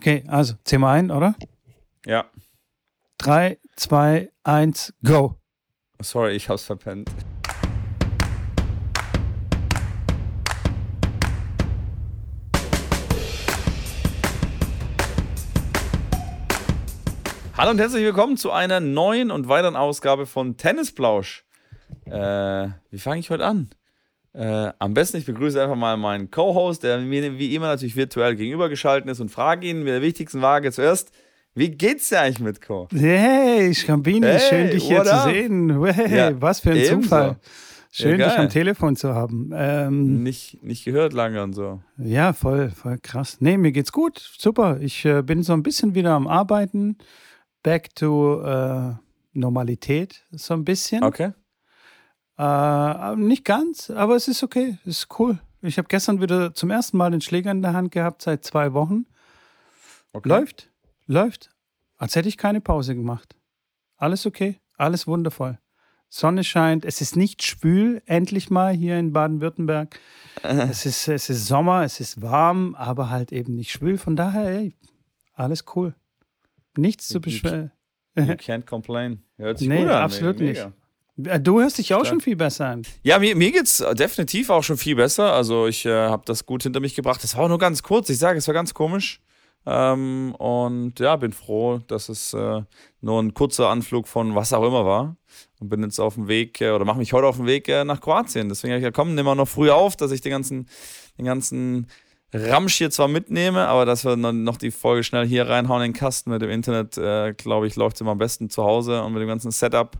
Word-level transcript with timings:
Okay, 0.00 0.24
also 0.28 0.54
zähl 0.64 0.78
mal 0.78 0.94
ein, 0.94 1.10
oder? 1.10 1.34
Ja. 2.06 2.24
3, 3.18 3.58
2, 3.76 4.30
1, 4.44 4.94
go. 5.04 5.34
Sorry, 6.00 6.36
ich 6.36 6.48
hab's 6.48 6.64
verpennt. 6.64 7.10
Hallo 17.58 17.70
und 17.72 17.78
herzlich 17.78 18.02
willkommen 18.02 18.38
zu 18.38 18.52
einer 18.52 18.80
neuen 18.80 19.30
und 19.30 19.48
weiteren 19.48 19.76
Ausgabe 19.76 20.24
von 20.24 20.56
Tennisplausch. 20.56 21.44
Äh, 22.06 22.68
wie 22.90 22.98
fange 22.98 23.20
ich 23.20 23.28
heute 23.28 23.44
an? 23.44 23.68
Äh, 24.32 24.70
am 24.78 24.94
besten, 24.94 25.16
ich 25.16 25.26
begrüße 25.26 25.60
einfach 25.60 25.76
mal 25.76 25.96
meinen 25.96 26.30
Co-Host, 26.30 26.84
der 26.84 26.98
mir 26.98 27.38
wie 27.38 27.54
immer 27.54 27.66
natürlich 27.66 27.96
virtuell 27.96 28.36
gegenübergeschaltet 28.36 29.10
ist 29.10 29.20
und 29.20 29.28
frage 29.30 29.66
ihn 29.66 29.78
mit 29.80 29.88
der 29.88 30.02
wichtigsten 30.02 30.40
Frage 30.40 30.70
zuerst. 30.70 31.10
Wie 31.54 31.68
geht's 31.70 32.10
dir 32.10 32.20
eigentlich 32.20 32.38
mit 32.38 32.60
Co? 32.62 32.86
Hey, 32.92 33.74
Scambini, 33.74 34.24
Hey, 34.26 34.38
schön 34.38 34.70
dich 34.70 34.84
hier 34.84 34.98
what 34.98 35.06
zu 35.08 35.14
up? 35.14 35.30
sehen. 35.30 35.84
Hey, 35.84 36.16
Ja, 36.16 36.40
was 36.40 36.60
für 36.60 36.70
ein. 36.70 36.84
Zufall. 36.84 37.36
Schön, 37.92 38.20
Ja, 38.20 38.28
dich 38.28 38.38
am 38.38 38.48
Telefon 38.48 38.94
zu 38.94 39.14
haben. 39.16 39.50
Ähm, 39.52 40.22
Nicht, 40.22 40.62
nicht 40.62 40.84
gehört 40.84 41.12
lange 41.12 41.42
und 41.42 41.54
so. 41.54 41.80
ja, 41.98 42.32
voll, 42.32 42.70
voll 42.70 42.98
krass. 43.02 43.38
Nee, 43.40 43.56
mir 43.56 43.72
geht's 43.72 43.90
gut. 43.90 44.18
Super. 44.38 44.78
Ich 44.80 45.04
äh, 45.04 45.22
bin 45.22 45.42
so 45.42 45.54
ein 45.54 45.64
bisschen 45.64 45.96
wieder 45.96 46.12
am 46.12 46.28
Arbeiten. 46.28 46.98
Back 47.64 47.96
to 47.96 48.42
äh, 48.42 48.92
Normalität, 49.32 50.22
so 50.30 50.54
ein 50.54 50.64
bisschen. 50.64 51.02
Okay. 51.02 51.32
Äh, 52.40 53.16
nicht 53.16 53.44
ganz, 53.44 53.90
aber 53.90 54.16
es 54.16 54.26
ist 54.28 54.42
okay. 54.42 54.78
Es 54.86 55.02
ist 55.04 55.18
cool. 55.18 55.38
Ich 55.62 55.76
habe 55.76 55.88
gestern 55.88 56.20
wieder 56.22 56.54
zum 56.54 56.70
ersten 56.70 56.96
Mal 56.96 57.10
den 57.10 57.20
Schläger 57.20 57.50
in 57.50 57.60
der 57.60 57.74
Hand 57.74 57.92
gehabt 57.92 58.22
seit 58.22 58.44
zwei 58.44 58.72
Wochen. 58.72 59.04
okay. 60.14 60.28
Läuft, 60.28 60.70
läuft. 61.06 61.50
Als 61.98 62.16
hätte 62.16 62.28
ich 62.30 62.38
keine 62.38 62.62
Pause 62.62 62.94
gemacht. 62.94 63.36
Alles 63.98 64.24
okay, 64.24 64.58
alles 64.78 65.06
wundervoll. 65.06 65.58
Sonne 66.08 66.42
scheint, 66.42 66.84
es 66.86 67.02
ist 67.02 67.14
nicht 67.14 67.42
schwül, 67.44 68.02
endlich 68.06 68.48
mal 68.50 68.72
hier 68.72 68.98
in 68.98 69.12
Baden-Württemberg. 69.12 70.00
Es 70.42 70.86
ist, 70.86 71.06
es 71.08 71.28
ist 71.28 71.46
Sommer, 71.46 71.82
es 71.84 72.00
ist 72.00 72.22
warm, 72.22 72.74
aber 72.74 73.10
halt 73.10 73.30
eben 73.32 73.54
nicht 73.54 73.70
schwül. 73.70 73.98
Von 73.98 74.16
daher, 74.16 74.48
ey, 74.48 74.74
alles 75.34 75.64
cool. 75.76 75.94
Nichts 76.76 77.06
zu 77.06 77.20
beschweren. 77.20 77.70
You 78.16 78.22
can't 78.32 78.64
complain. 78.64 79.22
Hört 79.36 79.58
sich 79.58 79.68
Nee, 79.68 79.82
gut 79.82 79.90
an. 79.90 80.02
absolut 80.02 80.38
mega. 80.40 80.64
nicht. 80.66 80.76
Du 81.16 81.60
hörst 81.60 81.78
dich 81.78 81.92
auch 81.92 82.04
schon 82.06 82.20
viel 82.20 82.36
besser 82.36 82.66
an. 82.66 82.82
Ja, 83.02 83.18
mir, 83.18 83.36
mir 83.36 83.52
geht's 83.52 83.84
definitiv 83.92 84.48
auch 84.50 84.62
schon 84.62 84.78
viel 84.78 84.96
besser. 84.96 85.32
Also 85.32 85.66
ich 85.66 85.84
äh, 85.84 85.90
habe 86.08 86.22
das 86.24 86.46
gut 86.46 86.62
hinter 86.62 86.80
mich 86.80 86.94
gebracht. 86.94 87.22
Das 87.22 87.36
war 87.36 87.44
auch 87.44 87.48
nur 87.48 87.58
ganz 87.58 87.82
kurz. 87.82 88.08
Ich 88.08 88.18
sage, 88.18 88.38
es 88.38 88.46
war 88.46 88.54
ganz 88.54 88.72
komisch. 88.72 89.20
Ähm, 89.66 90.34
und 90.38 90.98
ja, 90.98 91.16
bin 91.16 91.32
froh, 91.32 91.80
dass 91.86 92.08
es 92.08 92.32
äh, 92.32 92.62
nur 93.02 93.22
ein 93.22 93.34
kurzer 93.34 93.68
Anflug 93.68 94.08
von 94.08 94.34
was 94.34 94.52
auch 94.54 94.66
immer 94.66 94.86
war. 94.86 95.16
Und 95.58 95.68
bin 95.68 95.82
jetzt 95.82 95.98
auf 96.00 96.14
dem 96.14 96.28
Weg 96.28 96.60
äh, 96.62 96.70
oder 96.70 96.86
mache 96.86 96.98
mich 96.98 97.12
heute 97.12 97.26
auf 97.26 97.36
den 97.36 97.46
Weg 97.46 97.68
äh, 97.68 97.84
nach 97.84 98.00
Kroatien. 98.00 98.48
Deswegen 98.48 98.72
habe 98.72 98.78
ich 98.78 98.82
gesagt, 98.84 98.96
komm, 98.96 99.14
nimm 99.14 99.26
mal 99.26 99.34
noch 99.34 99.48
früh 99.48 99.70
auf, 99.70 99.96
dass 99.96 100.12
ich 100.12 100.22
den 100.22 100.32
ganzen, 100.32 100.66
den 101.18 101.26
ganzen 101.26 101.88
Ramsch 102.32 102.76
hier 102.78 102.90
zwar 102.90 103.08
mitnehme, 103.08 103.66
aber 103.68 103.84
dass 103.84 104.04
wir 104.06 104.16
noch- 104.16 104.56
die 104.56 104.70
Folge 104.70 105.02
schnell 105.04 105.26
hier 105.26 105.48
reinhauen 105.48 105.82
in 105.82 105.92
den 105.92 105.98
Kasten 105.98 106.30
mit 106.30 106.40
dem 106.40 106.48
Internet, 106.50 106.96
äh, 106.96 107.34
glaube 107.34 107.66
ich, 107.66 107.76
läuft 107.76 107.96
es 107.96 108.00
immer 108.00 108.12
am 108.12 108.18
besten 108.18 108.48
zu 108.48 108.62
Hause 108.64 109.02
und 109.02 109.12
mit 109.12 109.20
dem 109.20 109.28
ganzen 109.28 109.50
Setup 109.50 109.98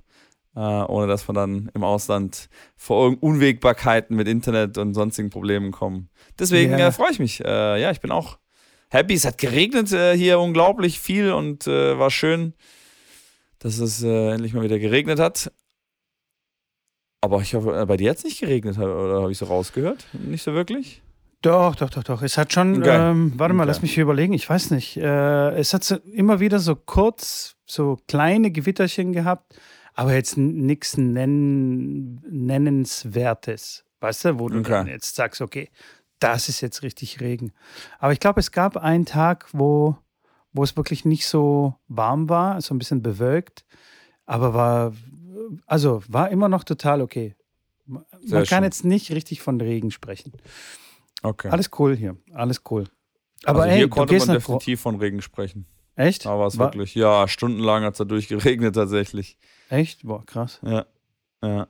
äh, 0.56 0.60
ohne 0.60 1.06
dass 1.06 1.28
wir 1.28 1.32
dann 1.32 1.70
im 1.74 1.84
Ausland 1.84 2.48
vor 2.76 3.16
Unwägbarkeiten 3.20 4.16
mit 4.16 4.28
Internet 4.28 4.78
und 4.78 4.94
sonstigen 4.94 5.30
Problemen 5.30 5.70
kommen. 5.72 6.08
Deswegen 6.38 6.72
Ja. 6.78 6.88
äh, 6.88 6.92
freue 6.92 7.10
ich 7.12 7.18
mich. 7.18 7.44
Äh, 7.44 7.80
ja, 7.80 7.90
ich 7.90 8.00
bin 8.00 8.10
auch 8.10 8.38
happy. 8.90 9.14
Es 9.14 9.24
hat 9.24 9.38
geregnet 9.38 9.92
äh, 9.92 10.16
hier 10.16 10.40
unglaublich 10.40 10.98
viel 11.00 11.32
und 11.32 11.66
äh, 11.66 11.98
war 11.98 12.10
schön, 12.10 12.54
dass 13.60 13.78
es 13.78 14.02
äh, 14.02 14.30
endlich 14.32 14.52
mal 14.54 14.62
wieder 14.64 14.78
geregnet 14.78 15.18
hat. 15.20 15.52
Aber 17.22 17.40
ich 17.42 17.54
hoffe, 17.54 17.84
bei 17.86 17.96
dir 17.96 18.10
hat 18.10 18.16
es 18.18 18.24
nicht 18.24 18.40
geregnet, 18.40 18.78
oder 18.78 19.20
habe 19.22 19.30
ich 19.32 19.38
so 19.38 19.44
rausgehört? 19.44 20.06
Nicht 20.14 20.42
so 20.42 20.54
wirklich? 20.54 21.02
Doch, 21.42 21.74
doch, 21.76 21.90
doch, 21.90 22.02
doch. 22.02 22.22
Es 22.22 22.38
hat 22.38 22.52
schon, 22.52 22.78
Okay. 22.82 23.10
ähm, 23.10 23.32
warte 23.36 23.54
mal, 23.54 23.64
Okay. 23.64 23.68
lass 23.68 23.82
mich 23.82 23.92
hier 23.94 24.02
überlegen, 24.04 24.32
ich 24.32 24.48
weiß 24.48 24.70
nicht. 24.70 24.96
Äh, 24.96 25.50
es 25.58 25.74
hat 25.74 25.84
so 25.84 25.96
immer 25.96 26.40
wieder 26.40 26.58
so 26.58 26.76
kurz, 26.76 27.56
so 27.66 27.98
kleine 28.08 28.50
Gewitterchen 28.50 29.12
gehabt, 29.12 29.54
aber 30.00 30.14
jetzt 30.14 30.38
nichts 30.38 30.96
nennen, 30.96 32.22
Nennenswertes. 32.26 33.84
Weißt 34.00 34.24
du, 34.24 34.38
wo 34.38 34.48
du 34.48 34.60
Okay. 34.60 34.70
dann 34.70 34.86
jetzt 34.86 35.14
sagst, 35.14 35.42
okay, 35.42 35.68
das 36.20 36.48
ist 36.48 36.62
jetzt 36.62 36.82
richtig 36.82 37.20
Regen. 37.20 37.52
Aber 37.98 38.14
ich 38.14 38.20
glaube, 38.20 38.40
es 38.40 38.50
gab 38.50 38.78
einen 38.78 39.04
Tag, 39.04 39.48
wo, 39.52 39.98
wo 40.54 40.62
es 40.62 40.74
wirklich 40.74 41.04
nicht 41.04 41.26
so 41.26 41.74
warm 41.88 42.30
war, 42.30 42.62
so 42.62 42.74
ein 42.74 42.78
bisschen 42.78 43.02
bewölkt, 43.02 43.66
aber 44.24 44.54
war, 44.54 44.94
also 45.66 46.02
war 46.08 46.30
immer 46.30 46.48
noch 46.48 46.64
total 46.64 47.02
okay. 47.02 47.36
Man 47.84 48.04
Sehr 48.22 48.38
kann 48.46 48.46
schön. 48.46 48.64
jetzt 48.64 48.84
nicht 48.86 49.10
richtig 49.12 49.42
von 49.42 49.60
Regen 49.60 49.90
sprechen. 49.90 50.32
Okay. 51.22 51.48
Alles 51.48 51.68
cool 51.78 51.94
hier, 51.94 52.16
alles 52.32 52.62
cool. 52.70 52.84
Aber 53.44 53.60
also 53.64 53.70
ey, 53.72 53.76
hier 53.76 53.88
du 53.88 53.90
konnte 53.94 54.16
man 54.16 54.28
definitiv 54.28 54.80
von 54.80 54.96
Regen 54.96 55.20
sprechen. 55.20 55.66
Echt? 55.94 56.24
War 56.24 56.46
es 56.46 56.56
Wa- 56.56 56.64
wirklich, 56.64 56.94
ja, 56.94 57.28
stundenlang 57.28 57.82
hat 57.84 57.92
es 57.94 57.98
da 57.98 58.04
durchgeregnet 58.04 58.74
tatsächlich. 58.76 59.36
Echt? 59.70 60.02
Boah, 60.04 60.24
krass. 60.26 60.60
Ja. 60.62 60.84
Ja. 61.42 61.66
da 61.66 61.68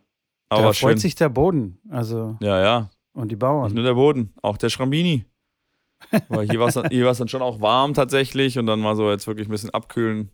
Aber 0.48 0.74
freut 0.74 0.92
schön. 0.94 0.98
sich 0.98 1.14
der 1.14 1.28
Boden, 1.28 1.78
also 1.88 2.36
Ja, 2.40 2.60
ja. 2.60 2.90
und 3.12 3.28
die 3.28 3.34
Nicht 3.34 3.40
Bauern. 3.40 3.72
nur 3.72 3.84
der 3.84 3.94
Boden, 3.94 4.32
auch 4.42 4.56
der 4.56 4.68
Schrambini. 4.68 5.24
Weil 6.28 6.48
hier 6.48 6.58
war 6.58 6.68
es 6.68 6.76
war's 6.76 7.18
dann 7.18 7.28
schon 7.28 7.42
auch 7.42 7.60
warm 7.60 7.94
tatsächlich 7.94 8.58
und 8.58 8.66
dann 8.66 8.80
mal 8.80 8.96
so 8.96 9.10
jetzt 9.10 9.26
wirklich 9.26 9.46
ein 9.48 9.50
bisschen 9.50 9.70
abkühlen. 9.70 10.30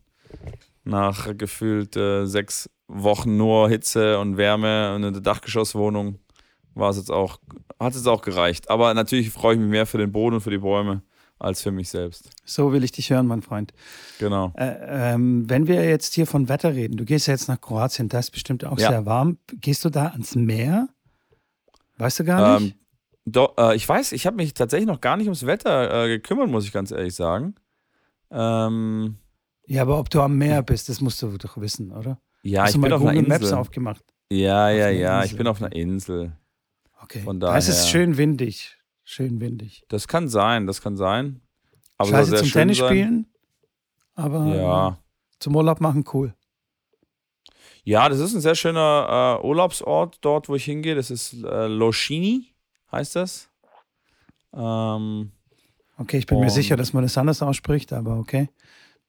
Nach 0.84 1.36
gefühlt 1.36 1.96
äh, 1.96 2.24
sechs 2.26 2.70
Wochen 2.86 3.36
nur 3.36 3.68
Hitze 3.68 4.18
und 4.20 4.36
Wärme 4.36 4.94
und 4.94 5.04
eine 5.04 5.20
Dachgeschosswohnung 5.20 6.20
war 6.74 6.90
es 6.90 6.98
jetzt 6.98 7.10
auch, 7.10 7.40
hat 7.80 7.90
es 7.92 7.96
jetzt 7.98 8.06
auch 8.06 8.22
gereicht. 8.22 8.70
Aber 8.70 8.94
natürlich 8.94 9.30
freue 9.30 9.54
ich 9.54 9.60
mich 9.60 9.68
mehr 9.70 9.86
für 9.86 9.98
den 9.98 10.12
Boden 10.12 10.36
und 10.36 10.40
für 10.42 10.50
die 10.50 10.58
Bäume 10.58 11.02
als 11.38 11.60
für 11.62 11.70
mich 11.70 11.88
selbst. 11.90 12.30
So 12.44 12.72
will 12.72 12.82
ich 12.84 12.92
dich 12.92 13.10
hören, 13.10 13.26
mein 13.26 13.42
Freund. 13.42 13.72
Genau. 14.18 14.52
Äh, 14.56 15.12
ähm, 15.14 15.48
wenn 15.50 15.66
wir 15.66 15.84
jetzt 15.88 16.14
hier 16.14 16.26
von 16.26 16.48
Wetter 16.48 16.74
reden, 16.74 16.96
du 16.96 17.04
gehst 17.04 17.26
ja 17.26 17.34
jetzt 17.34 17.48
nach 17.48 17.60
Kroatien, 17.60 18.08
da 18.08 18.18
ist 18.20 18.30
bestimmt 18.30 18.64
auch 18.64 18.78
Ja. 18.78 18.88
sehr 18.90 19.06
warm. 19.06 19.38
Gehst 19.60 19.84
du 19.84 19.90
da 19.90 20.06
ans 20.08 20.34
Meer? 20.34 20.88
Weißt 21.98 22.20
du 22.20 22.24
gar 22.24 22.56
Ähm, 22.58 22.62
nicht? 22.64 22.76
do, 23.26 23.48
äh, 23.58 23.76
ich 23.76 23.88
weiß, 23.88 24.12
ich 24.12 24.26
habe 24.26 24.36
mich 24.36 24.54
tatsächlich 24.54 24.86
noch 24.86 25.00
gar 25.00 25.16
nicht 25.16 25.26
ums 25.26 25.44
Wetter 25.46 26.04
äh, 26.04 26.08
gekümmert, 26.08 26.48
muss 26.48 26.64
ich 26.64 26.72
ganz 26.72 26.90
ehrlich 26.90 27.14
sagen. 27.14 27.54
Ähm, 28.30 29.16
ja, 29.66 29.82
aber 29.82 29.98
ob 29.98 30.10
du 30.10 30.20
am 30.20 30.36
Meer 30.36 30.62
bist, 30.62 30.88
das 30.88 31.00
musst 31.00 31.20
du 31.22 31.36
doch 31.38 31.58
wissen, 31.60 31.92
oder? 31.92 32.18
ja, 32.42 32.62
Hast 32.62 32.74
ich 32.76 32.80
bin 32.80 32.92
auf 32.92 33.00
einer 33.02 33.12
Google 33.14 33.28
Maps 33.28 33.42
Insel. 33.42 33.58
aufgemacht? 33.58 34.04
Ja, 34.30 34.70
ja, 34.70 34.86
einer 34.86 34.90
ja, 34.98 35.18
ich 35.20 35.24
Insel, 35.32 35.38
bin 35.38 35.46
auf 35.48 35.62
einer. 35.62 35.72
Insel. 35.74 36.32
Okay. 37.02 37.20
Von 37.20 37.40
da 37.40 37.56
ist 37.56 37.68
es 37.68 37.76
daher- 37.78 37.90
schön 37.90 38.16
windig. 38.16 38.76
Schön 39.08 39.40
windig. 39.40 39.84
Das 39.88 40.08
kann 40.08 40.28
sein, 40.28 40.66
das 40.66 40.82
kann 40.82 40.96
sein. 40.96 41.40
Aber 41.96 42.10
Scheiße 42.10 42.30
sehr 42.30 42.38
zum 42.40 42.48
schön 42.48 42.60
Tennis 42.62 42.78
sein. 42.78 42.88
spielen, 42.88 43.26
aber 44.16 44.46
Ja. 44.54 44.98
zum 45.38 45.54
Urlaub 45.54 45.80
machen 45.80 46.04
cool. 46.12 46.34
Ja, 47.84 48.08
das 48.08 48.18
ist 48.18 48.34
ein 48.34 48.40
sehr 48.40 48.56
schöner 48.56 49.38
äh, 49.40 49.46
Urlaubsort 49.46 50.18
dort, 50.22 50.48
wo 50.48 50.56
ich 50.56 50.64
hingehe. 50.64 50.96
Das 50.96 51.12
ist 51.12 51.34
äh, 51.44 51.68
Loschini, 51.68 52.52
heißt 52.92 53.14
das. 53.16 53.48
Ähm, 54.52 55.30
Okay, 55.98 56.18
ich 56.18 56.26
bin 56.26 56.40
mir 56.40 56.50
sicher, 56.50 56.76
dass 56.76 56.92
man 56.92 57.04
das 57.04 57.16
anders 57.16 57.40
ausspricht, 57.40 57.90
aber 57.94 58.18
okay. 58.18 58.50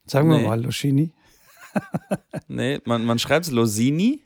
Sagen 0.06 0.30
wir 0.30 0.38
Nee. 0.38 0.48
mal 0.48 0.64
Loschini. 0.64 1.12
nee, 2.48 2.80
man, 2.86 3.04
man 3.04 3.20
schreibt 3.20 3.46
es 3.46 3.52
Losini, 3.52 4.22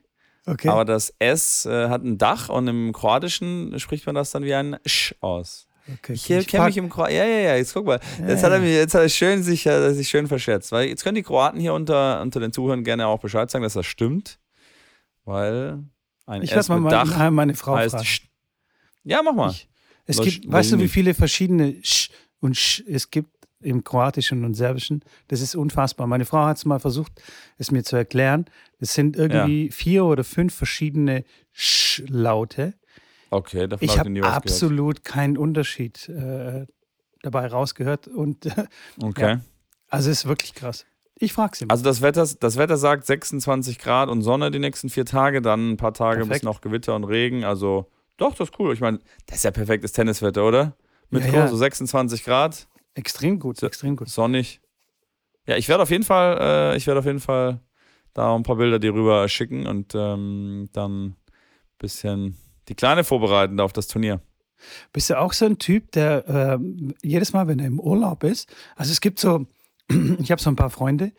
Okay. 0.52 0.68
aber 0.68 0.84
das 0.86 1.14
S 1.20 1.66
äh, 1.66 1.88
hat 1.88 2.04
ein 2.04 2.18
Dach 2.18 2.50
und 2.50 2.68
im 2.68 2.92
Kroatischen 2.94 3.80
spricht 3.80 4.06
man 4.06 4.16
das 4.16 4.32
dann 4.32 4.44
wie 4.44 4.54
ein 4.54 4.78
Sch 4.86 5.14
aus. 5.22 5.68
okay. 5.92 6.14
Ich 6.14 6.26
kenne 6.28 6.44
pack- 6.44 6.66
mich 6.68 6.78
im 6.78 6.90
Kroatischen. 6.90 7.18
Ja, 7.20 7.26
ja, 7.26 7.38
ja, 7.40 7.56
jetzt 7.56 7.74
guck 7.74 7.86
mal. 7.86 8.00
Ja, 8.20 8.28
Jetzt 8.30 8.44
hat 8.44 8.52
er 8.52 8.60
mir, 8.60 8.74
jetzt 8.74 8.94
hat 8.94 9.02
er 9.02 9.10
schön 9.10 9.44
sich, 9.44 9.66
äh, 9.66 9.94
sich 9.94 10.10
schön 10.10 10.28
verschätzt. 10.28 10.72
Weil 10.72 10.88
jetzt 10.90 11.04
können 11.04 11.16
die 11.16 11.24
Kroaten 11.24 11.60
hier 11.60 11.74
unter, 11.74 12.22
unter 12.22 12.40
den 12.40 12.52
Zuhörern 12.52 12.84
gerne 12.84 13.08
auch 13.08 13.20
Bescheid 13.20 13.50
sagen, 13.50 13.64
dass 13.64 13.74
das 13.74 13.86
stimmt. 13.86 14.40
Weil 15.26 15.84
ein 16.26 16.42
Ich 16.42 16.52
S 16.52 16.70
mal 16.70 16.80
mit 16.80 16.92
Dach 16.92 17.30
meine 17.32 17.54
Frau 17.56 17.76
heißt 17.76 17.92
fragen. 17.96 18.06
Sch 18.06 18.22
Ja, 19.04 19.22
mach 19.24 19.34
mal. 19.34 19.52
Ich- 19.52 19.68
Es 20.06 20.18
Was- 20.18 20.26
gibt, 20.26 20.52
weißt 20.52 20.72
du, 20.74 20.80
wie 20.80 20.88
viele 20.88 21.14
verschiedene 21.14 21.76
Sch 21.84 22.10
und 22.40 22.58
Sch 22.58 22.84
es 22.88 23.10
gibt 23.12 23.30
im 23.62 23.84
Kroatischen 23.84 24.44
und 24.46 24.54
Serbischen? 24.54 25.04
Das 25.28 25.42
ist 25.42 25.56
unfassbar. 25.56 26.08
Meine 26.08 26.26
Frau 26.26 26.46
hat 26.46 26.58
es 26.58 26.66
mal 26.66 26.80
versucht, 26.80 27.12
es 27.58 27.72
mir 27.72 27.84
zu 27.84 27.96
erklären. 27.96 28.46
Es 28.80 28.94
sind 28.94 29.16
irgendwie 29.16 29.70
vier 29.72 30.06
oder 30.06 30.24
fünf 30.24 30.54
verschiedene 30.54 31.24
Sch-Laute. 31.54 32.74
Okay, 33.30 33.68
davon 33.68 33.86
Ich 33.86 33.98
habe 33.98 34.10
was 34.10 34.16
gehört. 34.16 34.36
absolut 34.36 35.04
keinen 35.04 35.38
Unterschied 35.38 36.10
äh, 36.10 36.66
dabei 37.22 37.48
rausgehört. 37.48 38.08
Und 38.08 38.46
äh, 38.58 38.66
Okay. 39.02 39.38
also 39.90 40.10
es 40.10 40.20
ist 40.20 40.28
wirklich 40.28 40.54
krass. 40.54 40.86
Ich 41.16 41.34
frage 41.34 41.56
sie 41.56 41.66
mal. 41.66 41.74
Also 41.74 41.84
das 41.84 42.02
Wetter, 42.02 42.28
das 42.40 42.58
Wetter 42.58 42.78
sagt 42.78 43.06
26 43.06 43.78
Grad 43.80 44.10
und 44.10 44.22
Sonne 44.24 44.50
die 44.52 44.60
nächsten 44.60 44.90
vier 44.90 45.06
Tage, 45.06 45.42
dann 45.42 45.72
ein 45.72 45.78
paar 45.78 45.94
Tage 45.94 46.22
Perfekt. 46.22 46.40
bis 46.42 46.44
noch 46.44 46.62
Gewitter 46.62 46.96
und 46.96 47.04
Regen. 47.04 47.44
Also 47.44 47.90
doch, 48.18 48.34
das 48.36 48.50
ist 48.50 48.60
cool. 48.60 48.74
Ich 48.74 48.82
meine, 48.82 49.00
das 49.28 49.38
ist 49.38 49.44
ja 49.44 49.52
perfektes 49.52 49.92
Tenniswetter, 49.94 50.46
oder? 50.46 50.76
Mit 51.10 51.26
Ja, 51.26 51.32
ja. 51.34 51.48
so 51.48 51.56
26 51.58 52.24
Grad. 52.24 52.68
Extrem 52.94 53.40
gut, 53.40 53.58
So- 53.58 53.68
extrem 53.68 53.96
gut. 53.96 54.10
sonnig. 54.10 54.62
Ja, 55.48 55.58
ich 55.58 55.68
werde 55.70 55.84
auf 55.84 55.90
jeden 55.92 56.04
Fall, 56.04 56.38
äh, 56.74 56.78
ich 56.78 56.88
werde 56.88 57.00
auf 57.00 57.06
jeden 57.06 57.20
Fall 57.20 57.60
da 58.14 58.36
ein 58.36 58.44
paar 58.44 58.58
Bilder 58.58 58.80
dir 58.80 58.94
rüber 58.94 59.28
schicken 59.30 59.66
und 59.68 59.94
ähm, 59.96 60.70
dann 60.74 61.06
ein 61.08 61.16
bisschen 61.80 62.38
die 62.68 62.76
Kleine 62.76 63.04
vorbereiten 63.04 63.60
auf 63.60 63.74
das 63.74 63.88
Turnier. 63.88 64.22
Bist 64.94 65.10
du 65.10 65.18
auch 65.20 65.34
so 65.34 65.46
ein 65.46 65.58
Typ, 65.58 65.92
der 65.94 66.26
ähm, 66.28 66.94
jedes 67.02 67.34
Mal, 67.34 67.48
wenn 67.48 67.60
er 67.60 67.66
im 67.68 67.80
Urlaub 67.80 68.24
ist, 68.24 68.54
also 68.76 68.92
es 68.92 69.02
gibt 69.02 69.20
so, 69.20 69.48
ich 70.20 70.32
habe 70.32 70.42
so 70.42 70.50
ein 70.52 70.56
paar 70.56 70.70
Freunde, 70.70 71.14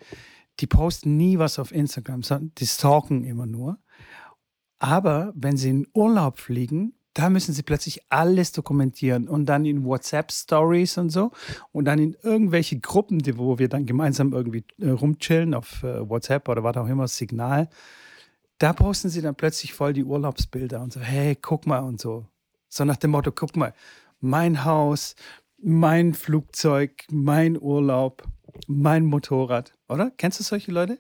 die 0.60 0.66
posten 0.66 1.16
nie 1.16 1.38
was 1.38 1.58
auf 1.58 1.72
Instagram, 1.72 2.22
sondern 2.22 2.52
die 2.58 2.66
stalken 2.66 3.24
immer 3.24 3.46
nur. 3.46 3.78
Aber 4.78 5.32
wenn 5.34 5.56
sie 5.56 5.70
in 5.70 5.86
Urlaub 5.94 6.38
fliegen, 6.38 6.94
da 7.14 7.28
müssen 7.28 7.52
sie 7.52 7.62
plötzlich 7.62 8.00
alles 8.08 8.52
dokumentieren 8.52 9.28
und 9.28 9.46
dann 9.46 9.64
in 9.64 9.84
WhatsApp-Stories 9.84 10.98
und 10.98 11.10
so 11.10 11.30
und 11.72 11.84
dann 11.84 11.98
in 11.98 12.16
irgendwelche 12.22 12.78
Gruppen, 12.80 13.18
die, 13.18 13.36
wo 13.36 13.58
wir 13.58 13.68
dann 13.68 13.86
gemeinsam 13.86 14.32
irgendwie 14.32 14.64
äh, 14.80 14.90
rumchillen 14.90 15.54
auf 15.54 15.82
äh, 15.82 16.08
WhatsApp 16.08 16.48
oder 16.48 16.64
was 16.64 16.76
auch 16.76 16.88
immer, 16.88 17.08
Signal. 17.08 17.68
Da 18.58 18.72
posten 18.72 19.08
sie 19.08 19.22
dann 19.22 19.34
plötzlich 19.34 19.72
voll 19.74 19.92
die 19.92 20.04
Urlaubsbilder 20.04 20.80
und 20.80 20.92
so, 20.92 21.00
hey, 21.00 21.36
guck 21.36 21.66
mal 21.66 21.80
und 21.80 22.00
so. 22.00 22.26
So 22.68 22.84
nach 22.84 22.96
dem 22.96 23.10
Motto, 23.10 23.32
guck 23.32 23.56
mal, 23.56 23.74
mein 24.20 24.64
Haus, 24.64 25.14
mein 25.58 26.14
Flugzeug, 26.14 27.04
mein 27.10 27.60
Urlaub, 27.60 28.22
mein 28.66 29.04
Motorrad, 29.04 29.74
oder? 29.88 30.10
Kennst 30.16 30.40
du 30.40 30.44
solche 30.44 30.72
Leute? 30.72 30.98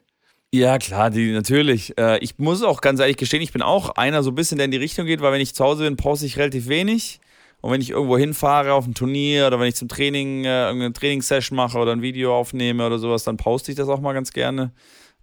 Ja, 0.54 0.76
klar, 0.78 1.08
die 1.08 1.32
natürlich. 1.32 1.96
Äh, 1.98 2.18
ich 2.18 2.38
muss 2.38 2.62
auch 2.62 2.82
ganz 2.82 3.00
ehrlich 3.00 3.16
gestehen, 3.16 3.40
ich 3.40 3.52
bin 3.52 3.62
auch 3.62 3.90
einer 3.96 4.22
so 4.22 4.30
ein 4.32 4.34
bisschen, 4.34 4.58
der 4.58 4.66
in 4.66 4.70
die 4.70 4.76
Richtung 4.76 5.06
geht, 5.06 5.22
weil 5.22 5.32
wenn 5.32 5.40
ich 5.40 5.54
zu 5.54 5.64
Hause 5.64 5.84
bin, 5.84 5.96
poste 5.96 6.26
ich 6.26 6.36
relativ 6.36 6.68
wenig. 6.68 7.20
Und 7.62 7.70
wenn 7.70 7.80
ich 7.80 7.90
irgendwo 7.90 8.18
hinfahre 8.18 8.74
auf 8.74 8.86
ein 8.86 8.92
Turnier 8.92 9.46
oder 9.46 9.58
wenn 9.60 9.68
ich 9.68 9.76
zum 9.76 9.88
Training 9.88 10.44
äh, 10.44 10.66
irgendeine 10.66 10.92
Trainingssession 10.92 11.56
mache 11.56 11.78
oder 11.78 11.92
ein 11.92 12.02
Video 12.02 12.36
aufnehme 12.36 12.84
oder 12.86 12.98
sowas, 12.98 13.24
dann 13.24 13.38
poste 13.38 13.72
ich 13.72 13.78
das 13.78 13.88
auch 13.88 14.00
mal 14.00 14.12
ganz 14.12 14.32
gerne. 14.32 14.72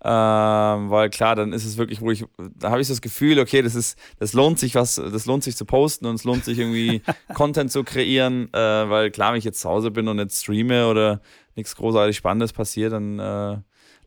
Ähm, 0.01 0.89
weil 0.89 1.09
klar, 1.09 1.35
dann 1.35 1.53
ist 1.53 1.65
es 1.65 1.77
wirklich, 1.77 2.01
wo 2.01 2.09
ich, 2.09 2.25
da 2.57 2.71
habe 2.71 2.81
ich 2.81 2.87
das 2.87 3.01
Gefühl, 3.01 3.37
okay, 3.39 3.61
das 3.61 3.75
ist, 3.75 3.99
das 4.17 4.33
lohnt 4.33 4.57
sich 4.57 4.73
was, 4.75 4.95
das 4.95 5.25
lohnt 5.25 5.43
sich 5.43 5.57
zu 5.57 5.65
posten 5.65 6.05
und 6.07 6.15
es 6.15 6.23
lohnt 6.23 6.45
sich 6.45 6.57
irgendwie 6.57 7.01
Content 7.35 7.71
zu 7.71 7.83
kreieren, 7.83 8.51
äh, 8.53 8.57
weil 8.89 9.11
klar, 9.11 9.33
wenn 9.33 9.39
ich 9.39 9.45
jetzt 9.45 9.59
zu 9.61 9.69
Hause 9.69 9.91
bin 9.91 10.07
und 10.07 10.17
jetzt 10.17 10.41
streame 10.41 10.87
oder 10.87 11.21
nichts 11.55 11.75
großartig 11.75 12.15
Spannendes 12.15 12.53
passiert, 12.53 12.93
dann 12.93 13.19
äh, 13.19 13.57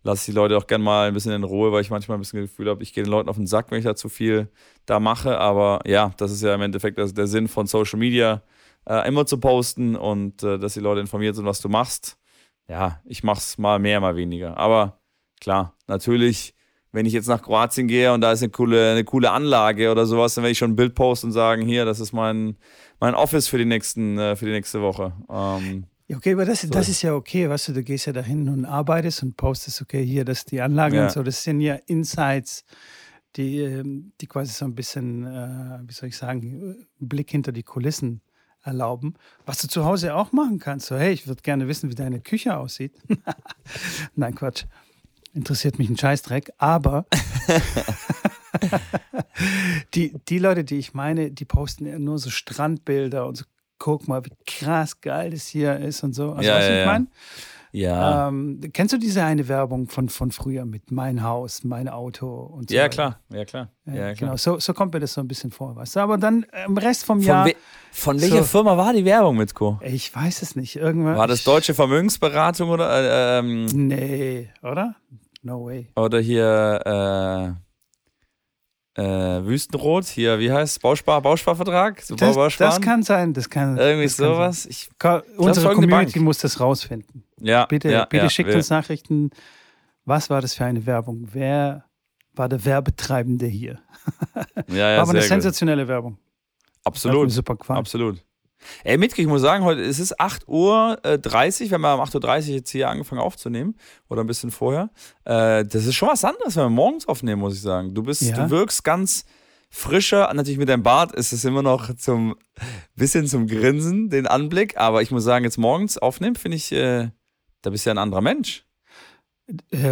lasse 0.03 0.31
die 0.31 0.37
Leute 0.37 0.57
auch 0.57 0.67
gerne 0.67 0.85
mal 0.85 1.09
ein 1.09 1.15
bisschen 1.15 1.33
in 1.33 1.45
Ruhe, 1.45 1.73
weil 1.73 1.83
ich 1.83 1.91
manchmal 1.91 2.19
ein 2.19 2.21
bisschen 2.21 2.41
das 2.41 2.51
Gefühl 2.51 2.69
habe, 2.69 2.83
ich 2.83 2.93
gehe 2.93 3.05
den 3.05 3.11
Leuten 3.11 3.29
auf 3.29 3.37
den 3.37 3.47
Sack, 3.47 3.71
wenn 3.71 3.79
ich 3.79 3.85
da 3.85 3.95
zu 3.95 4.09
viel 4.09 4.49
da 4.87 5.01
mache. 5.01 5.39
Aber 5.39 5.81
ja, 5.87 6.13
das 6.17 6.33
ist 6.33 6.43
ja 6.43 6.55
im 6.55 6.63
Endeffekt 6.63 6.99
der 6.99 7.27
Sinn 7.27 7.49
von 7.49 7.67
Social 7.67 7.99
Media, 7.99 8.43
äh, 8.87 9.07
immer 9.07 9.27
zu 9.27 9.39
posten 9.39 9.97
und 9.97 10.43
äh, 10.43 10.59
dass 10.59 10.75
die 10.75 10.81
Leute 10.81 11.01
informiert 11.01 11.37
sind, 11.37 11.47
was 11.47 11.61
du 11.61 11.69
machst. 11.69 12.19
Ja, 12.69 13.01
ich 13.05 13.23
mache 13.23 13.39
es 13.39 13.59
mal 13.59 13.79
mehr, 13.79 14.01
mal 14.01 14.17
weniger. 14.17 14.57
Aber 14.57 15.01
klar, 15.41 15.77
natürlich, 15.87 16.55
wenn 16.91 17.07
ich 17.07 17.13
jetzt 17.13 17.29
nach 17.29 17.43
Kroatien 17.43 17.89
gehe 17.89 18.13
und 18.13 18.21
da 18.21 18.33
ist 18.33 18.43
eine 18.43 18.51
coole, 18.51 18.93
eine 18.93 19.05
coole 19.05 19.31
Anlage 19.31 19.91
oder 19.91 20.07
sowas, 20.07 20.35
dann 20.35 20.43
werde 20.43 20.53
ich 20.53 20.59
schon 20.59 20.73
ein 20.73 20.77
Bild 20.77 20.95
posten 20.95 21.29
und 21.29 21.33
sagen, 21.33 21.63
hier, 21.63 21.85
das 21.85 22.01
ist 22.01 22.13
mein, 22.13 22.57
mein 23.01 23.15
Office 23.15 23.49
für 23.49 23.59
die, 23.59 23.65
nächsten, 23.65 24.19
äh, 24.19 24.37
für 24.37 24.47
die 24.47 24.53
nächste 24.53 24.83
Woche. 24.83 25.13
Ähm, 25.31 25.87
Ja, 26.13 26.19
okay, 26.19 26.35
aber 26.35 26.45
das, 26.45 26.61
So. 26.61 26.69
das 26.69 26.91
ist 26.91 27.01
ja 27.01 27.15
okay, 27.15 27.49
weißt 27.49 27.69
du, 27.69 27.73
du 27.73 27.83
gehst 27.83 28.05
ja 28.05 28.13
dahin 28.13 28.47
und 28.51 28.67
arbeitest 28.67 29.23
und 29.23 29.35
postest, 29.39 29.81
okay, 29.81 30.05
hier, 30.05 30.27
das 30.27 30.41
ist 30.41 30.51
die 30.51 30.61
Anlage 30.61 30.97
Ja. 30.97 31.05
und 31.05 31.11
so, 31.11 31.23
das 31.23 31.43
sind 31.43 31.63
ja 31.63 31.77
Insights, 31.87 32.67
die, 33.37 33.61
ähm, 33.61 34.13
die 34.21 34.27
quasi 34.27 34.53
so 34.53 34.67
ein 34.67 34.75
bisschen, 34.75 35.25
äh, 35.25 35.79
wie 35.87 35.93
soll 35.95 36.11
ich 36.11 36.17
sagen, 36.19 36.77
einen 37.01 37.09
Blick 37.09 37.31
hinter 37.31 37.51
die 37.51 37.63
Kulissen 37.63 38.21
erlauben. 38.63 39.15
Was 39.47 39.57
du 39.63 39.69
zu 39.69 39.87
Hause 39.87 40.15
auch 40.15 40.33
machen 40.33 40.59
kannst, 40.59 40.85
so, 40.89 40.99
hey, 40.99 41.15
ich 41.15 41.27
würde 41.27 41.41
gerne 41.41 41.67
wissen, 41.67 41.89
wie 41.89 41.95
deine 41.95 42.21
Küche 42.21 42.59
aussieht. 42.59 42.93
Nein, 44.15 44.35
Quatsch. 44.35 44.65
Interessiert 45.33 45.79
mich 45.79 45.89
ein 45.89 45.97
Scheißdreck, 45.97 46.53
aber 46.59 47.07
die, 49.95 50.13
die 50.29 50.39
Leute, 50.39 50.63
die 50.63 50.77
ich 50.77 50.93
meine, 50.93 51.31
die 51.31 51.47
posten 51.47 51.87
ja 51.87 51.99
nur 51.99 52.19
so 52.19 52.29
Strandbilder 52.29 53.27
und 53.27 53.39
so, 53.39 53.45
guck 53.85 54.07
mal, 54.07 54.25
wie 54.25 54.31
krass 54.47 55.01
geil 55.01 55.31
das 55.31 55.47
hier 55.49 55.77
ist 55.79 56.05
und 56.05 56.13
so. 56.15 56.31
Also, 56.33 56.49
Ja, 56.49 56.59
du, 56.61 56.65
ja, 56.73 56.81
ich 56.81 56.87
meine? 56.87 57.07
ja. 57.73 58.29
Ähm, 58.29 58.61
kennst 58.73 58.93
du 58.95 58.99
diese 58.99 59.25
eine 59.25 59.49
Werbung 59.49 59.89
von, 59.89 60.09
von 60.09 60.31
früher 60.31 60.65
mit 60.65 60.93
mein 60.93 61.23
Haus, 61.25 61.65
mein 61.65 61.89
Auto 61.89 62.29
und 62.29 62.71
so? 62.71 62.77
ja, 62.77 62.85
weiter? 62.85 62.91
klar, 62.95 63.21
ja, 63.39 63.45
klar. 63.45 63.69
Ja, 63.87 63.93
Ja, 63.95 64.01
klar. 64.01 64.15
genau, 64.15 64.37
so, 64.37 64.59
so 64.61 64.73
kommt 64.73 64.95
mir 64.95 65.01
das 65.01 65.15
so 65.15 65.21
ein 65.21 65.27
bisschen 65.27 65.51
vor, 65.51 65.75
weißt 65.75 65.97
du? 65.97 66.01
Aber 66.01 66.17
dann 66.17 66.47
im 66.67 66.77
Rest 66.79 67.05
vom 67.05 67.19
Von, 67.19 67.27
Jahr, 67.27 67.47
we 67.47 67.55
von 67.91 68.21
welcher 68.21 68.39
So. 68.39 68.45
Firma 68.59 68.77
war 68.77 68.93
die 68.93 69.05
Werbung, 69.05 69.37
Mitko? 69.37 69.81
ich 69.83 70.15
weiß 70.15 70.43
es 70.43 70.55
nicht, 70.55 70.77
irgendwann. 70.77 71.17
War 71.17 71.27
das 71.27 71.43
Deutsche 71.43 71.75
Vermögensberatung 71.75 72.71
oder, 72.71 72.89
äh, 72.89 73.39
ähm, 73.41 73.65
Nee, 73.67 74.51
oder? 74.63 74.95
No 75.43 75.65
way. 75.67 75.89
oder 75.97 76.21
hier 76.21 76.81
äh, 77.57 77.72
äh, 78.95 79.03
Wüstenrot? 79.03 80.07
Hier, 80.07 80.39
wie 80.39 80.53
heißt 80.53 80.77
es? 80.77 80.79
Bauspar 80.79 81.21
Bausparvertrag? 81.23 82.01
So 82.03 82.15
Das, 82.15 82.35
Bausparen? 82.37 82.71
das 82.73 82.81
kann 82.81 83.03
sein, 83.03 83.33
das 83.33 83.49
kann 83.51 83.77
Irgendwie 83.79 84.05
das 84.07 84.17
kann 84.19 84.27
sowas. 84.27 84.67
Ich, 84.67 84.89
Ka- 84.99 85.23
Unsere 85.37 85.75
Community 85.75 86.13
Bank. 86.15 86.25
muss 86.25 86.39
das 86.39 86.61
rausfinden. 86.61 87.25
ja, 87.41 87.65
Bitte, 87.67 87.91
ja, 87.91 88.05
bitte 88.05 88.25
ja, 88.25 88.31
schickt 88.31 88.49
wir- 88.51 88.57
uns 88.57 88.71
Nachrichten. 88.71 89.31
Was 90.05 90.29
war 90.31 90.41
das 90.41 90.55
für 90.55 90.65
eine 90.65 90.85
Werbung? 90.85 91.29
Wer 91.33 91.85
war 92.35 92.49
der 92.49 92.65
Werbetreibende 92.65 93.47
hier? 93.47 93.79
Ja, 94.69 94.75
ja, 94.91 94.97
war 94.97 95.03
aber 95.03 95.11
eine 95.13 95.21
sehr 95.21 95.29
gut. 95.29 95.29
sensationelle 95.43 95.87
Werbung. 95.89 96.19
Absolut. 96.85 97.31
Absolut. 97.69 98.25
Ey, 98.85 98.97
Mitke, 98.99 99.21
ich 99.23 99.29
muss 99.29 99.41
sagen, 99.43 99.65
heute 99.65 99.81
es 99.83 99.99
ist 99.99 100.21
8.30 100.21 100.47
Uhr. 100.49 100.99
äh, 101.05 101.19
30. 101.19 101.71
Wir 101.71 101.75
haben 101.75 101.83
ja 101.83 101.95
um 101.95 102.01
8.30 102.01 102.49
Uhr 102.49 102.55
jetzt 102.57 102.71
hier 102.71 102.89
angefangen 102.89 103.21
aufzunehmen. 103.21 103.77
Oder 104.09 104.23
ein 104.23 104.27
bisschen 104.27 104.51
vorher. 104.51 104.91
Äh, 105.25 105.65
das 105.65 105.87
ist 105.87 105.95
schon 105.95 106.09
was 106.09 106.25
anderes, 106.25 106.57
wenn 106.57 106.65
wir 106.65 106.71
morgens 106.71 107.07
aufnehmen, 107.09 107.41
muss 107.41 107.55
ich 107.55 107.61
sagen. 107.63 107.95
Du 107.95 108.03
bist, 108.03 108.23
Ja. 108.23 108.37
du 108.37 108.51
wirkst 108.51 108.85
ganz 108.85 109.25
frischer. 109.71 110.33
Natürlich 110.35 110.59
mit 110.59 110.69
deinem 110.69 110.83
Bart 110.83 111.13
ist 111.13 111.33
es 111.33 111.45
immer 111.45 111.63
noch 111.63 111.95
zum 111.97 112.37
bisschen 112.95 113.27
zum 113.27 113.47
Grinsen, 113.47 114.11
den 114.11 114.27
Anblick. 114.27 114.77
Aber 114.77 115.03
ich 115.03 115.11
muss 115.11 115.25
sagen, 115.25 115.45
jetzt 115.45 115.59
morgens 115.59 115.99
aufnehmen, 115.99 116.37
finde 116.37 116.57
ich, 116.57 116.71
äh, 116.73 117.09
da 117.63 117.71
bist 117.71 117.87
du 117.87 117.91
ja 117.91 117.95
ein 117.95 117.99
anderer 117.99 118.21
Mensch. 118.21 118.65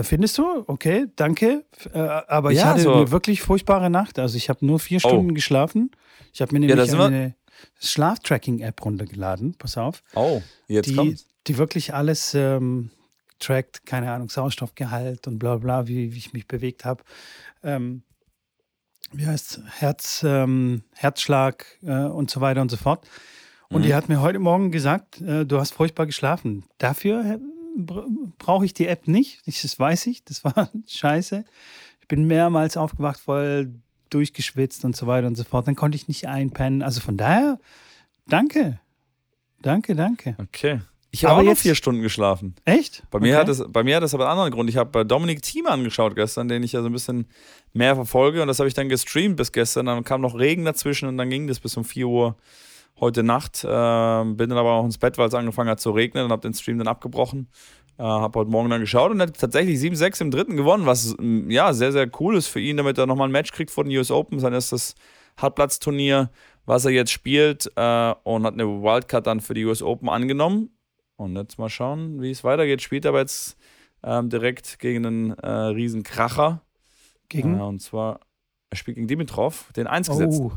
Findest 0.02 0.38
du? 0.38 0.64
Okay, 0.68 1.06
danke. 1.16 1.64
Aber 1.92 2.52
ich 2.52 2.58
Ja, 2.58 2.66
hatte 2.66 2.82
so- 2.82 2.94
eine 2.94 3.10
wirklich 3.10 3.42
furchtbare 3.42 3.90
Nacht. 3.90 4.18
Also 4.18 4.36
ich 4.36 4.48
habe 4.48 4.64
nur 4.64 4.78
vier 4.78 4.98
Oh. 5.02 5.08
Stunden 5.08 5.34
geschlafen. 5.34 5.90
Ich 6.32 6.40
habe 6.40 6.52
mir 6.56 6.66
Ja, 6.66 6.76
nämlich 6.76 6.92
wir- 6.92 7.04
eine 7.04 7.34
Schlaftracking-App 7.80 8.84
runtergeladen. 8.84 9.54
Pass 9.54 9.76
auf. 9.76 10.02
Oh, 10.14 10.42
jetzt 10.68 10.88
die, 10.88 10.96
kommt's. 10.96 11.26
die 11.46 11.58
wirklich 11.58 11.94
alles 11.94 12.34
ähm, 12.34 12.90
trackt, 13.38 13.86
keine 13.86 14.10
Ahnung, 14.12 14.28
Sauerstoffgehalt 14.28 15.26
und 15.26 15.38
bla 15.38 15.56
bla, 15.56 15.86
wie, 15.86 16.12
wie 16.12 16.18
ich 16.18 16.32
mich 16.32 16.46
bewegt 16.46 16.84
habe. 16.84 17.02
Ähm, 17.62 18.02
wie 19.12 19.26
heißt 19.26 19.60
Herz, 19.78 20.22
ähm, 20.24 20.82
Herzschlag 20.94 21.66
äh, 21.82 22.04
und 22.04 22.30
so 22.30 22.40
weiter 22.40 22.60
und 22.60 22.70
so 22.70 22.76
fort. 22.76 23.06
Und 23.68 23.80
Mhm. 23.82 23.86
die 23.86 23.94
hat 23.94 24.08
mir 24.08 24.20
heute 24.20 24.38
Morgen 24.38 24.70
gesagt, 24.70 25.20
äh, 25.20 25.44
du 25.46 25.58
hast 25.58 25.72
furchtbar 25.74 26.06
geschlafen. 26.06 26.64
Dafür 26.78 27.24
äh, 27.24 27.38
br- 27.76 28.06
brauche 28.38 28.64
ich 28.64 28.74
die 28.74 28.86
App 28.86 29.08
nicht. 29.08 29.40
Ich, 29.46 29.62
das 29.62 29.78
weiß 29.78 30.06
ich, 30.06 30.24
das 30.24 30.44
war 30.44 30.70
scheiße. 30.86 31.44
Ich 32.00 32.08
bin 32.08 32.26
mehrmals 32.26 32.76
aufgewacht, 32.76 33.18
voll 33.20 33.72
durchgeschwitzt 34.10 34.84
und 34.84 34.94
so 34.96 35.06
weiter 35.06 35.26
und 35.26 35.36
so 35.36 35.44
fort. 35.44 35.66
Dann 35.66 35.76
konnte 35.76 35.96
ich 35.96 36.08
nicht 36.08 36.28
einpennen. 36.28 36.82
Also 36.82 37.00
von 37.00 37.16
daher, 37.16 37.58
danke. 38.28 38.80
Danke, 39.62 39.94
danke. 39.94 40.36
Okay. 40.38 40.80
Ich 41.12 41.24
habe 41.24 41.32
Aber 41.32 41.40
auch 41.40 41.44
nur 41.44 41.52
jetzt- 41.54 41.62
vier 41.62 41.74
Stunden 41.74 42.02
geschlafen. 42.02 42.54
Echt? 42.64 43.02
Bei 43.10 43.18
mir, 43.18 43.32
Okay. 43.34 43.40
hat 43.40 43.48
es, 43.48 43.64
bei 43.68 43.82
mir 43.82 43.96
hat 43.96 44.02
das 44.04 44.14
aber 44.14 44.24
einen 44.26 44.32
anderen 44.32 44.52
Grund. 44.52 44.70
Ich 44.70 44.76
habe 44.76 45.00
äh, 45.00 45.04
Dominik 45.04 45.42
Thiem 45.42 45.66
angeschaut 45.66 46.14
gestern, 46.14 46.46
den 46.48 46.62
ich 46.62 46.72
ja 46.72 46.82
so 46.82 46.86
ein 46.86 46.92
bisschen 46.92 47.26
mehr 47.72 47.96
verfolge. 47.96 48.40
Und 48.42 48.48
das 48.48 48.60
habe 48.60 48.68
ich 48.68 48.74
dann 48.74 48.88
gestreamt 48.88 49.36
bis 49.36 49.50
gestern. 49.50 49.86
Dann 49.86 50.04
kam 50.04 50.20
noch 50.20 50.38
Regen 50.38 50.64
dazwischen 50.64 51.08
und 51.08 51.18
dann 51.18 51.28
ging 51.28 51.48
das 51.48 51.58
bis 51.58 51.76
um 51.76 51.84
4 51.84 52.06
Uhr 52.06 52.36
heute 53.00 53.22
Nacht. 53.24 53.66
Ähm, 53.68 54.36
bin 54.36 54.50
dann 54.50 54.58
aber 54.58 54.72
auch 54.72 54.84
ins 54.84 54.98
Bett, 54.98 55.18
weil 55.18 55.26
es 55.26 55.34
angefangen 55.34 55.68
hat 55.68 55.80
zu 55.80 55.90
regnen 55.90 56.24
und 56.24 56.30
habe 56.30 56.42
den 56.42 56.54
Stream 56.54 56.78
dann 56.78 56.86
abgebrochen. 56.88 57.48
Äh, 57.98 58.02
habe 58.02 58.38
heute 58.38 58.50
Morgen 58.50 58.70
dann 58.70 58.80
geschaut 58.80 59.10
und 59.10 59.20
hat 59.20 59.38
tatsächlich 59.38 59.78
7-6 59.78 60.22
im 60.22 60.30
dritten 60.30 60.56
gewonnen, 60.56 60.86
was 60.86 61.16
mm, 61.18 61.50
ja 61.50 61.72
sehr, 61.72 61.92
sehr 61.92 62.08
cool 62.20 62.36
ist 62.36 62.48
für 62.48 62.60
ihn, 62.60 62.76
damit 62.76 62.98
er 62.98 63.06
nochmal 63.06 63.28
ein 63.28 63.32
Match 63.32 63.52
kriegt 63.52 63.70
vor 63.70 63.84
den 63.84 63.96
US 63.96 64.10
Open. 64.10 64.40
Sein 64.40 64.52
erstes 64.52 64.94
Hartplatzturnier, 65.36 66.30
was 66.66 66.84
er 66.84 66.92
jetzt 66.92 67.12
spielt 67.12 67.70
äh, 67.76 68.14
und 68.24 68.44
hat 68.44 68.54
eine 68.54 68.66
Wildcard 68.66 69.26
dann 69.26 69.40
für 69.40 69.54
die 69.54 69.64
US 69.64 69.82
Open 69.82 70.08
angenommen. 70.08 70.70
Und 71.16 71.36
jetzt 71.36 71.58
mal 71.58 71.68
schauen, 71.68 72.22
wie 72.22 72.30
es 72.30 72.44
weitergeht. 72.44 72.80
Spielt 72.80 73.04
aber 73.04 73.18
jetzt 73.20 73.56
ähm, 74.02 74.30
direkt 74.30 74.78
gegen 74.78 75.04
einen 75.04 75.30
äh, 75.32 75.50
riesen 75.50 76.02
Kracher. 76.02 76.62
Gegen? 77.28 77.58
Äh, 77.58 77.62
und 77.62 77.80
zwar, 77.80 78.20
er 78.70 78.76
spielt 78.76 78.96
gegen 78.96 79.08
Dimitrov, 79.08 79.70
den 79.74 79.86
1 79.86 80.08
gesetzt. 80.08 80.40
Oh. 80.40 80.52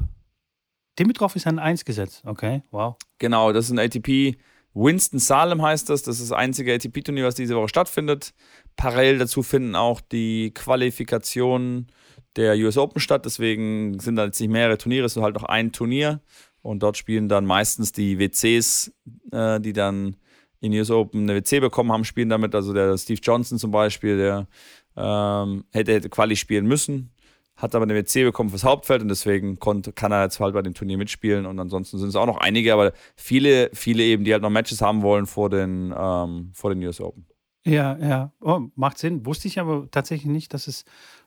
Dimitrov 0.97 1.35
ist 1.35 1.47
ein 1.47 1.59
1 1.59 1.85
gesetzt. 1.85 2.23
Okay, 2.25 2.63
wow. 2.71 2.95
Genau, 3.17 3.51
das 3.51 3.65
ist 3.65 3.71
ein 3.71 3.79
ATP. 3.79 4.37
Winston 4.73 5.19
Salem 5.19 5.61
heißt 5.61 5.89
das. 5.89 6.03
Das 6.03 6.19
ist 6.19 6.31
das 6.31 6.37
einzige 6.37 6.73
ATP-Turnier, 6.73 7.25
was 7.25 7.35
diese 7.35 7.55
Woche 7.55 7.69
stattfindet. 7.69 8.33
Parallel 8.75 9.19
dazu 9.19 9.43
finden 9.43 9.75
auch 9.75 10.01
die 10.01 10.51
Qualifikationen 10.53 11.87
der 12.35 12.55
US 12.57 12.77
Open 12.77 12.99
statt. 12.99 13.25
Deswegen 13.25 13.99
sind 13.99 14.15
da 14.15 14.25
jetzt 14.25 14.39
nicht 14.39 14.49
mehrere 14.49 14.77
Turniere, 14.77 15.05
es 15.05 15.15
ist 15.15 15.21
halt 15.21 15.35
noch 15.35 15.43
ein 15.43 15.71
Turnier. 15.71 16.21
Und 16.61 16.81
dort 16.81 16.97
spielen 16.97 17.27
dann 17.27 17.45
meistens 17.45 17.91
die 17.91 18.17
WCs, 18.19 18.91
äh, 19.31 19.59
die 19.59 19.73
dann 19.73 20.15
in 20.61 20.73
US 20.73 20.89
Open 20.89 21.23
eine 21.23 21.35
WC 21.35 21.59
bekommen 21.59 21.91
haben, 21.91 22.05
spielen 22.05 22.29
damit. 22.29 22.55
Also 22.55 22.73
der 22.73 22.97
Steve 22.97 23.19
Johnson 23.21 23.59
zum 23.59 23.71
Beispiel, 23.71 24.17
der 24.17 24.47
ähm, 24.95 25.65
hätte, 25.71 25.93
hätte 25.93 26.09
Quali 26.09 26.35
spielen 26.35 26.65
müssen, 26.65 27.11
hat 27.55 27.75
aber 27.75 27.83
eine 27.83 27.95
WC 27.95 28.24
bekommen 28.24 28.50
fürs 28.50 28.63
Hauptfeld 28.63 29.01
und 29.01 29.07
deswegen 29.07 29.60
konnte, 29.60 29.93
kann 29.93 30.12
er 30.12 30.24
jetzt 30.24 30.39
halt 30.39 30.53
bei 30.53 30.62
dem 30.62 30.74
Turnier 30.74 30.98
mitspielen. 30.98 31.45
Und 31.45 31.60
ansonsten 31.60 32.00
sind 32.00 32.10
es 32.10 32.15
auch 32.15 32.25
noch 32.25 32.38
einige, 32.38 32.74
aber 32.74 32.93
viele, 33.15 33.69
viele 33.74 34.03
eben, 34.03 34.24
die 34.24 34.33
halt 34.33 34.41
noch 34.41 34.50
Matches 34.50 34.81
haben 34.81 35.01
wollen 35.01 35.25
vor 35.25 35.50
den, 35.50 35.93
ähm, 35.98 36.51
vor 36.53 36.74
den 36.74 36.83
US 36.83 37.00
Open. 37.00 37.25
Ja, 37.65 37.98
ja. 37.98 38.31
Oh, 38.41 38.62
macht 38.75 38.98
Sinn. 38.98 39.25
Wusste 39.25 39.48
ich 39.48 39.60
aber 39.60 39.88
tatsächlich 39.91 40.31
nicht, 40.31 40.53
dass 40.53 40.67
es 40.67 40.83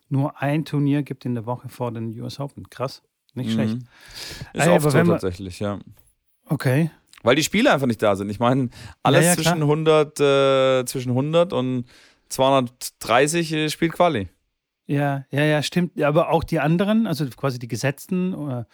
nur 0.08 0.40
ein 0.42 0.64
Turnier 0.64 1.02
gibt 1.02 1.24
in 1.24 1.34
der 1.34 1.46
Woche 1.46 1.68
vor 1.68 1.92
den 1.92 2.18
US 2.20 2.40
Open. 2.40 2.68
Krass. 2.68 3.02
Nicht 3.34 3.52
schlecht. 3.52 3.74
Mhm. 3.74 3.86
Ist 4.54 4.66
Ey, 4.66 4.70
oft 4.70 4.90
so 4.90 5.02
tatsächlich, 5.04 5.60
ja. 5.60 5.78
Okay. 6.46 6.90
Weil 7.22 7.36
die 7.36 7.42
Spiele 7.42 7.72
einfach 7.72 7.86
nicht 7.86 8.02
da 8.02 8.16
sind. 8.16 8.30
Ich 8.30 8.38
meine, 8.38 8.70
alles 9.02 9.24
ja, 9.24 9.30
ja, 9.30 9.34
zwischen, 9.34 9.62
100, 9.62 10.20
äh, 10.20 10.84
zwischen 10.86 11.10
100 11.10 11.52
und 11.52 11.84
230 12.28 13.52
äh, 13.52 13.68
spielt 13.68 13.92
Quali. 13.92 14.28
Ja, 14.86 15.24
ja, 15.30 15.44
ja, 15.44 15.62
stimmt. 15.62 16.00
Aber 16.00 16.30
auch 16.30 16.44
die 16.44 16.60
anderen, 16.60 17.06
also 17.06 17.26
quasi 17.30 17.58
die 17.58 17.68
Gesetzten, 17.68 18.50
äh, 18.50 18.64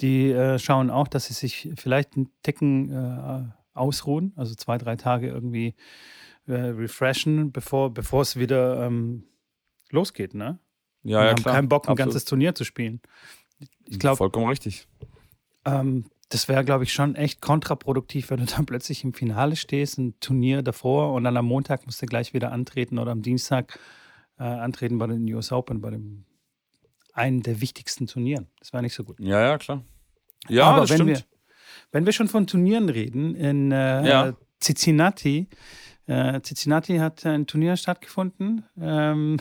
die 0.00 0.30
äh, 0.30 0.58
schauen 0.58 0.90
auch, 0.90 1.08
dass 1.08 1.26
sie 1.26 1.34
sich 1.34 1.70
vielleicht 1.76 2.16
einen 2.16 2.30
Ticken 2.42 2.90
äh, 2.90 3.44
ausruhen, 3.74 4.32
also 4.36 4.54
zwei, 4.54 4.78
drei 4.78 4.96
Tage 4.96 5.28
irgendwie 5.28 5.74
äh, 6.46 6.54
refreshen, 6.54 7.52
bevor, 7.52 7.92
bevor 7.92 8.22
es 8.22 8.36
wieder 8.36 8.84
ähm, 8.84 9.24
losgeht, 9.90 10.34
ne? 10.34 10.58
Ja, 11.02 11.22
ja, 11.22 11.30
haben 11.30 11.42
klar. 11.42 11.54
keinen 11.54 11.68
Bock, 11.68 11.84
ein 11.84 11.92
Absolut. 11.92 11.98
ganzes 11.98 12.24
Turnier 12.24 12.54
zu 12.54 12.64
spielen. 12.64 13.00
Ich 13.86 13.98
glaube. 13.98 14.16
Vollkommen 14.16 14.48
richtig. 14.48 14.88
Ähm, 15.64 16.06
das 16.30 16.48
wäre, 16.48 16.64
glaube 16.64 16.84
ich, 16.84 16.92
schon 16.92 17.14
echt 17.14 17.40
kontraproduktiv, 17.40 18.30
wenn 18.30 18.40
du 18.40 18.46
dann 18.56 18.66
plötzlich 18.66 19.04
im 19.04 19.12
Finale 19.12 19.56
stehst, 19.56 19.98
ein 19.98 20.18
Turnier 20.20 20.62
davor 20.62 21.12
und 21.12 21.24
dann 21.24 21.36
am 21.36 21.46
Montag 21.46 21.86
musst 21.86 22.02
du 22.02 22.06
gleich 22.06 22.34
wieder 22.34 22.50
antreten 22.52 22.98
oder 22.98 23.12
am 23.12 23.22
Dienstag 23.22 23.78
äh, 24.38 24.42
antreten 24.44 24.98
bei 24.98 25.06
den 25.06 25.32
US 25.34 25.52
Open, 25.52 25.80
bei 25.80 25.90
dem 25.90 26.24
einen 27.12 27.42
der 27.42 27.60
wichtigsten 27.60 28.06
Turnieren. 28.06 28.48
Das 28.58 28.72
war 28.72 28.82
nicht 28.82 28.94
so 28.94 29.04
gut. 29.04 29.18
Ja, 29.20 29.40
ja, 29.40 29.58
klar. 29.58 29.84
Ja, 30.48 30.64
Aber 30.64 30.88
wenn 30.88 30.96
stimmt. 30.96 31.08
wir 31.10 31.22
wenn 31.92 32.06
wir 32.06 32.12
schon 32.12 32.28
von 32.28 32.46
Turnieren 32.48 32.88
reden, 32.88 33.34
in 33.36 33.70
äh, 33.70 34.08
Ja. 34.08 34.32
Cincinnati, 34.60 35.46
äh, 36.06 36.40
Cincinnati 36.40 36.96
hat 36.98 37.24
ein 37.24 37.46
Turnier 37.46 37.76
stattgefunden. 37.76 38.64
Ähm, 38.80 39.38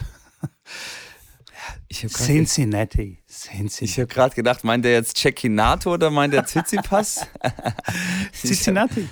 Ich 1.88 2.04
habe 2.04 2.14
Cincinnati. 2.14 3.20
Cincinnati. 3.28 4.02
hab 4.02 4.10
gerade 4.10 4.36
gedacht, 4.36 4.64
meint 4.64 4.86
er 4.86 4.92
jetzt 4.92 5.18
Cecchinato 5.18 5.94
oder 5.94 6.10
meint 6.12 6.34
er 6.34 6.46
Tsitsipas? 6.46 7.26
Cincinnati. 8.34 9.08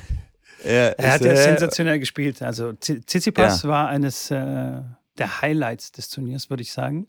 ja, 0.63 0.69
Er 0.89 1.13
hat 1.13 1.21
ja 1.21 1.31
äh, 1.31 1.37
sensationell 1.43 1.99
gespielt. 1.99 2.41
Also 2.41 2.73
Tsitsipas 2.73 3.63
war 3.65 3.87
eines 3.87 4.31
äh, 4.31 4.81
der 5.17 5.41
Highlights 5.41 5.91
des 5.91 6.09
Turniers, 6.09 6.49
würde 6.49 6.63
ich 6.63 6.71
sagen. 6.71 7.07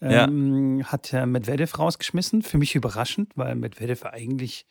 Ja. 0.00 0.24
Ähm, 0.24 0.82
Hat 0.86 1.12
äh, 1.12 1.26
Medvedev 1.26 1.78
rausgeschmissen. 1.78 2.42
Für 2.42 2.58
mich 2.58 2.74
überraschend, 2.74 3.32
weil 3.36 3.54
Medvedev 3.56 4.04
eigentlich 4.06 4.66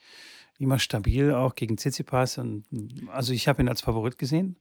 immer 0.58 0.80
stabil, 0.80 1.34
auch 1.34 1.56
gegen 1.56 1.78
Tsitsipas. 1.78 2.38
Und, 2.38 2.66
also 3.12 3.34
ich 3.34 3.48
habe 3.48 3.62
ihn 3.62 3.70
als 3.70 3.82
Favorit 3.82 4.18
gesehen. 4.18 4.56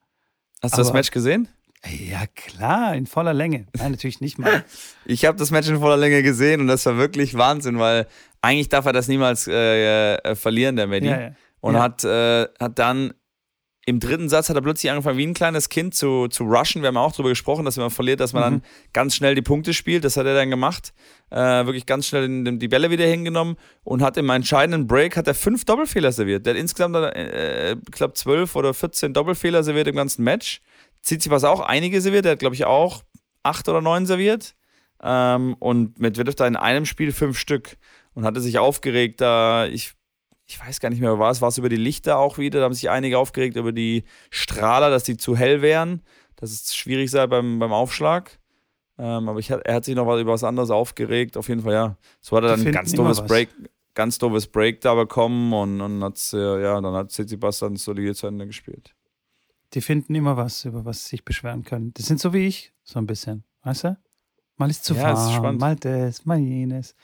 Hast 0.63 0.75
du 0.75 0.79
das 0.79 0.93
Match 0.93 1.11
gesehen? 1.11 1.49
Ja 2.09 2.27
klar, 2.35 2.95
in 2.97 3.07
voller 3.07 3.35
Länge. 3.35 3.67
Nein, 3.77 3.93
natürlich 3.93 4.21
nicht 4.21 4.39
mal. 4.39 4.65
Ich 5.05 5.25
habe 5.25 5.39
das 5.39 5.51
Match 5.51 5.69
in 5.69 5.79
voller 5.79 5.97
Länge 5.97 6.23
gesehen 6.23 6.61
und 6.61 6.67
das 6.67 6.85
war 6.87 6.97
wirklich 6.97 7.35
Wahnsinn, 7.37 7.79
weil 7.79 8.07
eigentlich 8.41 8.69
darf 8.69 8.87
er 8.87 8.93
das 8.93 9.07
niemals 9.09 9.47
äh, 9.47 10.15
äh, 10.17 10.35
verlieren, 10.35 10.75
der 10.77 10.87
Medi. 10.87 11.07
Ja, 11.07 11.21
ja. 11.21 11.31
Und 11.61 11.75
Ja. 11.75 11.83
hat, 11.83 12.03
äh, 12.05 12.49
hat 12.59 12.79
dann 12.79 13.13
im 13.89 14.01
dritten 14.01 14.29
Satz 14.29 14.49
hat 14.49 14.57
er 14.57 14.63
plötzlich 14.63 14.91
angefangen, 14.91 15.17
wie 15.17 15.27
ein 15.27 15.33
kleines 15.33 15.69
Kind 15.69 15.95
zu, 15.95 16.27
zu 16.27 16.43
rushen. 16.43 16.83
Wir 16.83 16.89
haben 16.89 16.97
auch 16.97 17.13
darüber 17.13 17.29
gesprochen, 17.29 17.65
dass 17.65 17.77
wenn 17.77 17.85
man 17.85 17.91
verliert, 17.93 18.19
dass 18.19 18.33
man 18.33 18.43
Mhm. 18.43 18.61
dann 18.61 18.63
ganz 18.93 19.15
schnell 19.15 19.37
die 19.37 19.43
Punkte 19.43 19.73
spielt. 19.73 20.05
Das 20.05 20.17
hat 20.17 20.27
er 20.27 20.35
dann 20.35 20.51
gemacht. 20.51 20.93
Äh, 21.31 21.37
wirklich 21.67 21.87
ganz 21.87 22.09
schnell 22.09 22.23
den, 22.23 22.45
den, 22.45 22.59
die 22.59 22.67
Bälle 22.67 22.91
wieder 22.91 23.07
hingenommen 23.07 23.57
und 23.85 24.03
hat 24.03 24.17
im 24.17 24.29
entscheidenden 24.29 24.89
Break 24.89 25.17
hat 25.17 25.29
er 25.29 25.35
fünf 25.35 25.65
Doppelfehler 25.65 26.11
serviert. 26.11 26.47
Der 26.47 26.55
hat 26.55 26.61
insgesamt, 26.61 26.97
äh, 26.97 27.73
ich 27.75 27.93
glaube, 27.93 28.15
zwölf 28.15 28.57
oder 28.57 28.75
14 28.75 29.13
Doppelfehler 29.15 29.63
serviert 29.63 29.87
im 29.87 29.95
ganzen 29.97 30.25
Match. 30.25 30.61
Tsitsipas 31.03 31.45
auch 31.45 31.61
einige 31.61 32.01
serviert. 32.01 32.25
Der 32.25 32.33
hat, 32.33 32.41
glaube 32.41 32.57
ich, 32.57 32.65
auch 32.65 33.03
acht 33.45 33.69
oder 33.69 33.81
neun 33.81 34.05
serviert. 34.07 34.57
Ähm, 35.01 35.55
und 35.61 36.01
Medvedev 36.01 36.35
da 36.35 36.47
in 36.47 36.57
einem 36.57 36.87
Spiel 36.87 37.13
fünf 37.13 37.39
Stück 37.39 37.77
und 38.15 38.25
hatte 38.25 38.41
sich 38.41 38.59
aufgeregt. 38.59 39.21
Da 39.21 39.67
ich 39.67 39.93
ich 40.47 40.61
weiß 40.61 40.81
gar 40.81 40.91
nicht 40.91 41.01
mehr, 41.01 41.19
war 41.19 41.31
es, 41.31 41.41
war 41.41 41.49
es 41.49 41.59
über 41.59 41.69
die 41.69 41.77
Lichter 41.77 42.19
auch 42.19 42.39
wieder, 42.39 42.61
da 42.61 42.65
haben 42.67 42.75
sich 42.75 42.89
einige 42.89 43.19
aufgeregt 43.19 43.57
über 43.57 43.73
die 43.73 44.05
Strahler, 44.31 44.91
dass 44.91 45.05
die 45.05 45.17
zu 45.17 45.37
hell 45.37 45.61
wären, 45.61 46.03
dass 46.37 46.51
es 46.51 46.75
schwierig 46.75 47.11
sei 47.11 47.27
beim, 47.27 47.59
beim 47.59 47.73
Aufschlag. 47.73 48.39
Ähm, 48.99 49.29
aber 49.29 49.41
ich, 49.41 49.51
er 49.51 49.75
hat 49.75 49.85
sich 49.85 49.95
noch 49.95 50.07
was 50.07 50.21
über 50.21 50.33
was 50.33 50.45
anderes 50.45 50.71
aufgeregt, 50.71 51.37
auf 51.37 51.49
jeden 51.49 51.63
Fall, 51.63 51.75
ja. 51.75 51.99
So 52.21 52.37
hat 52.37 52.45
er 52.45 52.51
dann 52.51 52.67
ein 52.67 52.73
ganz 52.73 52.93
doofes. 52.93 53.27
Break, 53.27 53.49
ganz 53.95 54.19
doofes 54.19 54.47
Break 54.47 54.81
da 54.81 54.95
bekommen 54.95 55.53
und, 55.53 55.81
und 55.81 56.03
hat's, 56.03 56.33
äh, 56.33 56.63
ja, 56.63 56.81
dann 56.81 56.95
hat 56.95 57.11
Tsitsipas 57.11 57.59
dann 57.59 57.77
solide 57.77 58.15
zu 58.15 58.29
Ende 58.29 58.47
gespielt. 58.47 58.95
Die 59.75 59.81
finden 59.81 60.15
immer 60.15 60.37
was, 60.37 60.65
über 60.65 60.85
was 60.85 61.03
sie 61.05 61.11
sich 61.11 61.25
beschweren 61.25 61.65
können. 61.65 61.93
Die 61.95 62.03
sind 62.03 62.21
so 62.21 62.33
wie 62.33 62.47
ich, 62.47 62.73
so 62.85 62.99
ein 62.99 63.07
bisschen. 63.07 63.45
Weißt 63.63 63.85
du? 63.85 63.99
Mal 64.57 64.71
ist 64.71 64.85
zu 64.85 64.95
Ja, 64.95 65.13
es 65.13 65.35
ist 65.35 65.43
mal 65.43 65.77
das, 65.77 66.25
mal 66.25 66.39
jenes. 66.39 66.95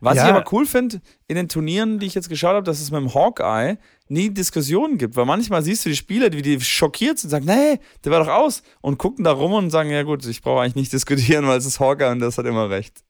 Was 0.00 0.16
Ja. 0.16 0.24
ich 0.28 0.34
aber 0.34 0.44
cool 0.52 0.66
finde 0.66 1.00
in 1.28 1.36
den 1.36 1.48
Turnieren, 1.48 1.98
die 1.98 2.06
ich 2.06 2.14
jetzt 2.14 2.28
geschaut 2.28 2.54
habe, 2.54 2.64
dass 2.64 2.80
es 2.80 2.90
mit 2.90 3.00
dem 3.00 3.14
Hawkeye 3.14 3.78
nie 4.08 4.30
Diskussionen 4.30 4.98
gibt, 4.98 5.16
weil 5.16 5.24
manchmal 5.24 5.62
siehst 5.62 5.84
du 5.84 5.88
die 5.88 5.96
Spieler, 5.96 6.30
die, 6.30 6.42
die 6.42 6.60
schockiert 6.60 7.18
sind, 7.18 7.30
sagen, 7.30 7.46
nee, 7.46 7.80
der 8.04 8.12
war 8.12 8.20
doch 8.20 8.32
aus 8.32 8.62
und 8.80 8.98
gucken 8.98 9.24
da 9.24 9.32
rum 9.32 9.52
und 9.52 9.70
sagen, 9.70 9.90
ja 9.90 10.02
gut, 10.02 10.24
ich 10.26 10.42
brauche 10.42 10.60
eigentlich 10.60 10.76
nicht 10.76 10.92
diskutieren, 10.92 11.46
weil 11.46 11.58
es 11.58 11.66
ist 11.66 11.80
Hawkeye 11.80 12.10
und 12.10 12.20
das 12.20 12.38
hat 12.38 12.46
immer 12.46 12.70
recht. 12.70 13.02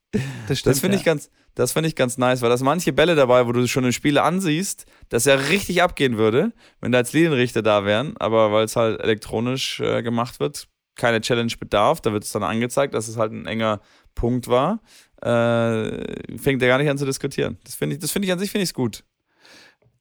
Das. 0.48 0.62
Das 0.62 0.80
finde 0.80 0.96
ja. 0.96 1.00
ich 1.00 1.04
ganz, 1.04 1.30
das 1.54 1.72
finde 1.72 1.88
ich 1.88 1.96
ganz 1.96 2.16
nice, 2.16 2.40
weil 2.40 2.48
da 2.48 2.56
sind 2.56 2.64
manche 2.64 2.92
Bälle 2.92 3.14
dabei, 3.16 3.46
wo 3.46 3.52
du 3.52 3.66
schon 3.66 3.84
im 3.84 3.92
Spiel 3.92 4.18
ansiehst, 4.18 4.86
dass 5.08 5.26
er 5.26 5.48
richtig 5.50 5.82
abgehen 5.82 6.16
würde, 6.16 6.52
wenn 6.80 6.92
da 6.92 6.98
als 6.98 7.12
Linienrichter 7.12 7.62
da 7.62 7.84
wären, 7.84 8.16
aber 8.18 8.52
weil 8.52 8.64
es 8.64 8.76
halt 8.76 9.00
elektronisch 9.00 9.80
äh, 9.80 10.02
gemacht 10.02 10.40
wird, 10.40 10.68
keine 10.94 11.20
Challenge 11.20 11.52
bedarf, 11.58 12.00
da 12.00 12.12
wird 12.12 12.24
es 12.24 12.32
dann 12.32 12.42
angezeigt, 12.42 12.94
dass 12.94 13.08
es 13.08 13.18
halt 13.18 13.32
ein 13.32 13.46
enger 13.46 13.80
Punkt 14.14 14.48
war, 14.48 14.80
äh, 15.22 16.38
fängt 16.38 16.62
er 16.62 16.68
gar 16.68 16.78
nicht 16.78 16.90
an 16.90 16.98
zu 16.98 17.06
diskutieren. 17.06 17.58
Das 17.64 17.74
finde 17.74 17.96
ich, 17.96 18.00
das 18.00 18.10
finde 18.10 18.26
ich 18.26 18.32
an 18.32 18.38
sich 18.38 18.50
finde 18.50 18.64
ich 18.64 18.74
gut. 18.74 19.04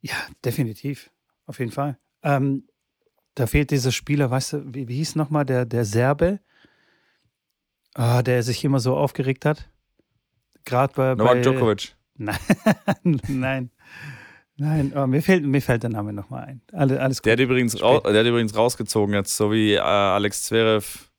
Ja, 0.01 0.15
definitiv. 0.43 1.09
Auf 1.45 1.59
jeden 1.59 1.71
Fall. 1.71 1.97
Ähm, 2.23 2.67
da 3.35 3.47
fehlt 3.47 3.71
dieser 3.71 3.91
Spieler, 3.91 4.31
weißt 4.31 4.53
du, 4.53 4.73
wie, 4.73 4.87
wie 4.87 4.95
hieß 4.95 5.15
nochmal 5.15 5.45
der, 5.45 5.65
der 5.65 5.85
Serbe, 5.85 6.39
ah, 7.93 8.23
der 8.23 8.43
sich 8.43 8.63
immer 8.63 8.79
so 8.79 8.95
aufgeregt 8.95 9.45
hat? 9.45 9.69
Gerade 10.63 10.93
bei. 10.95 11.15
Novak 11.15 11.35
bei 11.35 11.41
Djokovic. 11.41 11.95
Nein, 12.17 12.37
nein. 13.27 13.71
Nein, 14.55 14.93
oh, 14.95 15.05
mir, 15.05 15.21
fällt, 15.21 15.43
mir 15.43 15.61
fällt 15.61 15.83
der 15.83 15.89
Name 15.89 16.13
nochmal 16.13 16.45
ein. 16.45 16.61
Alle, 16.71 17.01
alles 17.01 17.21
gut. 17.21 17.25
Der 17.25 17.33
hat, 17.33 17.39
übrigens 17.41 17.73
der 17.73 17.83
hat 17.91 18.25
übrigens 18.25 18.55
rausgezogen 18.55 19.13
jetzt, 19.13 19.35
so 19.35 19.51
wie 19.51 19.73
äh, 19.73 19.79
Alex 19.79 20.43
Zverev 20.43 21.09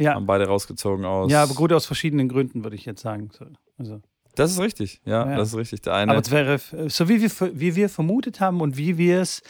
ja. 0.00 0.14
haben 0.14 0.26
beide 0.26 0.46
rausgezogen 0.46 1.04
aus. 1.04 1.30
ja, 1.30 1.42
aber 1.42 1.54
gut 1.54 1.72
aus 1.72 1.86
verschiedenen 1.86 2.28
Gründen, 2.28 2.64
würde 2.64 2.76
ich 2.76 2.84
jetzt 2.84 3.02
sagen. 3.02 3.30
So, 3.32 3.46
Also. 3.78 4.00
Das 4.36 4.52
ist 4.52 4.60
richtig, 4.60 5.00
ja, 5.04 5.28
Ja. 5.28 5.36
das 5.36 5.48
ist 5.48 5.56
richtig. 5.56 5.82
Der 5.82 5.94
eine. 5.94 6.12
Aber 6.12 6.22
Zverev, 6.22 6.72
äh, 6.72 6.88
so 6.88 7.08
wie 7.08 7.20
wir, 7.20 7.30
wie 7.60 7.74
wir 7.76 7.88
vermutet 7.88 8.40
haben 8.40 8.60
und 8.60 8.76
wie 8.76 8.96
wir 8.96 9.20
es 9.20 9.42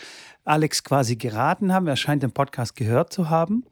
Alex 0.45 0.83
quasi 0.85 1.16
geraten 1.16 1.73
haben, 1.73 1.87
er 1.87 1.97
scheint 1.97 2.23
den 2.23 2.33
Podcast 2.33 2.75
gehört 2.76 3.12
zu 3.12 3.28
haben, 3.28 3.64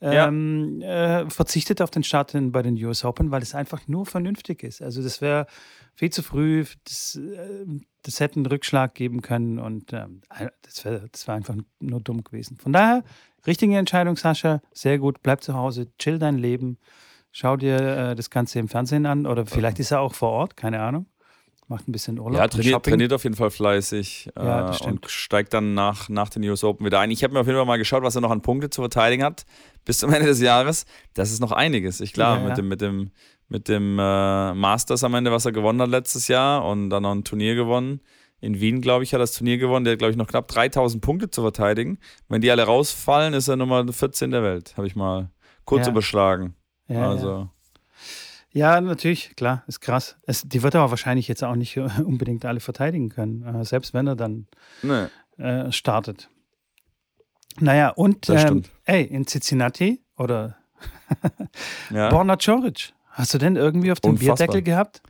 Ja. 0.00 0.26
ähm, 0.28 0.80
äh, 0.82 1.28
verzichtet 1.30 1.80
auf 1.82 1.90
den 1.90 2.02
Start 2.02 2.32
bei 2.52 2.62
den 2.62 2.74
US 2.84 3.04
Open, 3.04 3.30
weil 3.30 3.42
es 3.42 3.54
einfach 3.54 3.86
nur 3.86 4.06
vernünftig 4.06 4.62
ist. 4.62 4.80
Also 4.82 5.02
das 5.02 5.20
wäre 5.20 5.46
viel 5.94 6.10
zu 6.10 6.22
früh, 6.22 6.64
das, 6.84 7.16
äh, 7.16 7.64
das 8.02 8.20
hätte 8.20 8.36
einen 8.36 8.46
Rückschlag 8.46 8.94
geben 8.94 9.20
können 9.22 9.58
und 9.58 9.92
ähm, 9.92 10.22
das 10.62 10.84
wäre 10.84 11.08
das 11.12 11.26
wär 11.28 11.34
einfach 11.34 11.54
nur 11.80 12.00
dumm 12.00 12.24
gewesen. 12.24 12.56
Von 12.58 12.72
daher, 12.72 13.04
richtige 13.46 13.76
Entscheidung, 13.76 14.16
Sascha, 14.16 14.60
sehr 14.72 14.98
gut, 14.98 15.22
bleib 15.22 15.42
zu 15.42 15.54
Hause, 15.54 15.88
chill 15.98 16.18
dein 16.18 16.38
Leben, 16.38 16.78
schau 17.32 17.56
dir 17.56 17.76
äh, 17.80 18.14
das 18.14 18.30
Ganze 18.30 18.58
im 18.58 18.68
Fernsehen 18.68 19.06
an 19.06 19.26
oder 19.26 19.46
vielleicht 19.46 19.78
ist 19.78 19.90
er 19.90 20.00
auch 20.00 20.14
vor 20.14 20.30
Ort, 20.30 20.56
keine 20.56 20.80
Ahnung. 20.80 21.06
Macht 21.68 21.88
ein 21.88 21.92
bisschen 21.92 22.20
Urlaub. 22.20 22.38
Ja, 22.38 22.46
trainiert, 22.46 22.84
trainiert 22.84 23.12
auf 23.12 23.24
jeden 23.24 23.34
Fall 23.34 23.50
fleißig 23.50 24.30
Ja, 24.36 24.70
äh, 24.70 24.72
stimmt. 24.74 24.92
und 25.04 25.10
steigt 25.10 25.52
dann 25.52 25.74
nach, 25.74 26.08
nach 26.08 26.28
den 26.28 26.44
US 26.44 26.62
Open 26.62 26.86
wieder 26.86 27.00
ein. 27.00 27.10
Ich 27.10 27.24
habe 27.24 27.34
mir 27.34 27.40
auf 27.40 27.46
jeden 27.48 27.58
Fall 27.58 27.66
mal 27.66 27.76
geschaut, 27.76 28.04
was 28.04 28.14
er 28.14 28.20
noch 28.20 28.30
an 28.30 28.40
Punkte 28.40 28.70
zu 28.70 28.82
verteidigen 28.82 29.24
hat 29.24 29.44
bis 29.84 29.98
zum 29.98 30.12
Ende 30.14 30.28
des 30.28 30.40
Jahres. 30.40 30.86
Das 31.14 31.32
ist 31.32 31.40
noch 31.40 31.50
einiges. 31.50 32.00
Ich 32.00 32.12
klar, 32.12 32.36
Ja, 32.36 32.42
ja. 32.42 32.48
mit 32.50 32.58
dem, 32.58 32.68
mit 32.68 32.80
dem, 32.80 33.10
mit 33.48 33.68
dem 33.68 33.98
äh, 33.98 34.54
Masters 34.54 35.02
am 35.02 35.14
Ende, 35.14 35.32
was 35.32 35.44
er 35.44 35.50
gewonnen 35.50 35.82
hat 35.82 35.90
letztes 35.90 36.28
Jahr 36.28 36.64
und 36.64 36.88
dann 36.88 37.02
noch 37.02 37.10
ein 37.12 37.24
Turnier 37.24 37.56
gewonnen. 37.56 38.00
In 38.40 38.60
Wien, 38.60 38.80
glaube 38.82 39.02
ich, 39.04 39.12
hat 39.12 39.18
er 39.18 39.22
das 39.22 39.32
Turnier 39.32 39.58
gewonnen. 39.58 39.84
Der 39.84 39.92
hat, 39.92 39.98
glaube 39.98 40.10
ich, 40.10 40.16
noch 40.16 40.26
knapp 40.26 40.46
3000 40.48 41.02
Punkte 41.02 41.30
zu 41.30 41.42
verteidigen. 41.42 41.98
Wenn 42.28 42.40
die 42.42 42.50
alle 42.50 42.64
rausfallen, 42.64 43.32
ist 43.34 43.48
er 43.48 43.56
Nummer 43.56 43.90
14 43.90 44.30
der 44.30 44.42
Welt. 44.42 44.74
Habe 44.76 44.86
ich 44.86 44.94
mal 44.96 45.30
kurz 45.64 45.86
Ja. 45.86 45.92
überschlagen. 45.92 46.54
Ja, 46.88 46.94
ja. 46.96 47.10
also, 47.10 47.48
Ja, 48.52 48.80
natürlich, 48.80 49.34
klar, 49.36 49.64
ist 49.66 49.80
krass. 49.80 50.16
Es, 50.26 50.42
die 50.42 50.62
wird 50.62 50.74
aber 50.76 50.90
wahrscheinlich 50.90 51.28
jetzt 51.28 51.42
auch 51.44 51.56
nicht 51.56 51.76
unbedingt 52.04 52.44
alle 52.44 52.60
verteidigen 52.60 53.08
können, 53.08 53.42
äh, 53.42 53.64
selbst 53.64 53.92
wenn 53.94 54.06
er 54.06 54.16
dann 54.16 54.46
ne. 54.82 55.10
äh, 55.38 55.72
startet. 55.72 56.28
Naja, 57.58 57.88
und 57.90 58.28
ähm, 58.28 58.64
ey, 58.84 59.02
in 59.04 59.26
Cincinnati 59.26 60.02
oder 60.16 60.56
Ja. 61.90 62.08
Borna 62.10 62.36
Coric. 62.36 62.92
Hast 63.10 63.32
du 63.32 63.38
denn 63.38 63.56
irgendwie 63.56 63.90
auf 63.92 64.00
dem 64.00 64.10
Unfassbar. 64.12 64.36
Bierdeckel 64.36 64.62
gehabt? 64.62 65.02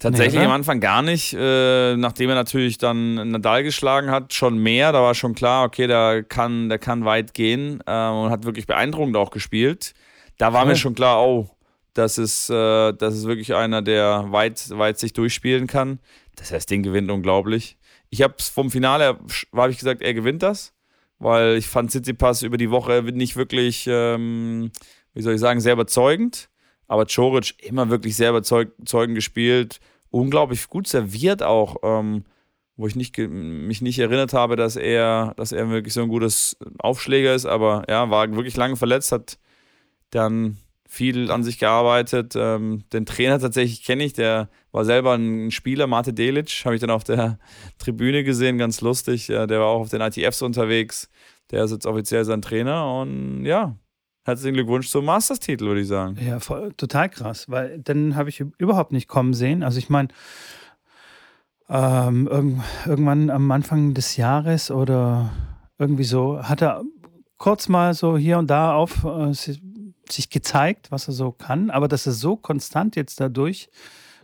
Tatsächlich 0.00 0.38
Nee, 0.38 0.46
am 0.46 0.52
Anfang 0.52 0.78
gar 0.78 1.02
nicht, 1.02 1.34
äh, 1.36 1.96
nachdem 1.96 2.28
er 2.28 2.36
natürlich 2.36 2.78
dann 2.78 3.14
Nadal 3.30 3.64
geschlagen 3.64 4.10
hat, 4.10 4.32
schon 4.32 4.56
mehr. 4.58 4.92
Da 4.92 5.02
war 5.02 5.14
schon 5.14 5.34
klar, 5.34 5.64
okay, 5.64 5.88
der 5.88 6.22
kann, 6.22 6.68
der 6.68 6.78
kann 6.78 7.04
weit 7.04 7.34
gehen 7.34 7.80
äh, 7.84 8.08
und 8.08 8.30
hat 8.30 8.44
wirklich 8.44 8.68
beeindruckend 8.68 9.16
auch 9.16 9.30
gespielt. 9.30 9.94
Da 10.36 10.52
war 10.52 10.60
Voll. 10.60 10.70
mir 10.70 10.76
schon 10.76 10.94
klar, 10.94 11.20
oh, 11.26 11.50
das 11.94 12.16
ist, 12.16 12.48
äh, 12.48 12.92
das 12.92 13.16
ist 13.16 13.26
wirklich 13.26 13.54
einer, 13.54 13.82
der 13.82 14.26
weit, 14.28 14.70
weit 14.70 15.00
sich 15.00 15.14
durchspielen 15.14 15.66
kann. 15.66 15.98
Das 16.36 16.52
heißt, 16.52 16.70
den 16.70 16.84
gewinnt 16.84 17.10
unglaublich. 17.10 17.76
Ich 18.08 18.22
habe 18.22 18.34
vom 18.38 18.70
Finale, 18.70 19.18
habe 19.52 19.70
ich 19.72 19.78
gesagt, 19.78 20.00
er 20.00 20.14
gewinnt 20.14 20.44
das, 20.44 20.72
weil 21.18 21.56
ich 21.56 21.66
fand 21.66 21.90
Tsitsipas 21.90 22.42
über 22.42 22.56
die 22.56 22.70
Woche 22.70 23.02
nicht 23.02 23.34
wirklich, 23.34 23.86
ähm, 23.88 24.70
wie 25.12 25.22
soll 25.22 25.34
ich 25.34 25.40
sagen, 25.40 25.60
sehr 25.60 25.72
überzeugend. 25.72 26.48
Aber 26.88 27.06
Choric 27.06 27.54
immer 27.62 27.90
wirklich 27.90 28.16
sehr 28.16 28.30
überzeugend 28.30 29.14
gespielt. 29.14 29.78
Unglaublich 30.10 30.68
gut 30.68 30.88
serviert 30.88 31.42
auch, 31.42 31.76
ähm, 31.82 32.24
wo 32.76 32.86
ich 32.86 32.96
nicht, 32.96 33.18
mich 33.18 33.82
nicht 33.82 33.98
erinnert 33.98 34.32
habe, 34.32 34.56
dass 34.56 34.76
er, 34.76 35.34
dass 35.36 35.52
er 35.52 35.68
wirklich 35.68 35.92
so 35.94 36.02
ein 36.02 36.08
gutes 36.08 36.56
Aufschläger 36.78 37.34
ist. 37.34 37.44
Aber 37.44 37.84
ja, 37.88 38.08
war 38.10 38.30
wirklich 38.34 38.56
lange 38.56 38.76
verletzt, 38.76 39.12
hat 39.12 39.38
dann 40.10 40.56
viel 40.88 41.30
an 41.30 41.44
sich 41.44 41.58
gearbeitet. 41.58 42.34
Ähm, 42.34 42.84
den 42.92 43.04
Trainer 43.04 43.38
tatsächlich 43.38 43.84
kenne 43.84 44.04
ich, 44.04 44.14
der 44.14 44.48
war 44.72 44.86
selber 44.86 45.14
ein 45.14 45.50
Spieler, 45.50 45.86
Mate 45.86 46.14
Delic, 46.14 46.62
habe 46.64 46.74
ich 46.74 46.80
dann 46.80 46.90
auf 46.90 47.04
der 47.04 47.38
Tribüne 47.78 48.24
gesehen, 48.24 48.56
ganz 48.56 48.80
lustig. 48.80 49.28
Ja, 49.28 49.46
der 49.46 49.60
war 49.60 49.66
auch 49.66 49.80
auf 49.80 49.90
den 49.90 50.00
ITFs 50.00 50.40
unterwegs. 50.40 51.10
Der 51.50 51.64
ist 51.64 51.70
jetzt 51.72 51.86
offiziell 51.86 52.24
sein 52.24 52.42
Trainer 52.42 53.00
und 53.00 53.44
ja, 53.44 53.76
herzlichen 54.28 54.54
Glückwunsch 54.54 54.88
zum 54.88 55.04
Masters-Titel, 55.06 55.64
würde 55.66 55.80
ich 55.80 55.88
sagen. 55.88 56.16
Ja, 56.24 56.38
voll, 56.38 56.72
total 56.74 57.08
krass, 57.08 57.46
weil 57.48 57.80
dann 57.80 58.14
habe 58.14 58.28
ich 58.28 58.40
überhaupt 58.58 58.92
nicht 58.92 59.08
kommen 59.08 59.34
sehen. 59.34 59.62
Also 59.64 59.78
ich 59.78 59.88
meine, 59.90 60.08
ähm, 61.68 62.26
irgend, 62.28 62.62
irgendwann 62.86 63.30
am 63.30 63.50
Anfang 63.50 63.94
des 63.94 64.16
Jahres 64.16 64.70
oder 64.70 65.30
irgendwie 65.78 66.04
so 66.04 66.42
hat 66.42 66.62
er 66.62 66.82
kurz 67.36 67.68
mal 67.68 67.94
so 67.94 68.16
hier 68.16 68.38
und 68.38 68.48
da 68.48 68.74
auf 68.74 69.04
äh, 69.04 69.32
si- 69.34 69.60
sich 70.08 70.30
gezeigt, 70.30 70.90
was 70.90 71.08
er 71.08 71.12
so 71.14 71.32
kann, 71.32 71.70
aber 71.70 71.86
dass 71.88 72.06
er 72.06 72.12
so 72.12 72.36
konstant 72.36 72.96
jetzt 72.96 73.20
dadurch 73.20 73.68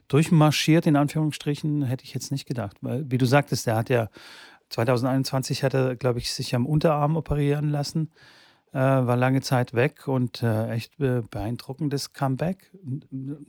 durchmarschiert, 0.08 0.86
in 0.86 0.96
Anführungsstrichen, 0.96 1.82
hätte 1.82 2.04
ich 2.04 2.14
jetzt 2.14 2.30
nicht 2.30 2.46
gedacht. 2.46 2.76
Weil, 2.80 3.10
wie 3.10 3.18
du 3.18 3.26
sagtest, 3.26 3.66
der 3.66 3.76
hat 3.76 3.90
ja 3.90 4.08
2021 4.70 5.62
hat 5.62 5.74
er, 5.74 5.96
glaube 5.96 6.18
ich, 6.18 6.32
sich 6.32 6.54
am 6.54 6.66
Unterarm 6.66 7.16
operieren 7.16 7.70
lassen 7.70 8.10
war 8.78 9.16
lange 9.16 9.40
Zeit 9.40 9.74
weg 9.74 10.08
und 10.08 10.42
äh, 10.42 10.70
echt 10.70 10.98
äh, 11.00 11.22
beeindruckendes 11.30 12.12
Comeback. 12.12 12.72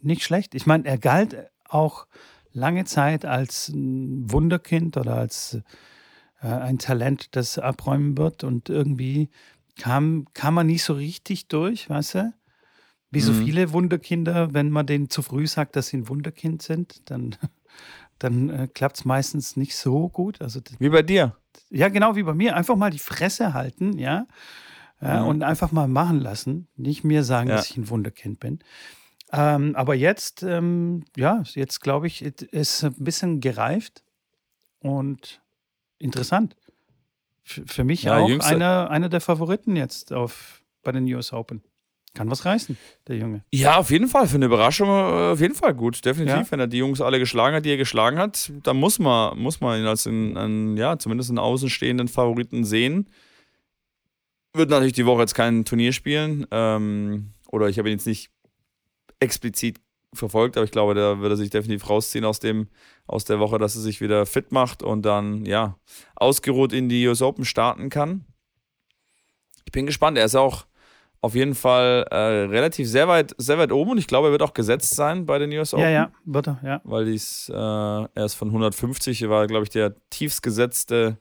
Nicht 0.01 0.23
schlecht. 0.23 0.53
Ich 0.55 0.65
meine, 0.65 0.85
er 0.85 0.97
galt 0.97 1.35
auch 1.67 2.07
lange 2.51 2.85
Zeit 2.85 3.25
als 3.25 3.69
ein 3.69 4.31
Wunderkind 4.31 4.97
oder 4.97 5.15
als 5.15 5.59
äh, 6.41 6.47
ein 6.47 6.77
Talent, 6.77 7.35
das 7.35 7.57
abräumen 7.57 8.17
wird 8.17 8.43
und 8.43 8.69
irgendwie 8.69 9.29
kam, 9.77 10.27
kam 10.33 10.53
man 10.53 10.67
nicht 10.67 10.83
so 10.83 10.93
richtig 10.93 11.47
durch, 11.47 11.89
weißt 11.89 12.15
du? 12.15 12.33
Wie 13.11 13.21
so 13.21 13.31
Mhm. 13.31 13.35
viele 13.37 13.73
Wunderkinder, 13.73 14.53
wenn 14.53 14.69
man 14.69 14.85
denen 14.85 15.09
zu 15.09 15.21
früh 15.21 15.47
sagt, 15.47 15.75
dass 15.75 15.87
sie 15.87 15.97
ein 15.97 16.09
Wunderkind 16.09 16.61
sind, 16.61 17.09
dann, 17.09 17.35
dann 18.19 18.49
äh, 18.49 18.67
klappt 18.73 18.97
es 18.97 19.05
meistens 19.05 19.57
nicht 19.57 19.75
so 19.75 20.09
gut. 20.09 20.41
Also 20.41 20.61
Wie 20.79 20.89
bei 20.89 21.01
dir. 21.01 21.35
ja, 21.69 21.89
genau 21.89 22.15
wie 22.15 22.23
bei 22.23 22.33
mir. 22.33 22.55
Einfach 22.55 22.75
mal 22.75 22.91
die 22.91 22.99
Fresse 22.99 23.53
halten, 23.53 23.97
ja. 23.97 24.27
Ja 25.01 25.21
Mhm. 25.23 25.27
Und 25.27 25.43
einfach 25.43 25.71
mal 25.71 25.87
machen 25.87 26.19
lassen. 26.21 26.67
Nicht 26.75 27.03
mir 27.03 27.23
sagen, 27.23 27.49
Ja. 27.49 27.55
dass 27.57 27.69
ich 27.69 27.77
ein 27.77 27.89
Wunderkind 27.89 28.39
bin. 28.39 28.59
Ähm, 29.31 29.75
aber 29.75 29.95
jetzt, 29.95 30.43
ähm, 30.43 31.03
ja, 31.17 31.43
jetzt 31.53 31.81
glaube 31.81 32.07
ich, 32.07 32.21
ist 32.23 32.83
ein 32.83 32.93
bisschen 32.99 33.39
gereift 33.41 34.03
und 34.79 35.41
interessant. 35.97 36.55
F 37.43 37.61
für 37.67 37.83
mich 37.83 38.03
Ja, 38.03 38.17
auch 38.17 38.29
jüngster- 38.29 38.55
einer, 38.55 38.89
einer 38.89 39.09
der 39.09 39.21
Favoriten 39.21 39.75
jetzt 39.75 40.13
auf, 40.13 40.61
bei 40.83 40.91
den 40.91 41.05
US 41.13 41.33
Open. 41.33 41.61
Kann 42.13 42.31
was 42.31 42.45
reißen, 42.45 42.77
der 43.09 43.17
Junge. 43.17 43.43
Ja, 43.51 43.75
auf 43.77 43.91
jeden 43.91 44.07
Fall. 44.07 44.27
Für 44.27 44.35
eine 44.35 44.45
Überraschung 44.45 44.87
äh, 44.87 45.31
auf 45.33 45.41
jeden 45.41 45.53
Fall 45.53 45.73
gut. 45.73 46.05
Definitiv. 46.05 46.33
Ja. 46.37 46.51
Wenn 46.51 46.59
er 46.61 46.67
die 46.67 46.77
Jungs 46.77 47.01
alle 47.01 47.19
geschlagen 47.19 47.57
hat, 47.57 47.65
die 47.65 47.71
er 47.71 47.77
geschlagen 47.77 48.17
hat, 48.17 48.51
dann 48.63 48.77
muss 48.77 48.99
man, 48.99 49.37
muss 49.37 49.59
man 49.59 49.79
ihn 49.81 49.85
als 49.85 50.07
einen, 50.07 50.37
einen, 50.37 50.77
ja, 50.77 50.97
zumindest 50.97 51.29
einen 51.29 51.39
außenstehenden 51.39 52.07
Favoriten 52.07 52.63
sehen. 52.63 53.09
Wird 54.55 54.69
natürlich 54.69 54.93
die 54.93 55.05
Woche 55.05 55.21
jetzt 55.21 55.35
kein 55.35 55.65
Turnier 55.65 55.91
spielen. 55.91 56.47
Ähm, 56.51 57.33
oder 57.51 57.67
ich 57.67 57.77
habe 57.77 57.89
ihn 57.89 57.97
jetzt 57.97 58.07
nicht 58.07 58.31
explizit 59.19 59.79
verfolgt, 60.13 60.57
aber 60.57 60.63
ich 60.63 60.71
glaube, 60.71 60.93
da 60.93 61.19
wird 61.19 61.31
er 61.31 61.37
sich 61.37 61.49
definitiv 61.49 61.89
rausziehen 61.89 62.25
aus 62.25 62.39
dem, 62.39 62.69
aus 63.07 63.25
der 63.25 63.39
Woche, 63.39 63.57
dass 63.57 63.75
er 63.75 63.81
sich 63.81 64.01
wieder 64.01 64.25
fit 64.25 64.51
macht 64.51 64.81
und 64.81 65.03
dann, 65.03 65.45
ja, 65.45 65.77
ausgeruht 66.15 66.73
in 66.73 66.89
die 66.89 67.07
US 67.07 67.21
Open 67.21 67.45
starten 67.45 67.89
kann. 67.89 68.25
Ich 69.65 69.71
bin 69.71 69.85
gespannt. 69.85 70.17
Er 70.17 70.25
ist 70.25 70.35
auch 70.35 70.65
auf 71.21 71.33
jeden 71.33 71.55
Fall 71.55 72.05
äh, 72.11 72.15
relativ 72.15 72.87
sehr 72.87 73.07
weit, 73.07 73.33
sehr 73.37 73.57
weit 73.57 73.71
oben 73.71 73.91
und 73.91 73.97
ich 73.97 74.07
glaube, 74.07 74.27
er 74.27 74.31
wird 74.31 74.43
auch 74.43 74.53
gesetzt 74.53 74.95
sein 74.95 75.25
bei 75.25 75.39
den 75.39 75.51
US 75.53 75.73
Open. 75.73 75.83
Ja, 75.83 75.89
ja, 75.89 76.11
wird 76.23 76.47
er, 76.47 76.59
ja. 76.63 76.81
Weil 76.83 77.05
dies, 77.05 77.49
äh, 77.49 77.55
er 77.55 78.25
ist 78.25 78.35
von 78.35 78.49
150, 78.49 79.23
er 79.23 79.29
war, 79.29 79.47
glaube 79.47 79.63
ich, 79.63 79.69
der 79.69 79.95
tiefst 80.09 80.43
gesetzte 80.43 81.17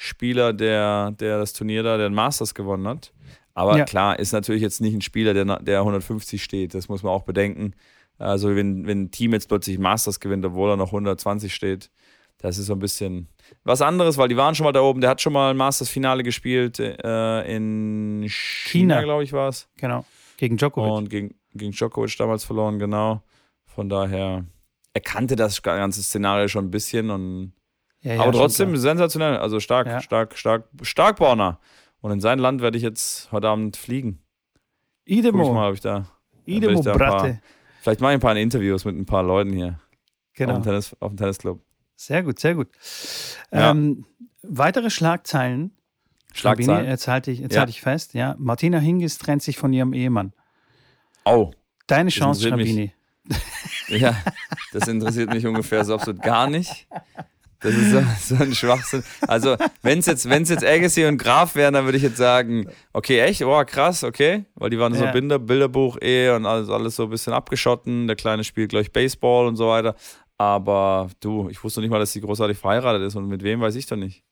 Spieler, 0.00 0.52
der, 0.52 1.10
der 1.10 1.38
das 1.38 1.52
Turnier 1.52 1.82
da, 1.82 1.96
der 1.96 2.08
den 2.08 2.14
Masters 2.14 2.54
gewonnen 2.54 2.86
hat. 2.86 3.12
Aber 3.52 3.76
Ja. 3.76 3.84
klar, 3.84 4.16
ist 4.18 4.30
natürlich 4.32 4.62
jetzt 4.62 4.80
nicht 4.80 4.94
ein 4.94 5.00
Spieler, 5.00 5.34
der, 5.34 5.44
der 5.58 5.80
150 5.80 6.42
steht. 6.42 6.72
Das 6.74 6.88
muss 6.88 7.02
man 7.02 7.12
auch 7.12 7.24
bedenken. 7.24 7.74
Also, 8.16 8.54
wenn, 8.54 8.86
wenn 8.86 9.02
ein 9.02 9.10
Team 9.10 9.32
jetzt 9.32 9.48
plötzlich 9.48 9.78
Masters 9.80 10.20
gewinnt, 10.20 10.44
obwohl 10.46 10.70
er 10.70 10.76
noch 10.76 10.88
120 10.92 11.52
steht, 11.52 11.90
das 12.38 12.58
ist 12.58 12.66
so 12.66 12.74
ein 12.74 12.78
bisschen 12.78 13.26
was 13.64 13.82
anderes, 13.82 14.16
weil 14.16 14.28
die 14.28 14.36
waren 14.36 14.54
schon 14.54 14.62
mal 14.64 14.72
da 14.72 14.80
oben. 14.82 15.00
Der 15.00 15.10
hat 15.10 15.20
schon 15.20 15.32
mal 15.32 15.50
ein 15.50 15.56
Masters-Finale 15.56 16.22
gespielt 16.22 16.78
äh, 16.78 17.56
in 17.56 18.24
China, 18.28 18.94
China. 18.94 19.02
glaube 19.02 19.24
ich, 19.24 19.32
war 19.32 19.48
es. 19.48 19.68
Genau. 19.78 20.04
Gegen 20.36 20.56
Djokovic. 20.56 20.92
Und 20.92 21.10
gegen, 21.10 21.34
gegen 21.54 21.72
Djokovic 21.72 22.16
damals 22.16 22.44
verloren, 22.44 22.78
genau. 22.78 23.22
Von 23.66 23.88
daher, 23.88 24.44
er 24.94 25.00
kannte 25.00 25.34
das 25.34 25.60
ganze 25.62 26.00
Szenario 26.04 26.46
schon 26.46 26.66
ein 26.66 26.70
bisschen. 26.70 27.10
Und, 27.10 27.52
ja, 28.02 28.14
ja, 28.14 28.20
aber 28.22 28.32
trotzdem 28.32 28.68
klar. 28.70 28.80
sensationell. 28.80 29.36
Also 29.38 29.60
stark, 29.60 29.86
Ja. 29.86 30.00
stark, 30.00 30.36
stark, 30.36 30.64
stark 30.82 31.16
Borna. 31.16 31.58
Und 32.00 32.12
in 32.12 32.20
sein 32.20 32.38
Land 32.38 32.60
werde 32.62 32.76
ich 32.76 32.82
jetzt 32.84 33.30
heute 33.32 33.48
Abend 33.48 33.76
fliegen. 33.76 34.20
Guck 35.04 35.12
ich 35.12 35.18
Idemo. 35.18 35.52
mal, 35.52 35.68
ob 35.68 35.74
ich 35.74 35.80
da. 35.80 36.06
Idemo, 36.44 36.78
ich 36.78 36.84
da 36.84 36.92
ein 36.92 36.98
paar- 36.98 37.10
Bratte. 37.22 37.40
Vielleicht 37.80 38.00
mache 38.00 38.12
ich 38.12 38.16
ein 38.18 38.20
paar 38.20 38.36
Interviews 38.36 38.84
mit 38.84 38.96
ein 38.96 39.06
paar 39.06 39.22
Leuten 39.22 39.52
hier 39.52 39.68
auf, 39.68 39.74
Genau. 40.34 40.54
dem 40.54 40.62
Tennis, 40.62 40.96
auf 41.00 41.10
dem 41.10 41.16
Tennisclub. 41.16 41.60
Sehr 41.96 42.22
gut, 42.22 42.38
sehr 42.38 42.54
gut. 42.54 42.68
Ähm, 43.50 44.04
weitere 44.42 44.90
Schlagzeilen. 44.90 45.72
Schlagzeilen. 46.34 46.64
Schlagzeilen. 46.66 46.90
Jetzt 46.90 47.08
halte 47.08 47.30
ich, 47.32 47.38
jetzt 47.40 47.56
halte 47.58 47.70
ich 47.70 47.80
fest. 47.80 48.14
Ja, 48.14 48.36
Martina 48.38 48.78
Hingis 48.78 49.18
trennt 49.18 49.42
sich 49.42 49.56
von 49.56 49.72
ihrem 49.72 49.92
Ehemann. 49.92 50.32
Au. 51.24 51.52
Deine 51.88 52.10
Chance. 52.10 52.46
Schrabini. 52.46 52.92
Ja, 53.88 54.14
das 54.72 54.86
interessiert 54.86 55.30
mich 55.30 55.46
ungefähr 55.46 55.84
so 55.84 55.94
absolut 55.94 56.22
gar 56.22 56.48
nicht. 56.48 56.86
Das 57.60 57.74
ist 57.74 57.90
so, 57.90 58.02
so 58.36 58.42
ein 58.42 58.54
Schwachsinn. 58.54 59.02
Also, 59.26 59.56
wenn 59.82 59.98
es 59.98 60.06
jetzt, 60.06 60.28
wenn's 60.30 60.48
jetzt 60.48 60.64
Agassi 60.64 61.04
und 61.06 61.18
Graf 61.18 61.56
wären, 61.56 61.74
dann 61.74 61.84
würde 61.86 61.98
ich 61.98 62.04
jetzt 62.04 62.16
sagen, 62.16 62.68
okay, 62.92 63.20
echt, 63.20 63.42
oh, 63.42 63.64
krass, 63.64 64.04
okay. 64.04 64.44
Weil 64.54 64.70
die 64.70 64.78
waren 64.78 64.94
so 64.94 65.04
Ja. 65.04 65.10
Binder, 65.12 65.38
Bilderbuch 65.40 65.98
eh 66.00 66.30
und 66.30 66.46
alles, 66.46 66.68
alles 66.70 66.94
so 66.96 67.04
ein 67.04 67.10
bisschen 67.10 67.32
abgeschotten. 67.32 68.06
Der 68.06 68.14
Kleine 68.16 68.44
spielt, 68.44 68.70
glaube 68.70 68.82
ich, 68.82 68.92
Baseball 68.92 69.46
und 69.46 69.56
so 69.56 69.68
weiter. 69.68 69.96
Aber 70.36 71.08
du, 71.20 71.48
ich 71.48 71.62
wusste 71.64 71.80
nicht 71.80 71.90
mal, 71.90 71.98
dass 71.98 72.12
sie 72.12 72.20
großartig 72.20 72.56
verheiratet 72.58 73.02
ist 73.02 73.16
und 73.16 73.26
mit 73.26 73.42
wem 73.42 73.60
weiß 73.60 73.74
ich 73.74 73.86
doch 73.86 73.96
nicht. 73.96 74.22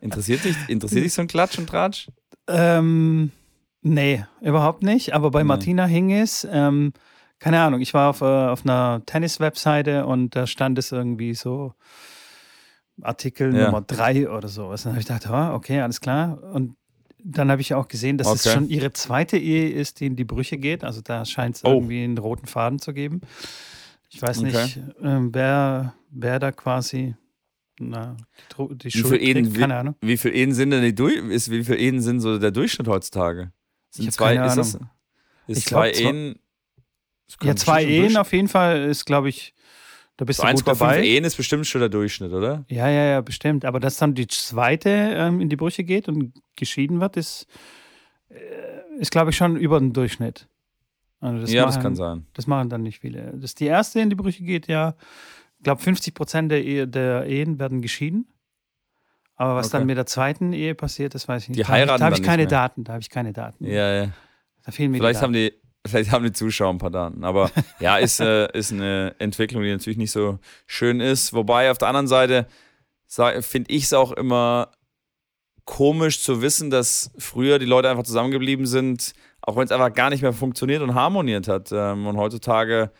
Interessiert 0.00 0.44
dich, 0.44 0.54
interessiert 0.68 1.04
dich 1.04 1.14
so 1.14 1.22
ein 1.22 1.28
Klatsch 1.28 1.58
und 1.58 1.68
Tratsch? 1.68 2.08
Ähm, 2.46 3.32
nee, 3.80 4.24
überhaupt 4.42 4.82
nicht. 4.82 5.14
Aber 5.14 5.30
bei 5.30 5.40
Nee. 5.42 5.48
Martina 5.48 5.86
Hingis, 5.86 6.46
ähm, 6.52 6.92
keine 7.38 7.60
Ahnung, 7.62 7.80
ich 7.80 7.94
war 7.94 8.10
auf, 8.10 8.20
äh, 8.20 8.24
auf 8.24 8.64
einer 8.64 9.02
Tennis-Webseite 9.06 10.04
und 10.06 10.36
da 10.36 10.46
stand 10.46 10.78
es 10.78 10.92
irgendwie 10.92 11.34
so 11.34 11.72
Artikel 13.02 13.54
Ja. 13.54 13.66
Nummer 13.66 13.80
drei 13.82 14.28
oder 14.30 14.48
sowas. 14.48 14.80
Und 14.86 14.90
dann 14.90 14.92
habe 14.94 15.00
ich 15.00 15.06
gedacht, 15.06 15.26
ah, 15.28 15.54
okay, 15.54 15.80
alles 15.80 16.00
klar. 16.00 16.42
Und 16.52 16.76
dann 17.22 17.50
habe 17.50 17.60
ich 17.60 17.74
auch 17.74 17.88
gesehen, 17.88 18.18
dass 18.18 18.28
es 18.32 18.46
Okay. 18.46 18.54
schon 18.54 18.68
ihre 18.68 18.92
zweite 18.92 19.36
Ehe 19.36 19.68
ist, 19.70 20.00
die 20.00 20.06
in 20.06 20.16
die 20.16 20.24
Brüche 20.24 20.58
geht. 20.58 20.84
Also 20.84 21.00
da 21.00 21.24
scheint 21.24 21.56
es 21.56 21.64
Oh. 21.64 21.74
irgendwie 21.74 22.04
einen 22.04 22.18
roten 22.18 22.46
Faden 22.46 22.78
zu 22.78 22.92
geben. 22.94 23.20
Ich 24.10 24.22
weiß 24.22 24.38
Okay. 24.38 24.52
nicht, 24.52 24.80
ähm, 25.02 25.34
wer, 25.34 25.94
wer 26.10 26.38
da 26.38 26.52
quasi 26.52 27.14
na, 27.78 28.16
die, 28.56 28.74
die 28.78 28.84
Wie 28.86 28.90
Schuld 28.90 29.20
wie, 29.20 29.52
Keine 29.52 29.76
Ahnung. 29.76 29.96
wie 30.00 30.16
viel 30.16 30.34
Ehen 30.34 30.54
sind 30.54 30.70
denn 30.70 30.82
die 30.82 30.94
durch, 30.94 31.16
ist, 31.16 31.50
wie 31.50 31.62
viel 31.62 31.74
Ehen 31.78 32.00
sind 32.00 32.20
so 32.20 32.38
der 32.38 32.50
Durchschnitt 32.50 32.88
heutzutage? 32.88 33.52
Sind 33.90 34.10
zwei, 34.12 34.34
keine 34.36 34.46
ist 34.46 34.56
das, 34.56 34.76
Ahnung. 34.76 34.88
ist 35.46 35.58
Ich 35.58 35.64
glaub, 35.66 35.82
zwei 35.82 35.92
zwei- 35.92 36.02
Ehen? 36.08 36.38
Ja, 37.42 37.56
zwei 37.56 37.84
Ehen 37.84 38.16
auf 38.16 38.32
jeden 38.32 38.48
Fall 38.48 38.84
ist, 38.84 39.04
glaube 39.04 39.28
ich, 39.28 39.52
Da 40.18 40.24
bist 40.24 40.40
So 40.40 40.46
du 40.46 40.52
gut 40.54 40.62
1,5 40.62 40.64
dabei. 40.66 41.02
Ehen 41.04 41.24
ist 41.24 41.36
bestimmt 41.36 41.66
schon 41.66 41.80
der 41.80 41.90
Durchschnitt, 41.90 42.32
oder? 42.32 42.64
Ja, 42.68 42.88
ja, 42.88 43.04
ja, 43.04 43.20
bestimmt. 43.20 43.64
Aber 43.64 43.80
dass 43.80 43.96
dann 43.98 44.14
die 44.14 44.26
zweite 44.26 44.88
ähm, 44.90 45.40
in 45.40 45.48
die 45.48 45.56
Brüche 45.56 45.84
geht 45.84 46.08
und 46.08 46.32
geschieden 46.56 47.00
wird, 47.00 47.16
ist, 47.18 47.46
äh, 48.30 48.36
ist 48.98 49.10
glaube 49.10 49.30
ich, 49.30 49.36
schon 49.36 49.56
über 49.56 49.78
den 49.78 49.92
Durchschnitt. 49.92 50.48
Also 51.20 51.40
das 51.40 51.52
ja, 51.52 51.62
machen, 51.62 51.74
das 51.74 51.82
kann 51.82 51.94
sein. 51.96 52.26
Das 52.34 52.46
machen 52.46 52.68
dann 52.70 52.82
nicht 52.82 53.00
viele. 53.00 53.32
Dass 53.36 53.54
die 53.54 53.66
erste 53.66 54.00
in 54.00 54.08
die 54.10 54.16
Brüche 54.16 54.42
geht, 54.42 54.68
ja. 54.68 54.94
Ich 55.58 55.64
glaube, 55.64 55.82
50 55.82 56.14
Prozent 56.14 56.50
der, 56.50 56.64
Ehe, 56.64 56.86
der 56.88 57.26
Ehen 57.26 57.58
werden 57.58 57.82
geschieden. 57.82 58.26
Aber 59.34 59.56
was 59.56 59.66
Okay. 59.66 59.78
dann 59.78 59.86
mit 59.86 59.96
der 59.98 60.06
zweiten 60.06 60.52
Ehe 60.54 60.74
passiert, 60.74 61.14
das 61.14 61.28
weiß 61.28 61.42
ich 61.44 61.48
nicht. 61.50 61.58
Die 61.58 61.62
Da 61.64 61.68
heiraten 61.68 62.00
Da 62.00 62.06
habe 62.06 62.16
ich 62.16 62.22
keine 62.22 62.42
mehr. 62.44 62.48
Daten. 62.48 62.84
Da 62.84 62.92
habe 62.94 63.02
ich 63.02 63.10
keine 63.10 63.32
Daten. 63.34 63.66
Ja, 63.66 63.92
ja. 64.04 64.08
Da 64.64 64.72
fehlen 64.72 64.90
mir 64.92 64.98
Vielleicht 64.98 65.20
die 65.20 65.24
haben 65.24 65.32
die, 65.34 65.52
vielleicht 65.88 66.10
haben 66.10 66.24
die 66.24 66.32
Zuschauer 66.32 66.70
ein 66.70 66.78
paar 66.78 66.90
Daten. 66.90 67.24
Aber 67.24 67.50
ja, 67.80 67.98
ist, 67.98 68.20
äh, 68.20 68.50
ist 68.56 68.72
eine 68.72 69.14
Entwicklung, 69.18 69.62
die 69.62 69.70
natürlich 69.70 69.98
nicht 69.98 70.12
so 70.12 70.38
schön 70.66 71.00
ist. 71.00 71.32
Wobei 71.32 71.70
auf 71.70 71.78
der 71.78 71.88
anderen 71.88 72.08
Seite 72.08 72.46
finde 73.40 73.72
ich 73.72 73.84
es 73.84 73.92
auch 73.92 74.12
immer 74.12 74.72
komisch 75.64 76.22
zu 76.22 76.40
wissen, 76.40 76.70
dass 76.70 77.10
früher 77.18 77.58
die 77.58 77.66
Leute 77.66 77.90
einfach 77.90 78.04
zusammengeblieben 78.04 78.66
sind, 78.66 79.12
auch 79.42 79.56
wenn 79.56 79.64
es 79.64 79.72
einfach 79.72 79.92
gar 79.92 80.10
nicht 80.10 80.22
mehr 80.22 80.32
funktioniert 80.32 80.82
und 80.82 80.94
harmoniert 80.94 81.48
hat. 81.48 81.70
Ähm, 81.72 82.06
und 82.06 82.16
heutzutage, 82.16 82.90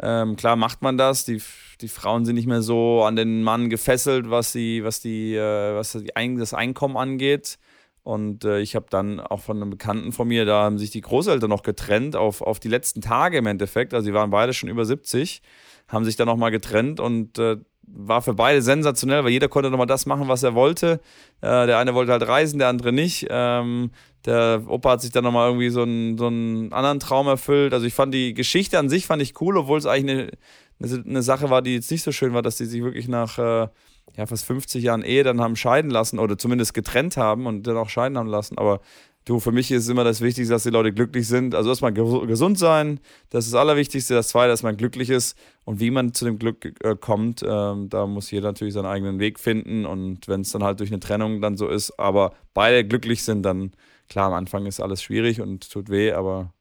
ähm, 0.00 0.36
klar 0.36 0.56
macht 0.56 0.80
man 0.80 0.96
das. 0.96 1.24
Die, 1.24 1.42
die 1.80 1.88
Frauen 1.88 2.24
sind 2.24 2.36
nicht 2.36 2.46
mehr 2.46 2.62
so 2.62 3.04
an 3.04 3.16
den 3.16 3.42
Mann 3.42 3.68
gefesselt, 3.68 4.30
was, 4.30 4.52
die, 4.52 4.82
was, 4.82 5.00
die, 5.00 5.34
äh, 5.34 5.74
was 5.74 5.92
die 5.92 6.16
Ein 6.16 6.38
das 6.38 6.54
Einkommen 6.54 6.96
angeht. 6.96 7.58
Und 8.04 8.44
äh, 8.44 8.60
ich 8.60 8.76
habe 8.76 8.86
dann 8.90 9.18
auch 9.18 9.40
von 9.40 9.56
einem 9.56 9.70
Bekannten 9.70 10.12
von 10.12 10.28
mir, 10.28 10.44
da 10.44 10.62
haben 10.62 10.78
sich 10.78 10.90
die 10.90 11.00
Großeltern 11.00 11.48
noch 11.48 11.62
getrennt 11.62 12.16
auf, 12.16 12.42
auf 12.42 12.60
die 12.60 12.68
letzten 12.68 13.00
Tage 13.00 13.38
im 13.38 13.46
Endeffekt. 13.46 13.94
Also 13.94 14.04
sie 14.04 14.14
waren 14.14 14.30
beide 14.30 14.52
schon 14.52 14.68
über 14.68 14.84
70, 14.84 15.40
haben 15.88 16.04
sich 16.04 16.14
dann 16.14 16.26
nochmal 16.26 16.50
getrennt 16.50 17.00
und 17.00 17.38
äh, 17.38 17.56
war 17.86 18.20
für 18.20 18.34
beide 18.34 18.60
sensationell, 18.60 19.24
weil 19.24 19.30
jeder 19.30 19.48
konnte 19.48 19.70
nochmal 19.70 19.86
das 19.86 20.04
machen, 20.04 20.28
was 20.28 20.42
er 20.42 20.54
wollte. 20.54 21.00
Äh, 21.40 21.66
der 21.66 21.78
eine 21.78 21.94
wollte 21.94 22.12
halt 22.12 22.28
reisen, 22.28 22.58
der 22.58 22.68
andere 22.68 22.92
nicht. 22.92 23.26
Ähm, 23.30 23.90
der 24.26 24.62
Opa 24.66 24.92
hat 24.92 25.00
sich 25.00 25.10
dann 25.10 25.24
nochmal 25.24 25.48
irgendwie 25.48 25.70
so 25.70 25.82
einen, 25.82 26.18
so 26.18 26.26
einen 26.26 26.74
anderen 26.74 27.00
Traum 27.00 27.26
erfüllt. 27.26 27.72
Also 27.72 27.86
ich 27.86 27.94
fand 27.94 28.12
die 28.12 28.34
Geschichte 28.34 28.78
an 28.78 28.90
sich 28.90 29.06
fand 29.06 29.22
ich 29.22 29.40
cool, 29.40 29.56
obwohl 29.56 29.78
es 29.78 29.86
eigentlich 29.86 30.30
eine, 30.78 31.04
eine, 31.04 31.22
Sache 31.22 31.48
war, 31.48 31.62
die 31.62 31.74
jetzt 31.74 31.90
nicht 31.90 32.02
so 32.02 32.12
schön 32.12 32.34
war, 32.34 32.42
dass 32.42 32.56
die 32.56 32.66
sich 32.66 32.82
wirklich 32.82 33.08
nach 33.08 33.38
äh, 33.38 33.68
ja, 34.16 34.26
fast 34.26 34.44
50 34.44 34.82
Jahren 34.84 35.02
Ehe 35.02 35.22
dann 35.24 35.40
haben 35.40 35.56
scheiden 35.56 35.90
lassen 35.90 36.18
oder 36.18 36.38
zumindest 36.38 36.74
getrennt 36.74 37.16
haben 37.16 37.46
und 37.46 37.66
dann 37.66 37.76
auch 37.76 37.88
scheiden 37.88 38.16
haben 38.16 38.28
lassen. 38.28 38.58
Aber 38.58 38.80
du, 39.24 39.40
für 39.40 39.50
mich 39.52 39.70
ist 39.70 39.88
immer 39.88 40.04
das 40.04 40.20
Wichtigste, 40.20 40.52
dass 40.54 40.62
die 40.62 40.70
Leute 40.70 40.92
glücklich 40.92 41.26
sind. 41.26 41.54
Also 41.54 41.70
erstmal 41.70 41.92
ges- 41.92 42.26
gesund 42.26 42.58
sein, 42.58 43.00
das 43.30 43.46
ist 43.46 43.54
das 43.54 43.60
Allerwichtigste. 43.60 44.14
Das 44.14 44.28
Zweite, 44.28 44.50
dass 44.50 44.62
man 44.62 44.76
glücklich 44.76 45.10
ist. 45.10 45.36
Und 45.64 45.80
wie 45.80 45.90
man 45.90 46.12
zu 46.14 46.24
dem 46.26 46.38
Glück 46.38 46.64
äh, 46.84 46.94
kommt, 46.94 47.42
ähm, 47.46 47.88
da 47.88 48.06
muss 48.06 48.30
jeder 48.30 48.48
natürlich 48.48 48.74
seinen 48.74 48.86
eigenen 48.86 49.18
Weg 49.18 49.40
finden. 49.40 49.86
Und 49.86 50.28
wenn 50.28 50.42
es 50.42 50.52
dann 50.52 50.62
halt 50.62 50.78
durch 50.80 50.90
eine 50.90 51.00
Trennung 51.00 51.40
dann 51.40 51.56
so 51.56 51.66
ist, 51.68 51.98
aber 51.98 52.34
beide 52.52 52.86
glücklich 52.86 53.24
sind, 53.24 53.42
dann 53.42 53.72
klar, 54.08 54.26
am 54.28 54.34
Anfang 54.34 54.66
ist 54.66 54.80
alles 54.80 55.02
schwierig 55.02 55.40
und 55.40 55.70
tut 55.70 55.88
weh, 55.88 56.12
aber 56.12 56.52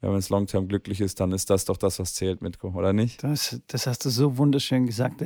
wenn 0.00 0.10
man 0.10 0.18
es 0.18 0.28
long-term 0.30 0.68
glücklich 0.68 1.00
ist, 1.00 1.20
dann 1.20 1.32
ist 1.32 1.50
das 1.50 1.64
doch 1.66 1.76
das, 1.76 1.98
was 1.98 2.14
zählt, 2.14 2.40
Mitko, 2.42 2.68
oder 2.70 2.92
nicht? 2.92 3.22
Das, 3.22 3.60
das 3.66 3.86
hast 3.86 4.04
du 4.04 4.10
so 4.10 4.38
wunderschön 4.38 4.86
gesagt. 4.86 5.22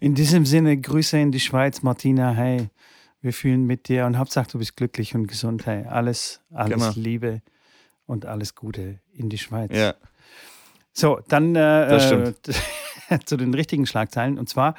In 0.00 0.14
diesem 0.14 0.46
Sinne, 0.46 0.76
Grüße 0.76 1.18
in 1.18 1.32
die 1.32 1.40
Schweiz, 1.40 1.82
Martina. 1.82 2.30
Hey, 2.32 2.68
wir 3.20 3.32
fühlen 3.32 3.66
mit 3.66 3.88
dir 3.88 4.06
und 4.06 4.16
Hauptsache 4.16 4.48
du 4.50 4.58
bist 4.58 4.76
glücklich 4.76 5.14
und 5.14 5.26
gesund. 5.26 5.66
Hey, 5.66 5.84
alles, 5.86 6.40
alles 6.52 6.74
Genau. 6.74 6.92
Liebe 6.94 7.42
und 8.06 8.26
alles 8.26 8.54
Gute 8.54 9.00
in 9.12 9.28
die 9.28 9.38
Schweiz. 9.38 9.70
Ja. 9.74 9.94
So, 10.92 11.20
dann 11.28 11.54
äh, 11.56 12.32
zu 13.24 13.36
den 13.36 13.54
richtigen 13.54 13.86
Schlagzeilen. 13.86 14.38
Und 14.38 14.48
zwar, 14.48 14.74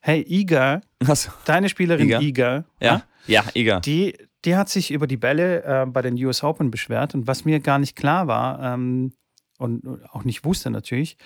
hey, 0.00 0.24
Iga, 0.28 0.80
Achso. 1.06 1.30
deine 1.44 1.68
Spielerin 1.68 2.06
Iga? 2.06 2.20
Iga, 2.20 2.64
Ja, 2.80 3.02
ja, 3.26 3.44
egal. 3.54 3.80
die, 3.80 4.16
die 4.44 4.56
hat 4.56 4.68
sich 4.68 4.90
über 4.90 5.06
die 5.06 5.16
Bälle 5.16 5.64
äh, 5.64 5.86
bei 5.86 6.02
den 6.02 6.14
US 6.24 6.42
Open 6.42 6.70
beschwert. 6.70 7.14
Und 7.14 7.26
was 7.26 7.44
mir 7.44 7.60
gar 7.60 7.78
nicht 7.78 7.96
klar 7.96 8.26
war 8.26 8.62
ähm, 8.62 9.12
und 9.58 9.82
auch 10.10 10.24
nicht 10.24 10.44
wusste 10.44 10.70
natürlich, 10.70 11.16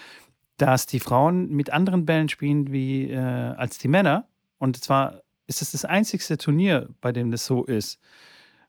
dass 0.57 0.87
die 0.87 1.01
Frauen 1.01 1.49
mit 1.51 1.71
anderen 1.71 2.05
Bällen 2.05 2.29
spielen 2.29 2.73
wie 2.73 3.11
äh, 3.11 3.17
als 3.17 3.79
die 3.79 3.89
Männer. 3.89 4.29
Und 4.59 4.83
zwar 4.83 5.23
ist 5.47 5.63
es 5.63 5.73
das 5.73 5.85
einzigste 5.85 6.39
Turnier, 6.39 6.89
bei 7.01 7.13
dem 7.13 7.31
das 7.31 7.45
so 7.47 7.65
ist. 7.65 7.99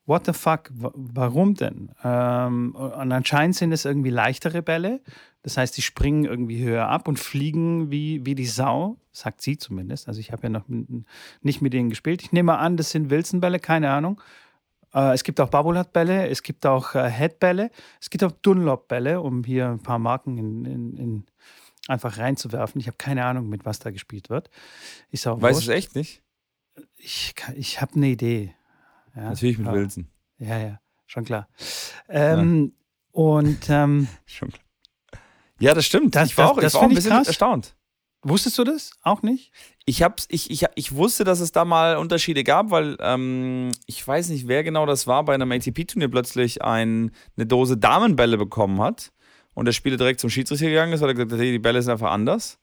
What 0.05 0.25
the 0.25 0.33
fuck? 0.33 0.69
Wa- 0.73 0.91
Warum 0.95 1.53
denn? 1.55 1.91
Ähm, 2.03 2.75
und 2.75 3.11
anscheinend 3.11 3.55
sind 3.55 3.71
es 3.71 3.85
irgendwie 3.85 4.09
leichtere 4.09 4.61
Bälle. 4.61 5.01
Das 5.43 5.57
heißt, 5.57 5.75
die 5.77 5.81
springen 5.81 6.25
irgendwie 6.25 6.63
höher 6.63 6.87
ab 6.87 7.07
und 7.07 7.17
fliegen 7.19 7.89
wie, 7.91 8.25
wie 8.25 8.35
die 8.35 8.45
Sau, 8.45 8.97
sagt 9.11 9.41
sie 9.41 9.57
zumindest. 9.57 10.07
Also 10.07 10.19
ich 10.19 10.31
habe 10.31 10.43
ja 10.43 10.49
noch 10.49 10.65
nicht 11.41 11.61
mit 11.61 11.73
denen 11.73 11.89
gespielt. 11.89 12.21
Ich 12.21 12.31
nehme 12.31 12.57
an, 12.57 12.77
das 12.77 12.91
sind 12.91 13.09
Wilson-Bälle, 13.09 13.59
keine 13.59 13.89
Ahnung. 13.91 14.21
Äh, 14.93 15.13
es 15.13 15.23
gibt 15.23 15.39
auch 15.39 15.49
Babolat-Bälle, 15.49 16.27
es 16.29 16.43
gibt 16.43 16.65
auch 16.65 16.93
äh, 16.95 17.09
Head-Bälle, 17.09 17.71
es 17.99 18.09
gibt 18.09 18.23
auch 18.23 18.31
Dunlop-Bälle, 18.31 19.21
um 19.21 19.43
hier 19.43 19.69
ein 19.69 19.79
paar 19.79 19.99
Marken 19.99 20.37
in, 20.37 20.65
in, 20.65 20.97
in 20.97 21.25
einfach 21.87 22.17
reinzuwerfen. 22.19 22.79
Ich 22.79 22.87
habe 22.87 22.97
keine 22.97 23.25
Ahnung, 23.25 23.49
mit 23.49 23.65
was 23.65 23.79
da 23.79 23.89
gespielt 23.89 24.29
wird. 24.29 24.49
Ist 25.09 25.25
auch 25.27 25.41
Weißt 25.41 25.65
du 25.65 25.71
es 25.71 25.75
echt 25.77 25.95
nicht? 25.95 26.21
Ich, 26.97 27.33
ich 27.55 27.81
habe 27.81 27.95
eine 27.95 28.07
Idee. 28.09 28.53
Ja, 29.15 29.29
Natürlich 29.29 29.57
mit 29.57 29.67
aber- 29.67 29.77
Wilson. 29.77 30.07
Ja, 30.37 30.57
ja, 30.57 30.79
schon 31.05 31.23
klar. 31.25 31.47
Ähm, 32.09 32.73
Und 33.11 33.69
ähm, 33.69 34.07
Schon 34.25 34.49
klar. 34.49 34.63
Ja, 35.59 35.73
das 35.73 35.85
stimmt. 35.85 36.15
Das- 36.15 36.29
ich 36.29 36.37
war 36.37 36.45
das- 36.45 36.51
auch, 36.53 36.57
ich 36.57 36.63
das 36.63 36.73
war 36.75 36.81
auch 36.81 36.85
ein 36.85 36.95
bisschen 36.95 37.11
krass. 37.11 37.27
erstaunt. 37.27 37.75
wusstest 38.23 38.57
du 38.57 38.63
das 38.63 38.91
auch 39.03 39.21
nicht? 39.21 39.51
Ich, 39.85 40.01
hab's, 40.03 40.25
ich, 40.29 40.49
ich, 40.51 40.65
ich 40.75 40.95
wusste, 40.95 41.23
dass 41.23 41.39
es 41.39 41.51
da 41.51 41.65
mal 41.65 41.97
Unterschiede 41.97 42.43
gab, 42.43 42.69
weil 42.71 42.95
ähm, 42.99 43.71
ich 43.87 44.05
weiß 44.07 44.29
nicht, 44.29 44.47
wer 44.47 44.63
genau 44.63 44.85
das 44.85 45.07
war, 45.07 45.25
bei 45.25 45.33
einem 45.33 45.51
ATP-Turnier 45.51 46.07
plötzlich 46.09 46.61
ein, 46.63 47.11
eine 47.35 47.45
Dose 47.47 47.77
Damenbälle 47.77 48.37
bekommen 48.37 48.79
hat 48.81 49.11
und 49.55 49.65
der 49.65 49.71
Spieler 49.73 49.97
direkt 49.97 50.19
zum 50.19 50.29
Schiedsrichter 50.29 50.67
gegangen 50.67 50.93
ist, 50.93 51.01
weil 51.01 51.09
er 51.09 51.13
gesagt 51.15 51.31
hat, 51.33 51.39
hey, 51.39 51.51
die 51.51 51.59
Bälle 51.59 51.81
sind 51.81 51.91
einfach 51.91 52.11
anders. 52.11 52.59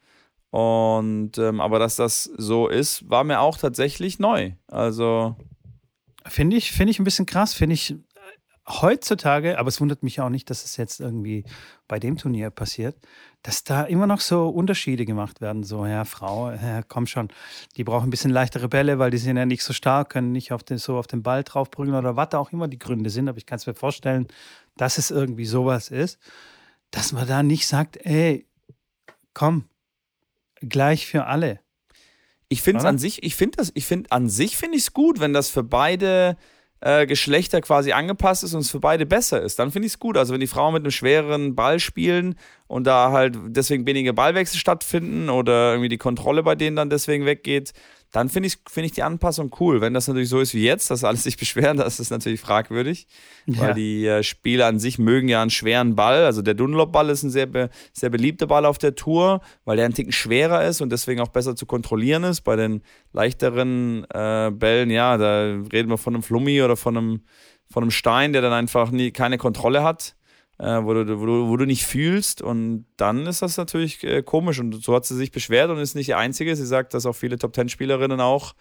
Und 0.50 1.36
ähm, 1.38 1.60
aber 1.60 1.78
dass 1.78 1.96
das 1.96 2.24
so 2.36 2.68
ist, 2.68 3.08
war 3.10 3.22
mir 3.24 3.40
auch 3.40 3.58
tatsächlich 3.58 4.18
neu. 4.18 4.52
Also 4.68 5.36
Finde 6.28 6.56
ich, 6.56 6.72
finde 6.72 6.90
ich 6.90 6.98
ein 6.98 7.04
bisschen 7.04 7.26
krass, 7.26 7.54
finde 7.54 7.74
ich 7.74 7.92
äh, 7.92 7.96
heutzutage, 8.68 9.58
aber 9.58 9.68
es 9.68 9.80
wundert 9.80 10.02
mich 10.02 10.20
auch 10.20 10.28
nicht, 10.28 10.50
dass 10.50 10.64
es 10.64 10.76
jetzt 10.76 11.00
irgendwie 11.00 11.44
bei 11.86 11.98
dem 11.98 12.16
Turnier 12.16 12.50
passiert, 12.50 12.96
dass 13.42 13.64
da 13.64 13.84
immer 13.84 14.06
noch 14.06 14.20
so 14.20 14.48
Unterschiede 14.48 15.04
gemacht 15.04 15.40
werden. 15.40 15.62
So, 15.62 15.86
ja, 15.86 16.04
Frau, 16.04 16.50
ja, 16.50 16.82
komm 16.82 17.06
schon, 17.06 17.28
die 17.76 17.84
brauchen 17.84 18.08
ein 18.08 18.10
bisschen 18.10 18.30
leichtere 18.30 18.68
Bälle, 18.68 18.98
weil 18.98 19.10
die 19.10 19.18
sind 19.18 19.36
ja 19.36 19.46
nicht 19.46 19.62
so 19.62 19.72
stark, 19.72 20.10
können 20.10 20.32
nicht 20.32 20.52
auf 20.52 20.62
den, 20.62 20.78
so 20.78 20.98
auf 20.98 21.06
den 21.06 21.22
Ball 21.22 21.44
draufprügeln 21.44 21.96
oder 21.96 22.16
was 22.16 22.34
auch 22.34 22.52
immer 22.52 22.68
die 22.68 22.78
Gründe 22.78 23.10
sind. 23.10 23.28
Aber 23.28 23.38
ich 23.38 23.46
kann 23.46 23.56
es 23.56 23.66
mir 23.66 23.74
vorstellen, 23.74 24.28
dass 24.76 24.98
es 24.98 25.10
irgendwie 25.10 25.46
sowas 25.46 25.88
ist, 25.88 26.18
dass 26.90 27.12
man 27.12 27.26
da 27.26 27.42
nicht 27.42 27.66
sagt, 27.66 27.98
ey, 28.04 28.46
komm, 29.34 29.68
gleich 30.60 31.06
für 31.06 31.26
alle. 31.26 31.60
Ich 32.48 32.62
finde 32.62 32.80
es 32.80 32.86
an 32.86 32.98
sich, 32.98 33.22
ich 33.22 33.36
finde 33.36 33.56
das, 33.58 33.70
ich 33.74 33.84
finde 33.84 34.10
an 34.10 34.28
sich 34.28 34.56
finde 34.56 34.76
ich 34.76 34.84
es 34.84 34.92
gut, 34.92 35.20
wenn 35.20 35.34
das 35.34 35.50
für 35.50 35.62
beide 35.62 36.36
äh, 36.80 37.06
Geschlechter 37.06 37.60
quasi 37.60 37.92
angepasst 37.92 38.44
ist 38.44 38.54
und 38.54 38.60
es 38.60 38.70
für 38.70 38.80
beide 38.80 39.04
besser 39.04 39.42
ist. 39.42 39.58
Dann 39.58 39.70
finde 39.70 39.86
ich 39.86 39.94
es 39.94 39.98
gut. 39.98 40.16
Also 40.16 40.32
wenn 40.32 40.40
die 40.40 40.46
Frauen 40.46 40.74
mit 40.74 40.82
einem 40.84 40.90
schwereren 40.90 41.54
Ball 41.54 41.80
spielen 41.80 42.36
und 42.66 42.86
da 42.86 43.10
halt 43.12 43.36
deswegen 43.48 43.86
weniger 43.86 44.12
Ballwechsel 44.12 44.58
stattfinden 44.58 45.28
oder 45.28 45.72
irgendwie 45.72 45.88
die 45.88 45.98
Kontrolle 45.98 46.42
bei 46.42 46.54
denen 46.54 46.76
dann 46.76 46.90
deswegen 46.90 47.26
weggeht, 47.26 47.72
dann 48.10 48.30
finde 48.30 48.46
ich, 48.46 48.56
finde 48.70 48.86
ich 48.86 48.92
die 48.92 49.02
Anpassung 49.02 49.54
cool. 49.60 49.80
Wenn 49.82 49.92
das 49.92 50.08
natürlich 50.08 50.30
so 50.30 50.40
ist 50.40 50.54
wie 50.54 50.64
jetzt, 50.64 50.90
dass 50.90 51.04
alle 51.04 51.18
sich 51.18 51.36
beschweren, 51.38 51.76
das 51.76 52.00
ist 52.00 52.10
natürlich 52.10 52.40
fragwürdig. 52.40 53.06
Weil 53.46 53.68
Ja. 53.68 53.74
die 53.74 54.06
äh, 54.06 54.22
Spieler 54.22 54.66
an 54.66 54.78
sich 54.78 54.98
mögen 54.98 55.28
ja 55.28 55.42
einen 55.42 55.50
schweren 55.50 55.94
Ball. 55.94 56.24
Also 56.24 56.40
der 56.40 56.54
Dunlop-Ball 56.54 57.10
ist 57.10 57.22
ein 57.22 57.30
sehr, 57.30 57.46
be 57.46 57.68
sehr 57.92 58.08
beliebter 58.10 58.46
Ball 58.46 58.64
auf 58.64 58.78
der 58.78 58.94
Tour, 58.94 59.40
weil 59.64 59.76
der 59.76 59.84
ein 59.86 59.92
Ticken 59.94 60.12
schwerer 60.12 60.64
ist 60.64 60.80
und 60.80 60.90
deswegen 60.90 61.20
auch 61.20 61.28
besser 61.28 61.54
zu 61.54 61.66
kontrollieren 61.66 62.24
ist. 62.24 62.40
Bei 62.42 62.56
den 62.56 62.82
leichteren 63.12 64.04
äh, 64.10 64.50
Bällen, 64.52 64.90
ja, 64.90 65.16
da 65.18 65.42
reden 65.72 65.90
wir 65.90 65.98
von 65.98 66.14
einem 66.14 66.22
Flummi 66.22 66.62
oder 66.62 66.76
von 66.76 66.96
einem, 66.96 67.22
von 67.70 67.82
einem 67.82 67.90
Stein, 67.90 68.32
der 68.32 68.40
dann 68.42 68.52
einfach 68.54 68.90
nie, 68.90 69.10
keine 69.10 69.36
Kontrolle 69.36 69.82
hat, 69.82 70.14
äh, 70.58 70.82
wo, 70.82 70.92
du, 70.94 71.20
wo, 71.20 71.26
du, 71.26 71.48
wo 71.48 71.56
du 71.56 71.64
nicht 71.64 71.86
fühlst. 71.86 72.42
Und 72.42 72.86
dann 72.96 73.26
ist 73.26 73.42
das 73.42 73.56
natürlich 73.56 74.02
äh, 74.04 74.22
komisch. 74.22 74.58
Und 74.60 74.82
so 74.82 74.94
hat 74.94 75.04
sie 75.04 75.16
sich 75.16 75.30
beschwert 75.30 75.70
und 75.70 75.78
ist 75.78 75.94
nicht 75.94 76.08
die 76.08 76.14
Einzige. 76.14 76.54
Sie 76.56 76.66
sagt, 76.66 76.94
dass 76.94 77.06
auch 77.06 77.14
viele 77.14 77.38
Top-10-Spielerinnen 77.38 78.20
auch 78.20 78.54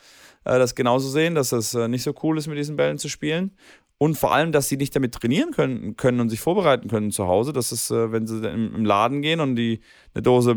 äh, 0.46 0.60
das 0.60 0.76
genauso 0.76 1.10
sehen, 1.10 1.36
dass 1.36 1.50
das 1.50 1.74
äh, 1.74 1.88
nicht 1.88 2.04
so 2.04 2.14
cool 2.24 2.38
ist, 2.38 2.48
mit 2.48 2.58
diesen 2.58 2.76
Bällen 2.76 2.98
zu 2.98 3.10
spielen. 3.10 3.52
Und 4.00 4.16
vor 4.16 4.32
allem, 4.32 4.52
dass 4.52 4.70
sie 4.70 4.78
nicht 4.78 4.96
damit 4.96 5.16
trainieren 5.16 5.52
können, 5.52 5.98
können 5.98 6.20
und 6.20 6.30
sich 6.30 6.40
vorbereiten 6.40 6.88
können 6.88 7.10
zu 7.10 7.26
Hause. 7.26 7.52
Das 7.52 7.72
ist, 7.72 7.90
äh, 7.90 8.12
wenn 8.12 8.28
sie 8.28 8.48
im, 8.48 8.86
Laden 8.86 9.24
gehen 9.24 9.40
und 9.40 9.56
die 9.56 9.80
eine 10.14 10.22
Dose 10.22 10.56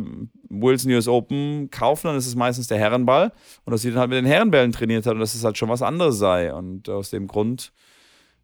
Wilson 0.50 0.92
US 0.92 1.08
Open 1.08 1.70
kaufen, 1.70 2.08
dann 2.08 2.16
ist 2.16 2.26
es 2.26 2.36
meistens 2.36 2.66
der 2.66 2.76
Herrenball. 2.76 3.32
Und 3.64 3.70
dass 3.70 3.80
sie 3.80 3.90
dann 3.90 4.00
halt 4.00 4.10
mit 4.10 4.18
den 4.18 4.26
Herrenbällen 4.26 4.72
trainiert 4.72 5.06
hat 5.06 5.14
und 5.14 5.20
dass 5.20 5.34
es 5.34 5.42
halt 5.42 5.56
schon 5.56 5.70
was 5.70 5.80
anderes 5.80 6.18
sei. 6.18 6.52
Und 6.52 6.90
aus 6.90 7.08
dem 7.08 7.28
Grund, 7.28 7.72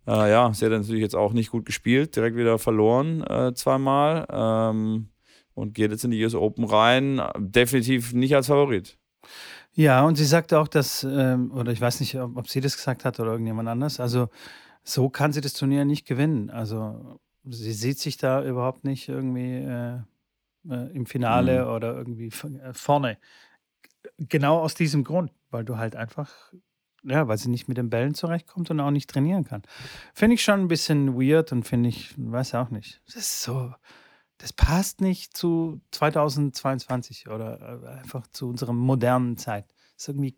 äh, 0.06 0.30
ja, 0.30 0.52
sie 0.52 0.64
hat 0.64 0.72
natürlich 0.72 1.02
jetzt 1.02 1.16
auch 1.16 1.32
nicht 1.32 1.50
gut 1.50 1.64
gespielt, 1.64 2.16
direkt 2.16 2.36
wieder 2.36 2.58
verloren 2.58 3.22
äh, 3.24 3.52
zweimal. 3.54 4.26
Ähm, 4.30 5.08
und 5.54 5.74
geht 5.74 5.90
jetzt 5.90 6.04
in 6.04 6.10
die 6.10 6.22
US 6.22 6.34
Open 6.34 6.64
rein. 6.64 7.22
Definitiv 7.38 8.12
nicht 8.12 8.34
als 8.34 8.48
Favorit. 8.48 8.98
Ja, 9.72 10.04
und 10.04 10.16
sie 10.16 10.24
sagte 10.24 10.58
auch, 10.58 10.68
dass, 10.68 11.04
ähm, 11.04 11.50
oder 11.52 11.72
ich 11.72 11.80
weiß 11.80 12.00
nicht, 12.00 12.18
ob, 12.18 12.36
ob 12.36 12.48
sie 12.48 12.60
das 12.60 12.76
gesagt 12.76 13.04
hat 13.04 13.20
oder 13.20 13.32
irgendjemand 13.32 13.68
anders, 13.68 14.00
also 14.00 14.28
so 14.84 15.08
kann 15.08 15.32
sie 15.32 15.40
das 15.40 15.54
Turnier 15.54 15.84
nicht 15.84 16.06
gewinnen. 16.06 16.50
Also 16.50 17.18
sie 17.44 17.72
sieht 17.72 17.98
sich 17.98 18.16
da 18.16 18.44
überhaupt 18.44 18.84
nicht 18.84 19.08
irgendwie 19.08 19.56
äh, 19.56 19.98
äh, 20.70 20.94
im 20.94 21.06
Finale 21.06 21.64
mhm. 21.64 21.70
oder 21.72 21.94
irgendwie 21.96 22.28
äh, 22.28 22.72
vorne. 22.72 23.18
Genau 24.18 24.60
aus 24.60 24.74
diesem 24.74 25.04
Grund, 25.04 25.32
weil 25.50 25.64
du 25.64 25.76
halt 25.76 25.96
einfach, 25.96 26.52
ja, 27.06 27.28
weil 27.28 27.38
sie 27.38 27.48
nicht 27.48 27.68
mit 27.68 27.76
den 27.78 27.90
Bällen 27.90 28.14
zurechtkommt 28.14 28.70
und 28.70 28.80
auch 28.80 28.90
nicht 28.90 29.08
trainieren 29.08 29.44
kann. 29.44 29.62
Finde 30.14 30.34
ich 30.34 30.42
schon 30.42 30.60
ein 30.60 30.68
bisschen 30.68 31.14
weird 31.14 31.52
und 31.52 31.64
finde 31.64 31.88
ich, 31.88 32.14
weiß 32.16 32.54
auch 32.54 32.70
nicht. 32.70 33.00
Das 33.06 33.16
ist 33.16 33.42
so, 33.42 33.72
das 34.38 34.52
passt 34.52 35.00
nicht 35.00 35.36
zu 35.36 35.80
2022 35.92 37.28
oder 37.28 37.80
äh, 37.82 37.98
einfach 38.00 38.26
zu 38.28 38.48
unserer 38.48 38.72
modernen 38.72 39.36
Zeit. 39.36 39.66
Das 39.94 40.02
ist 40.02 40.08
irgendwie, 40.08 40.36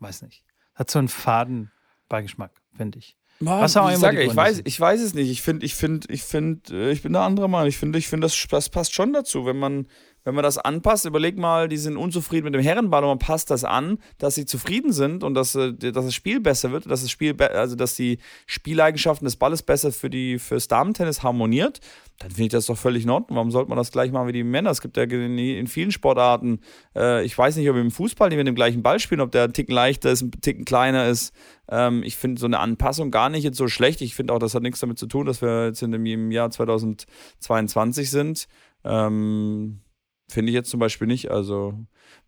weiß 0.00 0.22
nicht, 0.22 0.42
hat 0.74 0.90
so 0.90 0.98
einen 0.98 1.08
faden 1.08 1.70
Beigeschmack, 2.08 2.52
finde 2.74 2.98
ich. 2.98 3.16
Mann, 3.38 3.60
Was 3.60 3.76
auch 3.76 3.90
ich 3.90 3.98
sage, 3.98 4.22
ich 4.22 4.34
weiß, 4.34 4.62
ich 4.64 4.80
weiß 4.80 5.00
es 5.00 5.12
nicht. 5.12 5.30
Ich 5.30 5.42
finde, 5.42 5.66
ich 5.66 5.74
finde, 5.74 6.06
ich 6.10 6.22
finde, 6.22 6.88
äh, 6.88 6.92
ich 6.92 7.02
bin 7.02 7.14
eine 7.14 7.24
andere 7.24 7.50
Meinung. 7.50 7.68
Ich 7.68 7.76
finde, 7.76 7.98
ich 7.98 8.08
finde, 8.08 8.24
das, 8.26 8.46
das 8.48 8.70
passt 8.70 8.94
schon 8.94 9.12
dazu, 9.12 9.44
wenn 9.44 9.58
man, 9.58 9.88
wenn 10.26 10.34
man 10.34 10.42
das 10.42 10.58
anpasst, 10.58 11.04
überleg 11.04 11.38
mal, 11.38 11.68
die 11.68 11.76
sind 11.76 11.96
unzufrieden 11.96 12.46
mit 12.46 12.54
dem 12.54 12.60
Herrenball 12.60 13.04
und 13.04 13.10
man 13.10 13.18
passt 13.20 13.48
das 13.48 13.62
an, 13.62 13.98
dass 14.18 14.34
sie 14.34 14.44
zufrieden 14.44 14.92
sind 14.92 15.22
und 15.22 15.34
dass, 15.34 15.54
äh, 15.54 15.72
dass 15.72 16.04
das 16.04 16.14
Spiel 16.14 16.40
besser 16.40 16.72
wird, 16.72 16.90
dass 16.90 17.02
das 17.02 17.12
Spiel, 17.12 17.40
also 17.40 17.76
dass 17.76 17.94
die 17.94 18.18
Spieleigenschaften 18.46 19.24
des 19.24 19.36
Balles 19.36 19.62
besser 19.62 19.92
für 19.92 20.10
die 20.10 20.40
fürs 20.40 20.66
Damentennis 20.66 21.22
harmoniert, 21.22 21.78
dann 22.18 22.30
finde 22.30 22.42
ich 22.42 22.48
das 22.50 22.66
doch 22.66 22.76
völlig 22.76 23.04
in 23.04 23.10
Ordnung. 23.10 23.36
Warum 23.36 23.52
sollte 23.52 23.68
man 23.68 23.78
das 23.78 23.92
gleich 23.92 24.10
machen 24.10 24.26
wie 24.26 24.32
die 24.32 24.42
Männer? 24.42 24.70
Es 24.70 24.80
gibt 24.80 24.96
ja 24.96 25.04
in, 25.04 25.66
vielen 25.68 25.92
Sportarten, 25.92 26.58
äh, 26.96 27.24
ich 27.24 27.38
weiß 27.38 27.54
nicht, 27.54 27.70
ob 27.70 27.76
im 27.76 27.92
Fußball 27.92 28.28
die 28.28 28.36
mit 28.36 28.48
dem 28.48 28.56
gleichen 28.56 28.82
Ball 28.82 28.98
spielen, 28.98 29.20
ob 29.20 29.30
der 29.30 29.44
ein 29.44 29.52
Ticken 29.52 29.76
leichter 29.76 30.10
ist, 30.10 30.22
ein 30.22 30.32
Ticken 30.32 30.64
kleiner 30.64 31.06
ist. 31.06 31.34
Ähm, 31.68 32.02
ich 32.02 32.16
finde 32.16 32.40
so 32.40 32.46
eine 32.46 32.58
Anpassung 32.58 33.12
gar 33.12 33.28
nicht 33.28 33.44
jetzt 33.44 33.58
so 33.58 33.68
schlecht. 33.68 34.00
Ich 34.00 34.16
finde 34.16 34.34
auch, 34.34 34.40
das 34.40 34.56
hat 34.56 34.62
nichts 34.64 34.80
damit 34.80 34.98
zu 34.98 35.06
tun, 35.06 35.24
dass 35.24 35.40
wir 35.40 35.66
jetzt 35.66 35.82
in 35.82 35.92
dem 35.92 36.32
Jahr 36.32 36.50
2022 36.50 38.10
sind. 38.10 38.48
Ähm, 38.82 39.82
Finde 40.28 40.50
ich 40.50 40.54
jetzt 40.54 40.70
zum 40.70 40.80
Beispiel 40.80 41.06
nicht. 41.06 41.30
Also, 41.30 41.74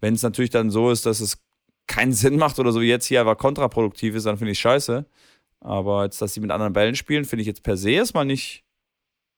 wenn 0.01 0.15
es 0.15 0.23
natürlich 0.23 0.51
dann 0.51 0.71
so 0.71 0.91
ist, 0.91 1.07
dass 1.07 1.21
es 1.21 1.43
keinen 1.87 2.13
Sinn 2.15 2.37
macht 2.37 2.59
oder 2.59 2.73
so 2.73 2.81
wie 2.81 2.89
jetzt 2.89 3.07
hier 3.07 3.21
aber 3.21 3.37
kontraproduktiv 3.37 4.15
ist, 4.15 4.27
dann 4.27 4.39
finde 4.39 4.53
ich 4.53 4.59
scheiße. 4.59 5.07
Aber 5.61 6.05
jetzt, 6.05 6.23
dass 6.23 6.35
sie 6.35 6.41
mit 6.41 6.51
anderen 6.51 6.73
Bällen 6.73 6.95
spielen, 6.95 7.25
finde 7.25 7.41
ich 7.41 7.49
jetzt 7.49 7.63
per 7.63 7.77
se 7.77 7.91
erstmal 7.91 8.25
nicht 8.25 8.65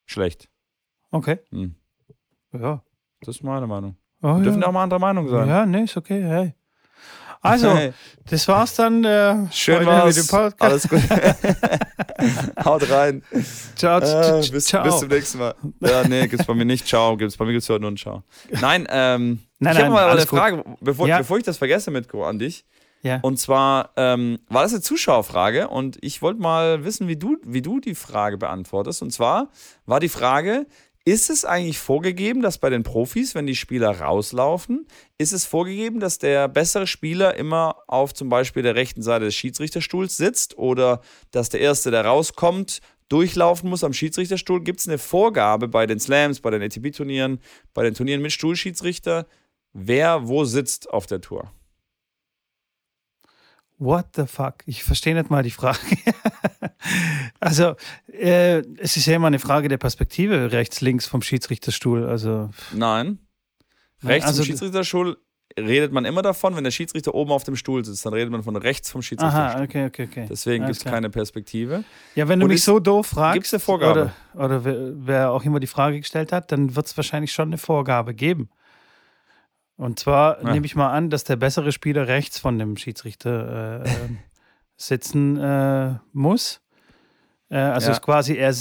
schlecht. 0.07 0.51
Okay. 1.11 1.39
Hm. 1.51 1.75
Ja. 2.53 2.83
Das 3.21 3.37
ist 3.37 3.43
meine 3.43 3.67
Meinung. 3.67 3.97
Oh, 4.23 4.37
Wir 4.37 4.45
dürfen 4.45 4.61
ja. 4.61 4.69
auch 4.69 4.73
mal 4.73 4.83
andere 4.83 5.01
Meinung 5.01 5.29
sein. 5.29 5.49
Ja, 5.49 5.65
nee, 5.65 5.85
ist 5.85 5.97
okay. 5.97 6.23
Hey. 6.23 6.55
Also, 7.43 7.93
das 8.29 8.47
war's 8.49 8.75
dann. 8.75 9.03
Äh, 9.03 9.51
Schön 9.51 9.87
war's. 9.87 10.17
Mit 10.17 10.25
dem 10.25 10.29
Podcast. 10.29 10.63
Alles 10.63 10.89
gut. 10.89 11.01
Haut 12.65 12.91
rein. 12.91 13.23
Ciao, 13.77 13.99
äh, 13.99 14.49
bis, 14.51 14.67
ciao. 14.67 14.85
Bis 14.85 14.99
zum 14.99 15.09
nächsten 15.09 15.39
Mal. 15.39 15.55
Ja, 15.81 16.07
nee, 16.07 16.27
gibt's 16.27 16.47
bei 16.47 16.55
mir 16.55 16.67
nicht. 16.67 16.87
Ciao. 16.87 17.17
Gibt's 17.17 17.39
bei 17.39 17.47
mir 17.47 17.53
gibt's 17.53 17.69
heute 17.71 17.81
nur 17.81 17.93
ein 17.93 17.97
Ciao. 17.97 18.25
Nein, 18.61 18.87
ähm, 18.91 19.41
nein, 19.59 19.75
ich 19.75 19.83
habe 19.83 19.91
mal 19.91 20.11
eine 20.11 20.27
Frage, 20.27 20.65
bevor, 20.81 21.09
ja. 21.09 21.19
bevor 21.19 21.39
ich 21.39 21.45
das 21.45 21.57
vergesse, 21.57 21.91
Mitko, 21.91 22.25
an 22.25 22.39
dich. 22.39 22.67
Ja. 23.03 23.19
Und 23.23 23.39
zwar 23.39 23.91
ähm, 23.97 24.41
war 24.49 24.63
das 24.63 24.73
eine 24.73 24.83
Zuschauerfrage 24.83 25.69
und 25.69 25.97
ich 26.03 26.21
wollte 26.21 26.41
mal 26.41 26.85
wissen, 26.85 27.09
wie 27.09 27.17
du, 27.17 27.39
wie 27.43 27.63
du 27.63 27.81
die 27.81 27.95
Frage 27.95 28.37
beantwortest. 28.37 29.01
Und 29.01 29.11
zwar 29.11 29.49
war 29.87 30.01
die 30.01 30.11
Frage, 30.11 30.67
ist 31.11 31.29
es 31.29 31.45
eigentlich 31.45 31.81
vorgegeben, 31.81 32.41
dass 32.41 32.59
bei 32.59 32.71
den 32.71 32.85
Profis, 32.85 33.35
wenn 33.35 33.45
die 33.45 33.57
Spieler 33.57 34.01
rauslaufen, 34.01 34.87
ist 35.19 35.33
es 35.33 35.45
vorgegeben, 35.45 35.99
dass 35.99 36.19
der 36.19 36.47
bessere 36.47 36.87
Spieler 36.87 37.35
immer 37.35 37.79
auf 37.89 38.15
zum 38.15 38.29
Beispiel 38.29 38.63
der 38.63 38.77
rechten 38.77 39.03
Seite 39.03 39.25
des 39.25 39.35
Schiedsrichterstuhls 39.35 40.17
sitzt 40.17 40.57
oder 40.57 41.01
dass 41.33 41.49
der 41.49 41.63
Erste, 41.63 41.91
der 41.91 42.05
rauskommt, 42.05 42.81
durchlaufen 43.09 43.69
muss 43.69 43.83
am 43.83 43.93
Schiedsrichterstuhl? 43.93 44.63
Gibt 44.63 44.79
es 44.79 44.87
eine 44.87 44.99
Vorgabe 44.99 45.67
bei 45.67 45.85
den 45.85 45.99
Slams, 45.99 46.39
bei 46.39 46.51
den 46.51 46.63
ATP-Turnieren, 46.63 47.41
bei 47.75 47.83
den 47.83 47.95
Turnieren 47.95 48.23
mit 48.23 48.31
Stuhlschiedsrichter, 48.31 49.27
wer 49.73 50.29
wo 50.29 50.45
sitzt 50.45 50.91
auf 50.91 51.07
der 51.07 51.21
Tour? 51.21 51.51
What 53.79 54.11
the 54.15 54.27
fuck? 54.27 54.59
Ich 54.67 54.85
verstehe 54.85 55.17
nicht 55.17 55.29
mal 55.29 55.43
die 55.43 55.51
Frage. 55.51 55.81
also, 57.41 57.75
äh, 58.13 58.59
es 58.79 58.97
ist 58.97 59.07
ja 59.07 59.17
immer 59.17 59.29
eine 59.29 59.39
Frage 59.39 59.69
der 59.69 59.79
Perspektive, 59.79 60.53
rechts, 60.53 60.81
links 60.81 61.07
vom 61.07 61.23
Schiedsrichterstuhl. 61.23 62.07
Also. 62.07 62.51
Nein. 62.73 63.19
Rechts 64.03 64.29
also, 64.29 64.43
vom 64.43 64.47
Schiedsrichterstuhl 64.47 65.17
redet 65.59 65.93
man 65.93 66.05
immer 66.05 66.23
davon, 66.23 66.57
wenn 66.57 66.65
der 66.65 66.71
Schiedsrichter 66.71 67.15
oben 67.15 67.33
auf 67.33 67.45
dem 67.45 67.57
Stuhl 67.57 67.85
sitzt, 67.85 68.07
dann 68.07 68.13
redet 68.13 68.31
man 68.31 68.43
von 68.43 68.57
rechts 68.57 68.91
vom 68.91 69.03
Schiedsrichterstuhl. 69.03 69.57
Aha, 69.57 69.63
okay, 69.63 69.87
okay, 69.87 70.09
okay. 70.11 70.27
Deswegen 70.29 70.67
gibt 70.67 70.79
es 70.79 70.85
keine 70.85 71.11
Perspektive. 71.11 71.85
Ja, 72.15 72.29
wenn 72.29 72.41
du 72.41 72.45
Und 72.45 72.53
mich 72.53 72.63
so 72.63 72.79
doof 72.79 73.09
fragst, 73.09 73.35
gibt 73.35 73.47
es 73.47 73.55
eine 73.55 73.61
Vorgabe. 73.61 74.13
Oder, 74.35 74.45
oder 74.45 74.65
wer, 74.65 74.77
wer, 74.95 75.31
auch 75.33 75.45
immer 75.45 75.61
die 75.61 75.67
Frage 75.67 75.99
gestellt 75.99 76.33
hat, 76.33 76.53
dann 76.53 76.77
wird 76.77 76.87
es 76.87 76.97
wahrscheinlich 76.97 77.33
schon 77.33 77.49
eine 77.49 77.59
Vorgabe 77.59 78.15
geben. 78.15 78.49
Und 79.77 79.99
zwar 79.99 80.43
ja. 80.43 80.53
nehme 80.53 80.67
ich 80.67 80.77
mal 80.77 80.91
an, 80.91 81.11
dass 81.11 81.25
der 81.25 81.37
bessere 81.37 81.73
Spieler 81.73 82.07
rechts 82.07 82.39
von 82.39 82.59
dem 82.59 82.77
Schiedsrichter 82.77 83.83
äh, 83.85 83.89
ähm, 83.89 84.19
sitzen 84.77 85.37
äh, 85.39 85.95
muss. 86.13 86.61
Äh, 87.51 87.59
also 87.59 87.89
ja. 87.89 87.93
ist 87.93 88.03
quasi, 88.03 88.37
er 88.37 88.55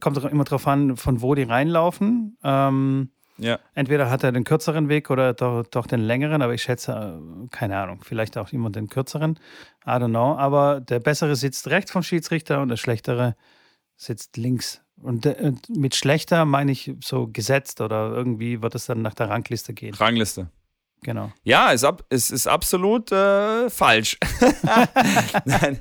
kommt 0.00 0.22
immer 0.24 0.44
darauf 0.44 0.66
an, 0.66 0.96
von 0.96 1.22
wo 1.22 1.34
die 1.34 1.44
reinlaufen. 1.44 2.36
Ähm, 2.44 3.10
ja. 3.38 3.58
Entweder 3.74 4.10
hat 4.10 4.24
er 4.24 4.32
den 4.32 4.44
kürzeren 4.44 4.88
Weg 4.88 5.10
oder 5.10 5.32
doch, 5.32 5.64
doch, 5.64 5.86
den 5.86 6.00
längeren, 6.00 6.42
aber 6.42 6.54
ich 6.54 6.62
schätze, 6.62 6.92
äh, 6.92 7.48
keine 7.48 7.78
Ahnung, 7.78 8.00
vielleicht 8.02 8.36
auch 8.36 8.52
immer 8.52 8.70
den 8.70 8.88
kürzeren. 8.88 9.38
I 9.86 9.90
don't 9.90 10.10
know. 10.10 10.36
Aber 10.36 10.80
der 10.80 11.00
bessere 11.00 11.34
sitzt 11.36 11.68
rechts 11.68 11.90
vom 11.90 12.02
Schiedsrichter 12.02 12.60
und 12.60 12.68
der 12.68 12.76
schlechtere 12.76 13.36
sitzt 13.96 14.36
links. 14.36 14.82
Und 15.00 15.26
äh, 15.26 15.52
mit 15.68 15.94
schlechter 15.94 16.44
meine 16.44 16.72
ich 16.72 16.94
so 17.02 17.26
gesetzt 17.26 17.80
oder 17.80 18.10
irgendwie 18.12 18.62
wird 18.62 18.74
es 18.74 18.86
dann 18.86 19.02
nach 19.02 19.14
der 19.14 19.30
Rangliste 19.30 19.72
gehen. 19.72 19.94
Rangliste. 19.94 20.48
Genau. 21.04 21.32
Ja, 21.42 21.72
es, 21.72 21.82
ab, 21.82 22.04
es 22.10 22.30
ist 22.30 22.46
absolut 22.46 23.10
äh, 23.10 23.68
falsch. 23.68 24.18
Nein, 25.44 25.80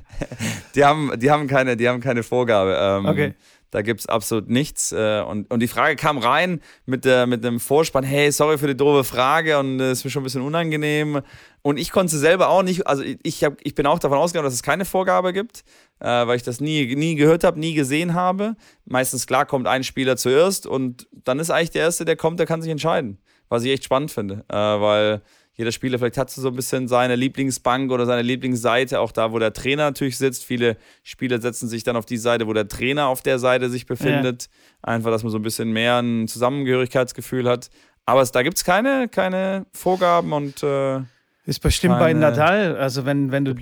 die 0.74 0.84
haben, 0.84 1.12
die, 1.18 1.30
haben 1.30 1.48
keine, 1.48 1.78
die 1.78 1.88
haben 1.88 2.02
keine 2.02 2.24
Vorgabe. 2.24 2.76
Ähm, 2.80 3.06
okay. 3.06 3.36
Da 3.70 3.82
gibt 3.84 4.02
es 4.02 4.08
absolut 4.08 4.50
nichts. 4.50 4.92
Äh, 4.92 5.22
und, 5.22 5.50
und 5.52 5.62
die 5.62 5.68
Frage 5.68 5.96
kam 5.96 6.18
rein 6.18 6.60
mit, 6.86 7.06
der, 7.06 7.28
mit 7.28 7.44
dem 7.44 7.60
Vorspann: 7.60 8.04
hey, 8.04 8.32
sorry 8.32 8.58
für 8.58 8.68
die 8.68 8.76
doofe 8.76 9.04
Frage 9.04 9.60
und 9.60 9.80
es 9.80 9.88
äh, 9.88 9.92
ist 9.92 10.04
mir 10.04 10.12
schon 10.12 10.22
ein 10.22 10.26
bisschen 10.26 10.42
unangenehm. 10.42 11.22
Und 11.62 11.78
ich 11.78 11.92
konnte 11.92 12.18
selber 12.18 12.50
auch 12.50 12.64
nicht, 12.64 12.88
also 12.88 13.04
ich, 13.24 13.44
hab, 13.44 13.54
ich 13.62 13.76
bin 13.76 13.86
auch 13.86 14.00
davon 14.00 14.18
ausgegangen, 14.18 14.46
dass 14.46 14.56
es 14.56 14.64
keine 14.64 14.84
Vorgabe 14.84 15.32
gibt, 15.32 15.64
äh, 16.00 16.08
weil 16.08 16.36
ich 16.36 16.44
das 16.44 16.60
nie, 16.60 16.96
nie 16.96 17.14
gehört 17.16 17.44
habe, 17.44 17.60
nie 17.60 17.76
gesehen 17.76 18.16
habe. 18.16 18.56
Meistens, 18.86 19.28
klar, 19.28 19.46
kommt 19.46 19.68
ein 19.68 19.84
Spieler 19.84 20.18
zuerst 20.18 20.66
und 20.66 21.08
dann 21.24 21.40
ist 21.40 21.52
eigentlich 21.52 21.70
der 21.70 21.84
Erste, 21.84 22.04
der 22.04 22.16
kommt, 22.16 22.40
der 22.40 22.48
kann 22.48 22.62
sich 22.64 22.72
entscheiden 22.72 23.20
was 23.52 23.64
ich 23.64 23.72
echt 23.72 23.84
spannend 23.84 24.12
finde, 24.12 24.46
äh, 24.48 24.56
weil 24.56 25.22
jeder 25.54 25.74
Spieler 25.74 26.00
vielleicht 26.00 26.18
hat 26.18 26.30
so 26.30 26.48
ein 26.48 26.56
bisschen 26.56 26.88
seine 26.88 27.16
Lieblingsbank 27.18 27.92
oder 27.92 28.06
seine 28.06 28.22
Lieblingsseite, 28.22 29.00
auch 29.02 29.12
da, 29.12 29.34
wo 29.34 29.40
der 29.40 29.52
Trainer 29.52 29.84
natürlich 29.84 30.18
sitzt. 30.18 30.46
Viele 30.46 30.78
Spieler 31.04 31.42
setzen 31.42 31.68
sich 31.68 31.84
dann 31.84 31.98
auf 31.98 32.06
die 32.06 32.18
Seite, 32.18 32.48
wo 32.48 32.54
der 32.54 32.70
Trainer 32.70 33.08
auf 33.08 33.22
der 33.22 33.40
Seite 33.40 33.70
sich 33.70 33.86
befindet. 33.86 34.44
Ja. 34.44 34.94
Einfach, 34.94 35.12
dass 35.12 35.24
man 35.24 35.32
so 35.32 35.38
ein 35.38 35.42
bisschen 35.42 35.74
mehr 35.74 36.02
ein 36.02 36.30
Zusammengehörigkeitsgefühl 36.30 37.48
hat. 37.50 37.70
Aber 38.06 38.22
es, 38.22 38.32
da 38.32 38.42
gibt 38.42 38.56
es 38.58 38.64
keine, 38.64 39.10
keine 39.10 39.66
Vorgaben 39.74 40.32
und 40.32 40.64
äh, 40.64 41.02
ist 41.46 41.60
bestimmt 41.60 42.00
bei 42.00 42.14
Nadal, 42.14 42.78
also 42.78 43.06
wenn, 43.06 43.32
wenn 43.32 43.44
du 43.44 43.54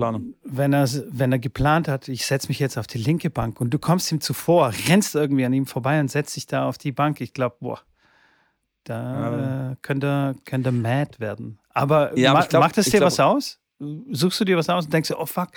wenn 0.44 0.74
er, 0.74 0.88
wenn 1.10 1.32
er 1.32 1.40
geplant 1.40 1.88
hat, 1.88 2.08
ich 2.08 2.26
setze 2.26 2.50
mich 2.50 2.60
jetzt 2.60 2.78
auf 2.78 2.88
die 2.88 3.00
linke 3.00 3.30
Bank 3.30 3.60
und 3.60 3.74
du 3.74 3.80
kommst 3.80 4.12
ihm 4.12 4.22
zuvor, 4.22 4.72
rennst 4.88 5.16
irgendwie 5.16 5.46
an 5.46 5.54
ihm 5.54 5.66
vorbei 5.66 6.00
und 6.00 6.12
setzt 6.12 6.36
dich 6.36 6.46
da 6.46 6.68
auf 6.68 6.78
die 6.78 6.92
Bank, 6.92 7.20
ich 7.22 7.34
glaube, 7.34 7.56
boah, 7.60 7.82
da 8.84 9.38
ja. 9.38 9.72
äh, 9.72 9.76
könnte, 9.82 10.36
könnte 10.46 10.72
mad 10.72 11.20
werden. 11.20 11.60
Aber, 11.70 12.18
ja, 12.18 12.34
ma 12.34 12.46
glaub, 12.46 12.64
macht 12.64 12.78
es 12.78 12.86
dir 12.86 13.00
glaub, 13.00 13.08
was 13.08 13.20
aus? 13.20 13.60
Suchst 14.12 14.40
du 14.40 14.46
dir 14.46 14.58
was 14.58 14.70
aus 14.70 14.86
und 14.86 14.94
denkst, 14.94 15.12
oh 15.12 15.26
fuck, 15.26 15.50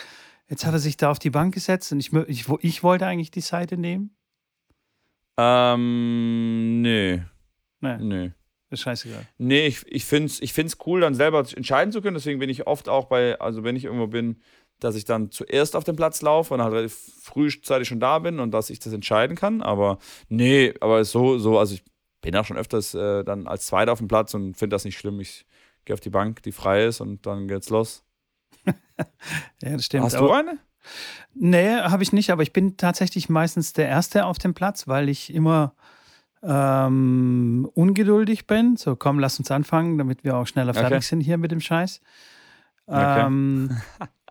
jetzt 0.48 0.64
hat 0.64 0.72
er 0.72 0.78
sich 0.78 0.96
da 0.96 1.10
auf 1.10 1.18
die 1.18 1.30
Bank 1.30 1.54
gesetzt 1.54 1.92
und 1.92 2.00
ich, 2.00 2.12
ich, 2.28 2.48
ich 2.60 2.82
wollte 2.82 3.06
eigentlich 3.06 3.30
die 3.30 3.40
Seite 3.40 3.76
nehmen? 3.76 4.14
Ähm, 5.36 6.82
nö. 6.82 7.20
Nee. 7.80 7.96
Nö. 7.98 8.30
Ist 8.70 8.80
scheißegal. 8.80 9.26
Nee, 9.38 9.66
ich, 9.66 9.84
ich 9.86 10.04
finde 10.04 10.26
es 10.26 10.40
ich 10.40 10.52
find's 10.54 10.78
cool, 10.86 11.00
dann 11.02 11.14
selber 11.14 11.44
entscheiden 11.54 11.92
zu 11.92 12.00
können. 12.00 12.14
Deswegen 12.14 12.38
bin 12.38 12.48
ich 12.48 12.66
oft 12.66 12.88
auch 12.88 13.04
bei, 13.04 13.38
also 13.38 13.64
wenn 13.64 13.76
ich 13.76 13.84
irgendwo 13.84 14.06
bin, 14.06 14.40
dass 14.80 14.94
ich 14.94 15.04
dann 15.04 15.30
zuerst 15.30 15.76
auf 15.76 15.84
den 15.84 15.94
Platz 15.94 16.22
laufe 16.22 16.54
und 16.54 16.62
halt 16.62 16.72
relativ 16.72 16.96
frühzeitig 17.20 17.86
schon 17.86 18.00
da 18.00 18.18
bin 18.18 18.40
und 18.40 18.50
dass 18.52 18.70
ich 18.70 18.78
das 18.78 18.92
entscheiden 18.92 19.36
kann. 19.36 19.62
Aber 19.62 19.98
nee, 20.28 20.74
aber 20.80 21.04
so, 21.04 21.38
so, 21.38 21.58
also 21.58 21.74
ich 21.74 21.82
bin 22.22 22.34
auch 22.36 22.46
schon 22.46 22.56
öfters 22.56 22.94
äh, 22.94 23.22
dann 23.24 23.46
als 23.46 23.66
Zweiter 23.66 23.92
auf 23.92 23.98
dem 23.98 24.08
Platz 24.08 24.32
und 24.32 24.56
finde 24.56 24.74
das 24.74 24.84
nicht 24.84 24.98
schlimm. 24.98 25.20
Ich 25.20 25.44
gehe 25.84 25.92
auf 25.92 26.00
die 26.00 26.10
Bank, 26.10 26.42
die 26.42 26.52
frei 26.52 26.86
ist 26.86 27.00
und 27.00 27.26
dann 27.26 27.48
geht's 27.48 27.68
los. 27.68 28.02
ja, 28.66 28.74
das 29.60 29.84
stimmt. 29.84 30.04
Hast 30.04 30.18
du 30.18 30.30
eine? 30.30 30.58
Nee, 31.34 31.76
habe 31.76 32.02
ich 32.02 32.12
nicht, 32.12 32.30
aber 32.30 32.42
ich 32.42 32.52
bin 32.52 32.76
tatsächlich 32.76 33.28
meistens 33.28 33.72
der 33.72 33.88
Erste 33.88 34.24
auf 34.24 34.38
dem 34.38 34.54
Platz, 34.54 34.88
weil 34.88 35.08
ich 35.08 35.32
immer 35.32 35.74
ähm, 36.42 37.68
ungeduldig 37.74 38.46
bin. 38.46 38.76
So, 38.76 38.96
komm, 38.96 39.18
lass 39.18 39.38
uns 39.38 39.50
anfangen, 39.50 39.98
damit 39.98 40.24
wir 40.24 40.36
auch 40.36 40.46
schneller 40.46 40.74
fertig 40.74 40.98
Okay. 40.98 41.06
sind 41.06 41.20
hier 41.20 41.38
mit 41.38 41.52
dem 41.52 41.60
Scheiß. 41.60 42.00
Okay. 42.86 43.26
Ähm, 43.26 43.76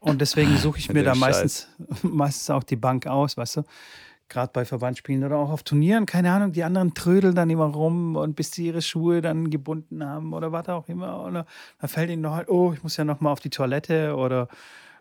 und 0.02 0.20
deswegen 0.20 0.58
suche 0.58 0.80
ich 0.80 0.90
mir 0.94 1.04
da 1.04 1.16
meistens, 1.16 1.68
meistens 2.04 2.50
auch 2.50 2.64
die 2.64 2.76
Bank 2.76 3.08
aus, 3.08 3.38
weißt 3.38 3.58
du? 3.58 3.64
Gerade 4.32 4.54
bei 4.54 4.63
Verbandsspielen 4.63 5.26
oder 5.26 5.36
auch 5.36 5.50
auf 5.50 5.63
Turnieren, 5.63 6.06
keine 6.06 6.32
Ahnung, 6.32 6.54
die 6.54 6.63
anderen 6.63 6.94
trödeln 6.94 7.36
dann 7.36 7.50
immer 7.50 7.65
rum 7.65 8.15
und 8.15 8.38
bis 8.38 8.52
sie 8.52 8.67
ihre 8.67 8.82
Schuhe 8.82 9.22
dann 9.22 9.50
gebunden 9.50 10.06
haben 10.06 10.32
oder 10.32 10.54
was 10.54 10.70
auch 10.70 10.88
immer. 10.88 11.26
Oder 11.26 11.46
dann 11.80 11.89
fällt 11.89 12.10
ihnen 12.10 12.22
noch 12.22 12.36
halt, 12.36 12.48
oh, 12.48 12.72
ich 12.72 12.82
muss 12.82 12.96
ja 12.96 13.04
noch 13.04 13.20
mal 13.20 13.30
auf 13.30 13.41
die 13.41 13.50
Toilette 13.50 14.15
oder 14.15 14.48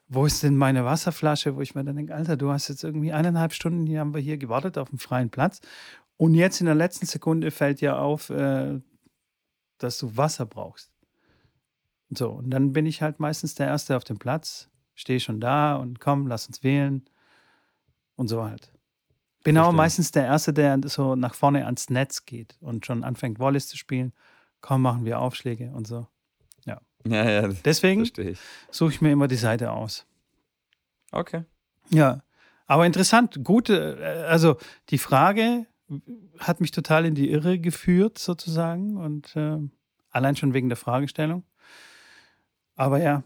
wo 0.08 0.26
ist 0.26 0.42
denn 0.42 0.56
meine 0.56 0.84
Wasserflasche? 0.84 1.54
Wo 1.54 1.60
ich 1.60 1.76
mir 1.76 1.84
dann 1.84 1.94
denke, 1.94 2.12
Alter, 2.12 2.36
du 2.36 2.50
hast 2.50 2.66
jetzt 2.68 2.82
irgendwie 2.82 3.12
eineinhalb 3.12 3.52
Stunden, 3.52 3.86
hier 3.86 4.00
haben 4.00 4.14
wir 4.14 4.20
hier 4.20 4.36
gewartet 4.36 4.76
auf 4.78 4.90
dem 4.90 4.98
freien 4.98 5.30
Platz. 5.30 5.60
Und 6.16 6.34
jetzt 6.34 6.58
in 6.58 6.66
der 6.66 6.74
letzten 6.74 7.06
Sekunde 7.06 7.52
fällt 7.52 7.80
dir 7.80 8.00
auf, 8.00 8.30
äh, 8.30 8.80
dass 9.78 9.98
du 9.98 10.16
Wasser 10.16 10.44
brauchst. 10.44 10.90
So, 12.10 12.30
und 12.30 12.50
dann 12.50 12.72
bin 12.72 12.84
ich 12.84 13.00
halt 13.00 13.20
meistens 13.20 13.54
der 13.54 13.68
Erste 13.68 13.96
auf 13.96 14.02
dem 14.02 14.18
Platz, 14.18 14.68
stehe 14.96 15.20
schon 15.20 15.40
da 15.40 15.76
und 15.76 16.00
komm, 16.00 16.26
lass 16.26 16.48
uns 16.48 16.64
wählen. 16.64 17.04
Und 18.16 18.26
so 18.26 18.44
halt. 18.44 18.72
Bin 19.42 19.56
auch 19.56 19.64
Verstehe. 19.64 19.76
meistens 19.76 20.10
der 20.12 20.24
Erste, 20.26 20.52
der 20.52 20.78
so 20.84 21.16
nach 21.16 21.34
vorne 21.34 21.64
ans 21.64 21.88
Netz 21.90 22.26
geht 22.26 22.56
und 22.60 22.84
schon 22.86 23.04
anfängt, 23.04 23.38
Volleys 23.38 23.68
zu 23.68 23.76
spielen. 23.78 24.12
Komm, 24.60 24.82
machen 24.82 25.04
wir 25.04 25.20
Aufschläge 25.20 25.70
und 25.72 25.86
so. 25.86 26.06
Ja, 27.06 27.24
ja, 27.28 27.48
Deswegen 27.64 28.00
verstehe 28.02 28.30
ich. 28.30 28.38
suche 28.70 28.92
ich 28.92 29.00
mir 29.00 29.10
immer 29.12 29.26
die 29.26 29.36
Seite 29.36 29.72
aus. 29.72 30.06
Okay. 31.12 31.44
Ja, 31.88 32.22
aber 32.66 32.86
interessant, 32.86 33.40
gute, 33.42 33.98
äh, 34.00 34.24
also 34.26 34.56
die 34.90 34.98
Frage 34.98 35.66
hat 36.38 36.60
mich 36.60 36.70
total 36.70 37.06
in 37.06 37.14
die 37.14 37.30
Irre 37.30 37.58
geführt, 37.58 38.18
sozusagen, 38.18 38.96
und 38.96 39.34
äh, 39.34 39.56
allein 40.10 40.36
schon 40.36 40.54
wegen 40.54 40.68
der 40.68 40.76
Fragestellung. 40.76 41.44
Aber 42.76 42.98
ja, 42.98 43.24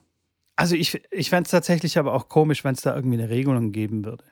also 0.57 0.77
ich, 0.77 1.03
ich 1.11 1.31
fände 1.31 1.44
es 1.44 1.50
tatsächlich 1.50 1.98
aber 1.98 2.14
auch 2.14 2.29
komisch, 2.29 2.64
wenn 2.64 2.74
es 2.74 2.81
da 2.83 2.94
irgendwie 2.94 3.18
eine 3.18 3.29
Regelung 3.29 3.72
geben 3.72 4.05
würde. 4.05 4.24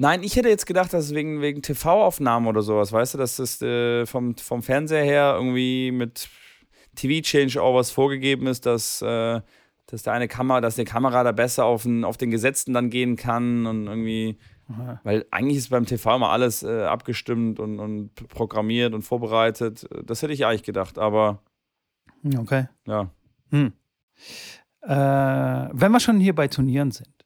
Nein, 0.00 0.22
ich 0.22 0.36
hätte 0.36 0.48
jetzt 0.48 0.66
gedacht, 0.66 0.92
dass 0.92 1.06
es 1.06 1.14
wegen, 1.14 1.42
wegen 1.42 1.60
TV-Aufnahmen 1.60 2.46
oder 2.46 2.62
sowas, 2.62 2.92
weißt 2.92 3.14
du, 3.14 3.18
dass 3.18 3.36
das 3.36 3.60
äh, 3.60 4.06
vom, 4.06 4.36
vom 4.36 4.62
Fernseher 4.62 5.02
her 5.02 5.34
irgendwie 5.36 5.90
mit 5.90 6.28
TV-Changeovers 6.94 7.90
vorgegeben 7.90 8.46
ist, 8.46 8.64
dass, 8.64 9.02
äh, 9.02 9.40
dass 9.86 10.02
da 10.04 10.12
eine 10.12 10.28
Kamera, 10.28 10.60
dass 10.60 10.76
die 10.76 10.84
Kamera 10.84 11.24
da 11.24 11.32
besser 11.32 11.64
auf 11.64 11.82
den, 11.82 12.04
auf 12.04 12.16
den 12.16 12.30
Gesetzten 12.30 12.74
dann 12.74 12.90
gehen 12.90 13.16
kann 13.16 13.66
und 13.66 13.88
irgendwie, 13.88 14.38
Aha. 14.68 15.00
weil 15.02 15.26
eigentlich 15.32 15.58
ist 15.58 15.70
beim 15.70 15.84
TV 15.84 16.14
immer 16.14 16.30
alles 16.30 16.62
äh, 16.62 16.84
abgestimmt 16.84 17.58
und, 17.58 17.80
und 17.80 18.14
programmiert 18.28 18.94
und 18.94 19.02
vorbereitet. 19.02 19.88
Das 20.04 20.22
hätte 20.22 20.32
ich 20.32 20.46
eigentlich 20.46 20.62
gedacht, 20.62 20.96
aber 20.96 21.42
Okay. 22.36 22.68
ja. 22.86 23.10
Hm. 23.50 23.72
Äh, 24.82 24.94
wenn 25.72 25.92
wir 25.92 26.00
schon 26.00 26.20
hier 26.20 26.34
bei 26.34 26.48
Turnieren 26.48 26.90
sind, 26.92 27.17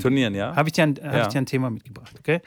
Turnieren, 0.00 0.34
ja? 0.34 0.54
habe 0.56 0.68
ich, 0.68 0.72
dir 0.72 0.84
ein- 0.84 0.96
hab 0.96 1.12
Ja. 1.14 1.22
ich 1.22 1.28
dir 1.28 1.38
ein 1.38 1.46
Thema 1.46 1.70
mitgebracht, 1.70 2.14
okay? 2.18 2.40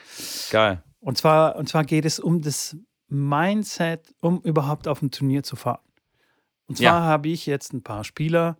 Geil. 0.51 0.83
Und 0.99 1.17
zwar, 1.17 1.55
und 1.55 1.69
zwar 1.69 1.83
geht 1.83 2.05
es 2.05 2.19
um 2.19 2.41
das 2.41 2.75
Mindset, 3.07 4.13
um 4.21 4.41
überhaupt 4.41 4.87
auf 4.87 5.01
ein 5.01 5.11
Turnier 5.11 5.43
zu 5.43 5.55
fahren. 5.55 5.81
Und 6.67 6.77
zwar 6.77 6.85
Ja. 6.85 6.99
habe 7.01 7.29
ich 7.29 7.45
jetzt 7.45 7.73
ein 7.73 7.81
paar 7.83 8.03
Spieler, 8.03 8.57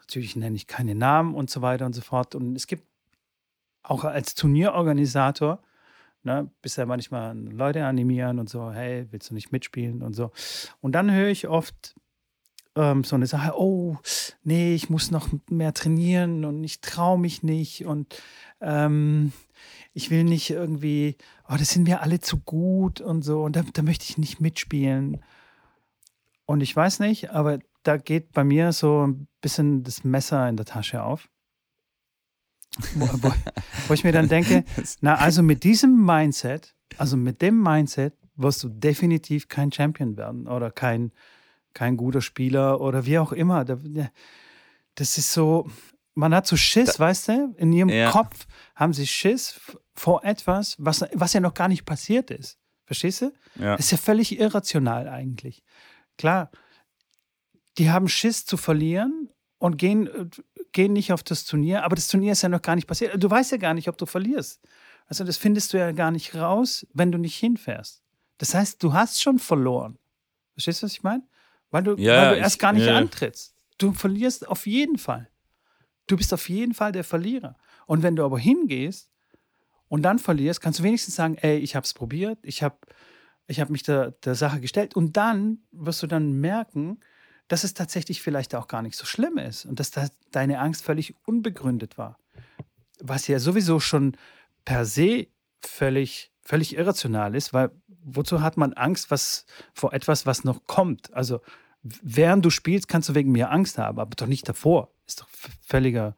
natürlich 0.00 0.36
nenne 0.36 0.56
ich 0.56 0.66
keine 0.66 0.94
Namen 0.94 1.34
und 1.34 1.50
so 1.50 1.62
weiter 1.62 1.86
und 1.86 1.94
so 1.94 2.00
fort. 2.02 2.34
Und 2.34 2.54
es 2.56 2.66
gibt 2.66 2.86
auch 3.82 4.04
als 4.04 4.34
Turnierorganisator, 4.34 5.62
ne, 6.24 6.50
bisher 6.62 6.86
manchmal 6.86 7.36
Leute 7.38 7.84
animieren 7.86 8.38
und 8.38 8.48
so, 8.48 8.72
hey, 8.72 9.06
willst 9.10 9.30
du 9.30 9.34
nicht 9.34 9.52
mitspielen 9.52 10.02
und 10.02 10.14
so. 10.14 10.32
Und 10.80 10.92
dann 10.92 11.10
höre 11.12 11.28
ich 11.28 11.46
oft 11.48 11.94
ähm, 12.76 13.02
so 13.04 13.16
eine 13.16 13.26
Sache, 13.26 13.58
oh, 13.58 13.96
nee, 14.44 14.74
ich 14.74 14.90
muss 14.90 15.10
noch 15.10 15.28
mehr 15.50 15.74
trainieren 15.74 16.44
und 16.44 16.62
ich 16.62 16.80
traue 16.80 17.18
mich 17.18 17.42
nicht 17.42 17.84
und 17.86 18.22
ähm, 18.60 19.32
ich 19.94 20.10
will 20.10 20.24
nicht 20.24 20.50
irgendwie, 20.50 21.16
oh, 21.48 21.56
das 21.58 21.70
sind 21.70 21.84
mir 21.84 22.02
alle 22.02 22.20
zu 22.20 22.38
gut 22.38 23.00
und 23.00 23.22
so 23.22 23.42
und 23.42 23.56
da, 23.56 23.64
da 23.72 23.82
möchte 23.82 24.04
ich 24.04 24.18
nicht 24.18 24.40
mitspielen. 24.40 25.22
Und 26.44 26.60
ich 26.60 26.76
weiß 26.76 27.00
nicht, 27.00 27.30
aber 27.30 27.58
da 27.82 27.96
geht 27.96 28.32
bei 28.32 28.44
mir 28.44 28.72
so 28.72 29.06
ein 29.06 29.26
bisschen 29.40 29.82
das 29.82 30.04
Messer 30.04 30.48
in 30.48 30.56
der 30.56 30.66
Tasche 30.66 31.02
auf. 31.02 31.28
Wo, 32.94 33.08
wo, 33.22 33.32
wo 33.88 33.94
ich 33.94 34.04
mir 34.04 34.12
dann 34.12 34.28
denke, 34.28 34.64
na, 35.00 35.14
also 35.14 35.42
mit 35.42 35.64
diesem 35.64 36.04
Mindset, 36.04 36.74
also 36.98 37.16
mit 37.16 37.40
dem 37.40 37.62
Mindset 37.62 38.14
wirst 38.36 38.62
du 38.62 38.68
definitiv 38.68 39.48
kein 39.48 39.72
Champion 39.72 40.16
werden 40.16 40.46
oder 40.46 40.70
kein, 40.70 41.12
kein 41.76 41.96
guter 41.96 42.20
Spieler 42.22 42.80
oder 42.80 43.04
wie 43.06 43.18
auch 43.18 43.32
immer. 43.32 43.64
Da- 43.64 43.78
Das 44.94 45.18
ist 45.18 45.32
so, 45.32 45.70
man 46.14 46.34
hat 46.34 46.46
so 46.46 46.56
Schiss, 46.56 46.98
weißt 46.98 47.28
du? 47.28 47.54
In 47.58 47.72
ihrem 47.72 47.90
Ja. 47.90 48.10
Kopf 48.10 48.46
haben 48.74 48.94
sie 48.94 49.06
Schiss 49.06 49.60
vor 49.94 50.24
etwas, 50.24 50.74
was, 50.78 51.04
was 51.12 51.34
ja 51.34 51.40
noch 51.40 51.52
gar 51.54 51.68
nicht 51.68 51.84
passiert 51.84 52.30
ist. 52.30 52.58
Verstehst 52.86 53.20
du? 53.22 53.32
Ja. 53.56 53.76
Das 53.76 53.86
ist 53.86 53.90
ja 53.90 53.98
völlig 53.98 54.38
irrational 54.38 55.08
eigentlich. 55.08 55.62
Klar, 56.16 56.50
die 57.78 57.90
haben 57.90 58.08
Schiss 58.08 58.46
zu 58.46 58.56
verlieren 58.56 59.28
und 59.58 59.76
gehen, 59.76 60.06
äh, 60.06 60.26
gehen 60.72 60.92
nicht 60.94 61.12
auf 61.12 61.22
das 61.22 61.44
Turnier, 61.44 61.84
aber 61.84 61.96
das 61.96 62.08
Turnier 62.08 62.32
ist 62.32 62.42
ja 62.42 62.48
noch 62.48 62.62
gar 62.62 62.74
nicht 62.76 62.86
passiert. 62.86 63.22
Du 63.22 63.28
weißt 63.30 63.52
ja 63.52 63.58
gar 63.58 63.74
nicht, 63.74 63.88
ob 63.88 63.98
du 63.98 64.06
verlierst. 64.06 64.60
Also 65.06 65.24
das 65.24 65.36
findest 65.36 65.72
du 65.72 65.78
ja 65.78 65.92
gar 65.92 66.10
nicht 66.10 66.34
raus, 66.34 66.86
wenn 66.94 67.12
du 67.12 67.18
nicht 67.18 67.36
hinfährst. 67.36 68.02
Das 68.38 68.54
heißt, 68.54 68.82
du 68.82 68.92
hast 68.92 69.20
schon 69.22 69.38
verloren. 69.38 69.98
Verstehst 70.54 70.82
du, 70.82 70.86
was 70.86 70.92
ich 70.92 71.02
meine? 71.02 71.22
Weil 71.70 71.82
du, 71.82 71.96
Ja, 71.96 72.22
weil 72.22 72.28
du 72.30 72.36
ich- 72.36 72.42
erst 72.42 72.58
gar 72.58 72.72
nicht 72.72 72.86
ja. 72.86 72.96
antrittst. 72.96 73.54
Du 73.78 73.92
verlierst 73.92 74.48
auf 74.48 74.66
jeden 74.66 74.98
Fall. 74.98 75.28
Du 76.06 76.16
bist 76.16 76.32
auf 76.32 76.48
jeden 76.48 76.72
Fall 76.74 76.92
der 76.92 77.04
Verlierer. 77.04 77.56
Und 77.86 78.02
wenn 78.02 78.16
du 78.16 78.24
aber 78.24 78.38
hingehst 78.38 79.10
und 79.88 80.02
dann 80.02 80.18
verlierst, 80.18 80.60
kannst 80.60 80.78
du 80.78 80.82
wenigstens 80.84 81.16
sagen, 81.16 81.36
ey, 81.38 81.58
ich 81.58 81.76
habe 81.76 81.84
es 81.84 81.92
probiert, 81.94 82.38
ich 82.42 82.62
habe 82.62 82.76
ich 83.48 83.60
hab 83.60 83.70
mich 83.70 83.82
der, 83.84 84.12
der 84.24 84.34
Sache 84.34 84.60
gestellt. 84.60 84.96
Und 84.96 85.16
dann 85.16 85.58
wirst 85.72 86.02
du 86.02 86.06
dann 86.06 86.32
merken, 86.40 87.00
dass 87.48 87.62
es 87.64 87.74
tatsächlich 87.74 88.22
vielleicht 88.22 88.54
auch 88.56 88.66
gar 88.66 88.82
nicht 88.82 88.96
so 88.96 89.04
schlimm 89.04 89.38
ist 89.38 89.64
und 89.66 89.78
dass 89.78 89.90
da 89.92 90.08
deine 90.32 90.58
Angst 90.58 90.84
völlig 90.84 91.14
unbegründet 91.26 91.96
war. 91.98 92.18
Was 93.00 93.28
ja 93.28 93.38
sowieso 93.38 93.78
schon 93.78 94.16
per 94.64 94.84
se 94.84 95.28
völlig, 95.60 96.32
völlig 96.42 96.74
irrational 96.76 97.34
ist, 97.36 97.52
weil 97.52 97.70
wozu 98.06 98.40
hat 98.40 98.56
man 98.56 98.72
Angst 98.72 99.10
was, 99.10 99.44
vor 99.74 99.92
etwas, 99.92 100.24
was 100.26 100.44
noch 100.44 100.66
kommt? 100.66 101.12
Also 101.12 101.40
während 101.82 102.44
du 102.44 102.50
spielst, 102.50 102.88
kannst 102.88 103.08
du 103.08 103.14
wegen 103.14 103.30
mir 103.32 103.50
Angst 103.50 103.78
haben, 103.78 103.98
aber 104.00 104.14
doch 104.16 104.26
nicht 104.26 104.48
davor. 104.48 104.90
Ist 105.06 105.20
doch 105.20 105.28
völliger, 105.62 106.16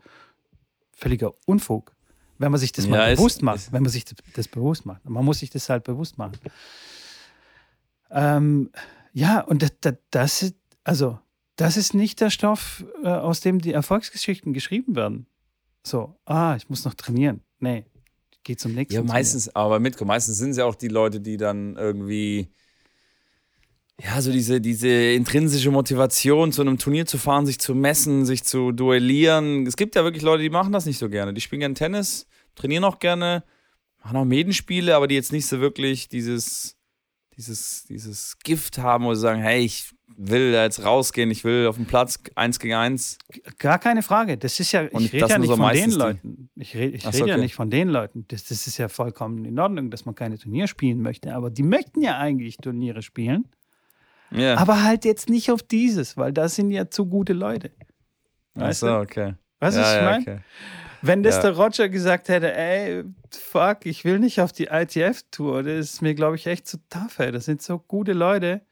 völliger 0.93 1.33
Unfug. 1.47 1.95
Wenn 2.39 2.53
man 2.53 2.61
sich 2.61 2.73
das 2.73 2.85
Ja, 2.85 2.91
mal 2.93 3.13
ist- 3.13 3.19
bewusst 3.19 3.43
macht, 3.43 3.57
ist- 3.57 3.73
wenn 3.73 3.83
man 3.83 3.91
sich 3.91 4.05
das, 4.35 4.49
bewusst 4.49 4.87
macht. 4.87 5.05
Man 5.09 5.25
muss 5.25 5.41
sich 5.41 5.51
das 5.51 5.69
halt 5.69 5.85
bewusst 5.85 6.17
machen. 6.19 6.39
Ähm, 8.11 8.71
ja, 9.13 9.41
und 9.41 9.63
das, 9.63 9.73
das, 9.81 9.95
das 10.11 10.43
ist, 10.43 10.55
also, 10.85 11.19
das 11.57 11.77
ist 11.77 11.95
nicht 11.95 12.21
der 12.21 12.31
Stoff, 12.31 12.85
äh, 13.03 13.09
aus 13.09 13.41
dem 13.41 13.61
die 13.61 13.73
Erfolgsgeschichten 13.73 14.53
geschrieben 14.53 14.95
werden. 14.97 15.27
So, 15.85 16.19
ah, 16.25 16.55
ich 16.57 16.69
muss 16.69 16.85
noch 16.85 16.95
trainieren. 16.95 17.43
Nee, 17.59 17.85
geh 18.49 18.57
zum 18.57 18.75
nächsten. 18.75 18.95
Ja, 18.95 19.01
Turnier. 19.01 19.13
meistens, 19.13 19.55
aber 19.55 19.79
mitko, 19.79 20.05
meistens 20.05 20.39
sind 20.39 20.51
es 20.51 20.57
ja 20.57 20.65
auch 20.65 20.75
die 20.75 20.89
Leute, 20.89 21.21
die 21.21 21.37
dann 21.37 21.77
irgendwie, 21.77 22.49
ja, 24.03 24.21
so 24.21 24.33
diese, 24.33 24.61
diese 24.61 24.89
intrinsische 24.89 25.71
Motivation, 25.71 26.51
zu 26.51 26.63
einem 26.63 26.79
Turnier 26.79 27.07
zu 27.07 27.19
fahren, 27.19 27.47
sich 27.47 27.59
zu 27.59 27.75
messen, 27.75 28.25
sich 28.25 28.45
zu 28.45 28.73
duellieren. 28.73 29.67
Es 29.67 29.77
gibt 29.77 29.95
ja 29.95 30.03
wirklich 30.03 30.23
Leute, 30.23 30.43
die 30.43 30.51
machen 30.51 30.73
das 30.73 30.87
nicht 30.87 30.99
so 30.99 31.09
gerne. 31.09 31.35
Die 31.35 31.41
spielen 31.41 31.61
gerne 31.61 31.75
Tennis, 31.75 32.27
trainieren 32.55 32.85
auch 32.85 32.99
gerne, 32.99 33.45
machen 34.03 34.17
auch 34.17 34.25
Medenspiele, 34.25 34.97
aber 34.97 35.09
die 35.09 35.15
jetzt 35.15 35.33
nicht 35.33 35.47
so 35.47 35.61
wirklich 35.61 36.09
dieses, 36.09 36.77
dieses, 37.37 37.85
dieses 37.85 38.39
Gift 38.43 38.79
haben, 38.79 39.05
wo 39.05 39.15
sie 39.15 39.21
sagen, 39.21 39.43
hey, 39.43 39.63
ich 39.63 39.91
will 40.17 40.53
da 40.53 40.65
jetzt 40.65 40.85
rausgehen, 40.85 41.31
ich 41.31 41.45
will 41.45 41.67
auf 41.67 41.77
den 41.77 41.87
Platz 41.87 42.19
eins 42.35 42.59
gegen 42.59 42.75
eins. 42.75 43.19
Gar 43.59 43.79
keine 43.79 44.03
Frage. 44.03 44.37
Das 44.37 44.59
ist 44.59 44.73
ja, 44.73 44.83
Und 44.91 45.05
ich 45.05 45.13
rede 45.13 45.27
ja 45.29 45.39
nicht 45.39 45.49
so 45.49 45.57
von 45.57 45.73
den 45.73 45.91
Leuten. 45.93 46.51
Ich 46.57 46.75
rede 46.75 46.97
ich 46.97 47.03
Ach 47.07 47.13
red 47.13 47.15
so, 47.21 47.27
ja 47.27 47.35
okay. 47.35 47.43
nicht 47.43 47.55
von 47.55 47.71
den 47.71 47.89
Leuten. 47.89 48.25
Das, 48.29 48.45
das 48.45 48.67
ist 48.67 48.79
ja 48.79 48.89
vollkommen 48.89 49.45
in 49.45 49.59
Ordnung, 49.59 49.91
dass 49.91 50.05
man 50.07 50.15
keine 50.15 50.39
Turnier 50.39 50.67
spielen 50.67 51.01
möchte. 51.03 51.35
Aber 51.35 51.51
die 51.51 51.63
möchten 51.63 52.01
ja 52.03 52.19
eigentlich 52.19 52.57
Turniere 52.57 53.03
spielen. 53.03 53.47
Ja. 54.31 54.57
Aber 54.57 54.83
halt 54.83 55.05
jetzt 55.05 55.31
nicht 55.31 55.51
auf 55.51 55.63
dieses, 55.63 56.17
weil 56.17 56.33
das 56.33 56.55
sind 56.57 56.71
ja 56.71 56.91
zu 56.91 57.07
gute 57.07 57.33
Leute. 57.33 57.71
Ach 58.55 58.63
Weißt 58.63 58.81
so, 58.81 58.87
du? 58.87 59.01
okay. 59.01 59.35
Weißt 59.61 59.77
du, 59.77 59.81
ja, 59.81 59.87
was 59.87 59.93
ich 59.93 59.97
ja, 59.97 60.05
meine? 60.05 60.23
okay. 60.23 60.39
Wenn 61.01 61.23
das 61.23 61.37
Ja. 61.37 61.43
der 61.43 61.57
Roger 61.57 61.89
gesagt 61.89 62.29
hätte, 62.29 62.53
ey, 62.55 63.05
fuck, 63.31 63.87
ich 63.87 64.05
will 64.05 64.19
nicht 64.19 64.41
auf 64.41 64.51
die 64.53 64.65
ITF-Tour, 64.65 65.63
das 65.63 65.93
ist 65.93 66.03
mir, 66.03 66.15
glaube 66.15 66.35
ich, 66.35 66.47
echt 66.49 66.67
zu 66.67 66.79
tough, 66.91 67.21
ey. 67.21 67.31
Das 67.31 67.45
sind 67.45 67.63
so 67.63 67.79
gute 67.79 68.13
Leute. 68.15 68.63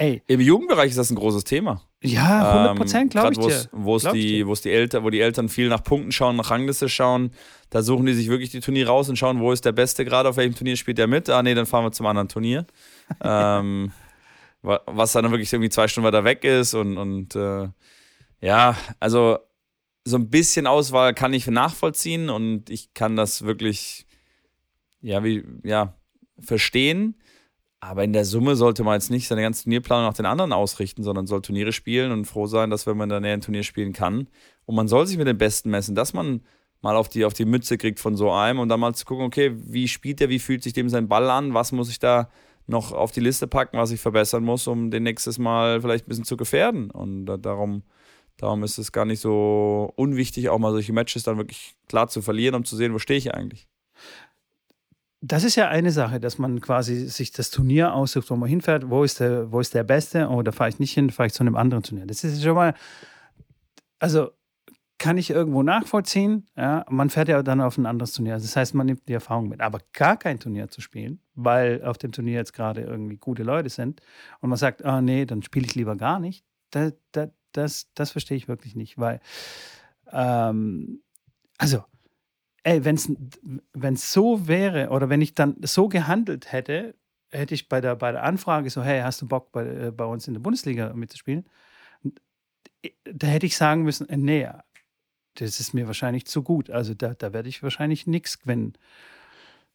Ey. 0.00 0.22
Im 0.26 0.40
Jugendbereich 0.40 0.90
ist 0.90 0.98
das 0.98 1.10
ein 1.10 1.16
großes 1.16 1.44
Thema. 1.44 1.82
Ja, 2.02 2.52
100 2.52 2.76
Prozent, 2.76 3.14
ähm, 3.14 3.20
glaube 3.20 3.32
ich 3.32 3.38
dir. 3.38 3.68
Wo 3.72 3.96
es 3.96 4.04
die, 4.04 4.46
wo's 4.46 4.62
die 4.62 4.70
Eltern, 4.70 5.04
wo 5.04 5.10
die 5.10 5.20
Eltern 5.20 5.48
viel 5.48 5.68
nach 5.68 5.84
Punkten 5.84 6.10
schauen, 6.10 6.36
nach 6.36 6.50
Rangliste 6.50 6.88
schauen, 6.88 7.32
da 7.68 7.82
suchen 7.82 8.06
die 8.06 8.14
sich 8.14 8.28
wirklich 8.28 8.50
die 8.50 8.60
Turniere 8.60 8.88
raus 8.88 9.08
und 9.08 9.16
schauen, 9.16 9.40
wo 9.40 9.52
ist 9.52 9.64
der 9.64 9.72
Beste 9.72 10.04
gerade, 10.04 10.30
auf 10.30 10.36
welchem 10.36 10.54
Turnier 10.54 10.76
spielt 10.76 10.98
der 10.98 11.06
mit. 11.06 11.28
Ah, 11.28 11.42
nee, 11.42 11.54
dann 11.54 11.66
fahren 11.66 11.84
wir 11.84 11.92
zum 11.92 12.06
anderen 12.06 12.28
Turnier. 12.28 12.66
ähm, 13.22 13.92
was 14.62 15.12
dann 15.12 15.30
wirklich 15.30 15.52
irgendwie 15.52 15.70
zwei 15.70 15.88
Stunden 15.88 16.06
weiter 16.06 16.24
weg 16.24 16.44
ist 16.44 16.74
und, 16.74 16.96
und 16.96 17.34
äh, 17.34 17.68
ja, 18.40 18.76
also 18.98 19.38
so 20.04 20.16
ein 20.16 20.30
bisschen 20.30 20.66
Auswahl 20.66 21.14
kann 21.14 21.34
ich 21.34 21.46
nachvollziehen 21.46 22.30
und 22.30 22.70
ich 22.70 22.94
kann 22.94 23.16
das 23.16 23.42
wirklich, 23.42 24.06
ja, 25.02 25.22
wie, 25.22 25.44
ja, 25.62 25.94
verstehen. 26.38 27.19
Aber 27.80 28.04
in 28.04 28.12
der 28.12 28.26
Summe 28.26 28.56
sollte 28.56 28.84
man 28.84 28.94
jetzt 28.94 29.10
nicht 29.10 29.26
seine 29.26 29.40
ganze 29.40 29.64
Turnierplanung 29.64 30.06
nach 30.06 30.14
den 30.14 30.26
anderen 30.26 30.52
ausrichten, 30.52 31.02
sondern 31.02 31.26
soll 31.26 31.40
Turniere 31.40 31.72
spielen 31.72 32.12
und 32.12 32.26
froh 32.26 32.46
sein, 32.46 32.68
dass 32.68 32.86
wenn 32.86 32.96
man 32.96 33.08
dann 33.08 33.24
ein 33.24 33.40
Turnier 33.40 33.62
spielen 33.62 33.94
kann. 33.94 34.28
Und 34.66 34.74
man 34.74 34.86
soll 34.86 35.06
sich 35.06 35.16
mit 35.16 35.26
den 35.26 35.38
Besten 35.38 35.70
messen, 35.70 35.94
dass 35.94 36.12
man 36.12 36.42
mal 36.82 36.96
auf 36.96 37.08
die, 37.08 37.24
auf 37.24 37.32
die 37.32 37.46
Mütze 37.46 37.78
kriegt 37.78 37.98
von 37.98 38.16
so 38.16 38.30
einem 38.30 38.58
und 38.58 38.68
dann 38.68 38.80
mal 38.80 38.94
zu 38.94 39.06
gucken, 39.06 39.24
okay, 39.24 39.52
wie 39.54 39.88
spielt 39.88 40.20
der, 40.20 40.28
wie 40.28 40.38
fühlt 40.38 40.62
sich 40.62 40.74
dem 40.74 40.90
sein 40.90 41.08
Ball 41.08 41.30
an, 41.30 41.54
was 41.54 41.72
muss 41.72 41.90
ich 41.90 41.98
da 41.98 42.30
noch 42.66 42.92
auf 42.92 43.12
die 43.12 43.20
Liste 43.20 43.46
packen, 43.46 43.78
was 43.78 43.90
ich 43.90 44.00
verbessern 44.00 44.44
muss, 44.44 44.66
um 44.66 44.90
den 44.90 45.02
nächstes 45.02 45.38
Mal 45.38 45.80
vielleicht 45.80 46.06
ein 46.06 46.08
bisschen 46.08 46.24
zu 46.24 46.36
gefährden. 46.36 46.90
Und 46.90 47.26
darum, 47.26 47.82
darum 48.36 48.62
ist 48.62 48.78
es 48.78 48.92
gar 48.92 49.06
nicht 49.06 49.20
so 49.20 49.92
unwichtig, 49.96 50.50
auch 50.50 50.58
mal 50.58 50.72
solche 50.72 50.92
Matches 50.92 51.22
dann 51.22 51.38
wirklich 51.38 51.76
klar 51.88 52.08
zu 52.08 52.22
verlieren, 52.22 52.54
um 52.54 52.64
zu 52.64 52.76
sehen, 52.76 52.92
wo 52.92 52.98
stehe 52.98 53.18
ich 53.18 53.34
eigentlich. 53.34 53.69
Das 55.22 55.44
ist 55.44 55.56
ja 55.56 55.68
eine 55.68 55.90
Sache, 55.90 56.18
dass 56.18 56.38
man 56.38 56.60
quasi 56.60 57.06
sich 57.06 57.30
das 57.30 57.50
Turnier 57.50 57.92
aussucht, 57.94 58.30
wo 58.30 58.36
man 58.36 58.48
hinfährt. 58.48 58.88
Wo 58.88 59.04
ist 59.04 59.20
der, 59.20 59.52
wo 59.52 59.60
ist 59.60 59.74
der 59.74 59.84
Beste? 59.84 60.28
Oh, 60.28 60.42
da 60.42 60.52
fahre 60.52 60.70
ich 60.70 60.78
nicht 60.78 60.92
hin, 60.92 61.10
fahre 61.10 61.26
ich 61.26 61.34
zu 61.34 61.42
einem 61.42 61.56
anderen 61.56 61.82
Turnier. 61.82 62.06
Das 62.06 62.24
ist 62.24 62.42
schon 62.42 62.54
mal, 62.54 62.74
also 63.98 64.30
kann 65.00 65.16
ich 65.16 65.30
irgendwo 65.30 65.62
nachvollziehen. 65.62 66.46
Ja, 66.56 66.84
man 66.90 67.08
fährt 67.08 67.28
ja 67.28 67.42
dann 67.42 67.62
auf 67.62 67.78
ein 67.78 67.86
anderes 67.86 68.12
Turnier. 68.12 68.34
Das 68.34 68.54
heißt, 68.54 68.74
man 68.74 68.86
nimmt 68.86 69.08
die 69.08 69.14
Erfahrung 69.14 69.48
mit. 69.48 69.62
Aber 69.62 69.80
gar 69.94 70.18
kein 70.18 70.38
Turnier 70.38 70.68
zu 70.68 70.82
spielen, 70.82 71.20
weil 71.34 71.82
auf 71.84 71.96
dem 71.96 72.12
Turnier 72.12 72.34
jetzt 72.34 72.52
gerade 72.52 72.82
irgendwie 72.82 73.16
gute 73.16 73.42
Leute 73.42 73.70
sind 73.70 74.02
und 74.40 74.50
man 74.50 74.58
sagt, 74.58 74.84
ah 74.84 75.00
nee, 75.00 75.24
dann 75.24 75.42
spiele 75.42 75.64
ich 75.64 75.74
lieber 75.74 75.96
gar 75.96 76.20
nicht. 76.20 76.44
Das, 76.70 76.92
das, 77.12 77.30
das, 77.52 77.88
das 77.94 78.10
verstehe 78.10 78.36
ich 78.36 78.46
wirklich 78.46 78.76
nicht, 78.76 78.98
weil, 78.98 79.20
ähm, 80.12 81.02
also 81.56 81.82
ey, 82.62 82.84
wenn 82.84 83.94
es 83.94 84.12
so 84.12 84.46
wäre 84.48 84.90
oder 84.90 85.08
wenn 85.08 85.20
ich 85.20 85.34
dann 85.34 85.56
so 85.62 85.88
gehandelt 85.88 86.52
hätte, 86.52 86.94
hätte 87.30 87.54
ich 87.54 87.68
bei 87.68 87.80
der, 87.80 87.96
bei 87.96 88.12
der 88.12 88.22
Anfrage 88.22 88.68
so, 88.70 88.82
hey, 88.82 89.00
hast 89.00 89.22
du 89.22 89.28
Bock 89.28 89.52
bei, 89.52 89.66
äh, 89.66 89.90
bei 89.90 90.04
uns 90.04 90.26
in 90.26 90.34
der 90.34 90.40
Bundesliga 90.40 90.92
mitzuspielen? 90.92 91.46
Da 93.04 93.26
hätte 93.26 93.46
ich 93.46 93.56
sagen 93.56 93.82
müssen, 93.82 94.08
äh, 94.08 94.16
nee, 94.16 94.48
das 95.34 95.60
ist 95.60 95.74
mir 95.74 95.86
wahrscheinlich 95.86 96.26
zu 96.26 96.42
gut. 96.42 96.70
Also 96.70 96.94
da, 96.94 97.14
da 97.14 97.32
werde 97.32 97.48
ich 97.48 97.62
wahrscheinlich 97.62 98.06
nichts 98.06 98.40
gewinnen. 98.40 98.74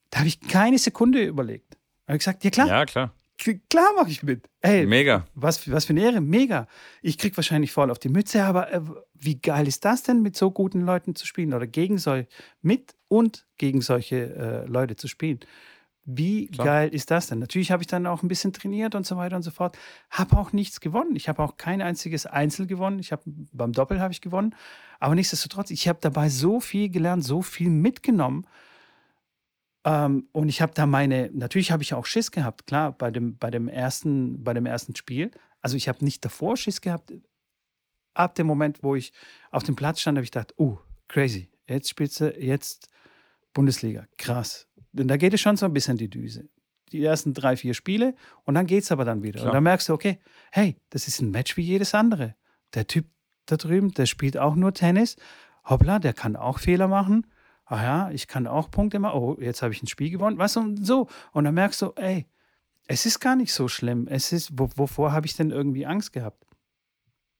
Da 0.09 0.19
habe 0.19 0.27
ich 0.27 0.39
keine 0.41 0.77
Sekunde 0.77 1.23
überlegt. 1.23 1.73
Da 2.05 2.09
habe 2.09 2.17
ich 2.17 2.19
gesagt, 2.19 2.43
ja 2.43 2.49
klar. 2.51 2.67
Ja, 2.67 2.86
klar. 2.86 3.13
Klar 3.38 3.93
mache 3.95 4.09
ich 4.09 4.23
mit. 4.23 4.49
Ey, 4.61 4.86
mega. 4.86 5.27
Was, 5.36 5.69
was 5.69 5.86
für 5.86 5.93
eine 5.93 6.03
Ehre, 6.03 6.21
mega. 6.21 6.67
Ich 7.01 7.17
kriege 7.17 7.36
wahrscheinlich 7.36 7.71
voll 7.71 7.91
auf 7.91 7.99
die 7.99 8.09
Mütze, 8.09 8.43
aber 8.43 8.71
äh, 8.71 8.81
wie 9.13 9.39
geil 9.39 9.67
ist 9.67 9.83
das 9.83 10.03
denn, 10.03 10.21
mit 10.21 10.36
so 10.36 10.51
guten 10.51 10.81
Leuten 10.81 11.15
zu 11.15 11.27
spielen 11.27 11.53
oder 11.53 11.67
gegen 11.67 11.97
solche, 11.97 12.27
mit 12.61 12.95
und 13.07 13.45
gegen 13.57 13.81
solche 13.81 14.36
äh, 14.36 14.65
Leute 14.65 14.95
zu 14.95 15.07
spielen? 15.07 15.39
Wie 16.05 16.47
Klar. 16.47 16.65
geil 16.65 16.89
ist 16.93 17.09
das 17.09 17.27
denn? 17.27 17.39
Natürlich 17.39 17.71
habe 17.71 17.81
ich 17.81 17.88
dann 17.88 18.05
auch 18.05 18.21
ein 18.21 18.27
bisschen 18.27 18.53
trainiert 18.53 18.93
und 18.93 19.07
so 19.07 19.17
weiter 19.17 19.36
und 19.36 19.41
so 19.41 19.49
fort. 19.49 19.77
Habe 20.11 20.38
auch 20.38 20.53
nichts 20.53 20.79
gewonnen. 20.79 21.15
Ich 21.15 21.27
habe 21.27 21.41
auch 21.41 21.57
kein 21.57 21.81
einziges 21.81 22.27
Einzel 22.27 22.67
gewonnen. 22.67 22.99
Ich 22.99 23.11
habe 23.11 23.23
beim 23.25 23.71
Doppel 23.71 23.99
habe 23.99 24.13
ich 24.13 24.21
gewonnen. 24.21 24.53
Aber 24.99 25.15
nichtsdestotrotz, 25.15 25.71
ich 25.71 25.88
habe 25.88 25.97
dabei 26.01 26.29
so 26.29 26.59
viel 26.59 26.89
gelernt, 26.89 27.23
so 27.23 27.41
viel 27.41 27.69
mitgenommen. 27.71 28.45
Ähm, 29.86 30.27
und 30.31 30.49
ich 30.49 30.61
habe 30.61 30.73
da 30.73 30.88
meine, 30.88 31.29
natürlich 31.31 31.71
habe 31.71 31.83
ich 31.83 31.93
auch 31.93 32.07
Schiss 32.07 32.31
gehabt, 32.31 32.65
klar, 32.65 32.91
bei 32.91 33.11
dem, 33.11 33.38
bei 33.38 33.51
dem 33.51 33.67
ersten, 33.67 34.43
bei 34.43 34.53
dem 34.53 34.65
ersten 34.65 34.95
Spiel. 34.95 35.31
Also 35.61 35.77
ich 35.77 35.88
habe 35.88 36.03
nicht 36.03 36.25
davor 36.25 36.57
Schiss 36.57 36.81
gehabt. 36.81 37.13
Ab 38.15 38.33
dem 38.36 38.47
Moment, 38.47 38.81
wo 38.81 38.95
ich 38.95 39.13
auf 39.51 39.63
dem 39.63 39.75
Platz 39.75 40.01
stand, 40.01 40.17
habe 40.17 40.25
ich 40.25 40.31
gedacht, 40.31 40.53
oh, 40.57 40.79
crazy. 41.07 41.51
Jetzt 41.67 41.89
spielst 41.89 42.19
du, 42.19 42.36
jetzt 42.39 42.88
Bundesliga. 43.53 44.07
Krass. 44.17 44.67
Denn 44.91 45.07
da 45.07 45.17
geht 45.17 45.33
es 45.33 45.41
schon 45.41 45.57
so 45.57 45.65
ein 45.65 45.73
bisschen 45.73 45.97
die 45.97 46.09
Düse. 46.09 46.49
Die 46.91 47.03
ersten 47.03 47.33
drei, 47.33 47.55
vier 47.55 47.73
Spiele 47.73 48.15
und 48.43 48.55
dann 48.55 48.65
geht 48.65 48.83
es 48.83 48.91
aber 48.91 49.05
dann 49.05 49.21
wieder. 49.21 49.39
Klar. 49.39 49.47
Und 49.47 49.53
dann 49.53 49.63
merkst 49.63 49.89
du, 49.89 49.93
okay, 49.93 50.19
hey, 50.51 50.77
das 50.89 51.07
ist 51.07 51.21
ein 51.21 51.31
Match 51.31 51.57
wie 51.57 51.63
jedes 51.63 51.93
andere. 51.93 52.36
Der 52.73 52.88
Typ 52.88 53.05
da 53.45 53.57
drüben, 53.57 53.91
der 53.91 54.05
spielt 54.05 54.38
auch 54.38 54.55
nur 54.55 54.73
Tennis. 54.73 55.15
Hoppla, 55.65 55.99
der 55.99 56.13
kann 56.13 56.36
auch 56.36 56.59
Fehler 56.59 56.88
machen 56.88 57.27
ach 57.66 57.82
ja, 57.82 58.11
ich 58.11 58.28
kann 58.28 58.47
auch 58.47 58.70
Punkte 58.70 58.99
machen, 58.99 59.20
oh, 59.20 59.38
jetzt 59.39 59.61
habe 59.61 59.74
ich 59.74 59.82
ein 59.82 59.88
Spiel 59.88 60.09
gewonnen, 60.09 60.38
du, 60.38 60.59
und 60.59 60.86
so. 60.86 61.07
Und 61.32 61.45
dann 61.45 61.53
merkst 61.53 61.82
du, 61.82 61.91
ey, 61.95 62.28
es 62.88 63.05
ist 63.05 63.20
gar 63.20 63.36
nicht 63.36 63.53
so 63.53 63.68
schlimm. 63.68 64.07
Es 64.07 64.32
ist, 64.32 64.51
wo, 64.53 64.70
wovor 64.76 65.11
habe 65.11 65.26
ich 65.26 65.36
denn 65.36 65.51
irgendwie 65.51 65.86
Angst 65.86 66.13
gehabt? 66.13 66.45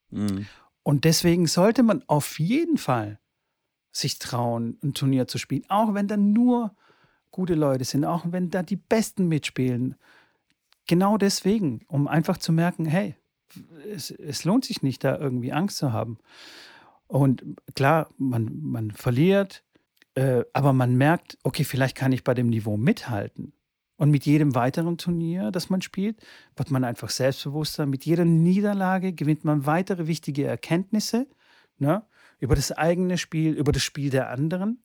Mhm. 0.10 0.48
Und 0.84 1.04
deswegen 1.04 1.48
sollte 1.48 1.84
man 1.84 2.04
auf 2.08 2.40
jeden 2.40 2.78
Fall 2.78 3.20
sich 3.92 4.20
trauen, 4.20 4.78
ein 4.84 4.94
Turnier 4.94 5.28
zu 5.28 5.38
spielen, 5.38 5.64
auch 5.70 5.94
wenn 5.94 6.08
da 6.08 6.18
nur 6.18 6.76
gute 7.32 7.56
Leute 7.56 7.84
sind, 7.84 8.06
auch 8.06 8.26
wenn 8.30 8.50
da 8.50 8.64
die 8.64 8.76
Besten 8.76 9.28
mitspielen. 9.28 9.96
Genau 10.88 11.18
deswegen, 11.18 11.82
um 11.88 12.08
einfach 12.08 12.38
zu 12.38 12.52
merken, 12.52 12.86
hey, 12.86 13.16
es, 13.90 14.12
es 14.12 14.44
lohnt 14.44 14.66
sich 14.66 14.82
nicht, 14.82 15.04
da 15.04 15.18
irgendwie 15.18 15.54
Angst 15.54 15.78
zu 15.78 15.94
haben. 15.94 16.18
Und 17.08 17.44
klar, 17.76 18.10
man, 18.18 18.60
man 18.62 18.92
verliert, 18.92 19.65
äh, 20.16 20.44
aber 20.54 20.74
man 20.74 20.96
merkt, 20.96 21.38
okay, 21.44 21.64
vielleicht 21.64 21.96
kann 21.96 22.12
ich 22.12 22.24
bei 22.24 22.34
dem 22.34 22.48
Niveau 22.48 22.78
mithalten. 22.78 23.54
Und 23.98 24.12
mit 24.12 24.26
jedem 24.26 24.56
weiteren 24.56 24.98
Turnier, 24.98 25.52
das 25.52 25.70
man 25.70 25.82
spielt, 25.82 26.22
wird 26.56 26.70
man 26.70 26.84
einfach 26.84 27.10
selbstbewusster. 27.10 27.86
Mit 27.86 28.06
jeder 28.06 28.26
Niederlage 28.26 29.14
gewinnt 29.14 29.46
man 29.46 29.66
weitere 29.66 30.08
wichtige 30.08 30.46
Erkenntnisse 30.46 31.28
ne, 31.78 32.04
über 32.40 32.56
das 32.56 32.72
eigene 32.74 33.18
Spiel, 33.18 33.54
über 33.54 33.72
das 33.72 33.84
Spiel 33.84 34.10
der 34.10 34.30
anderen. 34.32 34.84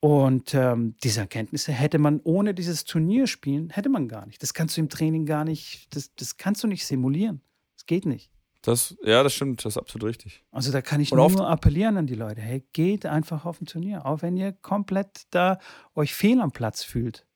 Und 0.00 0.54
ähm, 0.54 0.96
diese 1.02 1.20
Erkenntnisse 1.20 1.72
hätte 1.72 1.98
man 1.98 2.20
ohne 2.24 2.54
dieses 2.54 2.84
Turnierspielen, 2.84 3.70
hätte 3.70 3.88
man 3.88 4.08
gar 4.08 4.26
nicht. 4.26 4.42
Das 4.42 4.52
kannst 4.52 4.76
du 4.76 4.82
im 4.82 4.88
Training 4.90 5.24
gar 5.26 5.44
nicht, 5.44 5.94
das, 5.94 6.14
das 6.14 6.36
kannst 6.36 6.62
du 6.62 6.66
nicht 6.66 6.86
simulieren. 6.86 7.40
Das 7.76 7.86
geht 7.86 8.04
nicht. 8.06 8.30
Das, 8.64 8.96
ja, 9.04 9.22
das 9.22 9.34
stimmt, 9.34 9.62
das 9.62 9.74
ist 9.74 9.78
absolut 9.78 10.08
richtig. 10.08 10.42
Also 10.50 10.72
da 10.72 10.80
kann 10.80 10.98
ich 10.98 11.12
Und 11.12 11.18
nur 11.18 11.48
appellieren 11.48 11.98
an 11.98 12.06
die 12.06 12.14
Leute, 12.14 12.40
hey, 12.40 12.66
geht 12.72 13.04
einfach 13.04 13.44
auf 13.44 13.60
ein 13.60 13.66
Turnier, 13.66 14.06
auch 14.06 14.22
wenn 14.22 14.38
ihr 14.38 14.52
komplett 14.52 15.24
da 15.30 15.58
euch 15.94 16.14
fehl 16.14 16.40
am 16.40 16.50
Platz 16.50 16.82
fühlt. 16.82 17.26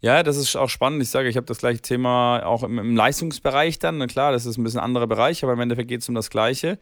Ja, 0.00 0.22
das 0.22 0.36
ist 0.36 0.54
auch 0.56 0.68
spannend. 0.68 1.02
Ich 1.02 1.10
sage, 1.10 1.28
ich 1.28 1.36
habe 1.36 1.46
das 1.46 1.58
gleiche 1.58 1.82
Thema 1.82 2.44
auch 2.46 2.62
im, 2.62 2.78
im 2.78 2.94
Leistungsbereich 2.94 3.78
dann. 3.78 3.98
Na 3.98 4.06
klar, 4.06 4.32
das 4.32 4.46
ist 4.46 4.56
ein 4.56 4.64
bisschen 4.64 4.80
ein 4.80 4.84
anderer 4.84 5.06
Bereich, 5.06 5.42
aber 5.42 5.54
im 5.54 5.60
Endeffekt 5.60 5.88
geht 5.88 6.02
es 6.02 6.08
um 6.08 6.14
das 6.14 6.30
Gleiche 6.30 6.78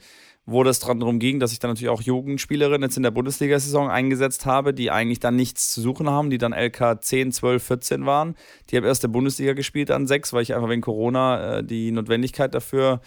wo 0.47 0.63
das 0.63 0.79
dran 0.79 1.01
darum 1.01 1.19
ging, 1.19 1.41
dass 1.41 1.53
ich 1.53 1.59
dann 1.59 1.73
natürlich 1.73 1.91
auch 1.91 2.01
Jugendspielerinnen 2.01 2.83
jetzt 2.83 2.97
in 2.97 3.03
der 3.03 3.11
Bundesliga-Saison 3.11 3.91
eingesetzt 3.91 4.47
habe, 4.47 4.73
die 4.73 4.93
eigentlich 4.93 5.19
dann 5.19 5.35
nichts 5.35 5.73
zu 5.73 5.81
suchen 5.81 6.09
haben, 6.09 6.31
die 6.31 6.39
dann 6.39 6.53
LK 6.53 7.03
10, 7.03 7.33
12, 7.33 7.63
14 7.63 8.07
waren. 8.07 8.37
Die 8.71 8.77
habe 8.77 8.87
erst 8.87 9.03
der 9.03 9.09
Bundesliga 9.09 9.55
gespielt 9.55 9.91
an 9.91 10.07
sechs, 10.07 10.33
weil 10.33 10.43
ich 10.43 10.55
einfach 10.55 10.69
wegen 10.69 10.83
Corona 10.83 11.59
äh, 11.59 11.65
die 11.65 11.91
Notwendigkeit 11.91 12.55
dafür 12.55 13.01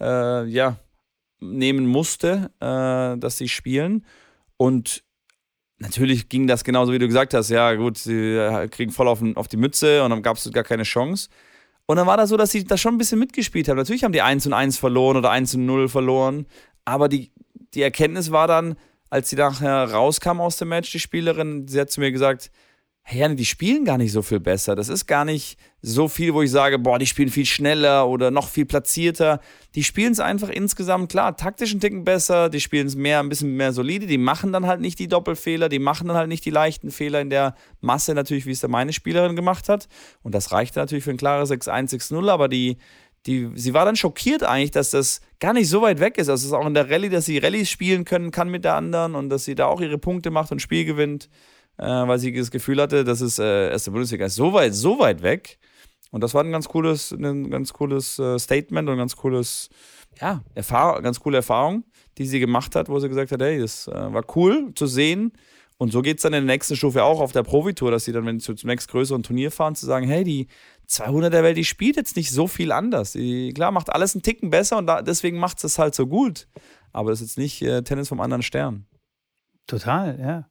äh, 0.00 0.46
ja, 0.46 0.76
nehmen 1.40 1.86
musste, 1.86 2.52
äh, 2.60 3.18
dass 3.18 3.38
sie 3.38 3.48
spielen. 3.48 4.06
Und 4.56 5.02
natürlich 5.84 6.28
ging 6.28 6.46
das 6.46 6.64
genauso, 6.64 6.92
wie 6.92 6.98
du 6.98 7.06
gesagt 7.06 7.34
hast. 7.34 7.50
Ja, 7.50 7.74
gut, 7.74 7.98
sie 7.98 8.36
äh, 8.36 8.68
kriegen 8.68 8.90
voll 8.90 9.06
auf, 9.06 9.22
auf 9.34 9.48
die 9.48 9.56
Mütze 9.56 10.02
und 10.02 10.10
dann 10.10 10.22
gab 10.22 10.36
es 10.36 10.50
gar 10.52 10.64
keine 10.64 10.82
Chance. 10.82 11.28
Und 11.86 11.96
dann 11.96 12.06
war 12.06 12.16
das 12.16 12.30
so, 12.30 12.36
dass 12.36 12.50
sie 12.50 12.64
da 12.64 12.76
schon 12.76 12.94
ein 12.94 12.98
bisschen 12.98 13.18
mitgespielt 13.18 13.68
haben. 13.68 13.76
Natürlich 13.76 14.04
haben 14.04 14.12
die 14.12 14.22
1 14.22 14.46
und 14.46 14.54
1 14.54 14.78
verloren 14.78 15.16
oder 15.16 15.30
1 15.30 15.54
und 15.54 15.66
0 15.66 15.88
verloren, 15.88 16.46
aber 16.84 17.08
die, 17.08 17.30
die 17.74 17.82
Erkenntnis 17.82 18.30
war 18.30 18.48
dann, 18.48 18.76
als 19.10 19.30
sie 19.30 19.36
nachher 19.36 19.90
rauskam 19.90 20.40
aus 20.40 20.56
dem 20.56 20.68
Match, 20.68 20.90
die 20.90 20.98
Spielerin, 20.98 21.68
sie 21.68 21.80
hat 21.80 21.90
zu 21.90 22.00
mir 22.00 22.10
gesagt, 22.10 22.50
hey 23.06 23.20
Janne, 23.20 23.36
die 23.36 23.44
spielen 23.44 23.84
gar 23.84 23.98
nicht 23.98 24.12
so 24.12 24.22
viel 24.22 24.40
besser. 24.40 24.74
Das 24.74 24.88
ist 24.88 25.06
gar 25.06 25.26
nicht 25.26 25.58
so 25.82 26.08
viel, 26.08 26.32
wo 26.32 26.40
ich 26.40 26.50
sage, 26.50 26.78
boah, 26.78 26.98
die 26.98 27.04
spielen 27.04 27.28
viel 27.28 27.44
schneller 27.44 28.08
oder 28.08 28.30
noch 28.30 28.48
viel 28.48 28.64
platzierter. 28.64 29.40
Die 29.74 29.84
spielen 29.84 30.12
es 30.12 30.20
einfach 30.20 30.48
insgesamt, 30.48 31.10
klar, 31.10 31.36
taktischen 31.36 31.80
Ticken 31.80 32.04
besser, 32.04 32.48
die 32.48 32.60
spielen 32.60 32.86
es 32.86 32.96
mehr, 32.96 33.20
ein 33.20 33.28
bisschen 33.28 33.56
mehr 33.56 33.74
solide, 33.74 34.06
die 34.06 34.16
machen 34.16 34.54
dann 34.54 34.66
halt 34.66 34.80
nicht 34.80 34.98
die 34.98 35.08
Doppelfehler, 35.08 35.68
die 35.68 35.78
machen 35.78 36.08
dann 36.08 36.16
halt 36.16 36.28
nicht 36.28 36.46
die 36.46 36.50
leichten 36.50 36.90
Fehler 36.90 37.20
in 37.20 37.28
der 37.28 37.54
Masse 37.82 38.14
natürlich, 38.14 38.46
wie 38.46 38.52
es 38.52 38.60
da 38.60 38.68
meine 38.68 38.94
Spielerin 38.94 39.36
gemacht 39.36 39.68
hat. 39.68 39.86
Und 40.22 40.34
das 40.34 40.50
reichte 40.50 40.78
natürlich 40.78 41.04
für 41.04 41.10
ein 41.10 41.18
klares 41.18 41.50
6-1, 41.50 41.90
6-0, 41.92 42.30
aber 42.30 42.48
die, 42.48 42.78
die, 43.26 43.50
sie 43.54 43.74
war 43.74 43.84
dann 43.84 43.96
schockiert 43.96 44.44
eigentlich, 44.44 44.70
dass 44.70 44.92
das 44.92 45.20
gar 45.40 45.52
nicht 45.52 45.68
so 45.68 45.82
weit 45.82 46.00
weg 46.00 46.16
ist. 46.16 46.30
Also 46.30 46.40
es 46.40 46.46
ist 46.46 46.52
auch 46.54 46.66
in 46.66 46.72
der 46.72 46.88
Rallye, 46.88 47.10
dass 47.10 47.26
sie 47.26 47.36
Rallyes 47.36 47.68
spielen 47.68 48.06
können 48.06 48.30
kann 48.30 48.48
mit 48.48 48.64
der 48.64 48.76
anderen 48.76 49.14
und 49.14 49.28
dass 49.28 49.44
sie 49.44 49.54
da 49.54 49.66
auch 49.66 49.82
ihre 49.82 49.98
Punkte 49.98 50.30
macht 50.30 50.52
und 50.52 50.62
Spiel 50.62 50.86
gewinnt, 50.86 51.28
äh, 51.78 51.84
weil 51.84 52.18
sie 52.18 52.32
das 52.32 52.50
Gefühl 52.50 52.80
hatte, 52.80 53.04
dass 53.04 53.20
es 53.20 53.38
äh, 53.38 53.70
erste 53.70 53.90
Bundesliga 53.90 54.26
ist 54.26 54.36
so 54.36 54.52
weit, 54.52 54.74
so 54.74 54.98
weit 54.98 55.22
weg. 55.22 55.58
Und 56.10 56.22
das 56.22 56.32
war 56.34 56.44
ein 56.44 56.52
ganz 56.52 56.68
cooles, 56.68 57.10
ein 57.10 57.50
ganz 57.50 57.72
cooles 57.72 58.18
äh, 58.18 58.38
Statement 58.38 58.88
und 58.88 58.94
ein 58.94 58.98
ganz 58.98 59.16
cooles, 59.16 59.68
ja, 60.20 60.44
Erfahrung, 60.54 61.02
ganz 61.02 61.18
coole 61.18 61.38
Erfahrung, 61.38 61.84
die 62.18 62.26
sie 62.26 62.38
gemacht 62.38 62.76
hat, 62.76 62.88
wo 62.88 62.98
sie 63.00 63.08
gesagt 63.08 63.32
hat, 63.32 63.42
hey, 63.42 63.58
das 63.58 63.88
äh, 63.88 64.12
war 64.12 64.24
cool 64.36 64.72
zu 64.74 64.86
sehen. 64.86 65.32
Und 65.76 65.90
so 65.90 66.02
geht 66.02 66.18
es 66.18 66.22
dann 66.22 66.32
in 66.32 66.46
der 66.46 66.54
nächsten 66.54 66.76
Stufe 66.76 67.02
auch 67.02 67.20
auf 67.20 67.32
der 67.32 67.42
Profitour, 67.42 67.90
dass 67.90 68.04
sie 68.04 68.12
dann, 68.12 68.24
wenn 68.26 68.38
sie 68.38 68.54
zum 68.54 68.70
nächsten 68.70 68.92
größeren 68.92 69.24
Turnier 69.24 69.50
fahren, 69.50 69.74
zu 69.74 69.86
sagen, 69.86 70.06
hey, 70.06 70.22
die 70.22 70.46
200 70.86 71.32
der 71.32 71.42
Welt, 71.42 71.56
die 71.56 71.64
spielt 71.64 71.96
jetzt 71.96 72.14
nicht 72.14 72.30
so 72.30 72.46
viel 72.46 72.70
anders. 72.70 73.12
Die, 73.12 73.52
klar, 73.52 73.72
macht 73.72 73.90
alles 73.90 74.14
einen 74.14 74.22
Ticken 74.22 74.50
besser 74.50 74.78
und 74.78 74.86
da, 74.86 75.02
deswegen 75.02 75.38
macht 75.38 75.64
es 75.64 75.78
halt 75.78 75.96
so 75.96 76.06
gut. 76.06 76.46
Aber 76.92 77.10
es 77.10 77.20
ist 77.20 77.30
jetzt 77.30 77.38
nicht 77.38 77.62
äh, 77.62 77.82
Tennis 77.82 78.08
vom 78.08 78.20
anderen 78.20 78.42
Stern. 78.42 78.86
Total, 79.66 80.20
ja. 80.20 80.48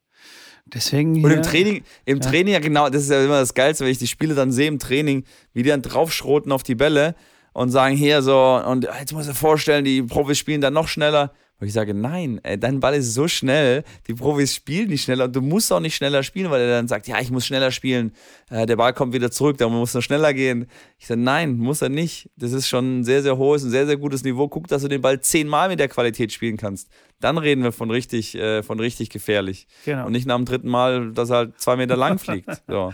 Deswegen 0.66 1.22
und 1.22 1.30
im 1.30 1.42
Training, 1.42 1.84
im 2.04 2.18
ja. 2.18 2.30
Training, 2.30 2.52
ja 2.54 2.58
genau, 2.58 2.88
das 2.88 3.02
ist 3.02 3.10
ja 3.10 3.22
immer 3.22 3.40
das 3.40 3.54
Geilste, 3.54 3.84
wenn 3.84 3.92
ich 3.92 3.98
die 3.98 4.06
Spiele 4.06 4.34
dann 4.34 4.50
sehe 4.50 4.66
im 4.66 4.78
Training, 4.78 5.24
wie 5.52 5.62
die 5.62 5.68
dann 5.68 5.82
draufschroten 5.82 6.50
auf 6.52 6.62
die 6.62 6.74
Bälle 6.74 7.14
und 7.52 7.70
sagen, 7.70 7.96
hier 7.96 8.22
so, 8.22 8.60
und 8.66 8.84
jetzt 8.84 9.12
muss 9.12 9.28
ich 9.28 9.36
vorstellen, 9.36 9.84
die 9.84 10.02
Profis 10.02 10.38
spielen 10.38 10.60
dann 10.60 10.72
noch 10.72 10.88
schneller. 10.88 11.32
Und 11.60 11.68
ich 11.68 11.72
sage, 11.72 11.94
nein, 11.94 12.40
ey, 12.42 12.58
dein 12.58 12.80
Ball 12.80 12.94
ist 12.94 13.14
so 13.14 13.28
schnell, 13.28 13.84
die 14.08 14.14
Profis 14.14 14.54
spielen 14.54 14.88
nicht 14.88 15.04
schneller 15.04 15.26
und 15.26 15.36
du 15.36 15.40
musst 15.40 15.72
auch 15.72 15.80
nicht 15.80 15.94
schneller 15.94 16.22
spielen, 16.24 16.50
weil 16.50 16.60
er 16.62 16.68
dann 16.68 16.88
sagt, 16.88 17.06
ja, 17.06 17.20
ich 17.20 17.30
muss 17.30 17.46
schneller 17.46 17.70
spielen, 17.70 18.12
äh, 18.50 18.66
der 18.66 18.76
Ball 18.76 18.92
kommt 18.92 19.12
wieder 19.12 19.30
zurück, 19.30 19.56
da 19.58 19.68
muss 19.68 19.94
noch 19.94 20.02
schneller 20.02 20.34
gehen. 20.34 20.66
Ich 20.98 21.06
sage, 21.06 21.20
nein, 21.20 21.56
muss 21.56 21.80
er 21.80 21.90
nicht. 21.90 22.28
Das 22.36 22.52
ist 22.52 22.68
schon 22.68 23.00
ein 23.00 23.04
sehr, 23.04 23.22
sehr 23.22 23.38
hohes, 23.38 23.62
ein 23.62 23.70
sehr, 23.70 23.86
sehr 23.86 23.96
gutes 23.96 24.24
Niveau. 24.24 24.48
Guck, 24.48 24.66
dass 24.66 24.82
du 24.82 24.88
den 24.88 25.00
Ball 25.00 25.20
zehnmal 25.20 25.68
mit 25.68 25.78
der 25.78 25.88
Qualität 25.88 26.32
spielen 26.32 26.56
kannst. 26.56 26.90
Dann 27.20 27.38
reden 27.38 27.62
wir 27.62 27.72
von 27.72 27.90
richtig, 27.90 28.34
äh, 28.34 28.62
von 28.64 28.80
richtig 28.80 29.10
gefährlich. 29.10 29.68
Genau. 29.84 30.06
Und 30.06 30.12
nicht 30.12 30.26
nach 30.26 30.36
dem 30.36 30.44
dritten 30.46 30.68
Mal, 30.68 31.12
dass 31.12 31.30
er 31.30 31.36
halt 31.36 31.60
zwei 31.60 31.76
Meter 31.76 31.96
lang 31.96 32.18
fliegt. 32.18 32.50
So. 32.66 32.92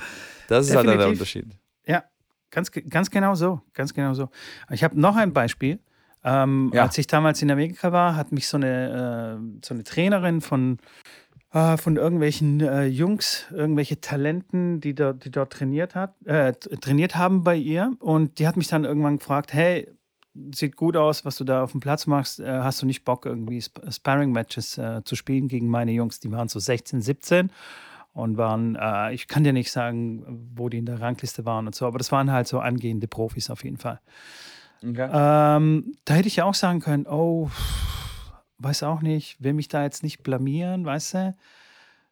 Das 0.49 0.67
ist 0.67 0.75
Definitiv. 0.75 0.91
halt 0.91 1.01
der 1.01 1.09
Unterschied. 1.09 1.47
Ja, 1.87 2.05
ganz, 2.51 2.71
ganz 2.71 3.11
genau 3.11 3.35
so. 3.35 3.63
Ganz 3.73 3.95
genau 3.95 4.13
so. 4.13 4.29
Ich 4.71 4.85
habe 4.85 5.01
noch 5.01 5.17
ein 5.17 5.33
Beispiel. 5.33 5.79
Ähm, 6.23 6.71
ja. 6.75 6.83
Als 6.83 6.99
ich 6.99 7.07
damals 7.07 7.41
in 7.43 7.51
Amerika 7.51 7.93
war, 7.93 8.17
hat 8.17 8.33
mich 8.33 8.47
so 8.49 8.57
eine, 8.57 9.39
äh, 9.41 9.61
so 9.65 9.75
eine 9.75 9.85
Trainerin 9.85 10.41
von, 10.41 10.79
äh, 11.53 11.77
von 11.77 11.97
irgendwelchen 11.97 12.61
äh, 12.61 12.85
Jungs, 12.85 13.47
irgendwelche 13.53 14.01
Talenten, 14.01 14.81
die, 14.81 14.95
dort, 14.95 15.25
die 15.25 15.31
dort 15.31 15.53
trainiert, 15.53 15.95
hat, 15.95 16.15
äh, 16.27 16.53
trainiert 16.53 17.17
haben 17.17 17.43
bei 17.43 17.57
ihr. 17.57 17.93
Und 18.01 18.39
die 18.39 18.47
hat 18.47 18.57
mich 18.57 18.69
dann 18.69 18.85
irgendwann 18.85 19.19
gefragt, 19.19 19.53
hey, 19.53 19.89
sieht 20.55 20.77
gut 20.77 20.97
aus, 20.97 21.25
was 21.25 21.37
du 21.37 21.45
da 21.45 21.65
auf 21.65 21.73
dem 21.73 21.81
Platz 21.81 22.07
machst. 22.07 22.39
Äh, 22.39 22.47
hast 22.47 22.83
du 22.83 22.87
nicht 22.87 23.05
Bock, 23.05 23.25
irgendwie 23.25 23.59
Sp 23.65 23.81
Sparring-Matches 23.89 24.79
äh, 24.79 25.03
zu 25.05 25.17
spielen 25.17 25.49
gegen 25.49 25.69
meine 25.69 25.93
Jungs? 25.93 26.21
Die 26.21 26.31
waren 26.31 26.49
so 26.49 26.59
16, 26.59 27.01
17 27.01 27.51
und 28.13 28.37
waren, 28.37 28.77
ich 29.13 29.29
kann 29.29 29.45
dir 29.45 29.53
nicht 29.53 29.71
sagen, 29.71 30.51
wo 30.57 30.69
die 30.69 30.79
in 30.79 30.85
der 30.85 31.01
Rangliste 31.01 31.45
waren 31.47 31.69
und 31.69 31.77
so, 31.77 31.87
aber 31.87 31.97
das 31.99 32.11
waren 32.11 32.33
halt 32.33 32.49
so 32.49 32.59
angehende 32.59 33.07
Profis 33.07 33.51
auf 33.51 33.63
jeden 33.63 33.77
Fall. 33.77 34.01
Okay. 34.83 35.09
Ähm, 35.13 35.95
da 36.05 36.15
hätte 36.15 36.29
ich 36.29 36.37
ja 36.37 36.45
auch 36.45 36.55
sagen 36.55 36.81
können, 36.81 37.07
oh, 37.07 37.51
weiß 38.59 38.83
auch 38.83 39.03
nicht, 39.03 39.43
will 39.43 39.53
mich 39.53 39.69
da 39.69 39.83
jetzt 39.83 40.03
nicht 40.03 40.23
blamieren, 40.23 40.85
weißt 40.85 41.15
du? 41.15 41.37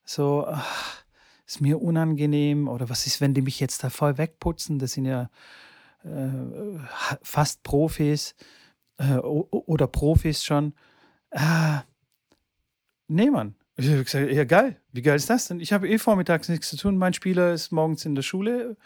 So, 0.05 0.47
ach, 0.47 1.05
ist 1.47 1.61
mir 1.61 1.81
unangenehm 1.81 2.69
oder 2.69 2.91
was 2.91 3.07
ist, 3.07 3.21
wenn 3.21 3.35
die 3.35 3.43
mich 3.43 3.61
jetzt 3.61 3.85
da 3.85 3.91
voll 3.91 4.19
wegputzen? 4.19 4.79
Das 4.79 4.93
sind 4.93 5.07
ja 5.07 5.31
äh, 6.05 6.79
fast 7.23 7.63
Profis 7.63 8.35
äh, 8.99 9.17
oder 9.17 9.87
Profis 9.87 10.45
schon. 10.45 10.75
Ah, 11.31 11.83
nee, 13.07 13.31
Mann. 13.31 13.55
Ich 13.77 13.89
habe 13.89 14.03
gesagt, 14.03 14.31
ja 14.31 14.45
geil, 14.45 14.81
wie 14.93 15.03
geil 15.03 15.17
ist 15.17 15.31
das 15.31 15.49
denn? 15.49 15.61
Ich 15.61 15.73
habe 15.73 15.89
eh 15.89 15.99
vormittags 15.99 16.49
nichts 16.49 16.69
zu 16.69 16.77
tun. 16.77 16.99
Mein 16.99 17.15
Spieler 17.15 17.53
ist 17.53 17.71
morgens 17.71 18.05
in 18.05 18.15
der 18.15 18.23
Schule 18.23 18.77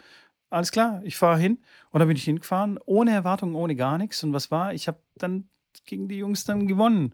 alles 0.53 0.71
klar, 0.71 1.01
ich 1.03 1.17
fahre 1.17 1.39
hin. 1.39 1.59
Und 1.89 1.99
dann 1.99 2.07
bin 2.07 2.17
ich 2.17 2.23
hingefahren, 2.23 2.79
ohne 2.85 3.11
Erwartung, 3.11 3.55
ohne 3.55 3.75
gar 3.75 3.97
nichts. 3.97 4.23
Und 4.23 4.33
was 4.33 4.51
war? 4.51 4.73
Ich 4.73 4.87
habe 4.87 4.99
dann 5.15 5.49
gegen 5.85 6.07
die 6.07 6.17
Jungs 6.17 6.45
dann 6.45 6.67
gewonnen, 6.67 7.13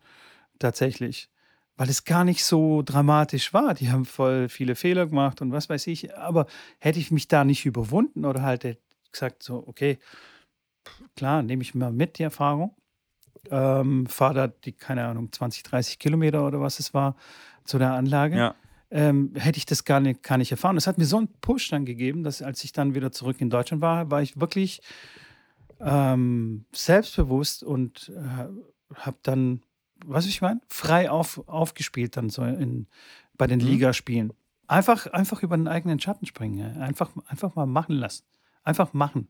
tatsächlich. 0.59 1.29
Weil 1.77 1.89
es 1.89 2.03
gar 2.03 2.25
nicht 2.25 2.43
so 2.43 2.81
dramatisch 2.81 3.53
war. 3.53 3.73
Die 3.73 3.89
haben 3.89 4.05
voll 4.05 4.49
viele 4.49 4.75
Fehler 4.75 5.07
gemacht 5.07 5.41
und 5.41 5.53
was 5.53 5.69
weiß 5.69 5.87
ich. 5.87 6.15
Aber 6.17 6.45
hätte 6.79 6.99
ich 6.99 7.11
mich 7.11 7.27
da 7.29 7.45
nicht 7.45 7.65
überwunden 7.65 8.25
oder 8.25 8.41
halt 8.41 8.77
gesagt, 9.11 9.43
so, 9.43 9.63
okay, 9.65 9.97
klar, 11.15 11.41
nehme 11.41 11.61
ich 11.61 11.73
mal 11.73 11.91
mit 11.91 12.19
die 12.19 12.23
Erfahrung. 12.23 12.75
Ähm, 13.49 14.05
fahre 14.07 14.33
da 14.33 14.47
die, 14.47 14.73
keine 14.73 15.05
Ahnung, 15.05 15.31
20, 15.31 15.63
30 15.63 15.97
Kilometer 15.97 16.45
oder 16.45 16.59
was 16.59 16.79
es 16.79 16.93
war 16.93 17.15
zu 17.63 17.77
der 17.77 17.93
Anlage. 17.93 18.37
Ja 18.37 18.55
ähm, 18.91 19.33
hätte 19.35 19.57
ich 19.57 19.65
das 19.65 19.85
gar 19.85 19.99
nicht, 19.99 20.23
gar 20.23 20.37
nicht 20.37 20.51
erfahren. 20.51 20.75
Das 20.75 20.87
hat 20.87 20.97
mir 20.97 21.05
so 21.05 21.17
einen 21.17 21.27
Push 21.41 21.69
dann 21.69 21.85
gegeben, 21.85 22.23
dass 22.23 22.41
als 22.41 22.63
ich 22.63 22.71
dann 22.71 22.95
wieder 22.95 23.11
zurück 23.11 23.39
in 23.39 23.49
Deutschland 23.49 23.81
war, 23.81 24.09
war 24.09 24.21
ich 24.21 24.39
wirklich 24.39 24.81
ähm, 25.79 26.65
selbstbewusst 26.73 27.63
und 27.63 28.11
äh, 28.15 28.47
habe 28.95 29.17
dann, 29.23 29.61
was 30.05 30.25
ich 30.25 30.41
meine, 30.41 30.61
frei 30.67 31.09
auf, 31.09 31.47
aufgespielt 31.47 32.17
dann 32.17 32.29
so 32.29 32.43
in, 32.43 32.87
bei 33.37 33.47
den 33.47 33.59
mhm. 33.59 33.67
Ligaspielen. 33.67 34.33
Einfach, 34.67 35.07
einfach 35.07 35.41
über 35.41 35.57
den 35.57 35.67
eigenen 35.67 35.99
Schatten 35.99 36.25
springen. 36.25 36.77
Einfach, 36.77 37.11
einfach 37.27 37.55
mal 37.55 37.65
machen 37.65 37.95
lassen. 37.95 38.25
Einfach 38.63 38.93
machen. 38.93 39.27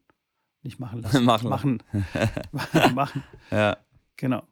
Nicht 0.64 0.80
machen 0.80 1.02
lassen. 1.02 1.24
machen. 1.26 1.50
Machen. 1.50 1.84
machen. 2.94 3.24
Ja. 3.52 3.78
Genau. 4.18 4.44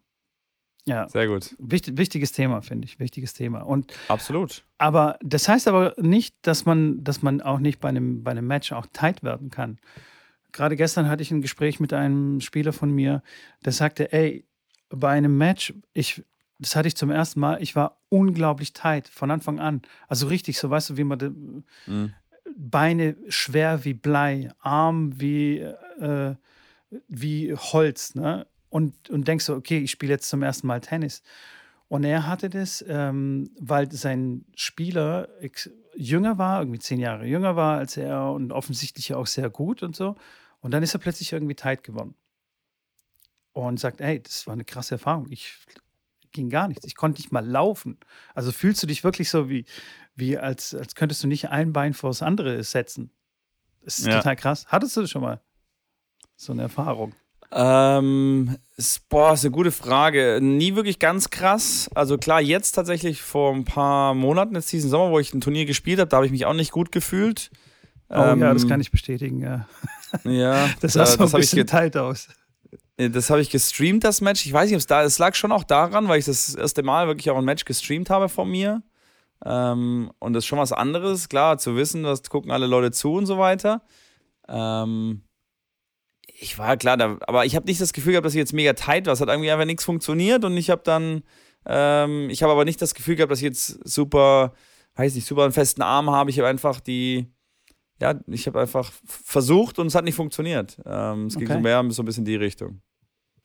Ja. 0.88 1.09
Sehr 1.09 1.27
gut. 1.27 1.53
Wichtig, 1.59 1.97
wichtiges 1.97 2.31
Thema, 2.31 2.61
finde 2.61 2.85
ich. 2.85 2.97
Wichtiges 2.99 3.33
Thema. 3.33 3.59
Und, 3.61 3.93
Absolut. 4.07 4.63
Aber 4.77 5.19
das 5.21 5.49
heißt 5.49 5.67
aber 5.67 5.93
nicht, 5.97 6.35
dass 6.43 6.65
man, 6.65 7.03
dass 7.03 7.21
man 7.21 7.41
auch 7.41 7.59
nicht 7.59 7.79
bei 7.81 7.89
einem, 7.89 8.23
bei 8.23 8.31
einem 8.31 8.47
Match 8.47 8.71
auch 8.71 8.88
tight 8.93 9.21
werden 9.21 9.49
kann. 9.49 9.79
Gerade 10.53 10.77
gestern 10.77 11.09
hatte 11.09 11.21
ich 11.21 11.31
ein 11.31 11.41
Gespräch 11.41 11.81
mit 11.81 11.91
einem 11.91 12.39
Spieler 12.39 12.71
von 12.71 12.89
mir, 12.89 13.21
der 13.65 13.73
sagte, 13.73 14.13
ey, 14.13 14.45
bei 14.89 15.09
einem 15.09 15.38
Match, 15.38 15.73
ich, 15.93 16.23
das 16.57 16.77
hatte 16.77 16.88
ich 16.88 16.95
zum 16.95 17.11
ersten 17.11 17.41
Mal, 17.41 17.61
ich 17.61 17.75
war 17.75 17.99
unglaublich 18.07 18.71
tight 18.71 19.09
von 19.09 19.29
Anfang 19.29 19.59
an. 19.59 19.81
Also 20.07 20.27
richtig, 20.27 20.57
so 20.57 20.69
weißt 20.69 20.91
du, 20.91 20.97
wie 20.97 21.03
man 21.03 21.19
de, 21.19 21.29
mhm. 21.85 22.13
Beine 22.55 23.17
schwer 23.27 23.83
wie 23.83 23.93
Blei, 23.93 24.49
Arm 24.59 25.19
wie, 25.19 25.59
äh, 25.59 26.35
wie 27.09 27.53
Holz, 27.53 28.15
ne? 28.15 28.47
Und, 28.70 29.09
und 29.09 29.28
denkst 29.28 29.45
so, 29.45 29.55
okay, 29.55 29.80
ich 29.80 29.91
spiele 29.91 30.13
jetzt 30.13 30.30
zum 30.30 30.43
ersten 30.43 30.68
Mal 30.68 30.82
Tennis. 30.82 31.24
Und 31.88 32.03
er 32.03 32.28
hatte 32.28 32.49
das, 32.49 32.84
ähm, 32.88 33.49
weil 33.59 33.91
sein 33.91 34.45
Spieler 34.55 35.30
jünger 35.95 36.38
war, 36.38 36.61
irgendwie 36.61 36.80
zehn 36.80 36.99
Jahre 36.99 37.26
jünger 37.26 37.55
war 37.55 37.78
als 37.78 37.95
er 37.95 38.32
und 38.32 38.51
offensichtlich 38.51 39.13
auch 39.13 39.28
sehr 39.28 39.49
gut 39.49 39.84
und 39.84 39.95
so. 39.95 40.15
Und 40.59 40.72
dann 40.72 40.84
ist 40.84 40.93
er 40.93 40.99
plötzlich 40.99 41.32
irgendwie 41.32 41.55
tight 41.55 41.84
geworden. 41.84 42.15
Und 43.53 43.80
sagt, 43.80 44.01
ey, 44.01 44.22
das 44.22 44.45
war 44.45 44.53
eine 44.53 44.65
krasse 44.65 44.95
Erfahrung. 44.95 45.28
Ich 45.32 45.57
ging 46.32 46.49
gar 46.49 46.68
nichts. 46.68 46.86
Ich 46.86 46.95
konnte 46.95 47.20
nicht 47.20 47.32
mal 47.32 47.45
laufen. 47.45 47.97
Also 48.36 48.51
fühlst 48.51 48.84
du 48.84 48.88
dich 48.88 49.03
wirklich 49.03 49.30
so 49.30 49.49
wie, 49.49 49.65
wie 50.15 50.38
als, 50.38 50.76
als 50.76 50.93
könntest 50.93 51.24
du 51.24 51.28
nicht 51.28 51.49
ein 51.49 51.74
Bein 51.74 51.93
vor 51.93 52.09
das 52.09 52.22
andere 52.22 52.63
setzen. 52.63 53.11
Das 53.82 53.99
ist 53.99 54.07
ja. 54.07 54.18
total 54.18 54.36
krass. 54.36 54.65
Hattest 54.68 54.97
du 54.97 55.07
schon 55.07 55.22
mal 55.22 55.41
so 56.36 56.51
eine 56.51 56.63
Erfahrung? 56.63 57.15
Ähm, 57.51 58.57
boah, 59.09 59.33
ist 59.33 59.45
eine 59.45 59.51
gute 59.51 59.71
Frage. 59.71 60.39
Nie 60.41 60.75
wirklich 60.75 60.99
ganz 60.99 61.29
krass. 61.29 61.89
Also 61.95 62.17
klar, 62.17 62.41
jetzt 62.41 62.73
tatsächlich 62.73 63.21
vor 63.21 63.53
ein 63.53 63.65
paar 63.65 64.13
Monaten, 64.13 64.55
jetzt 64.55 64.71
diesen 64.71 64.89
Sommer, 64.89 65.11
wo 65.11 65.19
ich 65.19 65.33
ein 65.33 65.41
Turnier 65.41 65.65
gespielt 65.65 65.99
habe, 65.99 66.09
da 66.09 66.17
habe 66.17 66.25
ich 66.25 66.31
mich 66.31 66.45
auch 66.45 66.53
nicht 66.53 66.71
gut 66.71 66.91
gefühlt. 66.91 67.49
Oh 68.09 68.15
ähm, 68.15 68.41
ja, 68.41 68.53
das 68.53 68.67
kann 68.67 68.81
ich 68.81 68.91
bestätigen, 68.91 69.41
ja. 69.41 69.67
Ja. 70.23 70.69
das 70.81 70.93
sah 70.93 71.05
so 71.05 71.23
ein 71.23 71.31
bisschen 71.31 71.57
geteilt 71.57 71.97
aus. 71.97 72.27
Das 72.97 73.29
habe 73.29 73.41
ich 73.41 73.49
gestreamt, 73.49 74.03
das 74.03 74.21
Match. 74.21 74.45
Ich 74.45 74.53
weiß 74.53 74.65
nicht, 74.65 74.75
ob 74.75 74.79
es 74.79 74.87
da 74.87 75.03
Es 75.03 75.19
lag 75.19 75.35
schon 75.35 75.51
auch 75.51 75.63
daran, 75.63 76.07
weil 76.07 76.19
ich 76.19 76.25
das 76.25 76.55
erste 76.55 76.83
Mal 76.83 77.07
wirklich 77.07 77.29
auch 77.29 77.37
ein 77.37 77.45
Match 77.45 77.63
gestreamt 77.63 78.09
habe 78.09 78.27
von 78.27 78.49
mir. 78.49 78.81
Ähm, 79.45 80.11
und 80.19 80.33
das 80.33 80.43
ist 80.43 80.47
schon 80.47 80.57
was 80.57 80.71
anderes, 80.71 81.29
klar, 81.29 81.59
zu 81.59 81.75
wissen, 81.75 82.03
das 82.03 82.23
gucken 82.23 82.49
alle 82.51 82.65
Leute 82.65 82.91
zu 82.91 83.13
und 83.13 83.27
so 83.27 83.37
weiter. 83.37 83.83
Ähm, 84.47 85.21
ich 86.39 86.57
war 86.57 86.77
klar, 86.77 86.97
da, 86.97 87.17
aber 87.21 87.45
ich 87.45 87.55
habe 87.55 87.65
nicht 87.65 87.81
das 87.81 87.93
Gefühl 87.93 88.13
gehabt, 88.13 88.25
dass 88.25 88.33
ich 88.33 88.39
jetzt 88.39 88.53
mega 88.53 88.73
tight 88.73 89.05
war. 89.05 89.13
Es 89.13 89.21
hat 89.21 89.29
irgendwie 89.29 89.51
einfach 89.51 89.65
nichts 89.65 89.83
funktioniert 89.83 90.45
und 90.45 90.55
ich 90.55 90.69
habe 90.69 90.81
dann, 90.83 91.23
ähm, 91.65 92.29
ich 92.29 92.43
habe 92.43 92.51
aber 92.51 92.65
nicht 92.65 92.81
das 92.81 92.93
Gefühl 92.93 93.15
gehabt, 93.15 93.31
dass 93.31 93.39
ich 93.39 93.45
jetzt 93.45 93.79
super, 93.88 94.53
weiß 94.95 95.15
nicht, 95.15 95.27
super 95.27 95.43
einen 95.43 95.51
festen 95.51 95.81
Arm 95.81 96.11
habe. 96.11 96.29
Ich 96.29 96.38
habe 96.38 96.47
einfach 96.47 96.79
die, 96.79 97.27
ja, 97.99 98.19
ich 98.27 98.45
habe 98.45 98.59
einfach 98.59 98.91
versucht 99.05 99.79
und 99.79 99.88
es 99.88 99.95
hat 99.95 100.05
nicht 100.05 100.15
funktioniert. 100.15 100.79
Ähm, 100.85 101.25
es 101.25 101.35
okay. 101.35 101.45
ging 101.45 101.55
so 101.55 101.61
mehr 101.61 101.83
so 101.89 102.03
ein 102.03 102.05
bisschen 102.05 102.21
in 102.21 102.31
die 102.31 102.35
Richtung. 102.35 102.81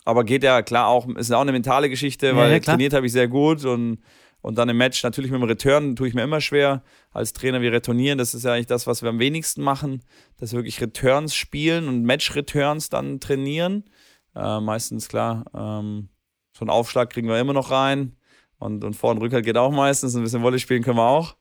Aber 0.04 0.24
geht 0.24 0.42
ja 0.42 0.62
klar 0.62 0.88
auch, 0.88 1.08
ist 1.08 1.32
auch 1.32 1.40
eine 1.40 1.52
mentale 1.52 1.88
Geschichte, 1.88 2.28
ja, 2.28 2.36
weil 2.36 2.52
ja, 2.52 2.58
trainiert 2.58 2.92
habe 2.92 3.06
ich 3.06 3.12
sehr 3.12 3.28
gut 3.28 3.64
und 3.64 3.98
und 4.42 4.58
dann 4.58 4.68
im 4.68 4.76
Match 4.76 5.02
natürlich 5.04 5.30
mit 5.30 5.40
dem 5.40 5.48
Return 5.48 5.96
tue 5.96 6.08
ich 6.08 6.14
mir 6.14 6.22
immer 6.22 6.40
schwer. 6.40 6.82
Als 7.12 7.32
Trainer 7.32 7.62
wie 7.62 7.68
Retournieren, 7.68 8.18
das 8.18 8.34
ist 8.34 8.44
ja 8.44 8.52
eigentlich 8.52 8.66
das, 8.66 8.88
was 8.88 9.02
wir 9.02 9.08
am 9.08 9.20
wenigsten 9.20 9.62
machen, 9.62 10.02
dass 10.36 10.52
wir 10.52 10.58
wirklich 10.58 10.80
Returns 10.80 11.34
spielen 11.34 11.88
und 11.88 12.02
Match-Returns 12.02 12.88
dann 12.90 13.20
trainieren. 13.20 13.84
Äh, 14.34 14.60
meistens 14.60 15.08
klar, 15.08 15.44
ähm, 15.54 16.08
so 16.52 16.62
einen 16.62 16.70
Aufschlag 16.70 17.10
kriegen 17.10 17.28
wir 17.28 17.38
immer 17.38 17.52
noch 17.52 17.70
rein. 17.70 18.16
Und, 18.58 18.84
und 18.84 18.94
Vor- 18.94 19.12
und 19.12 19.18
Rückhalt 19.18 19.44
geht 19.44 19.56
auch 19.56 19.70
meistens. 19.70 20.14
Ein 20.16 20.22
bisschen 20.22 20.42
Wolle 20.42 20.58
spielen 20.58 20.82
können 20.82 20.98
wir 20.98 21.08
auch. 21.08 21.36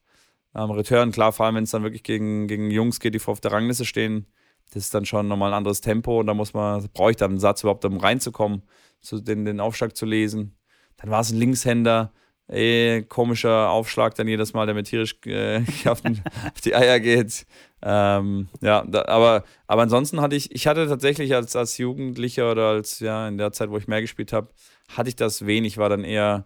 Ähm, 0.55 0.69
Return, 0.69 1.11
klar, 1.11 1.31
vor 1.31 1.47
allem 1.47 1.55
wenn 1.55 1.63
es 1.63 1.71
dann 1.71 1.83
wirklich 1.83 2.03
gegen, 2.03 2.47
gegen 2.47 2.69
Jungs 2.69 2.99
geht, 2.99 3.15
die 3.15 3.19
vor 3.19 3.31
auf 3.31 3.41
der 3.41 3.51
Rangliste 3.51 3.85
stehen, 3.85 4.27
das 4.73 4.83
ist 4.83 4.93
dann 4.93 5.05
schon 5.05 5.27
nochmal 5.27 5.51
ein 5.51 5.57
anderes 5.57 5.81
Tempo 5.81 6.19
und 6.19 6.27
da 6.27 6.33
muss 6.33 6.53
man, 6.53 6.87
brauche 6.93 7.11
ich 7.11 7.17
dann 7.17 7.31
einen 7.31 7.39
Satz 7.39 7.63
überhaupt, 7.63 7.83
um 7.85 7.97
reinzukommen, 7.97 8.63
zu 9.01 9.19
den, 9.19 9.45
den 9.45 9.59
Aufschlag 9.59 9.95
zu 9.95 10.05
lesen. 10.05 10.55
Dann 10.97 11.09
war 11.09 11.21
es 11.21 11.31
ein 11.31 11.37
Linkshänder, 11.37 12.13
eh, 12.51 13.03
komischer 13.03 13.69
Aufschlag 13.69 14.15
dann 14.15 14.27
jedes 14.27 14.53
Mal, 14.53 14.65
der 14.65 14.75
mir 14.75 14.83
tierisch 14.83 15.15
äh, 15.25 15.63
auf, 15.85 16.01
den, 16.01 16.21
auf, 16.53 16.61
die 16.63 16.75
Eier 16.75 16.99
geht. 16.99 17.45
Ähm, 17.81 18.47
ja, 18.61 18.83
da, 18.87 19.05
aber, 19.05 19.43
aber 19.67 19.81
ansonsten 19.81 20.21
hatte 20.21 20.35
ich, 20.35 20.53
ich 20.53 20.67
hatte 20.67 20.87
tatsächlich 20.87 21.33
als, 21.33 21.55
als 21.55 21.77
Jugendlicher 21.77 22.51
oder 22.51 22.67
als, 22.69 22.99
ja, 22.99 23.27
in 23.27 23.37
der 23.37 23.51
Zeit, 23.51 23.69
wo 23.69 23.77
ich 23.77 23.87
mehr 23.87 24.01
gespielt 24.01 24.33
habe, 24.33 24.49
hatte 24.95 25.09
ich 25.09 25.15
das 25.15 25.45
wenig, 25.45 25.77
war 25.77 25.89
dann 25.89 26.03
eher, 26.03 26.45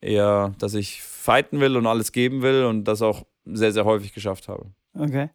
eher, 0.00 0.54
dass 0.58 0.74
ich 0.74 1.02
fighten 1.02 1.60
will 1.60 1.76
und 1.76 1.86
alles 1.86 2.12
geben 2.12 2.42
will 2.42 2.64
und 2.64 2.84
das 2.84 3.02
auch 3.02 3.24
sehr, 3.44 3.72
sehr 3.72 3.84
häufig 3.84 4.12
geschafft 4.12 4.48
habe. 4.48 4.66
Okay. 4.94 5.30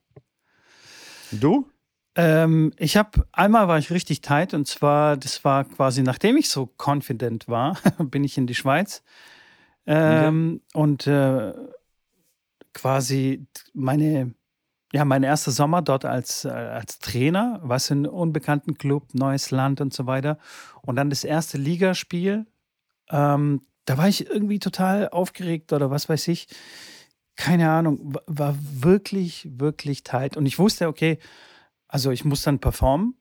Du? 1.32 1.68
Ähm, 2.16 2.74
ich 2.78 2.97
habe 2.97 3.26
einmal 3.32 3.68
war 3.68 3.78
ich 3.78 3.91
richtig 3.91 4.22
tight 4.22 4.53
und 4.53 4.68
zwar, 4.68 5.16
das 5.16 5.45
war 5.45 5.64
quasi, 5.64 6.01
nachdem 6.01 6.38
ich 6.38 6.49
so 6.49 6.70
confident 6.78 7.47
war, 7.47 7.78
bin 7.99 8.24
ich 8.24 8.38
in 8.38 8.47
die 8.47 8.55
Schweiz. 8.55 9.03
Ähm, 9.86 10.62
okay. 10.74 10.82
Und 10.82 11.08
äh, 11.08 11.54
quasi 12.74 13.48
meine, 13.74 14.34
ja, 14.94 15.06
mein 15.06 15.24
erster 15.24 15.52
Sommer 15.52 15.82
dort 15.82 16.06
als, 16.06 16.46
äh, 16.46 16.50
als 16.50 17.00
Trainer, 17.00 17.60
was 17.64 17.90
in 17.90 18.06
unbekannten 18.06 18.78
Club, 18.78 19.14
neues 19.14 19.52
Land 19.52 19.82
und 19.82 19.94
so 19.94 20.06
weiter. 20.06 20.38
Und 20.82 20.96
dann 20.96 21.10
das 21.10 21.24
erste 21.24 21.58
Ligaspiel. 21.58 22.46
Ähm, 23.10 23.62
da 23.86 23.98
war 23.98 24.08
ich 24.08 24.30
irgendwie 24.30 24.60
total 24.60 25.10
aufgeregt 25.10 25.74
oder 25.74 25.90
was 25.90 26.10
weiß 26.10 26.28
ich. 26.28 26.48
Keine 27.36 27.72
Ahnung, 27.72 28.18
war 28.28 28.56
wirklich, 28.60 29.48
wirklich 29.52 30.04
tight. 30.04 30.38
Und 30.38 30.46
ich 30.46 30.60
wusste, 30.60 30.88
okay, 30.88 31.20
also 31.88 32.12
ich 32.12 32.24
muss 32.24 32.44
dann 32.44 32.60
performen. 32.60 33.16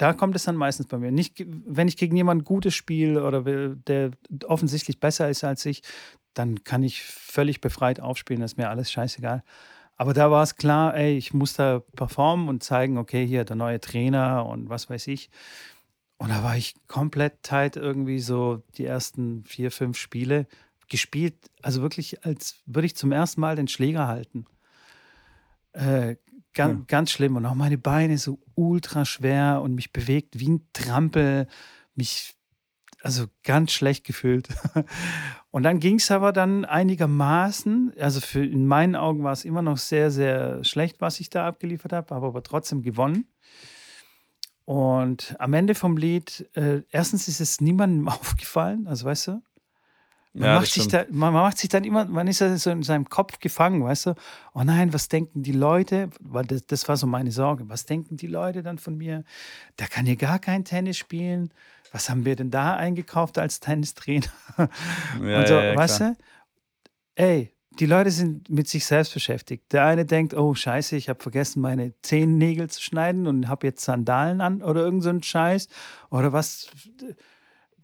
Da 0.00 0.14
kommt 0.14 0.34
es 0.34 0.44
dann 0.44 0.56
meistens 0.56 0.86
bei 0.86 0.96
mir. 0.96 1.12
Nicht, 1.12 1.44
wenn 1.46 1.86
ich 1.86 1.98
gegen 1.98 2.16
jemanden 2.16 2.44
Gutes 2.44 2.74
spiele 2.74 3.22
oder 3.22 3.42
der 3.74 4.12
offensichtlich 4.46 4.98
besser 4.98 5.28
ist 5.28 5.44
als 5.44 5.66
ich, 5.66 5.82
dann 6.32 6.64
kann 6.64 6.82
ich 6.82 7.02
völlig 7.02 7.60
befreit 7.60 8.00
aufspielen. 8.00 8.40
Das 8.40 8.52
ist 8.52 8.56
mir 8.56 8.70
alles 8.70 8.90
scheißegal. 8.90 9.44
Aber 9.96 10.14
da 10.14 10.30
war 10.30 10.42
es 10.42 10.56
klar, 10.56 10.96
ey, 10.96 11.18
ich 11.18 11.34
muss 11.34 11.52
da 11.52 11.80
performen 11.96 12.48
und 12.48 12.62
zeigen, 12.62 12.96
okay, 12.96 13.26
hier 13.26 13.44
der 13.44 13.56
neue 13.56 13.78
Trainer 13.78 14.46
und 14.46 14.70
was 14.70 14.88
weiß 14.88 15.06
ich. 15.08 15.28
Und 16.16 16.30
da 16.30 16.42
war 16.42 16.56
ich 16.56 16.76
komplett 16.86 17.42
tight 17.42 17.76
irgendwie 17.76 18.20
so 18.20 18.62
die 18.78 18.86
ersten 18.86 19.44
vier, 19.44 19.70
fünf 19.70 19.98
Spiele 19.98 20.46
gespielt. 20.88 21.34
Also 21.60 21.82
wirklich, 21.82 22.24
als 22.24 22.62
würde 22.64 22.86
ich 22.86 22.96
zum 22.96 23.12
ersten 23.12 23.42
Mal 23.42 23.54
den 23.54 23.68
Schläger 23.68 24.08
halten. 24.08 24.46
Äh, 25.74 26.16
Ganz, 26.54 26.78
ja. 26.78 26.84
ganz 26.86 27.10
schlimm. 27.10 27.36
Und 27.36 27.46
auch 27.46 27.54
meine 27.54 27.78
Beine 27.78 28.18
so 28.18 28.40
ultra 28.54 29.04
schwer 29.04 29.60
und 29.62 29.74
mich 29.74 29.92
bewegt 29.92 30.38
wie 30.38 30.48
ein 30.48 30.68
Trampel. 30.72 31.46
Mich, 31.94 32.34
also 33.02 33.26
ganz 33.44 33.72
schlecht 33.72 34.04
gefühlt. 34.04 34.48
Und 35.52 35.64
dann 35.64 35.80
ging 35.80 35.96
es 35.96 36.10
aber 36.12 36.32
dann 36.32 36.64
einigermaßen, 36.64 37.92
also 37.98 38.20
für, 38.20 38.44
in 38.44 38.66
meinen 38.66 38.94
Augen 38.94 39.24
war 39.24 39.32
es 39.32 39.44
immer 39.44 39.62
noch 39.62 39.78
sehr, 39.78 40.12
sehr 40.12 40.62
schlecht, 40.62 41.00
was 41.00 41.18
ich 41.18 41.28
da 41.28 41.46
abgeliefert 41.46 41.92
habe, 41.92 42.14
habe 42.14 42.26
aber 42.26 42.42
trotzdem 42.44 42.82
gewonnen. 42.82 43.26
Und 44.64 45.34
am 45.40 45.52
Ende 45.52 45.74
vom 45.74 45.96
Lied, 45.96 46.48
äh, 46.54 46.82
erstens 46.90 47.26
ist 47.26 47.40
es 47.40 47.60
niemandem 47.60 48.06
aufgefallen, 48.08 48.86
also 48.86 49.06
weißt 49.06 49.26
du, 49.26 49.42
man, 50.32 50.48
ja, 50.48 50.54
macht 50.60 50.70
sich 50.70 50.86
da, 50.86 51.04
man 51.10 51.32
macht 51.32 51.58
sich 51.58 51.68
dann 51.68 51.82
immer, 51.84 52.04
man 52.04 52.28
ist 52.28 52.40
ja 52.40 52.56
so 52.56 52.70
in 52.70 52.82
seinem 52.82 53.08
Kopf 53.08 53.40
gefangen, 53.40 53.82
weißt 53.82 54.06
du? 54.06 54.14
Oh 54.54 54.62
nein, 54.62 54.92
was 54.92 55.08
denken 55.08 55.42
die 55.42 55.52
Leute? 55.52 56.10
Weil 56.20 56.44
das, 56.44 56.66
das 56.66 56.88
war 56.88 56.96
so 56.96 57.06
meine 57.06 57.32
Sorge. 57.32 57.68
Was 57.68 57.84
denken 57.84 58.16
die 58.16 58.28
Leute 58.28 58.62
dann 58.62 58.78
von 58.78 58.96
mir? 58.96 59.24
Der 59.78 59.88
kann 59.88 60.06
hier 60.06 60.16
gar 60.16 60.38
kein 60.38 60.64
Tennis 60.64 60.98
spielen. 60.98 61.52
Was 61.90 62.08
haben 62.08 62.24
wir 62.24 62.36
denn 62.36 62.50
da 62.50 62.76
eingekauft 62.76 63.38
als 63.38 63.60
Tennistrainer? 63.60 64.26
Ja, 65.20 65.40
und 65.40 65.48
so, 65.48 65.54
ja, 65.54 65.76
weißt 65.76 66.00
du? 66.00 66.16
Ey, 67.16 67.52
die 67.78 67.86
Leute 67.86 68.10
sind 68.10 68.48
mit 68.48 68.68
sich 68.68 68.84
selbst 68.84 69.14
beschäftigt. 69.14 69.72
Der 69.72 69.84
eine 69.84 70.04
denkt, 70.04 70.34
oh 70.34 70.54
Scheiße, 70.54 70.96
ich 70.96 71.08
habe 71.08 71.20
vergessen, 71.20 71.60
meine 71.60 71.92
Zehennägel 72.02 72.70
zu 72.70 72.82
schneiden 72.82 73.26
und 73.26 73.48
habe 73.48 73.66
jetzt 73.66 73.84
Sandalen 73.84 74.40
an 74.40 74.62
oder 74.62 74.82
irgend 74.82 75.02
so 75.02 75.10
ein 75.10 75.22
Scheiß. 75.22 75.68
Oder 76.10 76.32
was 76.32 76.68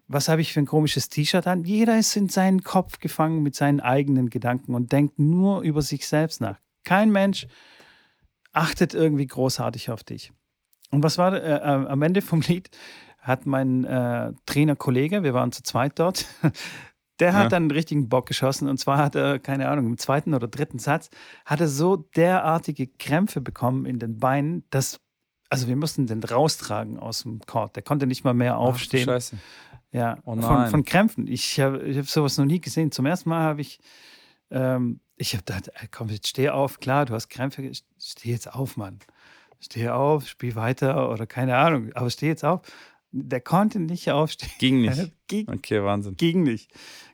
was 0.09 0.29
habe 0.29 0.41
ich 0.41 0.53
für 0.53 0.61
ein 0.61 0.67
komisches 0.67 1.09
T-Shirt 1.09 1.47
an? 1.47 1.65
Jeder 1.65 1.99
ist 1.99 2.15
in 2.17 2.29
seinen 2.29 2.63
Kopf 2.63 2.99
gefangen 3.01 3.43
mit 3.43 3.55
seinen 3.55 3.81
eigenen 3.81 4.31
Gedanken 4.31 4.75
und 4.75 4.93
denkt 4.93 5.19
nur 5.19 5.63
über 5.63 5.83
sich 5.83 6.07
selbst 6.07 6.41
nach. 6.41 6.59
Kein 6.85 7.11
Mensch 7.11 7.47
achtet 8.53 8.95
irgendwie 8.95 9.27
großartig 9.27 9.91
auf 9.91 10.05
dich. 10.05 10.33
Und 10.91 11.03
was 11.03 11.19
war 11.19 11.35
äh, 11.35 11.57
äh, 11.57 11.89
am 11.89 12.03
Ende 12.03 12.23
vom 12.23 12.41
Lied? 12.41 12.71
Hat 13.19 13.45
mein 13.45 13.85
äh, 13.85 14.33
Trainerkollege, 14.47 15.25
wir 15.25 15.35
waren 15.35 15.51
zu 15.51 15.65
zweit 15.65 15.99
dort, 15.99 16.27
der 17.21 17.33
hat 17.33 17.45
ja. 17.45 17.49
dann 17.49 17.65
einen 17.65 17.71
richtigen 17.73 18.09
Bock 18.09 18.27
geschossen. 18.27 18.69
Und 18.69 18.79
zwar 18.79 18.99
hat 18.99 19.17
er, 19.17 19.41
keine 19.41 19.69
Ahnung, 19.69 19.87
im 19.87 19.99
zweiten 19.99 20.33
oder 20.33 20.47
dritten 20.47 20.79
Satz, 20.79 21.11
hat 21.45 21.61
er 21.61 21.69
so 21.69 21.97
derartige 21.97 22.87
Krämpfe 22.87 23.41
bekommen 23.41 23.85
in 23.85 23.99
den 23.99 24.19
Beinen, 24.19 24.65
dass, 24.71 25.01
also 25.51 25.67
wir 25.67 25.75
mussten 25.75 26.07
den 26.07 26.23
raustragen 26.23 27.01
aus 27.01 27.23
dem 27.23 27.41
Court. 27.41 27.75
Der 27.75 27.83
konnte 27.83 28.07
nicht 28.07 28.23
mal 28.23 28.35
mehr 28.35 28.59
aufstehen. 28.59 29.09
Ach, 29.09 29.15
Scheiße. 29.15 29.39
Ja, 29.97 30.19
oh 30.27 30.37
von, 30.37 30.67
von, 30.67 30.85
Krämpfen. 30.85 31.27
Ich 31.27 31.59
habe 31.59 31.83
ich 31.83 31.97
hab 31.97 32.07
sowas 32.07 32.37
noch 32.37 32.45
nie 32.45 32.61
gesehen. 32.61 32.93
Zum 32.93 33.07
ersten 33.07 33.31
Mal 33.31 33.41
habe 33.41 33.63
ich, 33.63 33.81
ähm, 34.51 35.01
ich 35.17 35.33
habe 35.33 35.43
gedacht, 35.45 35.71
komm, 35.91 36.11
jetzt 36.11 36.29
steh 36.29 36.51
auf, 36.51 36.81
klar, 36.81 37.07
du 37.07 37.15
hast 37.15 37.31
Krämpfe, 37.31 37.73
steh 37.99 38.31
jetzt 38.31 38.53
auf, 38.53 38.77
Mann. 38.77 38.99
Steh 39.59 39.89
auf, 39.89 40.29
spiel 40.29 40.55
weiter 40.55 41.11
oder 41.11 41.27
keine 41.27 41.57
Ahnung, 41.57 41.95
aber 41.95 42.11
steh 42.11 42.27
jetzt 42.27 42.45
auf. 42.45 42.61
Der 43.11 43.41
konnte 43.41 43.81
nicht 43.81 44.11
aufstehen. 44.11 44.51
Ging 44.59 44.83
nicht. 44.83 45.13
ging, 45.29 45.49
okay, 45.49 45.83
Wahnsinn. 45.83 46.15
Ging 46.19 46.43
nicht. 46.43 46.71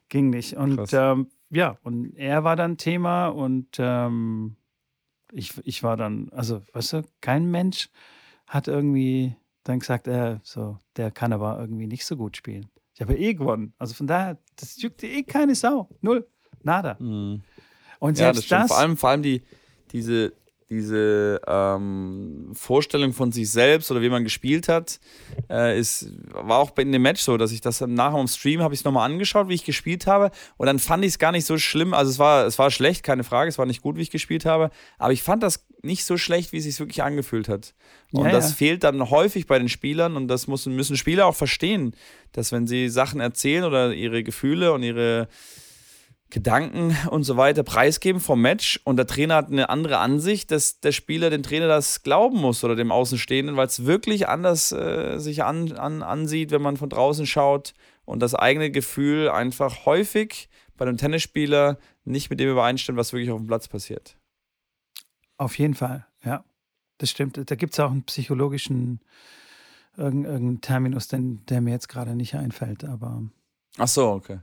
Ging 0.09 0.31
nicht. 0.31 0.55
Und 0.57 0.93
ähm, 0.93 1.29
ja, 1.51 1.79
und 1.85 2.17
er 2.17 2.43
war 2.43 2.57
dann 2.57 2.79
Thema 2.79 3.29
und 3.29 3.77
ähm, 3.79 4.57
ich, 5.31 5.55
ich 5.65 5.85
war 5.85 5.97
dann, 5.97 6.31
also, 6.33 6.63
weißt 6.73 6.95
du, 6.95 7.03
kein 7.21 7.49
Mensch 7.49 7.91
hat 8.49 8.67
irgendwie 8.67 9.37
dann 9.63 9.79
gesagt, 9.79 10.09
äh, 10.09 10.39
so, 10.43 10.79
der 10.97 11.13
kann 11.13 11.33
aber 11.33 11.61
irgendwie 11.61 11.87
nicht 11.87 12.05
so 12.05 12.17
gut 12.17 12.37
spielen. 12.37 12.69
Ich 12.95 13.01
habe 13.01 13.17
eh 13.17 13.35
gewonnen. 13.35 13.75
Also 13.79 13.95
von 13.95 14.07
daher, 14.07 14.39
das 14.57 14.81
juckt 14.81 15.03
eh 15.03 15.23
keine 15.23 15.55
Sau. 15.55 15.89
Null. 16.01 16.27
Nada. 16.63 16.97
Mhm. 16.99 17.43
Und 17.99 18.17
selbst 18.17 18.49
ja, 18.51 18.59
das, 18.59 18.69
das 18.69 18.77
vor 18.77 18.79
allem, 18.79 18.97
vor 18.97 19.11
allem 19.11 19.23
die, 19.23 19.43
diese, 19.93 20.33
diese 20.69 21.41
ähm, 21.47 22.51
Vorstellung 22.55 23.13
von 23.13 23.31
sich 23.31 23.51
selbst 23.51 23.91
oder 23.91 24.03
wie 24.03 24.09
man 24.09 24.25
gespielt 24.25 24.69
hat, 24.69 25.01
äh, 25.51 25.79
ist, 25.79 26.11
war 26.33 26.59
auch 26.59 26.77
in 26.79 26.93
dem 26.93 27.03
Match 27.03 27.21
so, 27.21 27.37
dass 27.37 27.53
ich 27.53 27.61
das 27.61 27.81
nachher 27.81 28.19
im 28.19 28.27
Stream 28.27 28.63
habe 28.63 28.75
ich 28.75 28.81
es 28.81 28.85
nochmal 28.85 29.11
angeschaut, 29.11 29.49
wie 29.49 29.55
ich 29.55 29.65
gespielt 29.65 30.07
habe. 30.07 30.31
Und 30.57 30.67
dann 30.67 30.79
fand 30.79 31.05
ich 31.05 31.13
es 31.13 31.19
gar 31.19 31.33
nicht 31.33 31.45
so 31.45 31.59
schlimm. 31.59 31.95
Also 31.95 32.11
es 32.11 32.19
war, 32.19 32.47
es 32.47 32.59
war 32.59 32.71
schlecht, 32.71 33.03
keine 33.03 33.25
Frage, 33.25 33.49
es 33.49 33.59
war 33.59 33.67
nicht 33.67 33.83
gut, 33.83 33.97
wie 33.97 34.03
ich 34.03 34.11
gespielt 34.11 34.45
habe. 34.45 34.71
Aber 34.99 35.13
ich 35.13 35.23
fand 35.23 35.43
das 35.43 35.67
nicht 35.83 36.05
so 36.05 36.17
schlecht, 36.17 36.53
wie 36.53 36.59
es 36.59 36.65
sich 36.65 36.79
wirklich 36.79 37.03
angefühlt 37.03 37.49
hat. 37.49 37.75
Und 38.13 38.27
ja, 38.27 38.33
das 38.33 38.51
ja. 38.51 38.57
fehlt 38.57 38.85
dann 38.85 39.11
häufig 39.11 39.47
bei 39.47 39.59
den 39.59 39.69
Spielern 39.69 40.17
und 40.17 40.29
das 40.29 40.47
müssen, 40.47 40.75
müssen 40.77 40.97
Spieler 40.97 41.27
auch 41.27 41.35
verstehen, 41.35 41.95
dass 42.33 42.53
wenn 42.53 42.67
sie 42.67 42.89
Sachen 42.89 43.21
erzählen 43.21 43.65
oder 43.65 43.93
ihre 43.93 44.23
Gefühle 44.23 44.73
und 44.73 44.83
ihre 44.83 45.29
Gedanken 46.33 46.97
und 47.11 47.25
so 47.25 47.37
weiter 47.37 47.63
preisgeben 47.63 48.21
vom 48.21 48.41
Match 48.41 48.81
und 48.85 48.97
der 48.97 49.07
Trainer 49.07 49.35
hat 49.35 49.51
eine 49.51 49.69
andere 49.69 49.99
Ansicht, 49.99 50.51
dass 50.51 50.81
der 50.81 50.93
Spieler 50.93 51.29
den 51.29 51.43
Trainer 51.43 51.69
das 51.69 52.03
glauben 52.03 52.39
muss 52.39 52.65
oder 52.65 52.75
dem 52.75 52.91
Außenstehenden, 52.91 53.57
weil 53.57 53.67
es 53.67 53.85
wirklich 53.85 54.29
anders 54.29 54.73
äh, 54.73 55.19
sich 55.19 55.45
an, 55.45 55.73
an, 55.73 56.03
ansieht, 56.03 56.51
wenn 56.51 56.63
man 56.63 56.79
von 56.79 56.89
draußen 56.89 57.27
schaut 57.27 57.75
und 58.07 58.21
das 58.21 58.35
eigene 58.35 58.71
Gefühl 58.71 59.29
einfach 59.29 59.85
häufig 59.85 60.49
bei 60.79 60.87
einem 60.87 60.97
Tennisspieler 60.97 61.79
nicht 62.05 62.31
mit 62.31 62.41
dem 62.41 62.51
übereinstimmt, 62.51 62.99
was 62.99 63.13
wirklich 63.13 63.31
auf 63.31 63.41
dem 63.41 63.47
Platz 63.47 63.69
passiert. 63.69 64.17
Auf 65.43 65.59
jeden 65.59 65.75
Fall, 65.75 66.07
ja. 66.25 66.45
Das 66.99 67.11
stimmt. 67.11 67.37
Da 67.51 67.57
gibt 67.57 67.73
es 67.73 67.81
auch 67.81 67.91
einen 67.91 68.05
psychologischen 68.05 69.01
irgendeinen 69.97 70.61
Terminus, 70.61 71.09
den, 71.09 71.45
der 71.47 71.61
mir 71.61 71.73
jetzt 71.73 71.89
gerade 71.89 72.15
nicht 72.15 72.37
einfällt, 72.37 72.85
aber. 72.85 73.25
Ach 73.77 73.89
so, 73.89 74.09
okay. 74.11 74.39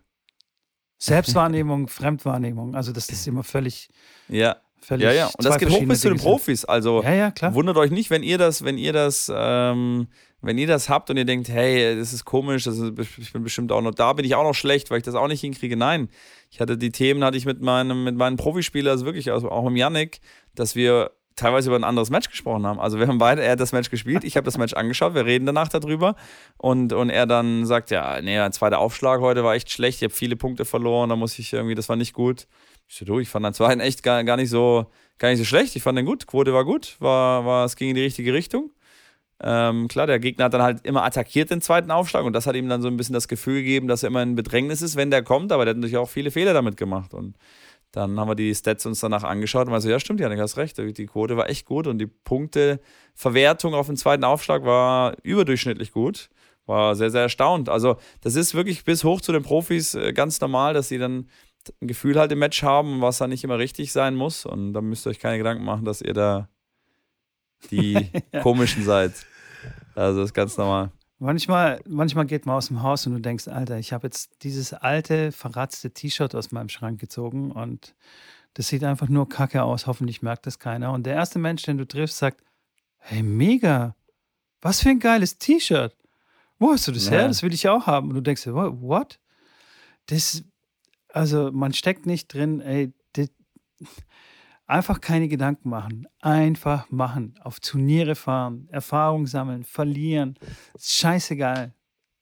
Selbstwahrnehmung, 0.98 1.88
Fremdwahrnehmung. 1.88 2.76
Also 2.76 2.92
das 2.92 3.08
ist 3.08 3.26
immer 3.28 3.46
völlig. 3.46 3.90
Ja. 4.28 4.58
Völlig 4.82 5.06
ja, 5.06 5.14
ja. 5.14 5.26
Und 5.28 5.46
das 5.46 5.58
geht 5.58 5.70
hoch 5.70 5.86
bis 5.86 6.02
zu 6.02 6.10
den 6.10 6.18
Profis. 6.18 6.66
Also 6.66 7.02
ja, 7.02 7.14
ja, 7.14 7.54
wundert 7.54 7.78
euch 7.78 7.92
nicht, 7.92 8.10
wenn 8.10 8.24
ihr 8.24 8.38
das, 8.38 8.66
wenn 8.66 8.78
ihr 8.78 8.92
das, 8.92 9.32
ähm, 9.34 10.08
wenn 10.42 10.58
ihr 10.58 10.68
das 10.68 10.90
habt 10.90 11.10
und 11.10 11.18
ihr 11.18 11.26
denkt, 11.26 11.50
hey, 11.50 11.96
das 11.98 12.14
ist 12.14 12.26
komisch, 12.26 12.64
das 12.64 12.78
ist, 12.78 12.94
ich 13.18 13.34
bin 13.34 13.44
bestimmt 13.44 13.72
auch 13.72 13.82
noch, 13.82 13.94
da 13.94 14.14
bin 14.14 14.26
ich 14.26 14.36
auch 14.36 14.44
noch 14.44 14.54
schlecht, 14.54 14.90
weil 14.90 15.00
ich 15.00 15.04
das 15.04 15.16
auch 15.16 15.28
nicht 15.28 15.42
hinkriege. 15.42 15.76
Nein, 15.76 16.10
ich 16.50 16.62
hatte 16.62 16.78
die 16.78 16.92
Themen, 16.92 17.24
hatte 17.24 17.38
ich 17.38 17.46
mit 17.46 17.62
meinem, 17.62 18.04
mit 18.04 18.16
meinen 18.16 18.38
Profispielern, 18.38 18.92
also 18.92 19.06
wirklich, 19.06 19.32
also 19.32 19.50
auch 19.50 19.70
mit 19.70 19.78
Yannick, 19.78 20.22
dass 20.56 20.76
wir 20.76 21.12
teilweise 21.40 21.70
über 21.70 21.78
ein 21.78 21.84
anderes 21.84 22.10
Match 22.10 22.30
gesprochen 22.30 22.66
haben. 22.66 22.80
Also 22.80 23.00
wir 23.00 23.08
haben 23.08 23.18
beide, 23.18 23.42
er 23.42 23.54
hat 23.54 23.60
das 23.60 23.72
Match 23.72 23.90
gespielt, 23.90 24.24
ich 24.24 24.36
habe 24.36 24.46
das 24.46 24.58
Match 24.58 24.74
angeschaut, 24.74 25.14
wir 25.14 25.26
reden 25.26 25.46
danach 25.46 25.70
darüber 25.70 26.16
und, 26.58 26.94
und 26.94 27.10
er 27.10 27.26
dann 27.26 27.66
sagt, 27.66 27.92
ja, 27.92 28.22
nee, 28.22 28.38
ein 28.38 28.52
zweiter 28.52 28.80
Aufschlag 28.80 29.22
heute 29.22 29.44
war 29.44 29.56
echt 29.56 29.72
schlecht, 29.72 30.00
ich 30.00 30.04
habe 30.04 30.14
viele 30.14 30.36
Punkte 30.36 30.66
verloren, 30.66 31.10
da 31.10 31.16
muss 31.16 31.40
ich 31.40 31.52
irgendwie, 31.54 31.76
das 31.76 31.90
war 31.90 31.96
nicht 31.96 32.14
gut. 32.14 32.48
Ich 32.88 32.96
so, 32.98 33.06
du, 33.06 33.20
ich 33.20 33.30
fand 33.30 33.46
den 33.46 33.54
zweiten 33.54 33.80
echt 33.80 34.04
gar, 34.04 34.24
gar 34.24 34.36
nicht 34.36 34.50
so, 34.50 34.88
gar 35.18 35.30
nicht 35.30 35.40
so 35.40 35.46
schlecht, 35.46 35.76
ich 35.76 35.84
fand 35.84 35.98
den 35.98 36.06
gut, 36.06 36.28
Quote 36.28 36.54
war 36.54 36.66
gut, 36.66 36.98
war, 37.00 37.46
war, 37.46 37.66
es 37.66 37.76
ging 37.76 37.90
in 37.90 37.96
die 37.96 38.04
richtige 38.04 38.34
Richtung. 38.34 38.72
Ähm, 39.42 39.88
klar, 39.88 40.08
der 40.08 40.20
Gegner 40.20 40.46
hat 40.46 40.54
dann 40.54 40.62
halt 40.62 40.86
immer 40.86 41.04
attackiert 41.04 41.50
den 41.50 41.62
zweiten 41.62 41.92
Aufschlag 41.92 42.26
und 42.26 42.34
das 42.34 42.46
hat 42.46 42.56
ihm 42.56 42.68
dann 42.68 42.82
so 42.82 42.90
ein 42.90 42.98
bisschen 42.98 43.14
das 43.14 43.28
Gefühl 43.28 43.62
gegeben, 43.62 43.88
dass 43.88 44.04
er 44.04 44.08
immer 44.08 44.22
in 44.22 44.36
Bedrängnis 44.36 44.82
ist, 44.82 44.98
wenn 44.98 45.12
der 45.12 45.24
kommt, 45.24 45.52
aber 45.52 45.64
der 45.64 45.72
hat 45.72 45.78
natürlich 45.78 45.98
auch 45.98 46.10
viele 46.10 46.32
Fehler 46.32 46.54
damit 46.54 46.76
gemacht 46.76 47.14
und 47.14 47.38
dann 47.92 48.20
haben 48.20 48.28
wir 48.28 48.36
die 48.36 48.54
Stats 48.54 48.86
uns 48.86 49.00
danach 49.00 49.24
angeschaut 49.24 49.68
und 49.68 49.74
war 49.74 49.82
so, 49.82 49.90
ja 49.90 50.00
stimmt, 50.00 50.20
Janik, 50.20 50.40
hast 50.40 50.58
recht, 50.58 50.78
die 50.78 51.06
Quote 51.06 51.38
war 51.38 51.50
echt 51.50 51.66
gut 51.66 51.88
und 51.88 51.98
die 51.98 52.06
Punkteverwertung 52.06 53.74
auf 53.74 53.88
den 53.88 53.98
zweiten 53.98 54.24
Aufschlag 54.24 54.64
war 54.64 55.16
überdurchschnittlich 55.24 55.92
gut. 55.92 56.30
War 56.68 56.96
sehr, 56.96 57.10
sehr 57.10 57.24
erstaunt. 57.24 57.68
Also 57.68 57.98
das 58.22 58.36
ist 58.36 58.54
wirklich 58.54 58.84
bis 58.84 59.04
hoch 59.04 59.22
zu 59.22 59.32
den 59.32 59.42
Profis 59.42 59.96
äh, 59.96 60.14
ganz 60.14 60.40
normal, 60.40 60.76
dass 60.76 60.88
sie 60.88 61.00
dann 61.00 61.28
ein 61.82 61.88
Gefühl 61.88 62.20
halt 62.20 62.32
im 62.32 62.38
Match 62.38 62.62
haben, 62.62 63.02
was 63.02 63.18
da 63.18 63.28
nicht 63.28 63.44
immer 63.44 63.58
richtig 63.58 63.92
sein 63.92 64.16
muss 64.16 64.46
und 64.46 64.74
da 64.74 64.82
müsst 64.82 65.08
ihr 65.08 65.10
euch 65.10 65.20
keine 65.20 65.40
Gedanken 65.40 65.64
machen, 65.64 65.84
dass 65.84 66.02
ihr 66.02 66.14
da 66.14 66.48
die 67.72 68.10
komischen 68.42 68.84
seid. 68.84 69.14
Also 69.96 70.20
das 70.20 70.30
ist 70.30 70.34
ganz 70.34 70.58
normal. 70.58 70.92
Manchmal, 71.22 71.82
manchmal 71.86 72.26
geht 72.26 72.46
man 72.46 72.56
aus 72.56 72.68
dem 72.68 72.82
Haus 72.82 73.06
und 73.06 73.14
du 73.14 73.20
denkst, 73.20 73.50
Alter, 73.50 73.78
ich 73.78 73.92
habe 73.92 74.08
jetzt 74.08 74.44
dieses 74.44 74.74
alte, 74.74 75.34
verratzte 75.34 75.92
T-Shirt 75.92 76.34
aus 76.34 76.52
meinem 76.52 76.70
Schrank 76.70 77.00
gezogen 77.00 77.52
und 77.52 77.94
das 78.54 78.70
sieht 78.70 78.84
einfach 78.84 79.10
nur 79.10 79.28
kacke 79.28 79.64
aus. 79.64 79.86
Hoffentlich 79.86 80.22
merkt 80.22 80.48
das 80.48 80.60
keiner. 80.60 80.94
Und 80.94 81.06
der 81.06 81.16
erste 81.16 81.38
Mensch, 81.38 81.64
den 81.64 81.78
du 81.78 81.86
triffst, 81.86 82.18
sagt, 82.18 82.42
hey, 82.98 83.22
mega, 83.22 83.96
was 84.62 84.82
für 84.82 84.90
ein 84.90 85.00
geiles 85.00 85.38
T-Shirt. 85.38 85.96
Wo 86.58 86.72
hast 86.72 86.88
du 86.88 86.92
das 86.92 87.06
ja. 87.06 87.12
her? 87.12 87.28
Das 87.28 87.44
will 87.44 87.54
ich 87.54 87.68
auch 87.68 87.86
haben. 87.88 88.10
Und 88.10 88.16
du 88.16 88.22
denkst, 88.22 88.48
what? 88.48 89.20
Das, 90.08 90.44
also 91.10 91.52
man 91.52 91.74
steckt 91.74 92.06
nicht 92.06 92.34
drin, 92.34 92.60
ey, 92.62 92.94
das, 93.14 93.30
Einfach 94.70 95.02
keine 95.02 95.28
Gedanken 95.28 95.70
machen. 95.72 96.08
Einfach 96.22 96.92
machen. 96.92 97.34
Auf 97.42 97.60
Turniere 97.60 98.14
fahren, 98.14 98.68
Erfahrung 98.70 99.26
sammeln, 99.26 99.64
verlieren. 99.64 100.38
Scheißegal. 100.80 101.74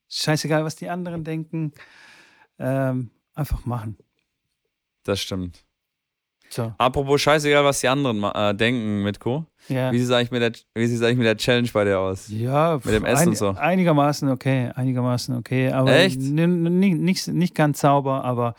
Scheißegal, 0.08 0.64
was 0.64 0.78
die 0.78 0.88
anderen 0.88 1.26
denken. 1.26 1.74
Ähm, 2.58 3.12
einfach 3.34 3.66
machen. 3.66 3.98
Das 5.04 5.20
stimmt. 5.20 5.66
So. 6.48 6.74
Apropos 6.78 7.20
scheißegal, 7.20 7.66
was 7.66 7.82
die 7.82 7.90
anderen 7.90 8.24
äh, 8.24 8.56
denken, 8.56 9.04
Mitko. 9.04 9.46
Ja. 9.68 9.92
Wie 9.92 10.00
sieht 10.00 10.08
es 10.08 10.14
eigentlich, 10.14 10.32
mit 10.32 10.42
der, 10.42 10.54
eigentlich 10.74 11.18
mit 11.18 11.28
der 11.28 11.36
Challenge 11.36 11.68
bei 11.74 11.84
dir 11.84 12.00
aus? 12.00 12.30
Ja, 12.30 12.80
mit 12.82 12.94
dem 12.94 13.04
Essen 13.04 13.24
ein, 13.24 13.28
und 13.28 13.38
so. 13.38 13.50
Einigermaßen 13.50 14.30
okay, 14.30 14.72
einigermaßen 14.74 15.36
okay. 15.36 15.74
Aber 15.74 15.92
Echt? 15.92 16.22
Nicht, 16.22 17.28
nicht 17.28 17.56
ganz 17.56 17.82
sauber, 17.82 18.24
aber 18.24 18.56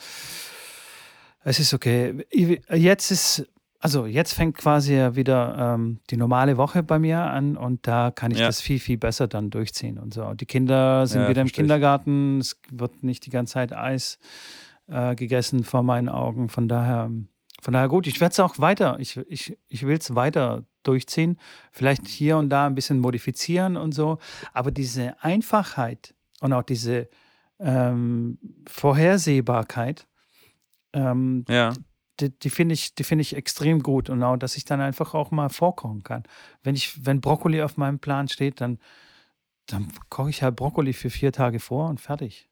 es 1.43 1.59
ist 1.59 1.73
okay. 1.73 2.27
Jetzt 2.31 3.11
ist 3.11 3.49
also 3.81 4.07
jetzt 4.07 4.33
fängt 4.33 4.57
quasi 4.57 4.95
wieder 5.13 5.75
ähm, 5.75 6.01
die 6.11 6.17
normale 6.17 6.57
Woche 6.57 6.83
bei 6.83 6.99
mir 6.99 7.21
an 7.21 7.57
und 7.57 7.87
da 7.87 8.11
kann 8.11 8.33
ich 8.33 8.39
ja. 8.39 8.47
das 8.47 8.61
viel, 8.61 8.81
viel 8.81 8.99
besser 8.99 9.29
dann 9.29 9.51
durchziehen 9.51 9.99
und 9.99 10.13
so. 10.13 10.35
Die 10.35 10.47
Kinder 10.47 11.07
sind 11.07 11.23
ja, 11.23 11.29
wieder 11.29 11.43
im 11.43 11.49
Kindergarten, 11.49 12.41
es 12.41 12.61
wird 12.71 13.05
nicht 13.05 13.25
die 13.27 13.31
ganze 13.31 13.55
Zeit 13.55 13.73
Eis 13.73 14.19
äh, 14.89 15.15
gegessen 15.15 15.63
vor 15.63 15.85
meinen 15.85 16.09
Augen. 16.09 16.49
Von 16.49 16.67
daher, 16.67 17.11
von 17.63 17.73
daher 17.73 17.89
gut, 17.89 18.09
ich 18.09 18.21
werde 18.21 18.33
es 18.33 18.41
auch 18.41 18.59
weiter, 18.59 18.99
ich, 18.99 19.17
ich, 19.29 19.57
ich 19.69 19.87
will 19.87 19.99
es 19.99 20.13
weiter 20.17 20.65
durchziehen. 20.83 21.39
Vielleicht 21.71 22.09
hier 22.09 22.37
und 22.37 22.51
da 22.51 22.67
ein 22.67 22.75
bisschen 22.75 22.99
modifizieren 22.99 23.77
und 23.77 23.93
so. 23.93 24.19
Aber 24.53 24.73
diese 24.73 25.23
Einfachheit 25.23 26.15
und 26.41 26.53
auch 26.53 26.65
diese 26.65 27.09
ähm, 27.61 28.39
Vorhersehbarkeit, 28.67 30.09
ähm, 30.95 31.45
ja 31.49 31.75
die, 32.21 32.31
die 32.31 32.51
finde 32.51 32.75
ich, 32.75 32.95
die 32.95 33.05
ich 33.15 33.37
extrem 33.37 33.83
gut 33.83 34.11
und 34.11 34.23
auch, 34.23 34.37
dass 34.37 34.57
ich 34.57 34.65
dann 34.65 34.81
einfach 34.81 35.15
auch 35.15 35.31
mal 35.31 35.49
vorkochen 35.49 36.03
kann. 36.03 36.25
Wenn 36.63 36.75
ich, 36.75 37.05
wenn 37.05 37.21
Brokkoli 37.21 37.63
auf 37.63 37.77
meinem 37.77 37.99
Plan 37.99 38.29
steht, 38.29 38.61
dann, 38.61 38.79
dann 39.67 39.89
koche 40.09 40.31
ich 40.31 40.43
halt 40.43 40.57
Brokkoli 40.57 40.93
für 40.93 41.11
vier 41.11 41.33
Tage 41.33 41.61
vor 41.61 41.89
und 41.89 42.01
fertig. 42.01 42.49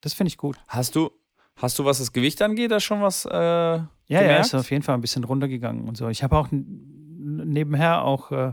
Das 0.00 0.14
finde 0.14 0.28
ich 0.28 0.38
gut. 0.38 0.58
Hast 0.68 0.96
du, 0.96 1.10
hast 1.56 1.78
du, 1.78 1.84
was 1.84 1.98
das 1.98 2.12
Gewicht 2.12 2.40
angeht, 2.42 2.70
da 2.70 2.80
schon 2.80 3.02
was? 3.02 3.24
Äh, 3.24 3.30
ja, 3.30 3.88
gemerkt? 4.08 4.30
ja, 4.30 4.40
ist 4.40 4.54
auf 4.54 4.70
jeden 4.70 4.82
Fall 4.82 4.94
ein 4.94 5.00
bisschen 5.00 5.24
runtergegangen 5.24 5.86
und 5.86 5.96
so. 5.96 6.08
Ich 6.08 6.22
habe 6.22 6.36
auch 6.36 6.48
nebenher 6.50 8.02
auch 8.04 8.32
äh, 8.32 8.52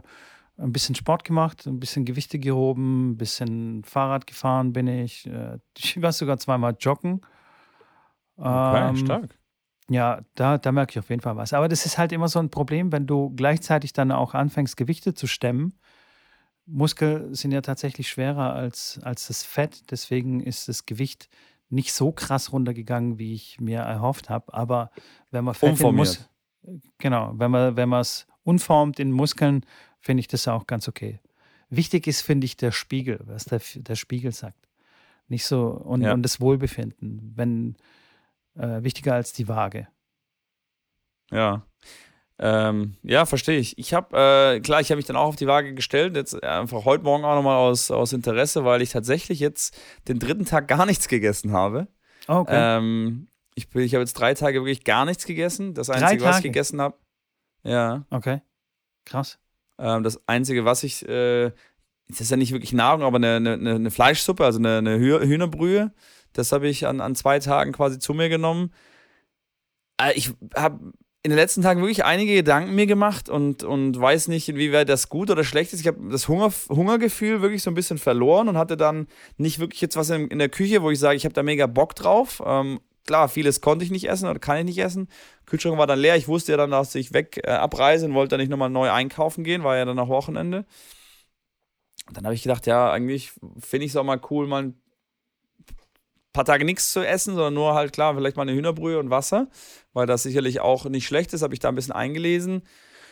ein 0.58 0.72
bisschen 0.72 0.96
Sport 0.96 1.24
gemacht, 1.24 1.66
ein 1.68 1.80
bisschen 1.80 2.06
Gewichte 2.06 2.40
gehoben, 2.40 3.12
ein 3.12 3.18
bisschen 3.18 3.84
Fahrrad 3.84 4.28
gefahren 4.28 4.74
bin 4.74 4.88
ich. 4.88 5.26
Äh, 5.28 5.60
ich 5.78 6.02
war 6.02 6.12
sogar 6.12 6.38
zweimal 6.38 6.76
joggen. 6.80 7.22
Okay, 8.36 8.90
ähm, 8.90 8.98
stark. 8.98 9.38
Ja, 9.90 10.22
da, 10.36 10.58
da 10.58 10.72
merke 10.72 10.92
ich 10.92 11.00
auf 11.00 11.10
jeden 11.10 11.22
Fall 11.22 11.38
was. 11.38 11.54
Aber 11.54 11.68
das 11.70 11.86
ist 11.86 11.98
halt 11.98 12.12
immer 12.12 12.28
so 12.28 12.40
ein 12.40 12.50
Problem, 12.50 12.92
wenn 12.92 13.08
du 13.08 13.34
gleichzeitig 13.36 13.94
dann 13.94 14.12
auch 14.12 14.34
anfängst, 14.34 14.76
Gewichte 14.76 15.14
zu 15.14 15.28
stemmen. 15.28 15.74
Muskeln 16.66 17.34
sind 17.34 17.52
ja 17.52 17.62
tatsächlich 17.62 18.10
schwerer 18.10 18.54
als, 18.54 19.00
als 19.04 19.28
das 19.28 19.44
Fett. 19.44 19.90
Deswegen 19.92 20.42
ist 20.42 20.68
das 20.68 20.86
Gewicht 20.86 21.30
nicht 21.70 21.94
so 21.94 22.12
krass 22.12 22.52
runtergegangen, 22.52 23.18
wie 23.18 23.34
ich 23.34 23.60
mir 23.62 23.80
erhofft 23.80 24.30
habe. 24.30 24.54
Aber 24.54 24.92
wenn 25.32 25.46
man 25.46 25.54
Fett 25.54 25.80
in 25.80 25.96
Mus 25.96 26.30
genau, 26.98 27.34
wenn 27.38 27.52
man 27.52 27.76
wenn 27.76 27.92
es 27.94 28.28
unformt 28.44 29.00
in 29.00 29.12
Muskeln, 29.12 29.66
finde 30.00 30.22
ich 30.22 30.28
das 30.28 30.48
auch 30.48 30.68
ganz 30.68 30.88
okay. 30.88 31.20
Wichtig 31.70 32.08
ist, 32.08 32.22
finde 32.22 32.46
ich, 32.46 32.56
der 32.56 32.72
Spiegel, 32.72 33.20
was 33.26 33.46
der, 33.46 33.62
der 33.76 33.96
Spiegel 33.96 34.32
sagt. 34.32 34.68
Nicht 35.28 35.46
so 35.46 35.68
und, 35.68 36.02
ja. 36.02 36.14
und 36.14 36.24
das 36.24 36.40
Wohlbefinden. 36.40 37.34
Wenn 37.36 37.76
äh, 38.58 38.84
wichtiger 38.84 39.14
als 39.14 39.34
die 39.34 39.48
Waage. 39.48 39.88
Ja. 41.32 41.66
Ähm, 42.40 42.98
ja, 43.02 43.26
verstehe 43.26 43.58
ich. 43.58 43.78
Ich 43.80 43.94
habe, 43.94 44.16
äh, 44.16 44.60
klar, 44.60 44.80
ich 44.80 44.92
habe 44.92 44.98
mich 44.98 45.06
dann 45.06 45.16
auch 45.16 45.28
auf 45.28 45.36
die 45.36 45.48
Waage 45.48 45.74
gestellt, 45.74 46.16
jetzt 46.16 46.42
einfach 46.44 46.86
heute 46.86 47.04
Morgen 47.04 47.26
auch 47.26 47.36
nochmal 47.36 47.58
aus, 47.58 47.90
aus 47.90 48.14
Interesse, 48.14 48.64
weil 48.64 48.82
ich 48.82 48.92
tatsächlich 48.92 49.40
jetzt 49.40 49.76
den 50.08 50.20
dritten 50.20 50.46
Tag 50.46 50.68
gar 50.68 50.86
nichts 50.86 51.08
gegessen 51.08 51.52
habe. 51.52 51.88
Oh, 52.28 52.36
okay. 52.36 52.78
Ähm, 52.78 53.28
ich 53.56 53.74
ich 53.74 53.94
habe 53.94 54.04
jetzt 54.04 54.14
drei 54.14 54.36
Tage 54.36 54.60
wirklich 54.60 54.84
gar 54.84 55.06
nichts 55.06 55.26
gegessen. 55.26 55.74
Das 55.74 55.90
Einzige, 55.90 56.24
was 56.24 56.38
ich 56.38 56.44
gegessen 56.44 56.80
habe. 56.80 56.96
Ja. 57.64 58.06
Okay. 58.12 58.42
Krass. 59.06 59.40
Ähm, 59.80 60.04
das 60.04 60.22
Einzige, 60.28 60.64
was 60.64 60.84
ich, 60.84 61.08
äh, 61.08 61.52
das 62.08 62.22
ist 62.22 62.30
ja 62.30 62.38
nicht 62.38 62.52
wirklich 62.52 62.72
Nahrung, 62.72 63.02
aber 63.02 63.18
eine, 63.18 63.38
eine, 63.38 63.76
eine 63.76 63.92
Fleischsuppe, 63.92 64.46
also 64.46 64.60
eine, 64.60 64.78
eine 64.78 65.00
Hühnerbrühe. 65.00 65.92
Das 66.38 66.52
habe 66.52 66.68
ich 66.68 66.88
an, 66.88 67.02
an 67.02 67.16
zwei 67.16 67.40
Tagen 67.40 67.72
quasi 67.72 68.00
zu 68.00 68.14
mir 68.14 68.30
genommen. 68.30 68.72
Äh, 70.02 70.14
ich 70.14 70.32
habe 70.56 70.94
in 71.24 71.32
den 71.32 71.38
letzten 71.38 71.62
Tagen 71.62 71.82
wirklich 71.82 72.06
einige 72.06 72.36
Gedanken 72.36 72.74
mir 72.74 72.86
gemacht 72.86 73.28
und, 73.28 73.64
und 73.64 74.00
weiß 74.00 74.30
nicht, 74.30 74.48
inwieweit 74.48 74.88
das 74.88 75.10
gut 75.10 75.30
oder 75.30 75.44
schlecht 75.44 75.74
ist. 75.74 75.82
Ich 75.82 75.88
habe 75.88 76.10
das 76.10 76.30
Hunger, 76.30 76.54
Hungergefühl 76.70 77.42
wirklich 77.42 77.64
so 77.64 77.70
ein 77.70 77.74
bisschen 77.74 77.98
verloren 77.98 78.48
und 78.48 78.58
hatte 78.58 78.78
dann 78.78 79.08
nicht 79.36 79.60
wirklich 79.60 79.82
jetzt 79.82 79.98
was 79.98 80.10
in, 80.10 80.30
in 80.30 80.40
der 80.40 80.48
Küche, 80.48 80.82
wo 80.84 80.90
ich 80.90 81.00
sage, 81.00 81.18
ich 81.18 81.26
habe 81.26 81.34
da 81.34 81.44
mega 81.44 81.68
Bock 81.68 81.96
drauf. 81.96 82.42
Ähm, 82.46 82.80
klar, 83.06 83.28
vieles 83.28 83.60
konnte 83.60 83.84
ich 83.84 83.92
nicht 83.92 84.08
essen 84.08 84.30
oder 84.30 84.40
kann 84.40 84.60
ich 84.60 84.66
nicht 84.66 84.78
essen. 84.78 85.10
Kühlschrank 85.46 85.78
war 85.78 85.88
dann 85.88 86.00
leer. 86.00 86.16
Ich 86.16 86.30
wusste 86.30 86.54
ja 86.54 86.58
dann, 86.58 86.72
dass 86.72 86.96
ich 86.96 87.14
weg 87.14 87.42
äh, 87.44 87.52
abreise 87.52 88.06
und 88.06 88.14
wollte 88.14 88.32
dann 88.32 88.40
nicht 88.40 88.50
nochmal 88.50 88.70
neu 88.70 88.90
einkaufen 88.90 89.44
gehen, 89.44 89.66
war 89.66 89.76
ja 89.76 89.84
dann 89.84 90.00
auch 90.00 90.10
Wochenende. 90.10 90.66
Dann 92.14 92.24
habe 92.24 92.36
ich 92.36 92.44
gedacht, 92.44 92.68
ja, 92.68 92.90
eigentlich 92.90 93.34
finde 93.60 93.86
ich 93.86 93.92
es 93.92 93.98
auch 93.98 94.04
mal 94.06 94.22
cool, 94.30 94.48
mal 94.48 94.64
ein 94.64 94.82
paar 96.34 96.46
Tage 96.46 96.66
nichts 96.66 96.92
zu 96.92 97.06
essen, 97.06 97.36
sondern 97.36 97.54
nur 97.54 97.74
halt 97.74 97.94
klar, 97.94 98.16
vielleicht 98.16 98.38
mal 98.38 98.44
eine 98.44 98.54
Hühnerbrühe 98.54 99.00
und 99.00 99.10
Wasser, 99.10 99.48
weil 99.94 100.06
das 100.06 100.24
sicherlich 100.24 100.60
auch 100.60 100.86
nicht 100.86 101.08
schlecht 101.08 101.34
ist, 101.34 101.42
habe 101.42 101.54
ich 101.54 101.60
da 101.60 101.70
ein 101.70 101.76
bisschen 101.76 101.94
eingelesen 101.94 102.64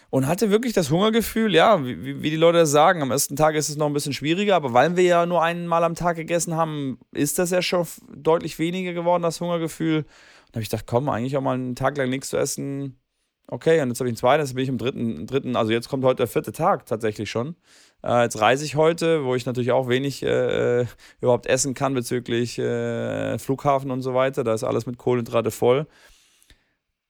und 0.10 0.28
hatte 0.28 0.50
wirklich 0.52 0.74
das 0.74 0.92
Hungergefühl, 0.92 1.54
ja, 1.54 1.84
wie, 1.84 2.22
wie 2.22 2.30
die 2.30 2.36
Leute 2.36 2.66
sagen, 2.66 3.02
am 3.02 3.12
ersten 3.12 3.36
Tag 3.36 3.56
ist 3.56 3.70
es 3.70 3.78
noch 3.78 3.88
ein 3.88 3.94
bisschen 3.94 4.14
schwieriger, 4.14 4.56
aber 4.56 4.74
weil 4.74 4.96
wir 4.96 5.04
ja 5.04 5.26
nur 5.26 5.44
einmal 5.44 5.84
am 5.84 5.96
Tag 5.96 6.16
gegessen 6.16 6.56
haben, 6.56 7.00
ist 7.12 7.40
das 7.40 7.52
ja 7.52 7.62
schon 7.62 7.88
deutlich 8.16 8.60
weniger 8.60 8.94
geworden, 8.94 9.24
das 9.24 9.42
Hungergefühl. 9.42 10.00
Und 10.00 10.06
da 10.52 10.58
habe 10.58 10.64
ich 10.64 10.70
gedacht, 10.70 10.88
komm, 10.88 11.10
eigentlich 11.10 11.36
auch 11.38 11.42
mal 11.42 11.56
einen 11.56 11.76
Tag 11.76 11.98
lang 11.98 12.10
nichts 12.10 12.30
zu 12.30 12.38
essen, 12.38 13.00
okay, 13.48 13.82
und 13.82 13.90
jetzt 13.90 14.00
habe 14.00 14.08
ich 14.08 14.14
einen 14.14 14.18
zweiten, 14.18 14.44
jetzt 14.44 14.54
bin 14.54 14.64
ich 14.64 14.70
im 14.70 14.78
dritten, 14.78 15.28
dritten, 15.28 15.56
also 15.56 15.72
jetzt 15.72 15.90
kommt 15.90 16.04
heute 16.04 16.18
der 16.18 16.28
vierte 16.28 16.52
Tag 16.52 16.86
tatsächlich 16.86 17.30
schon. 17.30 17.56
Äh, 18.04 18.24
jetzt 18.24 18.40
reise 18.40 18.66
ich 18.66 18.76
heute, 18.76 19.26
wo 19.26 19.36
ich 19.36 19.46
natürlich 19.46 19.72
auch 19.72 19.88
wenig 19.88 20.24
äh, 20.24 20.82
äh, 20.82 20.86
überhaupt 21.22 21.48
essen 21.48 21.74
kann 21.74 21.94
bezüglich 21.94 22.60
äh, 22.60 23.38
Flughafen 23.40 23.92
und 23.92 24.02
so 24.02 24.14
weiter. 24.14 24.44
Da 24.44 24.54
ist 24.54 24.64
alles 24.64 24.86
mit 24.86 24.98
Kohlenhydrate 24.98 25.52
voll. 25.52 25.88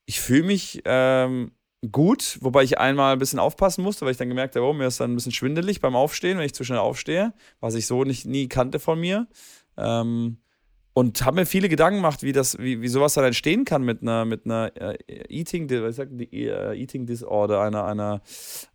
Ich 0.06 0.20
fühle 0.20 0.44
mich 0.44 0.82
ähm, 0.84 1.52
gut, 1.90 2.38
wobei 2.40 2.62
ich 2.62 2.78
einmal 2.78 3.12
ein 3.12 3.18
bisschen 3.18 3.38
aufpassen 3.38 3.82
musste, 3.82 4.04
weil 4.04 4.12
ich 4.12 4.18
dann 4.18 4.28
gemerkt 4.28 4.56
habe, 4.56 4.66
oh, 4.66 4.72
mir 4.72 4.86
ist 4.86 5.00
dann 5.00 5.12
ein 5.12 5.16
bisschen 5.16 5.32
schwindelig 5.32 5.80
beim 5.80 5.96
Aufstehen, 5.96 6.38
wenn 6.38 6.46
ich 6.46 6.54
zu 6.54 6.64
schnell 6.64 6.78
aufstehe, 6.78 7.32
was 7.60 7.74
ich 7.74 7.86
so 7.86 8.04
nicht 8.04 8.24
nie 8.26 8.48
kannte 8.48 8.78
von 8.78 9.00
mir. 9.00 9.26
Ähm, 9.76 10.38
und 10.98 11.26
habe 11.26 11.36
mir 11.36 11.44
viele 11.44 11.68
Gedanken 11.68 11.98
gemacht, 11.98 12.22
wie 12.22 12.32
das, 12.32 12.58
wie, 12.58 12.80
wie 12.80 12.88
sowas 12.88 13.12
dann 13.12 13.26
entstehen 13.26 13.66
kann 13.66 13.82
mit 13.82 14.00
einer, 14.00 14.24
mit 14.24 14.46
einer 14.46 14.72
äh, 14.80 14.96
Eating, 15.28 15.68
was 15.82 15.96
sagt 15.96 16.10
äh, 16.18 16.74
Eating 16.74 17.04
Disorder, 17.04 17.60
einer, 17.60 17.84
einer, 17.84 18.22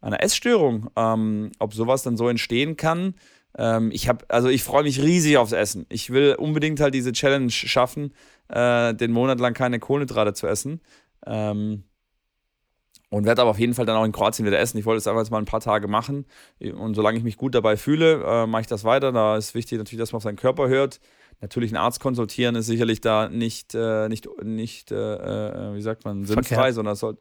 einer 0.02 0.22
Essstörung. 0.22 0.92
Ähm, 0.96 1.52
ob 1.58 1.74
sowas 1.74 2.04
dann 2.04 2.18
so 2.18 2.30
entstehen 2.30 2.78
kann. 2.78 3.16
Ähm, 3.58 3.90
ich 3.92 4.08
habe, 4.08 4.24
also 4.28 4.50
ich 4.50 4.62
freue 4.62 4.84
mich 4.84 5.02
riesig 5.02 5.38
aufs 5.38 5.52
Essen. 5.52 5.88
Ich 5.90 6.12
will 6.12 6.36
unbedingt 6.36 6.80
halt 6.80 6.94
diese 6.94 7.12
Challenge 7.12 7.50
schaffen, 7.50 8.14
äh, 8.50 8.94
den 8.94 9.12
Monat 9.12 9.40
lang 9.40 9.56
keine 9.56 9.80
Kohlenhydrate 9.80 10.36
zu 10.36 10.46
essen. 10.46 10.80
Ähm, 11.26 11.86
Und 13.10 13.26
werde 13.26 13.42
aber 13.42 13.50
auf 13.50 13.60
jeden 13.60 13.74
Fall 13.74 13.88
dann 13.88 13.98
auch 13.98 14.06
in 14.06 14.12
Kroatien 14.12 14.46
wieder 14.46 14.60
essen. 14.60 14.78
Ich 14.78 14.86
wollte 14.86 15.00
es 15.00 15.08
einfach 15.08 15.22
jetzt 15.22 15.32
mal 15.32 15.40
ein 15.40 15.46
paar 15.46 15.60
Tage 15.60 15.88
machen. 15.88 16.28
Und 16.60 16.94
solange 16.94 17.18
ich 17.18 17.24
mich 17.24 17.38
gut 17.38 17.56
dabei 17.56 17.78
fühle, 17.78 18.24
äh, 18.24 18.46
mache 18.46 18.62
ich 18.62 18.68
das 18.68 18.84
weiter. 18.84 19.12
Da 19.12 19.38
ist 19.38 19.56
wichtig 19.56 19.80
natürlich, 19.80 20.00
dass 20.00 20.12
man 20.12 20.18
auf 20.18 20.24
seinen 20.24 20.38
Körper 20.38 20.70
hört. 20.70 21.00
Natürlich 21.42 21.72
einen 21.72 21.84
Arzt 21.84 22.00
konsultieren 22.00 22.56
ist 22.56 22.68
sicherlich 22.68 23.02
da 23.02 23.28
nicht, 23.28 23.74
äh, 23.76 24.08
nicht, 24.08 24.28
nicht 24.44 24.92
äh, 24.92 24.96
äh 24.96 25.76
wie 25.76 25.82
sagt 25.82 26.06
man, 26.06 26.26
sinnfrei, 26.26 26.44
Verkehrt. 26.44 26.76
sondern 26.76 26.92
das 26.92 27.00
soll, 27.00 27.18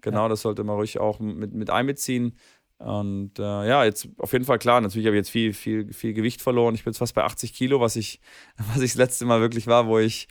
genau, 0.00 0.24
ja. 0.24 0.28
das 0.28 0.42
sollte 0.42 0.64
man 0.64 0.76
ruhig 0.76 0.98
auch 0.98 1.20
mit, 1.20 1.54
mit 1.54 1.70
einbeziehen. 1.70 2.36
Und 2.78 3.38
äh, 3.38 3.42
ja, 3.42 3.84
jetzt 3.84 4.08
auf 4.18 4.32
jeden 4.32 4.44
Fall 4.44 4.58
klar, 4.58 4.80
natürlich 4.80 5.06
habe 5.06 5.16
ich 5.16 5.20
jetzt 5.20 5.30
viel, 5.30 5.52
viel, 5.52 5.92
viel 5.92 6.14
Gewicht 6.14 6.42
verloren. 6.42 6.74
Ich 6.74 6.84
bin 6.84 6.92
jetzt 6.92 6.98
fast 6.98 7.14
bei 7.14 7.22
80 7.22 7.52
Kilo, 7.52 7.80
was 7.80 7.96
ich, 7.96 8.20
was 8.74 8.82
ich 8.82 8.92
das 8.92 8.98
letzte 8.98 9.24
Mal 9.24 9.40
wirklich 9.40 9.66
war, 9.66 9.86
wo 9.86 9.98
ich 9.98 10.28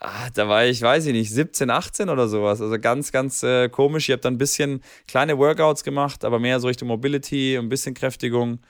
Ah, 0.00 0.30
da 0.32 0.48
war 0.48 0.64
ich, 0.64 0.80
weiß 0.80 1.06
ich 1.06 1.12
nicht, 1.12 1.32
17, 1.32 1.70
18 1.70 2.08
oder 2.08 2.28
sowas. 2.28 2.60
Also 2.60 2.78
ganz, 2.78 3.10
ganz 3.10 3.42
äh, 3.42 3.68
komisch. 3.68 4.08
Ich 4.08 4.12
habe 4.12 4.22
dann 4.22 4.34
ein 4.34 4.38
bisschen 4.38 4.80
kleine 5.08 5.38
Workouts 5.38 5.82
gemacht, 5.82 6.24
aber 6.24 6.38
mehr 6.38 6.60
so 6.60 6.68
Richtung 6.68 6.86
Mobility, 6.86 7.56
ein 7.56 7.68
bisschen 7.68 7.94
Kräftigung. 7.94 8.60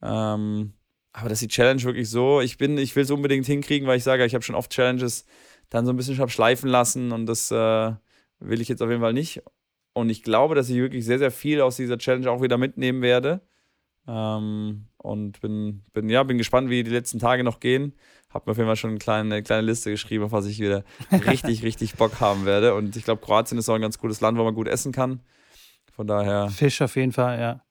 Ähm, 0.00 0.74
aber 1.16 1.28
das 1.28 1.42
ist 1.42 1.50
die 1.50 1.54
Challenge 1.54 1.82
wirklich 1.82 2.10
so. 2.10 2.40
Ich 2.40 2.58
bin, 2.58 2.76
ich 2.78 2.94
will 2.94 3.04
es 3.04 3.10
unbedingt 3.10 3.46
hinkriegen, 3.46 3.88
weil 3.88 3.98
ich 3.98 4.04
sage, 4.04 4.24
ich 4.24 4.34
habe 4.34 4.44
schon 4.44 4.54
oft 4.54 4.70
Challenges 4.70 5.24
dann 5.70 5.86
so 5.86 5.92
ein 5.92 5.96
bisschen 5.96 6.28
schleifen 6.28 6.68
lassen 6.68 7.12
und 7.12 7.26
das 7.26 7.50
äh, 7.50 7.92
will 8.38 8.60
ich 8.60 8.68
jetzt 8.68 8.82
auf 8.82 8.90
jeden 8.90 9.02
Fall 9.02 9.12
nicht. 9.12 9.42
Und 9.94 10.10
ich 10.10 10.22
glaube, 10.22 10.54
dass 10.54 10.68
ich 10.68 10.76
wirklich 10.76 11.04
sehr, 11.04 11.18
sehr 11.18 11.30
viel 11.30 11.60
aus 11.60 11.76
dieser 11.76 11.98
Challenge 11.98 12.30
auch 12.30 12.42
wieder 12.42 12.58
mitnehmen 12.58 13.02
werde. 13.02 13.40
Ähm, 14.06 14.86
und 14.98 15.40
bin, 15.40 15.82
bin, 15.92 16.08
ja, 16.08 16.22
bin 16.22 16.38
gespannt, 16.38 16.68
wie 16.68 16.84
die 16.84 16.90
letzten 16.90 17.18
Tage 17.18 17.44
noch 17.44 17.60
gehen 17.60 17.94
habe 18.36 18.44
mir 18.46 18.52
auf 18.52 18.58
jeden 18.58 18.68
Fall 18.68 18.76
schon 18.76 18.90
eine 18.90 18.98
kleine, 18.98 19.34
eine 19.34 19.42
kleine 19.42 19.66
Liste 19.66 19.90
geschrieben, 19.90 20.24
auf 20.24 20.32
was 20.32 20.46
ich 20.46 20.60
wieder 20.60 20.84
richtig, 21.12 21.62
richtig 21.62 21.94
Bock 21.94 22.20
haben 22.20 22.44
werde. 22.44 22.74
Und 22.74 22.96
ich 22.96 23.04
glaube, 23.04 23.24
Kroatien 23.24 23.58
ist 23.58 23.68
auch 23.68 23.74
ein 23.74 23.80
ganz 23.80 23.98
cooles 23.98 24.20
Land, 24.20 24.38
wo 24.38 24.44
man 24.44 24.54
gut 24.54 24.68
essen 24.68 24.92
kann. 24.92 25.20
Von 25.92 26.06
daher. 26.06 26.48
Fisch 26.50 26.80
auf 26.82 26.94
jeden 26.96 27.12
Fall, 27.12 27.40
ja. 27.40 27.62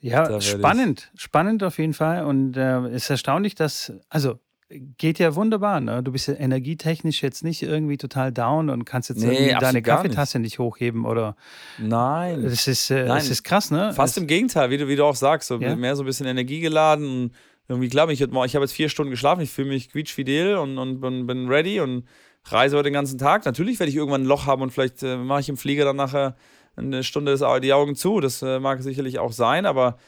Ja, 0.00 0.40
spannend, 0.40 1.10
spannend 1.16 1.62
auf 1.62 1.78
jeden 1.78 1.94
Fall. 1.94 2.24
Und 2.24 2.56
äh, 2.56 2.94
ist 2.94 3.10
erstaunlich, 3.10 3.54
dass, 3.54 3.92
also 4.08 4.38
geht 4.68 5.18
ja 5.18 5.34
wunderbar. 5.34 5.80
Ne? 5.80 6.02
Du 6.02 6.12
bist 6.12 6.28
ja 6.28 6.34
energietechnisch 6.34 7.22
jetzt 7.22 7.44
nicht 7.44 7.62
irgendwie 7.62 7.96
total 7.96 8.32
down 8.32 8.68
und 8.68 8.84
kannst 8.84 9.08
jetzt 9.08 9.24
nee, 9.24 9.54
deine 9.58 9.80
Kaffeetasse 9.80 10.38
nicht. 10.38 10.52
nicht. 10.52 10.58
hochheben 10.58 11.04
oder. 11.04 11.36
Nein. 11.78 12.42
Das 12.42 12.66
ist, 12.66 12.90
äh, 12.90 13.06
Nein. 13.06 13.18
Das 13.18 13.30
ist 13.30 13.42
krass, 13.42 13.70
ne? 13.70 13.92
Fast 13.94 14.16
das, 14.16 14.22
im 14.22 14.26
Gegenteil, 14.26 14.70
wie 14.70 14.76
du, 14.76 14.88
wie 14.88 14.96
du 14.96 15.04
auch 15.04 15.16
sagst. 15.16 15.48
So 15.48 15.58
ja? 15.60 15.76
Mehr 15.76 15.96
so 15.96 16.02
ein 16.02 16.06
bisschen 16.06 16.26
energiegeladen 16.26 17.32
irgendwie 17.68 17.88
klar, 17.88 18.08
ich, 18.10 18.20
ich 18.20 18.30
habe 18.30 18.64
jetzt 18.64 18.72
vier 18.72 18.88
Stunden 18.88 19.10
geschlafen, 19.10 19.40
ich 19.40 19.50
fühle 19.50 19.68
mich 19.68 19.90
quietschfidel 19.90 20.56
und, 20.56 20.78
und 20.78 21.00
bin, 21.00 21.26
bin 21.26 21.48
ready 21.48 21.80
und 21.80 22.04
reise 22.44 22.76
heute 22.76 22.84
den 22.84 22.92
ganzen 22.92 23.18
Tag. 23.18 23.44
Natürlich 23.44 23.80
werde 23.80 23.90
ich 23.90 23.96
irgendwann 23.96 24.22
ein 24.22 24.26
Loch 24.26 24.46
haben 24.46 24.62
und 24.62 24.70
vielleicht 24.70 25.02
äh, 25.02 25.16
mache 25.16 25.40
ich 25.40 25.48
im 25.48 25.56
Flieger 25.56 25.84
dann 25.84 25.96
nachher 25.96 26.36
eine 26.76 27.02
Stunde 27.02 27.36
die 27.60 27.72
Augen 27.72 27.94
zu. 27.94 28.20
Das 28.20 28.42
äh, 28.42 28.58
mag 28.58 28.82
sicherlich 28.82 29.18
auch 29.18 29.32
sein, 29.32 29.66
aber 29.66 29.98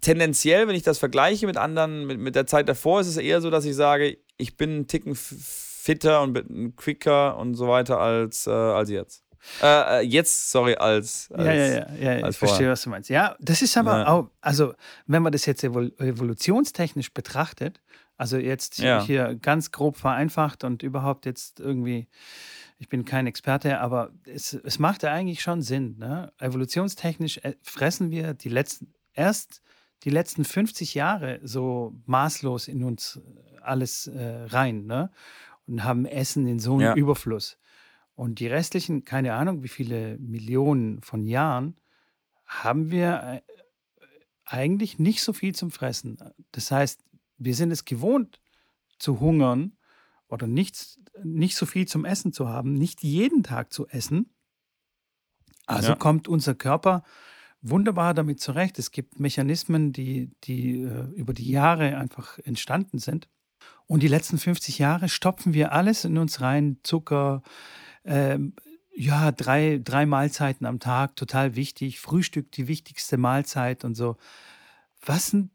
tendenziell, 0.00 0.68
wenn 0.68 0.76
ich 0.76 0.82
das 0.82 0.98
vergleiche 0.98 1.46
mit 1.46 1.56
anderen, 1.56 2.06
mit, 2.06 2.18
mit 2.18 2.34
der 2.34 2.46
Zeit 2.46 2.68
davor, 2.68 3.00
ist 3.00 3.06
es 3.06 3.16
eher 3.16 3.40
so, 3.40 3.50
dass 3.50 3.64
ich 3.64 3.74
sage, 3.74 4.18
ich 4.36 4.56
bin 4.56 4.70
einen 4.70 4.86
Ticken 4.86 5.14
fitter 5.14 6.22
und 6.22 6.76
quicker 6.76 7.36
und 7.36 7.54
so 7.54 7.68
weiter 7.68 8.00
als, 8.00 8.46
äh, 8.46 8.50
als 8.50 8.90
jetzt. 8.90 9.24
Äh, 9.62 10.00
äh, 10.00 10.02
jetzt, 10.02 10.50
sorry, 10.50 10.74
als. 10.74 11.30
als 11.32 11.46
ja, 11.46 11.52
ja, 11.52 11.66
ja, 11.66 11.86
ja, 11.98 12.18
ja 12.18 12.28
ich 12.28 12.36
verstehe, 12.36 12.70
was 12.70 12.82
du 12.82 12.90
meinst. 12.90 13.08
Ja, 13.08 13.36
das 13.40 13.62
ist 13.62 13.76
aber 13.76 13.98
ja. 13.98 14.06
auch, 14.08 14.30
also, 14.40 14.74
wenn 15.06 15.22
man 15.22 15.32
das 15.32 15.46
jetzt 15.46 15.64
evolutionstechnisch 15.64 17.12
betrachtet, 17.14 17.80
also 18.18 18.36
jetzt 18.36 18.78
ja. 18.78 19.02
hier 19.02 19.34
ganz 19.40 19.70
grob 19.70 19.96
vereinfacht 19.96 20.62
und 20.62 20.82
überhaupt 20.82 21.24
jetzt 21.24 21.58
irgendwie, 21.58 22.06
ich 22.80 22.88
bin 22.88 23.04
kein 23.04 23.26
Experte, 23.26 23.78
aber 23.78 24.10
es, 24.24 24.54
es 24.54 24.78
macht 24.78 25.02
ja 25.02 25.12
eigentlich 25.12 25.42
schon 25.42 25.60
Sinn. 25.60 25.98
Ne? 25.98 26.32
Evolutionstechnisch 26.38 27.36
äh, 27.44 27.54
fressen 27.60 28.10
wir 28.10 28.32
die 28.32 28.48
letzten, 28.48 28.94
erst 29.12 29.60
die 30.04 30.08
letzten 30.08 30.46
50 30.46 30.94
Jahre 30.94 31.40
so 31.42 31.94
maßlos 32.06 32.68
in 32.68 32.82
uns 32.82 33.20
alles 33.60 34.06
äh, 34.06 34.46
rein 34.46 34.86
ne? 34.86 35.10
und 35.66 35.84
haben 35.84 36.06
Essen 36.06 36.46
in 36.46 36.58
so 36.58 36.72
einem 36.72 36.80
ja. 36.80 36.94
Überfluss. 36.94 37.58
Und 38.14 38.40
die 38.40 38.46
restlichen, 38.46 39.04
keine 39.04 39.34
Ahnung, 39.34 39.62
wie 39.62 39.68
viele 39.68 40.16
Millionen 40.18 41.02
von 41.02 41.26
Jahren, 41.26 41.76
haben 42.46 42.90
wir 42.90 43.22
äh, 43.22 43.40
eigentlich 44.46 44.98
nicht 44.98 45.22
so 45.22 45.34
viel 45.34 45.54
zum 45.54 45.70
Fressen. 45.70 46.16
Das 46.50 46.70
heißt, 46.70 47.04
wir 47.36 47.54
sind 47.54 47.72
es 47.72 47.84
gewohnt 47.84 48.40
zu 48.98 49.20
hungern 49.20 49.76
oder 50.30 50.46
nicht, 50.46 50.98
nicht 51.22 51.56
so 51.56 51.66
viel 51.66 51.86
zum 51.86 52.04
Essen 52.04 52.32
zu 52.32 52.48
haben, 52.48 52.74
nicht 52.74 53.02
jeden 53.02 53.42
Tag 53.42 53.72
zu 53.72 53.86
essen. 53.88 54.32
Also 55.66 55.90
ja. 55.90 55.94
kommt 55.96 56.28
unser 56.28 56.54
Körper 56.54 57.02
wunderbar 57.62 58.14
damit 58.14 58.40
zurecht. 58.40 58.78
Es 58.78 58.90
gibt 58.90 59.20
Mechanismen, 59.20 59.92
die, 59.92 60.30
die 60.44 60.82
äh, 60.82 61.06
über 61.14 61.34
die 61.34 61.50
Jahre 61.50 61.96
einfach 61.96 62.38
entstanden 62.38 62.98
sind. 62.98 63.28
Und 63.86 64.02
die 64.02 64.08
letzten 64.08 64.38
50 64.38 64.78
Jahre 64.78 65.08
stopfen 65.08 65.52
wir 65.52 65.72
alles 65.72 66.04
in 66.04 66.16
uns 66.16 66.40
rein, 66.40 66.78
Zucker, 66.82 67.42
ähm, 68.04 68.54
ja, 68.94 69.32
drei, 69.32 69.80
drei 69.82 70.06
Mahlzeiten 70.06 70.66
am 70.66 70.78
Tag, 70.78 71.16
total 71.16 71.56
wichtig. 71.56 72.00
Frühstück 72.00 72.52
die 72.52 72.68
wichtigste 72.68 73.16
Mahlzeit 73.16 73.84
und 73.84 73.94
so. 73.94 74.16
Was 75.04 75.32
ein 75.32 75.50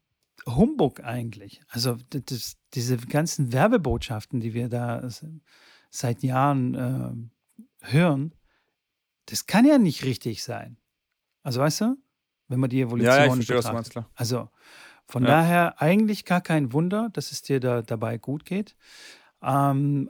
Humbug 0.48 1.04
eigentlich. 1.04 1.62
Also 1.70 1.98
das, 2.10 2.58
diese 2.74 2.98
ganzen 2.98 3.52
Werbebotschaften, 3.52 4.40
die 4.40 4.54
wir 4.54 4.70
da 4.70 5.08
seit 5.90 6.24
Jahren 6.24 6.76
äh, 7.84 7.92
hören, 7.92 8.34
das 9.28 9.48
kann 9.48 9.66
ja 9.66 9.78
nicht 9.78 10.04
richtig 10.04 10.44
sein. 10.44 10.78
Also 11.42 11.62
weißt 11.62 11.82
du, 11.82 11.98
wenn 12.48 12.60
man 12.60 12.70
die 12.70 12.82
Evolution 12.82 13.14
ja, 13.14 13.26
ja, 13.26 13.32
verstehe, 13.32 13.56
betrachtet. 13.58 13.74
Meinst, 13.74 13.92
klar. 13.92 14.10
Also 14.16 14.50
von 15.08 15.24
ja. 15.24 15.30
daher 15.30 15.82
eigentlich 15.82 16.26
gar 16.26 16.42
kein 16.42 16.74
Wunder, 16.74 17.10
dass 17.14 17.32
es 17.32 17.42
dir 17.42 17.60
da 17.60 17.82
dabei 17.82 18.18
gut 18.18 18.46
geht. 18.46 18.76
Ähm, 19.42 20.10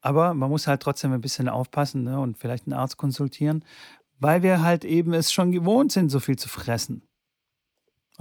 aber 0.00 0.34
man 0.34 0.50
muss 0.50 0.66
halt 0.66 0.82
trotzdem 0.82 1.12
ein 1.12 1.20
bisschen 1.20 1.48
aufpassen 1.48 2.04
ne, 2.04 2.18
und 2.18 2.38
vielleicht 2.38 2.66
einen 2.66 2.72
Arzt 2.72 2.96
konsultieren, 2.96 3.64
weil 4.18 4.42
wir 4.42 4.62
halt 4.62 4.84
eben 4.84 5.14
es 5.14 5.32
schon 5.32 5.52
gewohnt 5.52 5.92
sind, 5.92 6.10
so 6.10 6.20
viel 6.20 6.36
zu 6.36 6.48
fressen. 6.48 7.02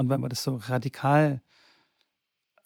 Und 0.01 0.09
wenn 0.09 0.19
man 0.19 0.31
das 0.31 0.41
so 0.41 0.55
radikal 0.55 1.41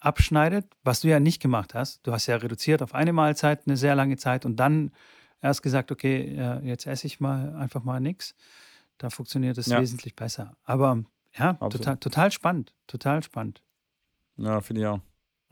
abschneidet, 0.00 0.64
was 0.84 1.00
du 1.00 1.08
ja 1.08 1.20
nicht 1.20 1.42
gemacht 1.42 1.74
hast, 1.74 2.06
du 2.06 2.12
hast 2.12 2.26
ja 2.28 2.36
reduziert 2.36 2.80
auf 2.80 2.94
eine 2.94 3.12
Mahlzeit 3.12 3.66
eine 3.66 3.76
sehr 3.76 3.94
lange 3.94 4.16
Zeit 4.16 4.46
und 4.46 4.56
dann 4.56 4.90
erst 5.42 5.62
gesagt, 5.62 5.92
okay, 5.92 6.60
jetzt 6.62 6.86
esse 6.86 7.06
ich 7.06 7.20
mal 7.20 7.54
einfach 7.56 7.84
mal 7.84 8.00
nichts, 8.00 8.34
da 8.96 9.10
funktioniert 9.10 9.58
es 9.58 9.66
ja. 9.66 9.78
wesentlich 9.78 10.16
besser. 10.16 10.56
Aber 10.64 11.04
ja, 11.34 11.52
total, 11.52 11.98
total 11.98 12.32
spannend, 12.32 12.72
total 12.86 13.22
spannend. 13.22 13.62
Ja, 14.38 14.62
finde 14.62 14.80
ich 14.80 14.86
auch. 14.86 15.00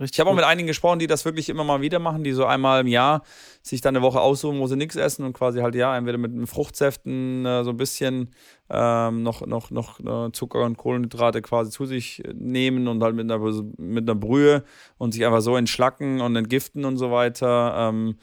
Richtig 0.01 0.17
ich 0.17 0.21
habe 0.21 0.31
auch 0.31 0.35
mit 0.35 0.45
einigen 0.45 0.67
gesprochen, 0.67 0.99
die 0.99 1.07
das 1.07 1.25
wirklich 1.25 1.49
immer 1.49 1.63
mal 1.63 1.81
wieder 1.81 2.01
machen, 2.01 2.25
die 2.25 2.33
so 2.33 2.45
einmal 2.47 2.81
im 2.81 2.89
Jahr 2.89 3.23
sich 3.63 3.81
dann 3.81 3.95
eine 3.95 4.05
Woche 4.05 4.21
aussuchen, 4.21 4.59
wo 4.59 4.67
sie 4.67 4.75
nichts 4.75 4.97
essen 4.97 5.25
und 5.25 5.35
quasi 5.35 5.61
halt 5.61 5.77
ja, 5.77 5.97
entweder 5.97 6.19
mit 6.19 6.49
Fruchtsäften 6.49 7.47
äh, 7.47 7.63
so 7.63 7.71
ein 7.71 7.77
bisschen 7.77 8.35
ähm, 8.71 9.23
noch, 9.23 9.47
noch, 9.47 9.71
noch 9.71 10.01
äh, 10.01 10.33
Zucker 10.33 10.65
und 10.65 10.79
Kohlenhydrate 10.79 11.43
quasi 11.43 11.71
zu 11.71 11.87
sich 11.87 12.25
nehmen 12.35 12.89
und 12.89 13.05
halt 13.05 13.15
mit 13.15 13.31
einer, 13.31 13.39
mit 13.79 14.11
einer 14.11 14.17
Brühe 14.17 14.65
und 14.99 15.13
sich 15.13 15.25
einfach 15.25 15.43
so 15.43 15.57
entschlacken 15.57 16.21
und 16.21 16.35
entgiften 16.35 16.85
und 16.85 16.97
so 16.97 17.13
weiter. 17.13 17.75
Ähm, 17.77 18.17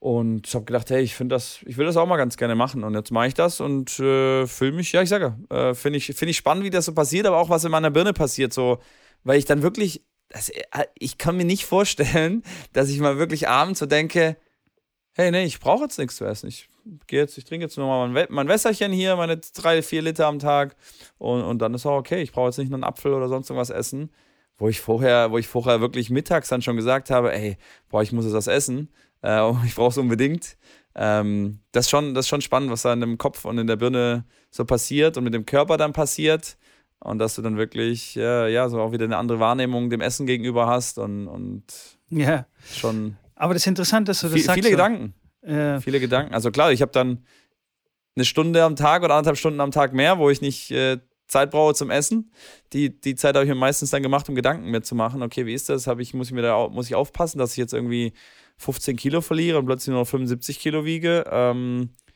und 0.00 0.46
ich 0.46 0.54
habe 0.54 0.64
gedacht, 0.64 0.90
hey, 0.90 1.02
ich 1.02 1.16
finde 1.16 1.34
das, 1.34 1.58
ich 1.66 1.76
will 1.76 1.86
das 1.86 1.96
auch 1.96 2.06
mal 2.06 2.16
ganz 2.18 2.36
gerne 2.36 2.54
machen. 2.54 2.84
Und 2.84 2.94
jetzt 2.94 3.10
mache 3.10 3.26
ich 3.26 3.34
das 3.34 3.60
und 3.60 3.98
äh, 3.98 4.46
fühle 4.46 4.72
mich, 4.72 4.92
ja, 4.92 5.02
ich 5.02 5.08
sage, 5.08 5.36
äh, 5.50 5.74
finde 5.74 5.96
ich, 5.96 6.06
find 6.06 6.30
ich 6.30 6.36
spannend, 6.36 6.64
wie 6.64 6.70
das 6.70 6.84
so 6.84 6.94
passiert, 6.94 7.26
aber 7.26 7.38
auch 7.38 7.50
was 7.50 7.64
in 7.64 7.72
meiner 7.72 7.90
Birne 7.90 8.12
passiert, 8.12 8.52
so, 8.52 8.78
weil 9.24 9.38
ich 9.38 9.44
dann 9.44 9.62
wirklich 9.62 10.04
das, 10.28 10.48
äh, 10.50 10.64
ich 10.98 11.18
kann 11.18 11.36
mir 11.36 11.44
nicht 11.44 11.64
vorstellen, 11.64 12.42
dass 12.72 12.88
ich 12.88 13.00
mal 13.00 13.18
wirklich 13.18 13.48
abends 13.48 13.80
so 13.80 13.86
denke, 13.86 14.36
hey, 15.14 15.30
nee, 15.30 15.44
ich 15.44 15.60
brauche 15.60 15.84
jetzt 15.84 15.98
nichts 15.98 16.16
zu 16.16 16.24
essen. 16.24 16.48
Ich 16.48 16.68
gehe 17.06 17.20
jetzt, 17.20 17.36
ich 17.36 17.44
trinke 17.44 17.64
jetzt 17.64 17.76
nur 17.76 17.86
mal 17.86 18.08
mein, 18.08 18.26
mein 18.30 18.48
Wässerchen 18.48 18.92
hier, 18.92 19.16
meine 19.16 19.36
drei, 19.36 19.82
vier 19.82 20.02
Liter 20.02 20.26
am 20.26 20.38
Tag 20.38 20.76
und, 21.18 21.42
und 21.42 21.58
dann 21.60 21.74
ist 21.74 21.86
auch 21.86 21.98
okay. 21.98 22.22
Ich 22.22 22.32
brauche 22.32 22.46
jetzt 22.46 22.58
nicht 22.58 22.70
nur 22.70 22.76
einen 22.76 22.84
Apfel 22.84 23.12
oder 23.12 23.28
sonst 23.28 23.50
irgendwas 23.50 23.70
essen. 23.70 24.10
Wo 24.60 24.68
ich 24.68 24.80
vorher, 24.80 25.30
wo 25.30 25.38
ich 25.38 25.46
vorher 25.46 25.80
wirklich 25.80 26.10
mittags 26.10 26.48
dann 26.48 26.62
schon 26.62 26.76
gesagt 26.76 27.10
habe, 27.10 27.32
ey, 27.32 27.58
boah, 27.88 28.02
ich 28.02 28.10
muss 28.10 28.24
jetzt 28.24 28.34
was 28.34 28.48
essen. 28.48 28.88
Äh, 29.22 29.52
ich 29.66 29.74
brauche 29.74 29.90
es 29.90 29.98
unbedingt. 29.98 30.56
Ähm, 30.94 31.60
das, 31.72 31.86
ist 31.86 31.90
schon, 31.90 32.14
das 32.14 32.24
ist 32.24 32.28
schon 32.28 32.40
spannend, 32.40 32.70
was 32.70 32.82
da 32.82 32.92
in 32.92 33.00
dem 33.00 33.18
Kopf 33.18 33.44
und 33.44 33.58
in 33.58 33.66
der 33.66 33.76
Birne 33.76 34.24
so 34.50 34.64
passiert 34.64 35.16
und 35.16 35.24
mit 35.24 35.34
dem 35.34 35.46
Körper 35.46 35.76
dann 35.76 35.92
passiert. 35.92 36.56
Und 37.00 37.18
dass 37.18 37.36
du 37.36 37.42
dann 37.42 37.56
wirklich, 37.56 38.16
äh, 38.16 38.52
ja, 38.52 38.68
so 38.68 38.80
auch 38.80 38.92
wieder 38.92 39.04
eine 39.04 39.16
andere 39.16 39.38
Wahrnehmung 39.38 39.88
dem 39.88 40.00
Essen 40.00 40.26
gegenüber 40.26 40.66
hast 40.66 40.98
und, 40.98 41.28
und 41.28 41.62
ja. 42.08 42.46
schon. 42.72 43.16
Aber 43.36 43.54
das 43.54 43.62
ist 43.62 43.68
interessant, 43.68 44.08
dass 44.08 44.20
du 44.20 44.26
das 44.26 44.34
viel, 44.34 44.42
sagst. 44.42 44.56
Viele 44.56 44.68
so. 44.68 44.70
Gedanken. 44.72 45.14
Ja. 45.46 45.80
Viele 45.80 46.00
Gedanken. 46.00 46.34
Also 46.34 46.50
klar, 46.50 46.72
ich 46.72 46.82
habe 46.82 46.92
dann 46.92 47.24
eine 48.16 48.24
Stunde 48.24 48.64
am 48.64 48.74
Tag 48.74 49.04
oder 49.04 49.14
anderthalb 49.14 49.38
Stunden 49.38 49.60
am 49.60 49.70
Tag 49.70 49.94
mehr, 49.94 50.18
wo 50.18 50.28
ich 50.28 50.40
nicht 50.40 50.72
äh, 50.72 50.98
Zeit 51.28 51.50
brauche 51.50 51.74
zum 51.74 51.90
Essen. 51.90 52.32
Die, 52.72 53.00
die 53.00 53.14
Zeit 53.14 53.36
habe 53.36 53.44
ich 53.44 53.48
mir 53.48 53.54
meistens 53.54 53.90
dann 53.90 54.02
gemacht, 54.02 54.28
um 54.28 54.34
Gedanken 54.34 54.70
mir 54.70 54.82
zu 54.82 54.94
machen. 54.94 55.22
Okay, 55.22 55.46
wie 55.46 55.54
ist 55.54 55.68
das? 55.68 55.86
Hab 55.86 56.00
ich, 56.00 56.14
muss 56.14 56.28
ich 56.28 56.32
mir 56.32 56.42
da 56.42 56.68
muss 56.68 56.86
ich 56.86 56.94
aufpassen, 56.94 57.38
dass 57.38 57.52
ich 57.52 57.58
jetzt 57.58 57.74
irgendwie 57.74 58.12
15 58.56 58.96
Kilo 58.96 59.20
verliere 59.20 59.58
und 59.58 59.66
plötzlich 59.66 59.92
nur 59.92 60.00
noch 60.00 60.08
75 60.08 60.58
Kilo 60.58 60.84
wiege. 60.84 61.24
Ähm, 61.30 61.90
äh, 61.90 62.07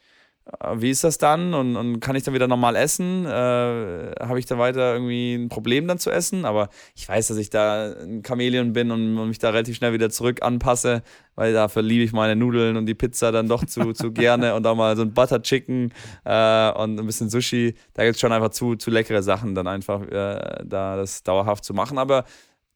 wie 0.75 0.91
ist 0.91 1.05
das 1.05 1.19
dann? 1.19 1.55
Und, 1.55 1.77
und 1.77 2.01
kann 2.01 2.17
ich 2.17 2.25
dann 2.25 2.35
wieder 2.35 2.49
normal 2.49 2.75
essen? 2.75 3.25
Äh, 3.27 3.29
Habe 3.29 4.39
ich 4.39 4.47
da 4.47 4.59
weiter 4.59 4.95
irgendwie 4.95 5.35
ein 5.35 5.49
Problem 5.49 5.87
dann 5.87 5.99
zu 5.99 6.11
essen? 6.11 6.45
Aber 6.45 6.69
ich 6.97 7.09
weiß, 7.09 7.29
dass 7.29 7.37
ich 7.37 7.49
da 7.49 7.93
ein 7.93 8.23
Chamäleon 8.27 8.73
bin 8.73 8.91
und, 8.91 9.17
und 9.19 9.29
mich 9.29 9.39
da 9.39 9.51
relativ 9.51 9.77
schnell 9.77 9.93
wieder 9.93 10.11
zurück 10.11 10.43
anpasse, 10.43 11.03
weil 11.37 11.53
dafür 11.53 11.83
liebe 11.83 12.03
ich 12.05 12.13
meine 12.13 12.35
Nudeln 12.35 12.77
und 12.77 12.87
die 12.87 12.95
Pizza 12.95 13.31
dann 13.31 13.49
doch 13.49 13.65
zu, 13.65 13.93
zu 13.93 14.13
gerne 14.13 14.55
und 14.55 14.67
auch 14.67 14.75
mal 14.75 14.97
so 14.97 15.03
ein 15.03 15.15
Butter 15.15 15.43
Chicken 15.43 15.93
äh, 16.25 16.73
und 16.73 16.99
ein 16.99 17.07
bisschen 17.07 17.31
Sushi. 17.31 17.75
Da 17.95 18.05
gibt 18.05 18.17
es 18.17 18.21
schon 18.21 18.33
einfach 18.33 18.51
zu, 18.51 18.75
zu 18.75 18.91
leckere 18.91 19.23
Sachen, 19.23 19.55
dann 19.55 19.69
einfach 19.69 20.03
äh, 20.03 20.65
da 20.65 20.97
das 20.97 21.23
dauerhaft 21.23 21.65
zu 21.65 21.73
machen. 21.73 21.99
Aber 21.99 22.25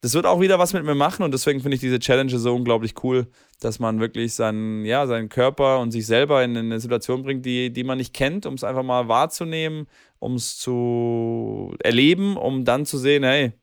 das 0.01 0.13
wird 0.13 0.25
auch 0.25 0.39
wieder 0.39 0.59
was 0.59 0.73
mit 0.73 0.83
mir 0.83 0.95
machen 0.95 1.23
und 1.23 1.31
deswegen 1.31 1.59
finde 1.59 1.75
ich 1.75 1.81
diese 1.81 1.99
Challenge 1.99 2.37
so 2.37 2.53
unglaublich 2.53 3.03
cool, 3.03 3.27
dass 3.59 3.79
man 3.79 3.99
wirklich 3.99 4.35
seinen, 4.35 4.85
ja, 4.85 5.07
seinen 5.07 5.29
Körper 5.29 5.79
und 5.79 5.91
sich 5.91 6.05
selber 6.05 6.43
in 6.43 6.55
eine 6.55 6.79
Situation 6.79 7.23
bringt, 7.23 7.45
die, 7.45 7.73
die 7.73 7.83
man 7.83 7.97
nicht 7.97 8.13
kennt, 8.13 8.45
um 8.45 8.53
es 8.53 8.63
einfach 8.63 8.83
mal 8.83 9.07
wahrzunehmen, 9.07 9.87
um 10.19 10.35
es 10.35 10.57
zu 10.59 11.75
erleben, 11.79 12.37
um 12.37 12.63
dann 12.63 12.85
zu 12.85 12.97
sehen, 12.97 13.23
hey, 13.23 13.53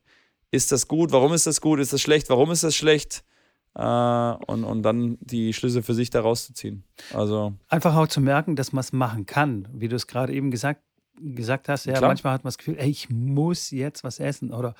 ist 0.51 0.71
das 0.71 0.87
gut, 0.87 1.11
warum 1.11 1.33
ist 1.33 1.47
das 1.47 1.61
gut, 1.61 1.79
ist 1.79 1.93
das 1.93 2.01
schlecht, 2.01 2.29
warum 2.29 2.51
ist 2.51 2.63
das 2.63 2.75
schlecht? 2.75 3.23
Äh, 3.75 3.81
und, 3.83 4.63
und 4.63 4.83
dann 4.83 5.17
die 5.19 5.53
Schlüsse 5.53 5.83
für 5.83 5.93
sich 5.93 6.09
daraus 6.09 6.45
zu 6.47 6.53
ziehen. 6.53 6.83
Also 7.13 7.53
Einfach 7.67 7.95
auch 7.95 8.07
zu 8.07 8.21
merken, 8.21 8.55
dass 8.55 8.71
man 8.71 8.81
es 8.81 8.93
machen 8.93 9.25
kann, 9.25 9.67
wie 9.73 9.87
du 9.87 9.95
es 9.95 10.07
gerade 10.07 10.33
eben 10.33 10.51
gesagt, 10.51 10.81
gesagt 11.17 11.69
hast. 11.69 11.85
Ja, 11.85 11.93
Klar. 11.93 12.09
manchmal 12.09 12.33
hat 12.33 12.43
man 12.43 12.49
das 12.49 12.57
Gefühl, 12.57 12.75
ey, 12.77 12.89
ich 12.89 13.09
muss 13.09 13.71
jetzt 13.71 14.03
was 14.03 14.19
essen. 14.19 14.53
Oder 14.53 14.75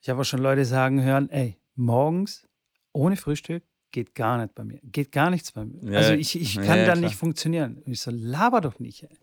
ich 0.00 0.08
habe 0.08 0.20
auch 0.20 0.24
schon 0.24 0.40
Leute 0.40 0.64
sagen 0.64 1.02
hören, 1.02 1.30
ey, 1.30 1.58
morgens 1.74 2.46
ohne 2.92 3.16
Frühstück 3.16 3.64
geht 3.90 4.14
gar 4.14 4.38
nicht 4.38 4.54
bei 4.54 4.64
mir. 4.64 4.80
Geht 4.82 5.12
gar 5.12 5.30
nichts 5.30 5.52
bei 5.52 5.64
mir. 5.64 5.92
Ja, 5.92 5.98
also 5.98 6.12
ich, 6.12 6.38
ich 6.40 6.56
kann 6.56 6.78
ja, 6.78 6.86
da 6.86 6.92
klar. 6.92 6.96
nicht 6.96 7.16
funktionieren. 7.16 7.78
Und 7.84 7.92
ich 7.92 8.00
so, 8.00 8.10
laber 8.12 8.60
doch 8.60 8.78
nicht, 8.78 9.02
ey. 9.02 9.18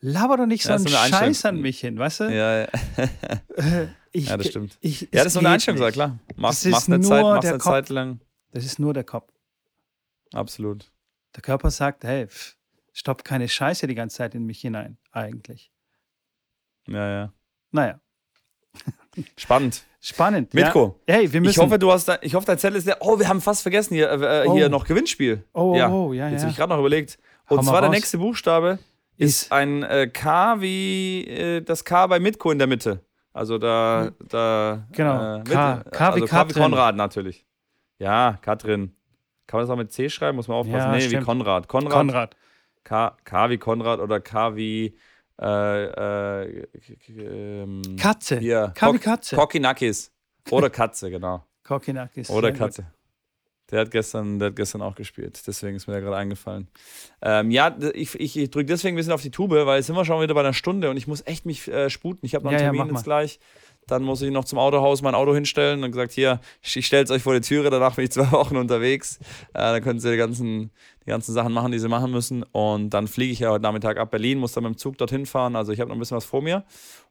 Laber 0.00 0.36
doch 0.36 0.46
nicht 0.46 0.62
so 0.62 0.72
einen 0.72 0.86
Scheiß 0.86 1.46
an 1.46 1.60
mich 1.60 1.80
hin, 1.80 1.98
weißt 1.98 2.20
du? 2.20 2.24
ja, 2.24 2.60
ja. 2.60 2.68
Ich, 4.12 4.28
Ja, 4.28 4.36
das 4.38 4.48
stimmt. 4.48 4.78
Ich, 4.80 5.02
ja 5.02 5.08
das 5.12 5.26
ist 5.26 5.32
so 5.34 5.40
eine 5.40 5.50
Einstellung, 5.50 5.90
klar. 5.92 6.18
Machst, 6.36 6.64
ist 6.64 6.72
machst 6.72 6.88
eine 6.88 7.00
Zeit, 7.02 7.22
machst 7.22 7.44
der 7.44 7.52
eine. 7.52 7.60
Zeit 7.60 7.88
lang. 7.90 8.20
Das 8.52 8.64
ist 8.64 8.78
nur 8.78 8.94
der 8.94 9.04
Kopf. 9.04 9.30
Absolut. 10.32 10.90
Der 11.34 11.42
Körper 11.42 11.70
sagt, 11.70 12.04
hey, 12.04 12.26
pff, 12.26 12.56
stopp 12.94 13.24
keine 13.24 13.46
Scheiße 13.46 13.86
die 13.86 13.94
ganze 13.94 14.16
Zeit 14.16 14.34
in 14.34 14.46
mich 14.46 14.60
hinein, 14.62 14.96
eigentlich. 15.12 15.70
Ja, 16.86 17.10
ja. 17.10 17.32
Naja, 17.72 18.00
Spannend. 19.36 19.84
Spannend. 20.08 20.54
Mitko. 20.54 21.00
Ja. 21.08 21.14
Hey, 21.16 21.32
wir 21.32 21.40
müssen. 21.40 21.50
Ich 21.52 21.58
hoffe, 21.58 21.78
du 21.78 21.90
hast 21.92 22.06
da, 22.08 22.18
ich 22.20 22.34
hoffe, 22.34 22.46
dein 22.46 22.58
Zettel 22.58 22.76
ist 22.78 22.86
der. 22.86 22.98
Oh, 23.00 23.18
wir 23.18 23.28
haben 23.28 23.40
fast 23.40 23.62
vergessen 23.62 23.94
hier, 23.94 24.10
äh, 24.10 24.48
hier 24.50 24.66
Oh. 24.66 24.68
noch 24.68 24.84
Gewinnspiel. 24.86 25.44
oh, 25.52 25.74
ja. 25.76 25.88
oh, 25.90 26.12
ja, 26.12 26.28
Jetzt 26.28 26.38
ja. 26.38 26.42
habe 26.42 26.50
ich 26.52 26.56
gerade 26.56 26.72
noch 26.72 26.78
überlegt. 26.80 27.18
Hau 27.50 27.56
Und 27.56 27.64
mal 27.64 27.70
zwar 27.72 27.80
der 27.82 27.90
nächste 27.90 28.18
Buchstabe 28.18 28.78
ist, 29.16 29.42
Ist- 29.44 29.52
ein 29.52 29.82
äh, 29.82 30.08
K 30.08 30.60
wie 30.60 31.24
äh, 31.26 31.60
das 31.62 31.84
K 31.84 32.06
bei 32.06 32.18
Mitko 32.20 32.50
in 32.50 32.58
der 32.58 32.66
Mitte. 32.66 33.00
Also 33.32 33.58
da, 33.58 34.10
da 34.28 34.86
Genau. 34.92 35.36
äh, 35.38 35.42
K- 35.44 35.76
Mitte. 35.76 35.90
K 35.90 36.08
wie 36.16 36.20
also 36.22 36.26
K 36.26 36.48
wie. 36.48 36.52
Konrad 36.54 36.96
natürlich. 36.96 37.44
Ja, 37.98 38.38
Katrin. 38.42 38.92
Kann 39.46 39.58
man 39.58 39.66
das 39.66 39.72
auch 39.72 39.76
mit 39.78 39.92
C 39.92 40.08
schreiben? 40.10 40.36
Muss 40.36 40.48
man 40.48 40.56
aufpassen. 40.58 40.78
Ja, 40.78 40.92
nee, 40.92 40.98
wie 40.98 41.08
stimmt. 41.08 41.24
Konrad. 41.24 41.68
Konrad. 41.68 41.92
Konrad. 41.92 42.36
K, 42.84 43.16
K 43.24 43.50
wie 43.50 43.58
Konrad 43.58 44.00
oder 44.00 44.20
K 44.20 44.56
wie 44.56 44.96
äh, 45.40 46.44
äh, 46.46 46.66
ähm, 47.08 47.82
Katze. 47.98 48.38
hier, 48.38 48.72
K 48.74 48.92
wie 48.92 48.98
Kok- 48.98 49.02
Katze. 49.04 49.36
Kokinakis. 49.36 50.12
Oder 50.50 50.70
Katze, 50.70 51.10
genau. 51.10 51.44
Kokinakis. 51.64 52.30
Oder 52.30 52.50
gut. 52.50 52.58
Katze. 52.58 52.86
Der 53.72 53.80
hat, 53.80 53.90
gestern, 53.90 54.38
der 54.38 54.50
hat 54.50 54.56
gestern 54.56 54.80
auch 54.80 54.94
gespielt, 54.94 55.42
deswegen 55.44 55.74
ist 55.74 55.88
mir 55.88 55.94
der 55.94 56.02
gerade 56.02 56.16
eingefallen. 56.16 56.68
Ähm, 57.20 57.50
ja, 57.50 57.76
ich, 57.94 58.14
ich, 58.14 58.36
ich 58.36 58.50
drücke 58.52 58.66
deswegen 58.66 58.94
ein 58.94 58.96
bisschen 58.96 59.12
auf 59.12 59.22
die 59.22 59.32
Tube, 59.32 59.50
weil 59.66 59.78
jetzt 59.78 59.86
sind 59.86 59.96
wir 59.96 60.04
schon 60.04 60.22
wieder 60.22 60.34
bei 60.34 60.40
einer 60.40 60.52
Stunde 60.52 60.88
und 60.88 60.96
ich 60.96 61.08
muss 61.08 61.26
echt 61.26 61.46
mich 61.46 61.66
äh, 61.66 61.90
sputen. 61.90 62.24
Ich 62.24 62.36
habe 62.36 62.44
noch 62.44 62.52
einen 62.52 62.60
Ja, 62.60 62.66
ja, 62.66 62.70
Termin 62.70 62.86
mach 62.92 62.96
jetzt 62.98 63.04
gleich. 63.04 63.40
Dann 63.86 64.02
muss 64.02 64.20
ich 64.22 64.32
noch 64.32 64.44
zum 64.44 64.58
Autohaus 64.58 65.00
mein 65.02 65.14
Auto 65.14 65.32
hinstellen 65.34 65.84
und 65.84 65.92
gesagt, 65.92 66.12
hier, 66.12 66.40
ich 66.62 66.86
stelle 66.86 67.04
es 67.04 67.10
euch 67.10 67.22
vor 67.22 67.34
die 67.34 67.40
Türe, 67.40 67.70
danach 67.70 67.94
bin 67.94 68.04
ich 68.04 68.10
zwei 68.10 68.30
Wochen 68.32 68.56
unterwegs. 68.56 69.18
Äh, 69.54 69.60
dann 69.72 69.82
können 69.82 70.00
sie 70.00 70.10
die 70.10 70.16
ganzen, 70.16 70.72
die 71.04 71.10
ganzen 71.10 71.32
Sachen 71.32 71.52
machen, 71.52 71.70
die 71.70 71.78
sie 71.78 71.88
machen 71.88 72.10
müssen. 72.10 72.42
Und 72.42 72.90
dann 72.90 73.06
fliege 73.06 73.32
ich 73.32 73.38
ja 73.38 73.50
heute 73.50 73.62
Nachmittag 73.62 73.98
ab 73.98 74.10
Berlin, 74.10 74.38
muss 74.38 74.52
dann 74.52 74.64
mit 74.64 74.74
dem 74.74 74.76
Zug 74.78 74.98
dorthin 74.98 75.24
fahren. 75.24 75.54
Also 75.54 75.70
ich 75.72 75.80
habe 75.80 75.88
noch 75.88 75.96
ein 75.96 76.00
bisschen 76.00 76.16
was 76.16 76.24
vor 76.24 76.42
mir. 76.42 76.64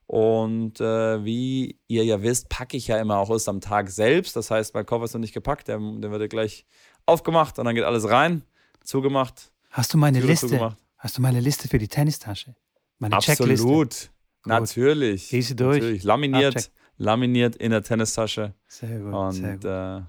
Und 0.08 0.80
äh, 0.82 1.24
wie 1.24 1.80
ihr 1.88 2.04
ja 2.04 2.22
wisst, 2.22 2.50
packe 2.50 2.78
ich 2.78 2.88
ja 2.88 3.00
immer 3.00 3.18
auch 3.18 3.30
erst 3.32 3.50
am 3.50 3.62
Tag 3.62 3.90
selbst. 3.90 4.36
Das 4.36 4.52
heißt, 4.52 4.74
mein 4.74 4.86
Koffer 4.86 5.06
ist 5.06 5.14
noch 5.14 5.22
nicht 5.22 5.34
gepackt, 5.34 5.68
der, 5.68 5.80
der 5.80 6.12
wird 6.12 6.22
ja 6.22 6.28
gleich 6.28 6.66
aufgemacht 7.06 7.58
und 7.58 7.66
dann 7.66 7.74
geht 7.76 7.84
alles 7.86 8.10
rein, 8.10 8.44
zugemacht, 8.84 9.52
Hast 9.72 9.94
du 9.94 9.98
meine 9.98 10.20
Liste? 10.20 10.48
zugemacht. 10.48 10.78
Hast 10.98 11.18
du 11.18 11.22
meine 11.22 11.40
Liste 11.40 11.68
für 11.68 11.78
die 11.78 11.88
Tennistasche? 11.88 12.56
Meine 12.98 13.18
Checkliste. 13.20 14.10
Absolut. 14.48 14.89
Natürlich. 14.89 15.28
Sie 15.28 15.56
durch. 15.56 15.80
Natürlich. 15.82 16.04
Laminiert, 16.04 16.56
Abcheck. 16.58 16.72
laminiert 16.98 17.56
in 17.58 17.72
der 17.72 17.84
Tennistasche. 17.84 18.54
Sehr 18.68 19.00
gut. 19.00 19.34
sehr 19.34 19.52
Und 19.54 19.62
gut. 19.62 19.66
äh, 19.66 20.02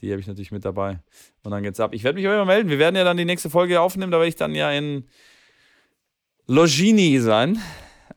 die 0.00 0.10
habe 0.12 0.20
ich 0.20 0.26
natürlich 0.26 0.52
mit 0.52 0.64
dabei. 0.64 1.00
Und 1.42 1.50
dann 1.50 1.62
geht's 1.62 1.80
ab. 1.80 1.94
Ich 1.94 2.04
werde 2.04 2.16
mich 2.18 2.26
auch 2.28 2.32
immer 2.32 2.44
melden. 2.44 2.68
Wir 2.70 2.78
werden 2.78 2.96
ja 2.96 3.04
dann 3.04 3.16
die 3.16 3.24
nächste 3.24 3.50
Folge 3.50 3.80
aufnehmen. 3.80 4.10
Da 4.12 4.18
werde 4.18 4.28
ich 4.28 4.36
dann 4.36 4.54
ja 4.54 4.70
in 4.70 5.06
Logini 6.46 7.18
sein. 7.20 7.58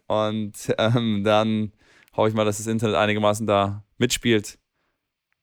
Und 0.08 0.54
ähm, 0.78 1.24
dann 1.24 1.72
hoffe 2.16 2.30
ich 2.30 2.36
mal, 2.36 2.46
dass 2.46 2.58
das 2.58 2.68
Internet 2.68 2.96
einigermaßen 2.96 3.48
da 3.48 3.84
mitspielt. 3.98 4.60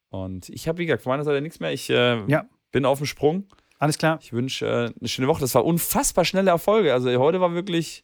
Und 0.09 0.49
ich 0.49 0.67
habe, 0.67 0.77
wie 0.79 0.85
gesagt, 0.85 1.03
von 1.03 1.11
meiner 1.11 1.23
Seite 1.23 1.41
nichts 1.41 1.59
mehr. 1.59 1.71
Ich 1.71 1.89
äh, 1.89 2.23
Ja. 2.27 2.45
bin 2.71 2.85
auf 2.85 2.99
dem 2.99 3.07
Sprung. 3.07 3.47
Alles 3.79 3.97
klar. 3.97 4.19
Ich 4.21 4.33
wünsche 4.33 4.65
äh, 4.67 4.93
eine 4.99 5.07
schöne 5.09 5.27
Woche. 5.27 5.41
Das 5.41 5.55
war 5.55 5.65
unfassbar 5.65 6.25
schnelle 6.25 6.51
Erfolge. 6.51 6.93
Also 6.93 7.09
heute 7.19 7.41
war 7.41 7.53
wirklich 7.53 8.03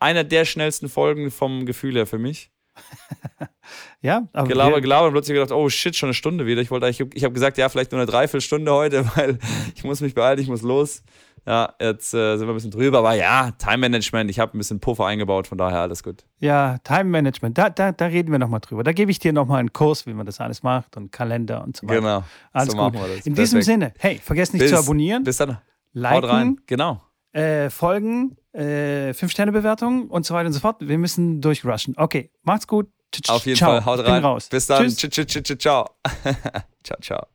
einer 0.00 0.24
der 0.24 0.44
schnellsten 0.44 0.88
Folgen 0.88 1.30
vom 1.30 1.66
Gefühl 1.66 1.94
her 1.94 2.06
für 2.06 2.18
mich. 2.18 2.50
Ja, 4.00 4.28
aber 4.32 4.46
Gelaber, 4.46 4.80
gelaber 4.80 5.06
und 5.06 5.12
plötzlich 5.12 5.34
gedacht, 5.34 5.50
oh 5.50 5.68
shit, 5.68 5.96
schon 5.96 6.08
eine 6.08 6.14
Stunde 6.14 6.46
wieder. 6.46 6.60
Ich 6.60 6.70
wollte 6.70 6.86
eigentlich, 6.86 7.08
ich 7.14 7.24
habe 7.24 7.34
gesagt, 7.34 7.58
ja, 7.58 7.68
vielleicht 7.68 7.90
nur 7.90 8.00
eine 8.00 8.08
Dreiviertelstunde 8.08 8.72
heute, 8.72 9.04
weil 9.16 9.38
ich 9.74 9.82
muss 9.82 10.00
mich 10.00 10.14
beeilen, 10.14 10.38
ich 10.38 10.48
muss 10.48 10.62
los. 10.62 11.02
Ja, 11.46 11.74
jetzt 11.80 12.12
äh, 12.12 12.36
sind 12.36 12.46
wir 12.46 12.52
ein 12.52 12.56
bisschen 12.56 12.72
drüber, 12.72 12.98
aber 12.98 13.14
ja, 13.14 13.52
Time 13.52 13.78
Management, 13.78 14.30
ich 14.30 14.40
habe 14.40 14.56
ein 14.56 14.58
bisschen 14.58 14.80
Puffer 14.80 15.06
eingebaut, 15.06 15.46
von 15.46 15.58
daher 15.58 15.80
alles 15.80 16.02
gut. 16.02 16.24
ja, 16.38 16.78
Time 16.84 17.04
Management, 17.04 17.56
da, 17.56 17.70
da, 17.70 17.92
da 17.92 18.06
reden 18.06 18.32
wir 18.32 18.38
nochmal 18.38 18.60
drüber. 18.60 18.82
Da 18.82 18.92
gebe 18.92 19.10
ich 19.10 19.20
dir 19.20 19.32
nochmal 19.32 19.60
einen 19.60 19.72
Kurs, 19.72 20.06
wie 20.06 20.14
man 20.14 20.26
das 20.26 20.40
alles 20.40 20.62
macht 20.62 20.96
und 20.96 21.12
Kalender 21.12 21.62
und 21.62 21.76
so 21.76 21.86
weiter. 21.86 22.00
Genau. 22.00 22.24
Alles 22.52 22.72
so 22.72 22.78
gut. 22.78 22.94
machen 22.94 23.08
wir 23.08 23.16
das. 23.16 23.26
In 23.26 23.34
diesem 23.34 23.60
Perfekt. 23.60 23.64
Sinne, 23.64 23.94
hey, 23.98 24.20
vergesst 24.22 24.54
nicht 24.54 24.62
bis, 24.62 24.70
zu 24.70 24.78
abonnieren, 24.78 25.24
Bis 25.24 25.36
dann. 25.36 25.50
Haut 25.50 25.60
liken, 25.92 26.30
rein. 26.30 26.60
Genau. 26.66 27.00
Äh, 27.36 27.68
folgen, 27.70 28.36
äh, 28.52 29.12
5-Sterne-Bewertung 29.12 30.08
und 30.08 30.24
so 30.24 30.34
weiter 30.34 30.46
und 30.46 30.52
so 30.52 30.60
fort. 30.60 30.76
Wir 30.80 30.98
müssen 30.98 31.40
durchrushen. 31.40 31.94
Okay, 31.96 32.30
macht's 32.42 32.66
gut. 32.66 32.88
Auf 33.28 33.46
jeden 33.46 33.58
ciao. 33.58 33.70
Fall. 33.70 33.84
Haut 33.84 34.06
rein. 34.06 34.24
raus. 34.24 34.48
Bis 34.48 34.66
dann. 34.66 34.82
Tschüss. 34.84 34.96
Tsch, 34.96 35.10
tsch, 35.10 35.26
tsch, 35.26 35.42
tsch, 35.42 35.58
ciao. 35.58 35.90
ciao, 36.82 36.98
ciao. 37.00 37.26